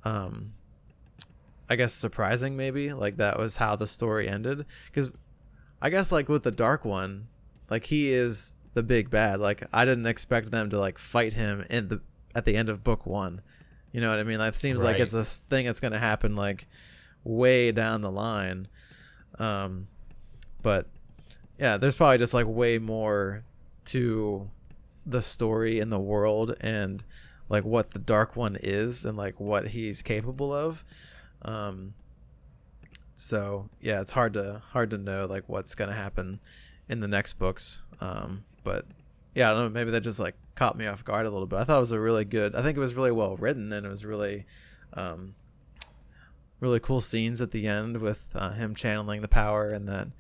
um, 0.05 0.53
I 1.69 1.77
guess 1.77 1.93
surprising 1.93 2.57
maybe 2.57 2.93
like 2.93 3.17
that 3.17 3.39
was 3.39 3.57
how 3.59 3.77
the 3.77 3.87
story 3.87 4.29
ended 4.29 4.65
because 4.87 5.11
I 5.83 5.91
guess 5.91 6.11
like 6.11 6.29
with 6.29 6.43
the 6.43 6.51
dark 6.51 6.85
one, 6.85 7.29
like 7.71 7.85
he 7.85 8.11
is 8.11 8.57
the 8.75 8.83
big 8.83 9.11
bad. 9.11 9.41
Like 9.41 9.65
I 9.73 9.85
didn't 9.85 10.07
expect 10.07 10.51
them 10.51 10.71
to 10.71 10.79
like 10.79 10.99
fight 10.99 11.35
him 11.35 11.65
in 11.69 11.89
the 11.89 12.01
at 12.35 12.45
the 12.45 12.57
end 12.57 12.69
of 12.69 12.83
book 12.83 13.07
one. 13.07 13.43
You 13.93 14.01
know 14.01 14.11
what 14.11 14.19
I 14.19 14.23
mean? 14.23 14.39
That 14.39 14.55
seems 14.55 14.83
like 14.83 14.99
it's 14.99 15.15
a 15.15 15.25
thing 15.25 15.67
that's 15.67 15.81
gonna 15.81 15.99
happen 15.99 16.37
like 16.37 16.67
way 17.25 17.71
down 17.73 18.01
the 18.01 18.11
line. 18.11 18.69
Um, 19.39 19.89
but 20.63 20.87
yeah, 21.59 21.77
there's 21.77 21.97
probably 21.97 22.19
just 22.19 22.35
like 22.35 22.47
way 22.47 22.79
more 22.79 23.45
to 23.87 24.51
the 25.07 25.23
story 25.23 25.81
and 25.81 25.91
the 25.91 25.99
world 25.99 26.55
and 26.61 27.03
like 27.49 27.65
what 27.65 27.93
the 27.93 27.99
dark 27.99 28.37
one 28.37 28.57
is 28.61 29.05
and 29.05 29.17
like 29.17 29.41
what 29.41 29.69
he's 29.69 30.03
capable 30.03 30.53
of. 30.53 30.85
Um, 31.43 31.95
so 33.15 33.69
yeah, 33.81 34.01
it's 34.01 34.13
hard 34.13 34.35
to 34.35 34.63
hard 34.71 34.91
to 34.91 34.99
know 34.99 35.27
like 35.27 35.45
what's 35.49 35.75
gonna 35.75 35.95
happen 35.95 36.41
in 36.89 37.01
the 37.01 37.09
next 37.09 37.35
books. 37.35 37.83
Um, 38.01 38.45
but 38.65 38.87
yeah, 39.35 39.51
I 39.51 39.55
don't 39.55 39.65
know. 39.65 39.69
Maybe 39.71 39.91
that 39.91 40.03
just 40.03 40.21
like 40.21 40.35
caught 40.55 40.77
me 40.77 40.87
off 40.87 41.05
guard 41.05 41.27
a 41.27 41.31
little 41.31 41.47
bit. 41.47 41.59
I 41.59 41.65
thought 41.65 41.77
it 41.79 41.81
was 41.81 41.93
a 41.93 42.01
really 42.01 42.25
good. 42.25 42.55
I 42.55 42.63
think 42.63 42.77
it 42.77 42.81
was 42.81 42.95
really 42.95 43.13
well 43.13 43.37
written 43.37 43.73
and 43.73 43.87
it 43.87 43.89
was 43.89 44.05
really, 44.05 44.47
um, 44.95 45.35
really 46.61 46.81
cool 46.81 47.01
scenes 47.01 47.41
at 47.41 47.51
the 47.51 47.67
end 47.67 47.99
with 48.01 48.33
uh, 48.35 48.51
him 48.53 48.75
channeling 48.75 49.21
the 49.23 49.29
power 49.29 49.71
and 49.71 49.87
then 49.89 50.13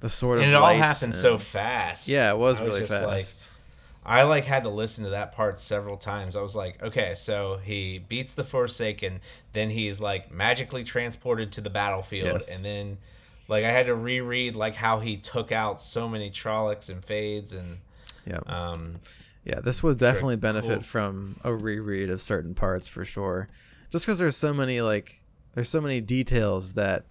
the 0.00 0.08
and 0.22 0.40
of 0.42 0.48
it 0.48 0.54
all 0.54 0.74
happened 0.74 1.14
so 1.14 1.38
fast. 1.38 2.08
Yeah, 2.08 2.32
it 2.32 2.38
was 2.38 2.60
I 2.60 2.64
really 2.64 2.80
just 2.80 2.90
like- 2.90 3.00
fast. 3.02 3.62
I 4.04 4.24
like 4.24 4.44
had 4.46 4.64
to 4.64 4.68
listen 4.68 5.04
to 5.04 5.10
that 5.10 5.30
part 5.30 5.60
several 5.60 5.96
times. 5.96 6.34
I 6.34 6.40
was 6.42 6.56
like, 6.56 6.82
okay, 6.82 7.14
so 7.14 7.60
he 7.62 8.00
beats 8.00 8.34
the 8.34 8.42
Forsaken, 8.42 9.20
then 9.52 9.70
he's 9.70 10.00
like 10.00 10.32
magically 10.32 10.82
transported 10.82 11.52
to 11.52 11.60
the 11.60 11.70
battlefield, 11.70 12.26
Yes. 12.32 12.56
and 12.56 12.64
then 12.64 12.98
like 13.46 13.64
I 13.64 13.70
had 13.70 13.86
to 13.86 13.94
reread 13.94 14.56
like 14.56 14.74
how 14.74 14.98
he 14.98 15.16
took 15.16 15.52
out 15.52 15.80
so 15.80 16.08
many 16.08 16.32
Trollocs 16.32 16.88
and 16.88 17.04
Fades, 17.04 17.52
and 17.52 17.78
yeah. 18.26 18.40
um, 18.46 18.96
Yeah, 19.44 19.60
this 19.60 19.84
would 19.84 19.98
definitely 19.98 20.34
benefit 20.34 20.78
cool. 20.78 20.82
from 20.82 21.36
a 21.44 21.54
reread 21.54 22.10
of 22.10 22.20
certain 22.20 22.54
parts 22.56 22.88
for 22.88 23.04
sure. 23.04 23.46
Just 23.92 24.04
because 24.04 24.18
there's 24.18 24.36
so 24.36 24.52
many 24.52 24.80
like 24.80 25.21
there's 25.52 25.68
so 25.68 25.80
many 25.80 26.00
details 26.00 26.74
that 26.74 27.04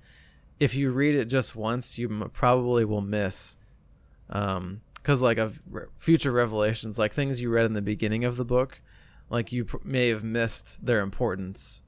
if 0.60 0.76
you 0.76 0.92
read 0.92 1.16
it 1.16 1.26
just 1.26 1.56
once, 1.56 1.98
you 1.98 2.30
probably 2.34 2.86
will 2.86 3.02
miss. 3.02 3.58
Um, 4.30 4.82
because 4.96 5.22
like 5.22 5.40
of 5.40 5.62
re- 5.72 5.86
future 5.96 6.32
revelations, 6.32 7.00
like 7.00 7.12
things 7.12 7.42
you 7.42 7.50
read 7.50 7.66
in 7.66 7.74
the 7.74 7.82
beginning 7.82 8.24
of 8.24 8.38
the 8.38 8.46
book, 8.46 8.82
like 9.30 9.52
you 9.52 9.66
pr- 9.66 9.78
may 9.84 10.10
have 10.10 10.24
missed 10.24 10.86
their 10.86 11.00
importance. 11.00 11.84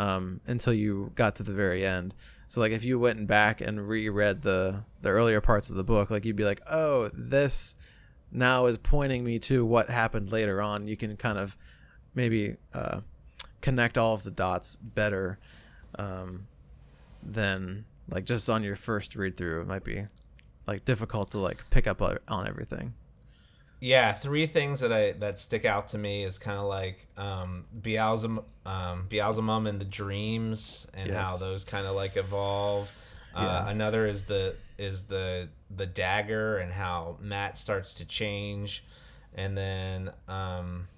Um, 0.00 0.40
until 0.46 0.72
you 0.72 1.10
got 1.16 1.34
to 1.36 1.42
the 1.42 1.52
very 1.52 1.84
end. 1.84 2.14
So 2.46 2.60
like 2.60 2.70
if 2.70 2.84
you 2.84 3.00
went 3.00 3.26
back 3.26 3.60
and 3.60 3.88
reread 3.88 4.42
the 4.42 4.84
the 5.02 5.08
earlier 5.08 5.40
parts 5.40 5.70
of 5.70 5.76
the 5.76 5.82
book, 5.82 6.08
like 6.08 6.24
you'd 6.24 6.36
be 6.36 6.44
like, 6.44 6.62
oh, 6.70 7.10
this 7.12 7.74
now 8.30 8.66
is 8.66 8.78
pointing 8.78 9.24
me 9.24 9.40
to 9.40 9.64
what 9.64 9.88
happened 9.88 10.30
later 10.30 10.62
on. 10.62 10.86
You 10.86 10.96
can 10.96 11.16
kind 11.16 11.36
of 11.36 11.56
maybe 12.14 12.56
uh, 12.72 13.00
connect 13.60 13.98
all 13.98 14.14
of 14.14 14.22
the 14.22 14.30
dots 14.30 14.76
better 14.76 15.40
um, 15.98 16.46
then 17.22 17.84
like 18.08 18.24
just 18.24 18.48
on 18.48 18.62
your 18.62 18.76
first 18.76 19.16
read 19.16 19.36
through. 19.36 19.60
It 19.62 19.66
might 19.66 19.84
be 19.84 20.06
like 20.66 20.84
difficult 20.84 21.30
to 21.32 21.38
like 21.38 21.68
pick 21.70 21.86
up 21.86 22.00
on 22.02 22.48
everything. 22.48 22.94
yeah, 23.80 24.12
three 24.12 24.46
things 24.46 24.80
that 24.80 24.92
I 24.92 25.12
that 25.12 25.38
stick 25.38 25.64
out 25.64 25.88
to 25.88 25.98
me 25.98 26.24
is 26.24 26.38
kind 26.38 26.58
of 26.58 26.66
like 26.66 27.06
um, 27.16 27.64
Beelzebub, 27.80 28.44
um, 28.66 29.06
Beelzebub 29.08 29.66
and 29.66 29.80
the 29.80 29.84
dreams 29.84 30.86
and 30.94 31.10
how 31.10 31.36
those 31.36 31.64
kind 31.64 31.86
of 31.86 31.94
like 31.94 32.16
evolve. 32.16 32.94
Uh, 33.34 33.42
Yeah. 33.64 33.70
Another 33.70 34.06
is 34.06 34.24
the 34.24 34.56
is 34.78 35.04
the 35.04 35.48
the 35.74 35.86
dagger 35.86 36.58
and 36.58 36.72
how 36.72 37.18
Mat 37.20 37.56
starts 37.58 37.94
to 37.94 38.04
change, 38.04 38.84
and 39.34 39.56
then 39.56 40.10
um, 40.28 40.88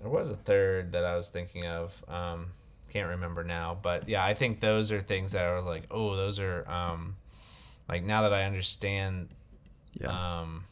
there 0.00 0.10
was 0.10 0.30
a 0.30 0.36
third 0.36 0.92
that 0.92 1.04
I 1.04 1.16
was 1.16 1.28
thinking 1.28 1.66
of. 1.66 2.04
Um, 2.08 2.48
can't 2.94 3.08
remember 3.10 3.42
now, 3.42 3.76
but 3.82 4.08
yeah, 4.08 4.24
I 4.24 4.34
think 4.34 4.60
those 4.60 4.92
are 4.92 5.00
things 5.00 5.32
that 5.32 5.44
are 5.44 5.60
like, 5.60 5.82
oh, 5.90 6.14
those 6.14 6.38
are 6.38 6.64
um, 6.70 7.16
like 7.88 8.04
now 8.04 8.22
that 8.22 8.32
I 8.32 8.44
understand 8.44 9.30
Yeah. 10.00 10.40
um, 10.40 10.64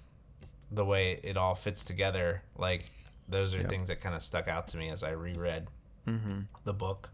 the 0.71 0.85
way 0.85 1.19
it 1.25 1.37
all 1.37 1.57
fits 1.57 1.83
together. 1.83 2.43
Like 2.57 2.93
those 3.29 3.57
are 3.57 3.61
Yeah. 3.61 3.67
things 3.67 3.89
that 3.89 4.01
kind 4.01 4.15
of 4.15 4.23
stuck 4.23 4.47
out 4.47 4.69
to 4.69 4.77
me 4.77 4.89
as 4.89 5.03
I 5.03 5.11
reread 5.11 5.67
mm-hmm. 6.07 6.43
the 6.63 6.73
book. 6.73 7.11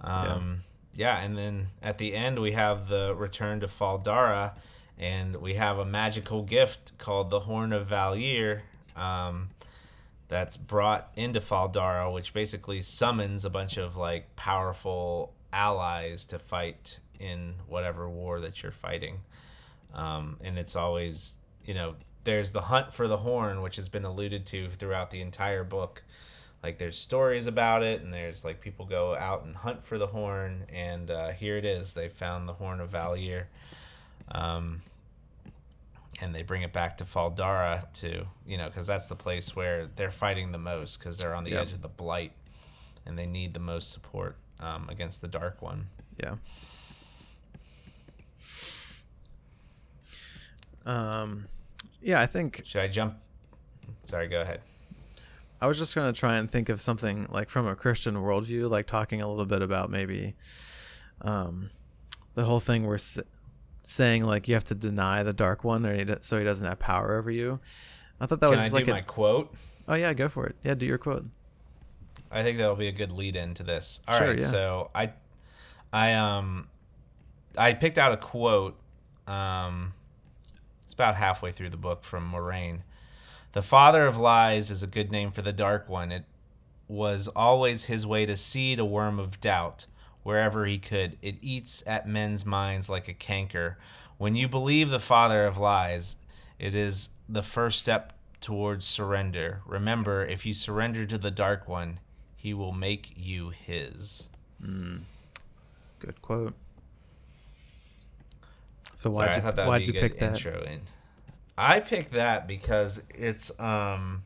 Um, 0.00 0.62
yeah. 0.94 1.18
yeah, 1.18 1.24
and 1.24 1.36
then 1.36 1.68
at 1.82 1.98
the 1.98 2.14
end 2.14 2.38
we 2.38 2.52
have 2.52 2.88
the 2.88 3.14
return 3.14 3.60
to 3.60 3.68
Fal 3.68 3.98
Dara, 3.98 4.54
and 4.98 5.36
we 5.36 5.54
have 5.54 5.78
a 5.78 5.84
magical 5.84 6.42
gift 6.42 6.96
called 6.96 7.28
the 7.28 7.40
Horn 7.40 7.74
of 7.74 7.86
Valere. 7.86 8.62
Um, 8.96 9.50
that's 10.28 10.56
brought 10.56 11.10
into 11.16 11.40
Fal 11.40 11.68
Dara, 11.68 12.10
which 12.10 12.34
basically 12.34 12.80
summons 12.80 13.44
a 13.44 13.50
bunch 13.50 13.76
of 13.76 13.96
like 13.96 14.34
powerful 14.36 15.32
allies 15.52 16.24
to 16.26 16.38
fight 16.38 17.00
in 17.18 17.54
whatever 17.66 18.08
war 18.08 18.40
that 18.40 18.62
you're 18.62 18.72
fighting. 18.72 19.20
Um, 19.94 20.36
and 20.42 20.58
it's 20.58 20.76
always, 20.76 21.38
you 21.64 21.74
know, 21.74 21.94
there's 22.24 22.52
the 22.52 22.62
hunt 22.62 22.92
for 22.92 23.08
the 23.08 23.18
horn, 23.18 23.62
which 23.62 23.76
has 23.76 23.88
been 23.88 24.04
alluded 24.04 24.46
to 24.46 24.68
throughout 24.70 25.10
the 25.10 25.20
entire 25.20 25.64
book. 25.64 26.02
Like 26.62 26.78
there's 26.78 26.98
stories 26.98 27.46
about 27.46 27.82
it, 27.82 28.02
and 28.02 28.12
there's 28.12 28.44
like 28.44 28.60
people 28.60 28.84
go 28.84 29.14
out 29.14 29.44
and 29.44 29.54
hunt 29.54 29.84
for 29.84 29.96
the 29.98 30.08
horn, 30.08 30.64
and 30.72 31.10
uh, 31.10 31.30
here 31.30 31.56
it 31.56 31.64
is. 31.64 31.94
They 31.94 32.08
found 32.08 32.48
the 32.48 32.54
horn 32.54 32.80
of 32.80 32.90
Valere. 32.90 33.48
Um, 34.32 34.82
and 36.20 36.34
they 36.34 36.42
bring 36.42 36.62
it 36.62 36.72
back 36.72 36.96
to 36.98 37.04
Fal 37.04 37.30
Dara 37.30 37.82
to 37.94 38.26
you 38.46 38.56
know 38.58 38.66
because 38.68 38.86
that's 38.86 39.06
the 39.06 39.16
place 39.16 39.54
where 39.56 39.86
they're 39.96 40.10
fighting 40.10 40.52
the 40.52 40.58
most 40.58 40.98
because 40.98 41.18
they're 41.18 41.34
on 41.34 41.44
the 41.44 41.50
Yep. 41.50 41.62
edge 41.62 41.72
of 41.72 41.82
the 41.82 41.88
blight 41.88 42.32
and 43.04 43.18
they 43.18 43.26
need 43.26 43.54
the 43.54 43.60
most 43.60 43.90
support 43.92 44.36
um, 44.60 44.88
against 44.88 45.20
the 45.20 45.28
dark 45.28 45.60
one 45.62 45.86
Yeah. 46.22 46.36
Um, 50.84 51.46
yeah, 52.00 52.20
I 52.20 52.26
think 52.26 52.62
should 52.64 52.80
i 52.82 52.88
jump 52.88 53.16
sorry 54.04 54.28
go 54.28 54.40
ahead 54.40 54.60
I 55.60 55.66
was 55.66 55.78
just 55.78 55.94
gonna 55.94 56.12
try 56.12 56.36
and 56.36 56.50
think 56.50 56.68
of 56.68 56.80
something 56.82 57.26
like 57.30 57.48
from 57.48 57.66
a 57.66 57.74
Christian 57.74 58.14
worldview, 58.16 58.68
like 58.70 58.86
talking 58.86 59.22
a 59.22 59.28
little 59.28 59.46
bit 59.46 59.62
about 59.62 59.88
maybe 59.90 60.34
um, 61.22 61.70
the 62.34 62.44
whole 62.44 62.60
thing 62.60 62.84
we're 62.84 62.96
s- 62.96 63.18
saying 63.88 64.24
like 64.24 64.48
you 64.48 64.54
have 64.54 64.64
to 64.64 64.74
deny 64.74 65.22
the 65.22 65.32
dark 65.32 65.62
one, 65.62 65.86
or 65.86 65.94
he 65.94 66.04
do- 66.04 66.16
so 66.20 66.38
he 66.38 66.44
doesn't 66.44 66.66
have 66.66 66.78
power 66.80 67.16
over 67.16 67.30
you. 67.30 67.60
I 68.20 68.26
thought 68.26 68.40
that 68.40 68.46
can 68.46 68.50
was 68.50 68.60
i 68.60 68.64
just 68.64 68.74
do 68.74 68.80
like 68.80 68.88
my 68.88 68.98
a, 68.98 69.02
quote 69.02 69.54
oh 69.88 69.94
yeah, 69.94 70.12
go 70.14 70.28
for 70.28 70.46
it. 70.46 70.56
Yeah, 70.64 70.74
do 70.74 70.86
your 70.86 70.98
quote. 70.98 71.24
i 72.30 72.42
think 72.42 72.58
that'll 72.58 72.74
be 72.74 72.88
a 72.88 72.92
good 72.92 73.12
lead 73.12 73.36
into 73.36 73.62
this 73.62 74.00
All 74.08 74.18
right, 74.18 74.24
Sure, 74.26 74.34
yeah. 74.38 74.46
so 74.46 74.90
i 74.94 75.12
i 75.92 76.12
um 76.14 76.66
i 77.58 77.72
picked 77.74 77.98
out 77.98 78.10
a 78.12 78.16
quote 78.16 78.76
um 79.28 79.92
it's 80.84 80.92
about 80.94 81.16
halfway 81.16 81.52
through 81.52 81.68
the 81.70 81.76
book 81.76 82.02
from 82.04 82.32
moiraine 82.32 82.80
the 83.52 83.62
father 83.62 84.06
of 84.06 84.16
lies 84.16 84.70
is 84.70 84.82
a 84.82 84.86
good 84.88 85.12
name 85.12 85.30
for 85.30 85.42
the 85.42 85.52
dark 85.52 85.88
one 85.88 86.10
it 86.10 86.24
was 86.88 87.28
always 87.28 87.84
his 87.84 88.04
way 88.06 88.24
to 88.26 88.36
seed 88.36 88.78
a 88.80 88.84
worm 88.84 89.18
of 89.18 89.40
doubt 89.40 89.86
wherever 90.26 90.66
he 90.66 90.76
could. 90.76 91.16
It 91.22 91.36
eats 91.40 91.84
at 91.86 92.08
men's 92.08 92.44
minds 92.44 92.88
like 92.88 93.06
a 93.06 93.14
canker. 93.14 93.78
When 94.18 94.34
you 94.34 94.48
believe 94.48 94.90
the 94.90 94.98
father 94.98 95.46
of 95.46 95.56
lies, 95.56 96.16
it 96.58 96.74
is 96.74 97.10
the 97.28 97.44
first 97.44 97.78
step 97.78 98.12
towards 98.40 98.84
surrender. 98.84 99.60
Remember, 99.64 100.26
if 100.26 100.44
you 100.44 100.52
surrender 100.52 101.06
to 101.06 101.16
the 101.16 101.30
dark 101.30 101.68
one, 101.68 102.00
he 102.34 102.52
will 102.52 102.72
make 102.72 103.12
you 103.16 103.50
his. 103.50 104.28
Good 106.00 106.20
quote. 106.22 106.54
So 108.96 109.10
why'd 109.10 109.30
I 109.30 109.36
you 109.36 109.42
why'd 109.68 109.82
be 109.82 109.92
you 109.92 110.00
pick 110.00 110.18
that? 110.18 110.44
in. 110.44 110.80
I 111.56 111.78
picked 111.78 112.10
that 112.12 112.48
because 112.48 113.00
it's 113.10 113.52
um 113.60 114.24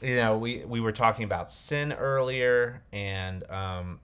you 0.00 0.14
know, 0.14 0.38
we 0.38 0.64
we 0.64 0.80
were 0.80 0.92
talking 0.92 1.24
about 1.24 1.50
sin 1.50 1.92
earlier 1.92 2.82
and 2.92 3.42
um 3.50 3.98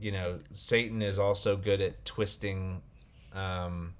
you 0.00 0.12
know, 0.12 0.38
Satan 0.52 1.02
is 1.02 1.18
also 1.18 1.56
good 1.56 1.80
at 1.80 2.04
twisting 2.04 2.82
um 3.34 3.94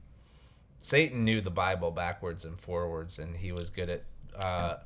Satan 0.79 1.25
knew 1.25 1.41
the 1.41 1.51
Bible 1.51 1.91
backwards 1.91 2.45
and 2.45 2.59
forwards 2.59 3.19
and 3.19 3.37
he 3.37 3.53
was 3.53 3.71
good 3.71 3.91
at 3.91 4.03
uh 4.39 4.77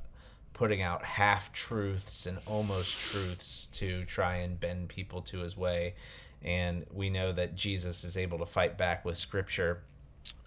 putting 0.53 0.83
out 0.83 1.05
half 1.05 1.53
truths 1.53 2.27
and 2.27 2.39
almost 2.47 2.97
truths 3.11 3.67
to 3.73 4.05
try 4.05 4.37
and 4.37 4.59
bend 4.59 4.89
people 4.89 5.21
to 5.21 5.41
his 5.41 5.57
way. 5.57 5.95
And 6.43 6.87
we 6.93 7.11
know 7.11 7.33
that 7.33 7.57
Jesus 7.57 8.05
is 8.05 8.17
able 8.17 8.39
to 8.39 8.47
fight 8.47 8.79
back 8.79 9.05
with 9.05 9.17
scripture 9.17 9.81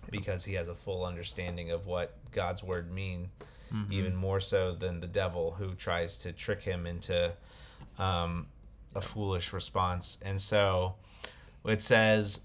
because 0.09 0.45
he 0.45 0.53
has 0.53 0.69
a 0.69 0.73
full 0.75 1.05
understanding 1.05 1.71
of 1.71 1.85
what 1.87 2.15
God's 2.31 2.63
word 2.63 2.89
mean, 2.89 3.29
even 3.91 4.15
more 4.15 4.39
so 4.39 4.71
than 4.73 5.01
the 5.01 5.07
devil 5.07 5.55
who 5.59 5.73
tries 5.73 6.19
to 6.19 6.31
trick 6.31 6.61
him 6.61 6.87
into 6.87 7.33
um, 7.99 8.47
a 8.95 9.01
foolish 9.01 9.53
response. 9.53 10.17
And 10.23 10.39
so 10.41 10.95
it 11.65 11.81
says, 11.81 12.41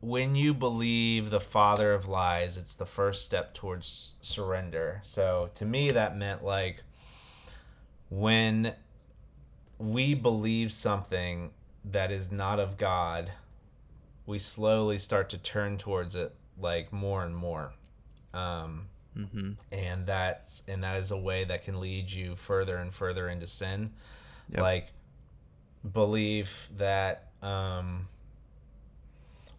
when 0.00 0.34
you 0.36 0.54
believe 0.54 1.30
the 1.30 1.40
father 1.40 1.92
of 1.92 2.06
lies, 2.08 2.56
it's 2.58 2.74
the 2.74 2.86
first 2.86 3.24
step 3.24 3.54
towards 3.54 4.14
surrender. 4.20 5.00
So 5.04 5.50
to 5.54 5.64
me, 5.64 5.90
that 5.90 6.16
meant 6.16 6.44
like 6.44 6.82
when 8.08 8.74
we 9.78 10.14
believe 10.14 10.72
something 10.72 11.50
that 11.84 12.10
is 12.10 12.30
not 12.32 12.58
of 12.60 12.76
God, 12.76 13.30
we 14.26 14.38
slowly 14.38 14.98
start 14.98 15.30
to 15.30 15.38
turn 15.38 15.78
towards 15.78 16.14
it 16.16 16.34
like 16.60 16.92
more 16.92 17.24
and 17.24 17.34
more. 17.36 17.72
Um, 18.34 18.86
Mm-hmm. 19.16 19.52
and 19.72 20.06
that's 20.06 20.62
and 20.68 20.84
that 20.84 21.00
is 21.00 21.10
a 21.10 21.16
way 21.16 21.42
that 21.42 21.64
can 21.64 21.80
lead 21.80 22.08
you 22.08 22.36
further 22.36 22.76
and 22.76 22.94
further 22.94 23.28
into 23.28 23.48
sin 23.48 23.90
Yep. 24.50 24.60
like 24.60 24.88
belief 25.92 26.68
that 26.76 27.28
um 27.42 28.08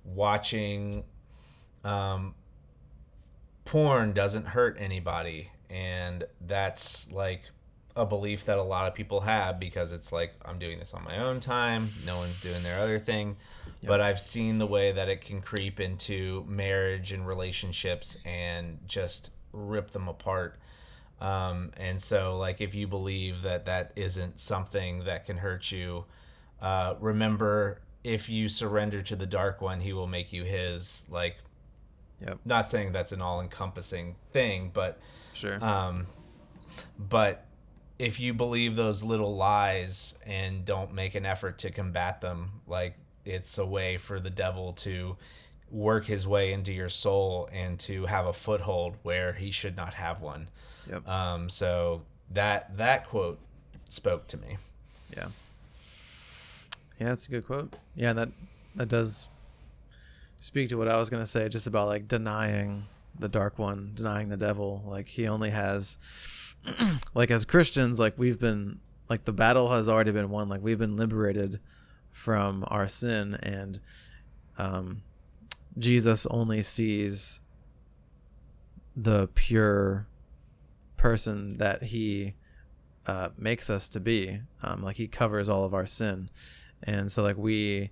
watching 0.03 1.03
um 1.83 2.33
porn 3.65 4.13
doesn't 4.13 4.47
hurt 4.47 4.77
anybody. 4.79 5.51
And 5.69 6.23
that's 6.41 7.11
like 7.11 7.43
a 7.95 8.05
belief 8.05 8.45
that 8.45 8.57
a 8.57 8.63
lot 8.63 8.87
of 8.87 8.95
people 8.95 9.21
have 9.21 9.59
because 9.59 9.91
it's 9.91 10.11
like 10.11 10.33
I'm 10.43 10.57
doing 10.57 10.79
this 10.79 10.93
on 10.93 11.03
my 11.03 11.19
own 11.19 11.39
time. 11.39 11.89
No 12.05 12.17
one's 12.17 12.41
doing 12.41 12.63
their 12.63 12.79
other 12.79 12.97
thing. 12.97 13.37
But 13.85 14.01
I've 14.01 14.19
seen 14.19 14.57
the 14.57 14.65
way 14.65 14.91
that 14.91 15.07
it 15.07 15.21
can 15.21 15.41
creep 15.41 15.79
into 15.79 16.43
marriage 16.47 17.13
and 17.13 17.27
relationships 17.27 18.21
and 18.25 18.79
just 18.87 19.31
rip 19.53 19.91
them 19.91 20.07
apart 20.07 20.59
um, 21.21 21.71
and 21.77 22.01
so 22.01 22.37
like 22.37 22.61
if 22.61 22.73
you 22.75 22.87
believe 22.87 23.41
that 23.41 23.65
that 23.65 23.91
isn't 23.95 24.39
something 24.39 25.03
that 25.05 25.25
can 25.25 25.37
hurt 25.37 25.71
you 25.71 26.05
uh, 26.61 26.95
remember 26.99 27.81
if 28.03 28.29
you 28.29 28.47
surrender 28.49 29.01
to 29.01 29.15
the 29.15 29.25
dark 29.25 29.61
one 29.61 29.79
he 29.81 29.93
will 29.93 30.07
make 30.07 30.31
you 30.33 30.43
his 30.43 31.05
like 31.09 31.37
Yep. 32.21 32.39
not 32.43 32.67
saying 32.69 32.91
that's 32.91 33.13
an 33.13 33.21
all-encompassing 33.21 34.15
thing 34.33 34.71
but 34.73 34.99
Sure. 35.33 35.63
um, 35.63 36.05
but 36.97 37.45
if 37.97 38.19
you 38.19 38.33
believe 38.33 38.75
those 38.75 39.03
little 39.03 39.35
lies 39.35 40.17
and 40.25 40.63
don't 40.65 40.93
make 40.93 41.15
an 41.15 41.25
effort 41.25 41.57
to 41.59 41.69
combat 41.69 42.21
them, 42.21 42.61
like 42.67 42.95
it's 43.25 43.57
a 43.57 43.65
way 43.65 43.97
for 43.97 44.19
the 44.21 44.29
devil 44.29 44.71
to 44.73 45.17
work 45.71 46.05
his 46.05 46.27
way 46.27 46.51
into 46.51 46.73
your 46.73 46.89
soul 46.89 47.49
and 47.51 47.79
to 47.79 48.05
have 48.05 48.25
a 48.25 48.33
foothold 48.33 48.95
where 49.03 49.33
he 49.33 49.51
should 49.51 49.75
not 49.75 49.93
have 49.93 50.21
one. 50.21 50.49
Yep. 50.89 51.07
Um, 51.07 51.49
so 51.49 52.01
that 52.31 52.77
that 52.77 53.07
quote 53.07 53.39
spoke 53.87 54.27
to 54.27 54.37
me. 54.37 54.57
Yeah. 55.15 55.27
Yeah, 56.99 57.09
that's 57.09 57.27
a 57.27 57.31
good 57.31 57.45
quote. 57.45 57.77
Yeah, 57.95 58.13
that 58.13 58.29
that 58.75 58.89
does 58.89 59.29
speak 60.37 60.69
to 60.69 60.77
what 60.77 60.87
I 60.87 60.97
was 60.97 61.09
gonna 61.09 61.25
say, 61.25 61.47
just 61.49 61.67
about 61.67 61.87
like 61.87 62.07
denying 62.07 62.85
the 63.17 63.29
dark 63.29 63.59
one, 63.59 63.91
denying 63.95 64.29
the 64.29 64.37
devil. 64.37 64.83
Like 64.85 65.07
he 65.07 65.27
only 65.27 65.49
has 65.51 65.97
like 67.13 67.31
as 67.31 67.45
Christians, 67.45 67.99
like 67.99 68.17
we've 68.17 68.39
been 68.39 68.79
like 69.09 69.25
the 69.25 69.33
battle 69.33 69.69
has 69.69 69.87
already 69.89 70.11
been 70.11 70.29
won. 70.29 70.49
Like 70.49 70.61
we've 70.61 70.79
been 70.79 70.97
liberated 70.97 71.59
from 72.11 72.65
our 72.67 72.87
sin 72.87 73.35
and 73.43 73.79
um 74.57 75.01
Jesus 75.77 76.25
only 76.27 76.61
sees 76.61 77.41
the 78.95 79.27
pure 79.33 80.07
person 80.97 81.57
that 81.57 81.83
he 81.83 82.35
uh, 83.05 83.29
makes 83.37 83.69
us 83.69 83.89
to 83.89 83.99
be. 83.99 84.41
Um, 84.61 84.81
like 84.81 84.97
he 84.97 85.07
covers 85.07 85.49
all 85.49 85.63
of 85.63 85.73
our 85.73 85.85
sin, 85.85 86.29
and 86.83 87.11
so 87.11 87.23
like 87.23 87.37
we, 87.37 87.91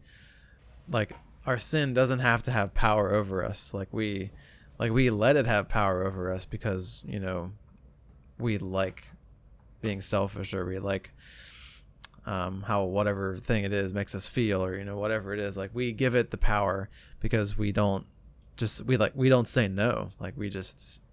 like 0.89 1.13
our 1.45 1.57
sin 1.57 1.93
doesn't 1.93 2.19
have 2.19 2.43
to 2.43 2.51
have 2.51 2.73
power 2.73 3.13
over 3.13 3.43
us. 3.43 3.73
Like 3.73 3.93
we, 3.93 4.31
like 4.79 4.91
we 4.91 5.09
let 5.09 5.35
it 5.35 5.47
have 5.47 5.69
power 5.69 6.05
over 6.05 6.31
us 6.31 6.45
because 6.45 7.03
you 7.07 7.19
know, 7.19 7.53
we 8.37 8.57
like 8.57 9.11
being 9.81 10.01
selfish 10.01 10.53
or 10.53 10.65
we 10.65 10.79
like 10.79 11.11
um, 12.27 12.61
how 12.61 12.83
whatever 12.83 13.35
thing 13.37 13.63
it 13.63 13.73
is 13.73 13.93
makes 13.93 14.13
us 14.13 14.27
feel 14.27 14.63
or 14.63 14.77
you 14.77 14.85
know 14.85 14.97
whatever 14.97 15.33
it 15.33 15.39
is 15.39 15.57
like 15.57 15.71
we 15.73 15.91
give 15.91 16.13
it 16.13 16.29
the 16.29 16.37
power 16.37 16.89
because 17.19 17.57
we 17.57 17.71
don't 17.71 18.05
just 18.57 18.85
we 18.85 18.97
like 18.97 19.13
we 19.15 19.29
don't 19.29 19.47
say 19.47 19.67
no. 19.67 20.11
Like 20.19 20.35
we 20.35 20.49
just 20.49 21.03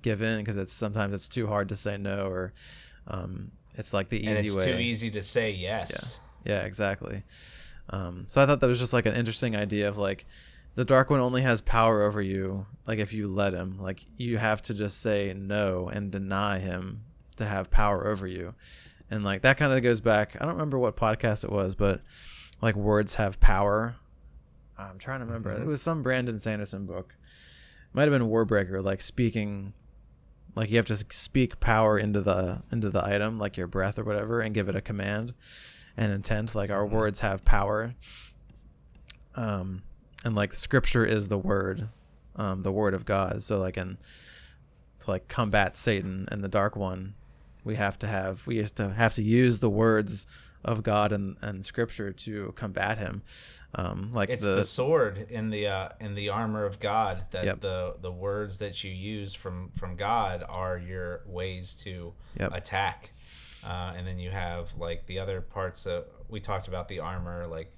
give 0.00 0.22
in 0.22 0.38
because 0.38 0.56
it's 0.56 0.72
sometimes 0.72 1.12
it's 1.12 1.28
too 1.28 1.46
hard 1.46 1.68
to 1.68 1.76
say 1.76 1.98
no 1.98 2.26
or 2.26 2.52
um, 3.08 3.50
it's 3.74 3.92
like 3.92 4.08
the 4.08 4.18
easy 4.18 4.28
and 4.28 4.38
it's 4.38 4.56
way. 4.56 4.72
too 4.72 4.78
easy 4.78 5.10
to 5.10 5.22
say 5.22 5.50
yes. 5.50 6.20
yeah 6.44 6.62
exactly. 6.62 7.22
Um, 7.90 8.26
so 8.28 8.40
i 8.40 8.46
thought 8.46 8.60
that 8.60 8.68
was 8.68 8.78
just 8.78 8.92
like 8.92 9.06
an 9.06 9.14
interesting 9.14 9.56
idea 9.56 9.88
of 9.88 9.98
like 9.98 10.24
the 10.76 10.84
dark 10.84 11.10
one 11.10 11.20
only 11.20 11.42
has 11.42 11.60
power 11.60 12.02
over 12.02 12.22
you 12.22 12.66
like 12.86 12.98
if 12.98 13.12
you 13.12 13.28
let 13.28 13.52
him. 13.52 13.78
Like 13.78 14.04
you 14.16 14.38
have 14.38 14.62
to 14.62 14.74
just 14.74 15.02
say 15.02 15.34
no 15.36 15.88
and 15.88 16.10
deny 16.10 16.60
him 16.60 17.02
to 17.36 17.44
have 17.44 17.70
power 17.70 18.06
over 18.06 18.26
you 18.26 18.54
and 19.12 19.24
like 19.24 19.42
that 19.42 19.56
kind 19.56 19.72
of 19.72 19.82
goes 19.82 20.00
back 20.00 20.36
i 20.40 20.44
don't 20.44 20.54
remember 20.54 20.78
what 20.78 20.96
podcast 20.96 21.44
it 21.44 21.50
was 21.52 21.74
but 21.74 22.00
like 22.60 22.76
words 22.76 23.16
have 23.16 23.40
power. 23.40 23.96
I'm 24.78 24.98
trying 24.98 25.20
to 25.20 25.26
remember. 25.26 25.52
Mhm. 25.54 25.62
it 25.62 25.66
was 25.66 25.82
some 25.82 26.02
brandon 26.02 26.38
sanderson 26.38 26.86
book. 26.86 27.14
It 27.20 27.94
might 27.94 28.08
have 28.08 28.18
been 28.18 28.28
warbreaker 28.28 28.82
like 28.82 29.00
speaking 29.00 29.74
like 30.54 30.70
you 30.70 30.76
have 30.76 30.86
to 30.86 30.96
speak 30.96 31.60
power 31.60 31.98
into 31.98 32.20
the 32.20 32.62
into 32.72 32.88
the 32.90 33.04
item 33.04 33.38
like 33.38 33.56
your 33.56 33.66
breath 33.66 33.98
or 33.98 34.04
whatever 34.04 34.40
and 34.40 34.54
give 34.54 34.68
it 34.68 34.76
a 34.76 34.80
command 34.80 35.34
and 35.96 36.12
intent 36.12 36.54
like 36.54 36.70
our 36.70 36.86
Mhm. 36.86 36.90
words 36.90 37.20
have 37.20 37.44
power. 37.44 37.94
Um 39.34 39.82
and 40.24 40.34
like 40.34 40.52
scripture 40.52 41.04
is 41.04 41.28
the 41.28 41.38
word 41.38 41.88
um 42.36 42.62
the 42.62 42.72
word 42.72 42.94
of 42.94 43.04
god. 43.04 43.42
So 43.42 43.58
like 43.58 43.76
in 43.76 43.98
to 45.00 45.10
like 45.10 45.26
combat 45.28 45.76
satan 45.76 46.28
and 46.30 46.44
the 46.44 46.48
dark 46.48 46.76
one 46.76 47.14
we 47.64 47.76
have 47.76 47.98
to 48.00 48.06
have 48.06 48.46
we 48.46 48.56
used 48.56 48.76
to 48.76 48.90
have 48.90 49.14
to 49.14 49.22
use 49.22 49.58
the 49.60 49.70
words 49.70 50.26
of 50.64 50.82
god 50.82 51.12
and 51.12 51.36
and 51.40 51.64
scripture 51.64 52.12
to 52.12 52.52
combat 52.56 52.98
him 52.98 53.22
um 53.74 54.10
like 54.12 54.28
It's 54.30 54.42
the, 54.42 54.56
the, 54.56 54.64
sword 54.64 55.26
in 55.30 55.50
the 55.50 55.66
uh, 55.66 55.88
in 56.00 56.14
the 56.14 56.28
armor 56.28 56.64
of 56.66 56.78
God 56.78 57.24
that 57.30 57.44
Yep. 57.44 57.60
the 57.60 57.94
the 58.00 58.12
words 58.12 58.58
that 58.58 58.84
you 58.84 58.90
use 58.90 59.32
from 59.34 59.70
from 59.74 59.96
God 59.96 60.44
are 60.48 60.76
your 60.76 61.22
ways 61.26 61.72
to 61.84 62.12
Yep. 62.38 62.52
attack. 62.54 63.12
Uh, 63.64 63.94
and 63.96 64.06
then 64.06 64.18
you 64.18 64.30
have 64.30 64.74
like 64.76 65.06
the 65.06 65.18
other 65.20 65.40
parts 65.40 65.86
of 65.86 66.04
we 66.28 66.38
talked 66.40 66.68
about 66.68 66.88
the 66.88 67.00
armor 67.00 67.46
like 67.46 67.70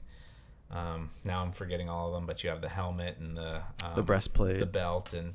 um, 0.71 1.11
now 1.25 1.43
I'm 1.43 1.53
forgetting 1.53 1.89
all 1.89 2.09
of 2.09 2.15
them, 2.15 2.27
but 2.27 2.43
you 2.43 2.51
have 2.51 2.61
the 2.61 2.69
helmet 2.69 3.19
and 3.21 3.37
the 3.37 3.63
um, 3.85 3.95
the 3.95 4.03
breastplate 4.03 4.59
the 4.59 4.67
belt 4.67 5.15
and 5.15 5.35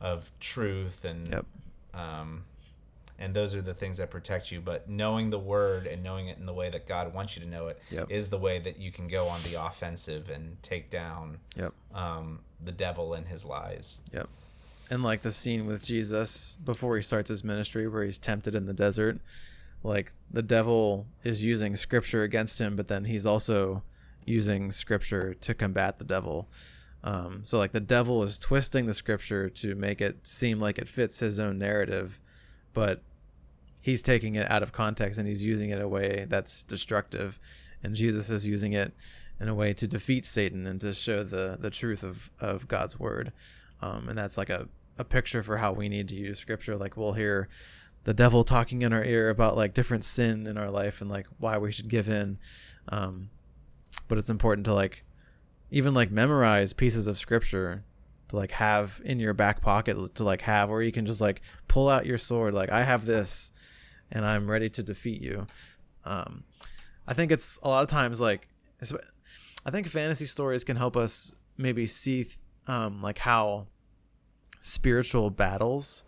of 0.00 0.32
truth 0.40 1.04
and 1.04 1.28
Yep. 1.28 1.46
um, 1.94 2.44
and 3.22 3.32
those 3.34 3.54
are 3.54 3.62
the 3.62 3.72
things 3.72 3.98
that 3.98 4.10
protect 4.10 4.50
you. 4.50 4.60
But 4.60 4.88
knowing 4.88 5.30
the 5.30 5.38
word 5.38 5.86
and 5.86 6.02
knowing 6.02 6.26
it 6.26 6.38
in 6.38 6.44
the 6.44 6.52
way 6.52 6.70
that 6.70 6.88
God 6.88 7.14
wants 7.14 7.36
you 7.36 7.42
to 7.42 7.48
know 7.48 7.68
it 7.68 7.80
is 7.90 8.26
Yep. 8.26 8.30
the 8.30 8.38
way 8.38 8.58
that 8.58 8.78
you 8.80 8.90
can 8.90 9.06
go 9.06 9.28
on 9.28 9.40
the 9.44 9.54
offensive 9.64 10.28
and 10.28 10.60
take 10.62 10.90
down 10.90 11.38
yep 11.56 11.72
um, 11.94 12.40
the 12.60 12.72
devil 12.72 13.14
and 13.14 13.28
his 13.28 13.44
lies. 13.44 14.00
Yep. 14.12 14.28
And 14.90 15.04
like 15.04 15.22
the 15.22 15.30
scene 15.30 15.66
with 15.66 15.82
Jesus 15.84 16.56
before 16.64 16.96
he 16.96 17.02
starts 17.02 17.28
his 17.28 17.44
ministry 17.44 17.86
where 17.86 18.02
he's 18.02 18.18
tempted 18.18 18.56
in 18.56 18.66
the 18.66 18.74
desert, 18.74 19.20
like 19.84 20.12
the 20.30 20.42
devil 20.42 21.06
is 21.22 21.44
using 21.44 21.76
scripture 21.76 22.24
against 22.24 22.60
him, 22.60 22.74
but 22.74 22.88
then 22.88 23.04
he's 23.04 23.24
also 23.24 23.84
using 24.26 24.72
scripture 24.72 25.32
to 25.34 25.54
combat 25.54 25.98
the 26.00 26.04
devil. 26.04 26.48
Um, 27.04 27.40
so 27.44 27.58
like 27.58 27.72
the 27.72 27.80
devil 27.80 28.22
is 28.24 28.36
twisting 28.38 28.86
the 28.86 28.94
scripture 28.94 29.48
to 29.48 29.74
make 29.76 30.00
it 30.00 30.26
seem 30.26 30.58
like 30.58 30.78
it 30.78 30.88
fits 30.88 31.20
his 31.20 31.38
own 31.38 31.58
narrative, 31.58 32.20
but 32.72 33.02
he's 33.82 34.00
taking 34.00 34.36
it 34.36 34.50
out 34.50 34.62
of 34.62 34.72
context 34.72 35.18
and 35.18 35.28
he's 35.28 35.44
using 35.44 35.70
it 35.70 35.76
in 35.76 35.82
a 35.82 35.88
way 35.88 36.24
that's 36.28 36.64
destructive. 36.64 37.38
And 37.82 37.94
Jesus 37.94 38.30
is 38.30 38.46
using 38.46 38.72
it 38.72 38.94
in 39.40 39.48
a 39.48 39.54
way 39.54 39.72
to 39.74 39.88
defeat 39.88 40.24
Satan 40.24 40.66
and 40.66 40.80
to 40.80 40.94
show 40.94 41.24
the 41.24 41.58
the 41.60 41.70
truth 41.70 42.02
of 42.02 42.30
of 42.40 42.68
God's 42.68 42.98
word. 42.98 43.32
Um, 43.82 44.08
and 44.08 44.16
that's 44.16 44.38
like 44.38 44.48
a 44.48 44.68
a 44.96 45.04
picture 45.04 45.42
for 45.42 45.56
how 45.56 45.72
we 45.72 45.88
need 45.88 46.08
to 46.08 46.14
use 46.14 46.38
scripture. 46.38 46.76
Like 46.76 46.96
we'll 46.96 47.14
hear 47.14 47.48
the 48.04 48.14
devil 48.14 48.44
talking 48.44 48.82
in 48.82 48.92
our 48.92 49.04
ear 49.04 49.30
about 49.30 49.56
like 49.56 49.74
different 49.74 50.04
sin 50.04 50.46
in 50.46 50.56
our 50.56 50.70
life 50.70 51.00
and 51.00 51.10
like 51.10 51.26
why 51.38 51.58
we 51.58 51.72
should 51.72 51.88
give 51.88 52.08
in. 52.08 52.38
Um, 52.88 53.30
but 54.08 54.18
it's 54.18 54.30
important 54.30 54.64
to 54.66 54.74
like 54.74 55.04
even 55.70 55.94
like 55.94 56.10
memorize 56.10 56.72
pieces 56.72 57.08
of 57.08 57.18
scripture 57.18 57.84
to 58.28 58.36
like 58.36 58.52
have 58.52 59.00
in 59.04 59.18
your 59.18 59.34
back 59.34 59.60
pocket 59.60 60.14
to 60.14 60.24
like 60.24 60.42
have 60.42 60.70
or 60.70 60.82
you 60.82 60.92
can 60.92 61.06
just 61.06 61.20
like 61.20 61.42
pull 61.68 61.88
out 61.88 62.06
your 62.06 62.18
sword 62.18 62.54
like 62.54 62.70
I 62.70 62.82
have 62.82 63.06
this 63.06 63.52
and 64.12 64.24
I'm 64.24 64.50
ready 64.50 64.68
to 64.68 64.82
defeat 64.82 65.20
you. 65.20 65.46
Um, 66.04 66.44
I 67.06 67.14
think 67.14 67.32
it's 67.32 67.58
a 67.62 67.68
lot 67.68 67.82
of 67.82 67.88
times 67.88 68.20
like 68.20 68.48
I 69.64 69.70
think 69.70 69.86
fantasy 69.86 70.26
stories 70.26 70.64
can 70.64 70.76
help 70.76 70.96
us 70.96 71.34
maybe 71.56 71.86
see 71.86 72.26
um, 72.66 73.00
like 73.00 73.18
how 73.18 73.66
spiritual 74.60 75.30
battles 75.30 76.04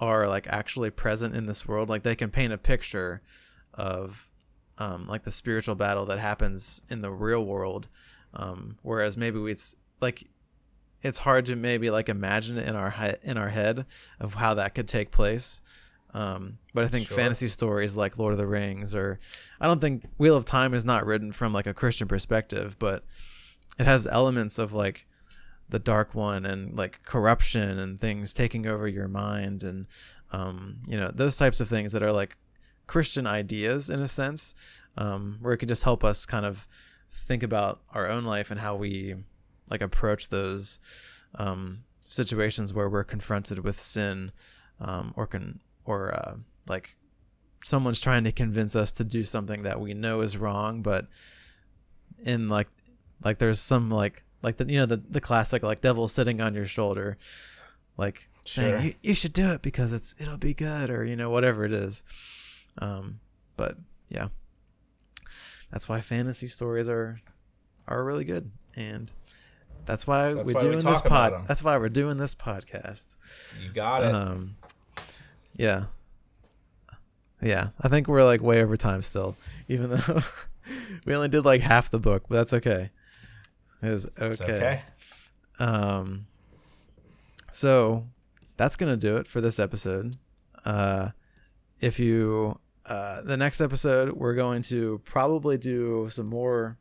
are 0.00 0.26
like 0.26 0.46
actually 0.48 0.90
present 0.90 1.34
in 1.34 1.46
this 1.46 1.68
world 1.68 1.88
like 1.88 2.02
they 2.02 2.16
can 2.16 2.30
paint 2.30 2.52
a 2.52 2.58
picture 2.58 3.20
of 3.74 4.30
um, 4.78 5.06
like 5.06 5.22
the 5.22 5.30
spiritual 5.30 5.74
battle 5.74 6.04
that 6.06 6.18
happens 6.18 6.82
in 6.88 7.02
the 7.02 7.10
real 7.10 7.44
world. 7.44 7.88
Um, 8.32 8.78
whereas 8.82 9.16
maybe 9.16 9.40
it's 9.50 9.76
like 10.00 10.24
it's 11.02 11.20
hard 11.20 11.46
to 11.46 11.56
maybe 11.56 11.90
like 11.90 12.08
imagine 12.08 12.58
it 12.58 12.68
in 12.68 12.74
our 12.74 12.90
he- 12.90 13.14
in 13.22 13.36
our 13.36 13.50
head 13.50 13.86
of 14.18 14.34
how 14.34 14.54
that 14.54 14.74
could 14.74 14.88
take 14.88 15.10
place. 15.10 15.60
Um, 16.14 16.58
but 16.72 16.84
I 16.84 16.88
think 16.88 17.08
Sure. 17.08 17.16
fantasy 17.16 17.48
stories 17.48 17.96
like 17.96 18.18
Lord 18.18 18.32
of 18.32 18.38
the 18.38 18.46
Rings 18.46 18.94
or 18.94 19.18
I 19.60 19.66
don't 19.66 19.80
think 19.80 20.04
Wheel 20.16 20.36
of 20.36 20.44
Time 20.44 20.72
is 20.72 20.84
not 20.84 21.04
written 21.04 21.32
from 21.32 21.52
like 21.52 21.66
a 21.66 21.74
Christian 21.74 22.06
perspective, 22.06 22.78
but 22.78 23.04
it 23.78 23.86
has 23.86 24.06
elements 24.06 24.58
of 24.58 24.72
like 24.72 25.06
the 25.68 25.80
dark 25.80 26.14
one 26.14 26.46
and 26.46 26.76
like 26.76 27.02
corruption 27.02 27.78
and 27.78 27.98
things 27.98 28.32
taking 28.32 28.64
over 28.66 28.86
your 28.86 29.08
mind 29.08 29.64
and 29.64 29.86
um, 30.30 30.78
you 30.86 30.96
know 30.96 31.10
those 31.12 31.36
types 31.36 31.60
of 31.60 31.68
things 31.68 31.92
that 31.92 32.02
are 32.02 32.12
like 32.12 32.36
Christian 32.86 33.26
ideas 33.26 33.90
in 33.90 34.00
a 34.00 34.06
sense, 34.08 34.54
um, 34.96 35.38
where 35.40 35.54
it 35.54 35.58
can 35.58 35.68
just 35.68 35.84
help 35.84 36.04
us 36.04 36.26
kind 36.26 36.44
of 36.46 36.68
think 37.10 37.42
about 37.42 37.80
our 37.92 38.08
own 38.08 38.24
life 38.24 38.50
and 38.50 38.60
how 38.60 38.76
we 38.76 39.14
like 39.70 39.80
approach 39.80 40.28
those 40.28 40.78
um, 41.36 41.84
situations 42.04 42.74
where 42.74 42.88
we're 42.88 43.04
confronted 43.04 43.60
with 43.64 43.78
sin 43.78 44.32
um, 44.80 45.12
or 45.16 45.26
can 45.26 45.60
or 45.84 46.12
uh, 46.14 46.36
like 46.68 46.96
someone's 47.62 48.00
trying 48.00 48.24
to 48.24 48.32
convince 48.32 48.76
us 48.76 48.92
to 48.92 49.04
do 49.04 49.22
something 49.22 49.62
that 49.62 49.80
we 49.80 49.94
know 49.94 50.20
is 50.20 50.36
wrong, 50.36 50.82
but 50.82 51.06
in 52.24 52.48
like 52.48 52.68
like 53.22 53.38
there's 53.38 53.60
some 53.60 53.90
like 53.90 54.22
like 54.42 54.56
the 54.56 54.66
you 54.66 54.78
know 54.78 54.86
the 54.86 54.96
the 54.96 55.20
classic 55.20 55.62
like 55.62 55.80
devil 55.80 56.08
sitting 56.08 56.40
on 56.40 56.54
your 56.54 56.66
shoulder, 56.66 57.16
like 57.96 58.28
Sure. 58.46 58.62
saying 58.64 58.84
you, 58.86 58.94
you 59.02 59.14
should 59.14 59.32
do 59.32 59.52
it 59.52 59.62
because 59.62 59.94
it's 59.94 60.14
it'll 60.20 60.36
be 60.36 60.52
good 60.52 60.90
or 60.90 61.02
you 61.04 61.16
know 61.16 61.30
whatever 61.30 61.64
it 61.64 61.72
is. 61.72 62.04
Um, 62.78 63.20
but 63.56 63.76
yeah, 64.10 64.28
that's 65.70 65.88
why 65.88 66.00
fantasy 66.02 66.46
stories 66.46 66.88
are 66.88 67.20
are 67.88 68.04
really 68.04 68.24
good 68.24 68.50
and. 68.76 69.10
That's 69.86 70.06
why 70.06 70.32
That's 70.32 70.46
we're 70.46 70.54
why 70.54 70.60
we 70.60 70.66
doing 70.70 70.78
this 70.78 71.02
talk 71.02 71.06
about 71.06 71.32
pod. 71.32 71.46
That's 71.46 71.62
why 71.62 71.76
we're 71.76 71.90
doing 71.90 72.16
this 72.16 72.34
podcast. 72.34 73.18
You 73.62 73.68
got 73.70 74.02
it. 74.02 74.14
Um, 74.14 74.56
yeah, 75.56 75.84
yeah. 77.40 77.68
I 77.80 77.88
think 77.88 78.08
we're 78.08 78.24
like 78.24 78.42
way 78.42 78.62
over 78.62 78.76
time 78.76 79.02
still, 79.02 79.36
even 79.68 79.90
though 79.90 80.20
we 81.06 81.14
only 81.14 81.28
did 81.28 81.44
like 81.44 81.60
half 81.60 81.90
the 81.90 81.98
book, 81.98 82.24
but 82.28 82.36
that's 82.36 82.52
okay. 82.54 82.90
It's 83.82 84.06
okay. 84.18 84.26
It's 84.26 84.40
okay. 84.40 84.82
Um, 85.58 86.26
so 87.50 88.06
that's 88.56 88.76
gonna 88.76 88.96
do 88.96 89.16
it 89.16 89.26
for 89.26 89.40
this 89.40 89.58
episode. 89.58 90.16
Uh, 90.64 91.10
if 91.80 92.00
you 92.00 92.58
uh, 92.86 93.22
the 93.22 93.36
next 93.36 93.60
episode, 93.60 94.12
we're 94.12 94.34
going 94.34 94.62
to 94.62 95.00
probably 95.04 95.56
do 95.56 96.08
some 96.10 96.26
more 96.26 96.78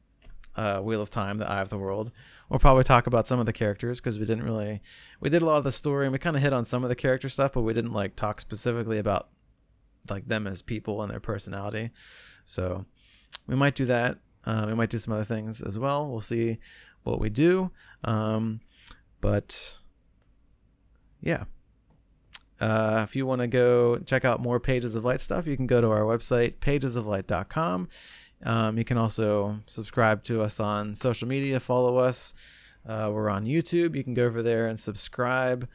uh, 0.56 0.80
Wheel 0.80 1.02
of 1.02 1.10
Time, 1.10 1.38
the 1.38 1.50
Eye 1.50 1.62
of 1.62 1.70
the 1.70 1.78
World. 1.78 2.12
We'll 2.53 2.59
probably 2.59 2.84
talk 2.84 3.07
about 3.07 3.27
some 3.27 3.39
of 3.39 3.47
the 3.47 3.51
characters 3.51 3.99
because 3.99 4.19
we 4.19 4.27
didn't 4.27 4.43
really 4.43 4.80
we 5.19 5.31
did 5.31 5.41
a 5.41 5.45
lot 5.45 5.57
of 5.57 5.63
the 5.63 5.71
story 5.71 6.05
and 6.05 6.13
we 6.13 6.19
kind 6.19 6.35
of 6.35 6.41
hit 6.43 6.53
on 6.53 6.65
some 6.65 6.84
of 6.84 6.89
the 6.89 6.95
character 6.95 7.27
stuff, 7.27 7.51
but 7.51 7.63
we 7.63 7.73
didn't 7.73 7.93
like 7.93 8.15
talk 8.15 8.39
specifically 8.39 8.99
about 8.99 9.30
like 10.07 10.27
them 10.27 10.45
as 10.45 10.61
people 10.61 11.01
and 11.01 11.11
their 11.11 11.19
personality. 11.19 11.89
So 12.45 12.85
we 13.47 13.55
might 13.55 13.73
do 13.73 13.85
that. 13.85 14.19
Uh, 14.45 14.65
we 14.67 14.75
might 14.75 14.91
do 14.91 14.99
some 14.99 15.15
other 15.15 15.23
things 15.23 15.61
as 15.61 15.80
well. 15.80 16.07
We'll 16.07 16.21
see 16.21 16.59
what 17.01 17.19
we 17.19 17.31
do. 17.31 17.71
Um, 18.03 18.59
but 19.19 19.80
yeah. 21.21 21.45
Uh, 22.61 23.01
if 23.03 23.15
you 23.15 23.25
want 23.25 23.41
to 23.41 23.47
go 23.47 23.97
check 23.97 24.25
out 24.25 24.39
more 24.39 24.59
Pages 24.59 24.93
of 24.93 25.03
Light 25.03 25.21
stuff, 25.21 25.47
you 25.47 25.57
can 25.57 25.65
go 25.65 25.81
to 25.81 25.89
our 25.89 26.01
website, 26.01 26.57
pagesoflight.com. 26.59 27.89
Um, 28.44 28.78
you 28.78 28.84
can 28.84 28.98
also 28.98 29.60
subscribe 29.68 30.24
to 30.24 30.41
us 30.41 30.60
on 30.60 30.95
social 30.95 31.28
media, 31.28 31.60
follow 31.60 31.98
us. 31.98 32.34
Uh, 32.86 33.10
we're 33.14 33.30
on 33.30 33.45
YouTube. 33.45 33.95
You 33.95 34.03
can 34.03 34.14
go 34.14 34.26
over 34.26 34.41
there 34.41 34.68
and 34.68 34.80
subscribe 34.80 35.70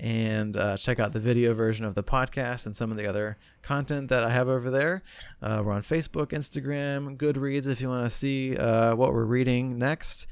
and 0.00 0.56
uh, 0.56 0.76
check 0.76 0.98
out 0.98 1.12
the 1.12 1.20
video 1.20 1.54
version 1.54 1.84
of 1.84 1.94
the 1.94 2.02
podcast 2.02 2.66
and 2.66 2.74
some 2.74 2.90
of 2.90 2.96
the 2.96 3.06
other 3.06 3.36
content 3.62 4.08
that 4.08 4.24
I 4.24 4.30
have 4.30 4.48
over 4.48 4.68
there. 4.70 5.02
Uh, 5.40 5.62
we're 5.64 5.72
on 5.72 5.82
Facebook, 5.82 6.28
Instagram, 6.28 7.16
Goodreads 7.16 7.70
if 7.70 7.80
you 7.80 7.88
want 7.88 8.04
to 8.04 8.10
see 8.10 8.56
uh, 8.56 8.96
what 8.96 9.12
we're 9.12 9.24
reading 9.24 9.78
next. 9.78 10.26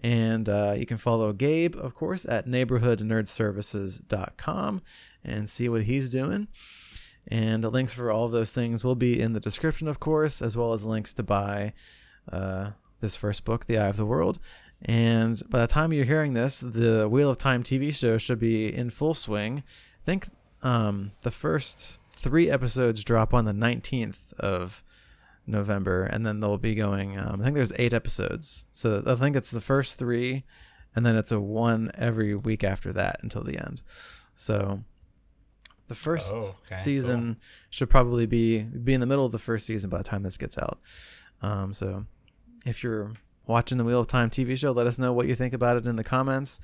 And 0.00 0.46
uh, 0.48 0.74
you 0.76 0.84
can 0.84 0.98
follow 0.98 1.32
Gabe, 1.32 1.74
of 1.76 1.94
course, 1.94 2.26
at 2.26 2.46
neighborhoodnerdservices.com 2.46 4.82
and 5.24 5.48
see 5.48 5.68
what 5.70 5.84
he's 5.84 6.10
doing. 6.10 6.48
And 7.28 7.64
links 7.64 7.94
for 7.94 8.10
all 8.10 8.26
of 8.26 8.32
those 8.32 8.52
things 8.52 8.84
will 8.84 8.94
be 8.94 9.20
in 9.20 9.32
the 9.32 9.40
description, 9.40 9.88
of 9.88 9.98
course, 9.98 10.40
as 10.40 10.56
well 10.56 10.72
as 10.72 10.84
links 10.84 11.12
to 11.14 11.22
buy 11.22 11.72
uh, 12.30 12.72
this 13.00 13.16
first 13.16 13.44
book, 13.44 13.66
The 13.66 13.78
Eye 13.78 13.88
of 13.88 13.96
the 13.96 14.06
World. 14.06 14.38
And 14.82 15.42
by 15.48 15.60
the 15.60 15.66
time 15.66 15.92
you're 15.92 16.04
hearing 16.04 16.34
this, 16.34 16.60
the 16.60 17.08
Wheel 17.08 17.30
of 17.30 17.38
Time 17.38 17.62
TV 17.62 17.94
show 17.94 18.18
should 18.18 18.38
be 18.38 18.72
in 18.72 18.90
full 18.90 19.14
swing. 19.14 19.64
I 20.02 20.04
think 20.04 20.26
um, 20.62 21.12
the 21.22 21.30
first 21.30 22.00
three 22.10 22.50
episodes 22.50 23.02
drop 23.02 23.34
on 23.34 23.44
the 23.44 23.52
19th 23.52 24.32
of 24.34 24.84
November, 25.46 26.04
and 26.04 26.26
then 26.26 26.40
they'll 26.40 26.58
be 26.58 26.74
going. 26.74 27.18
Um, 27.18 27.40
I 27.40 27.44
think 27.44 27.56
there's 27.56 27.72
eight 27.78 27.92
episodes, 27.92 28.66
so 28.72 29.02
I 29.06 29.14
think 29.14 29.36
it's 29.36 29.50
the 29.50 29.60
first 29.60 29.98
three, 29.98 30.44
and 30.94 31.06
then 31.06 31.16
it's 31.16 31.32
a 31.32 31.40
one 31.40 31.90
every 31.94 32.34
week 32.34 32.64
after 32.64 32.92
that 32.92 33.20
until 33.22 33.42
the 33.42 33.58
end. 33.58 33.82
So 34.34 34.80
the 35.88 35.94
first 35.94 36.34
Oh, 36.34 36.54
okay, 36.66 36.74
season 36.74 37.36
should 37.70 37.88
probably 37.90 38.26
be 38.26 38.60
be 38.62 38.92
in 38.94 39.00
the 39.00 39.06
middle 39.06 39.24
of 39.24 39.32
the 39.32 39.38
first 39.38 39.66
season 39.66 39.90
by 39.90 39.98
the 39.98 40.04
time 40.04 40.22
this 40.22 40.36
gets 40.36 40.58
out. 40.58 40.78
Um, 41.42 41.72
so 41.74 42.06
if 42.64 42.82
you're 42.82 43.12
watching 43.46 43.78
the 43.78 43.84
Wheel 43.84 44.00
of 44.00 44.06
Time 44.08 44.30
TV 44.30 44.56
show, 44.58 44.72
let 44.72 44.86
us 44.86 44.98
know 44.98 45.12
what 45.12 45.26
you 45.26 45.34
think 45.34 45.54
about 45.54 45.76
it 45.76 45.86
in 45.86 45.96
the 45.96 46.04
comments. 46.04 46.60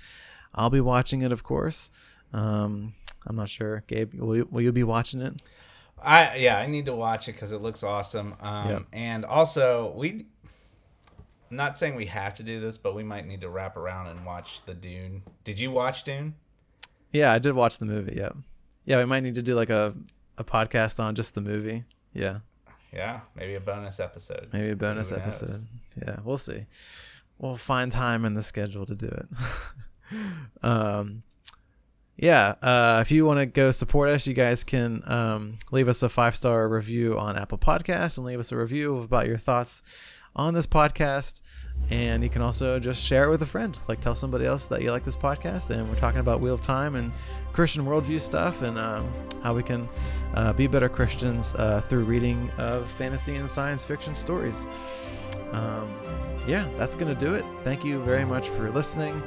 I'll 0.54 0.70
be 0.70 0.80
watching 0.80 1.22
it, 1.22 1.30
of 1.32 1.42
course. 1.44 1.90
Um, 2.32 2.94
I'm 3.26 3.36
not 3.36 3.48
sure, 3.48 3.84
Gabe. 3.86 4.14
Will 4.14 4.36
you, 4.36 4.48
will 4.50 4.60
you 4.62 4.72
be 4.72 4.82
watching 4.82 5.20
it? 5.20 5.40
I 6.02 6.34
yeah, 6.36 6.58
I 6.58 6.66
need 6.66 6.86
to 6.86 6.94
watch 6.94 7.28
it 7.28 7.32
because 7.32 7.52
it 7.52 7.62
looks 7.62 7.82
awesome. 7.84 8.34
Um, 8.40 8.68
Yep. 8.68 8.82
and 8.92 9.24
also 9.24 9.92
we. 9.96 10.26
I'm 11.50 11.56
not 11.56 11.76
saying 11.78 11.94
we 11.96 12.06
have 12.06 12.34
to 12.36 12.42
do 12.42 12.60
this, 12.60 12.78
but 12.78 12.94
we 12.94 13.04
might 13.04 13.26
need 13.26 13.42
to 13.42 13.50
wrap 13.50 13.76
around 13.76 14.06
and 14.06 14.24
watch 14.24 14.64
the 14.64 14.72
Dune. 14.74 15.22
Did 15.44 15.60
you 15.60 15.70
watch 15.70 16.02
Dune? 16.02 16.34
Yeah, 17.12 17.30
I 17.30 17.38
did 17.38 17.52
watch 17.52 17.76
the 17.78 17.84
movie. 17.84 18.14
Yeah, 18.16 18.30
yeah. 18.84 18.98
We 18.98 19.04
might 19.04 19.22
need 19.22 19.34
to 19.36 19.42
do 19.42 19.54
like 19.54 19.70
a 19.70 19.94
a 20.38 20.44
podcast 20.44 20.98
on 21.02 21.14
just 21.14 21.34
the 21.34 21.40
movie. 21.40 21.84
Yeah, 22.14 22.40
Yeah, 22.92 23.20
maybe 23.36 23.54
a 23.54 23.60
bonus 23.60 24.00
episode. 24.00 24.48
maybe 24.52 24.70
a 24.70 24.76
bonus 24.76 25.10
Who 25.10 25.16
knows? 25.16 25.42
episode. 25.42 25.66
Yeah, 26.06 26.16
we'll 26.24 26.38
see. 26.38 26.66
We'll 27.38 27.56
find 27.56 27.90
time 27.92 28.24
in 28.24 28.34
the 28.34 28.42
schedule 28.42 28.86
to 28.86 28.94
do 28.94 29.06
it. 29.06 29.26
um, 30.62 31.22
yeah. 32.16 32.54
Uh, 32.62 32.98
if 33.02 33.10
you 33.10 33.24
want 33.24 33.40
to 33.40 33.46
go 33.46 33.70
support 33.70 34.08
us, 34.10 34.26
you 34.26 34.34
guys 34.34 34.64
can 34.64 35.02
um, 35.06 35.58
leave 35.70 35.88
us 35.88 36.02
a 36.02 36.08
five 36.08 36.36
star 36.36 36.68
review 36.68 37.18
on 37.18 37.36
Apple 37.36 37.58
Podcasts 37.58 38.16
and 38.16 38.26
leave 38.26 38.38
us 38.38 38.52
a 38.52 38.56
review 38.56 38.98
about 38.98 39.26
your 39.26 39.38
thoughts 39.38 39.82
on 40.36 40.54
this 40.54 40.66
podcast. 40.66 41.42
And 41.92 42.22
you 42.22 42.30
can 42.30 42.40
also 42.40 42.78
just 42.78 43.04
share 43.04 43.24
it 43.24 43.30
with 43.30 43.42
a 43.42 43.46
friend. 43.46 43.76
Like 43.86 44.00
tell 44.00 44.14
somebody 44.14 44.46
else 44.46 44.64
that 44.66 44.80
you 44.80 44.90
like 44.90 45.04
this 45.04 45.14
podcast. 45.14 45.68
And 45.68 45.86
we're 45.90 45.96
talking 45.96 46.20
about 46.20 46.40
Wheel 46.40 46.54
of 46.54 46.62
Time 46.62 46.94
and 46.94 47.12
Christian 47.52 47.84
worldview 47.84 48.18
stuff 48.18 48.62
and 48.62 48.78
um, 48.78 49.12
how 49.42 49.54
we 49.54 49.62
can 49.62 49.90
uh, 50.32 50.54
be 50.54 50.66
better 50.66 50.88
Christians 50.88 51.54
uh, 51.56 51.82
through 51.82 52.04
reading 52.04 52.50
of 52.56 52.88
fantasy 52.88 53.36
and 53.36 53.48
science 53.48 53.84
fiction 53.84 54.14
stories. 54.14 54.66
Um, 55.52 55.86
yeah, 56.48 56.66
that's 56.78 56.96
going 56.96 57.14
to 57.14 57.20
do 57.26 57.34
it. 57.34 57.44
Thank 57.62 57.84
you 57.84 58.00
very 58.00 58.24
much 58.24 58.48
for 58.48 58.70
listening. 58.70 59.22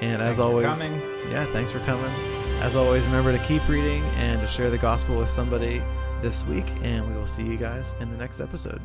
And 0.00 0.22
as 0.22 0.38
Thanks 0.38 0.38
for 0.38 0.42
always, 0.44 0.92
yeah, 1.30 1.44
thanks 1.52 1.70
for 1.70 1.80
coming. 1.80 2.10
As 2.60 2.74
always, 2.74 3.04
remember 3.04 3.36
to 3.36 3.44
keep 3.44 3.68
reading 3.68 4.02
and 4.16 4.40
to 4.40 4.46
share 4.46 4.70
the 4.70 4.78
gospel 4.78 5.18
with 5.18 5.28
somebody 5.28 5.82
this 6.22 6.46
week. 6.46 6.66
And 6.82 7.06
we 7.06 7.18
will 7.18 7.26
see 7.26 7.44
you 7.44 7.58
guys 7.58 7.94
in 8.00 8.10
the 8.10 8.16
next 8.16 8.40
episode. 8.40 8.80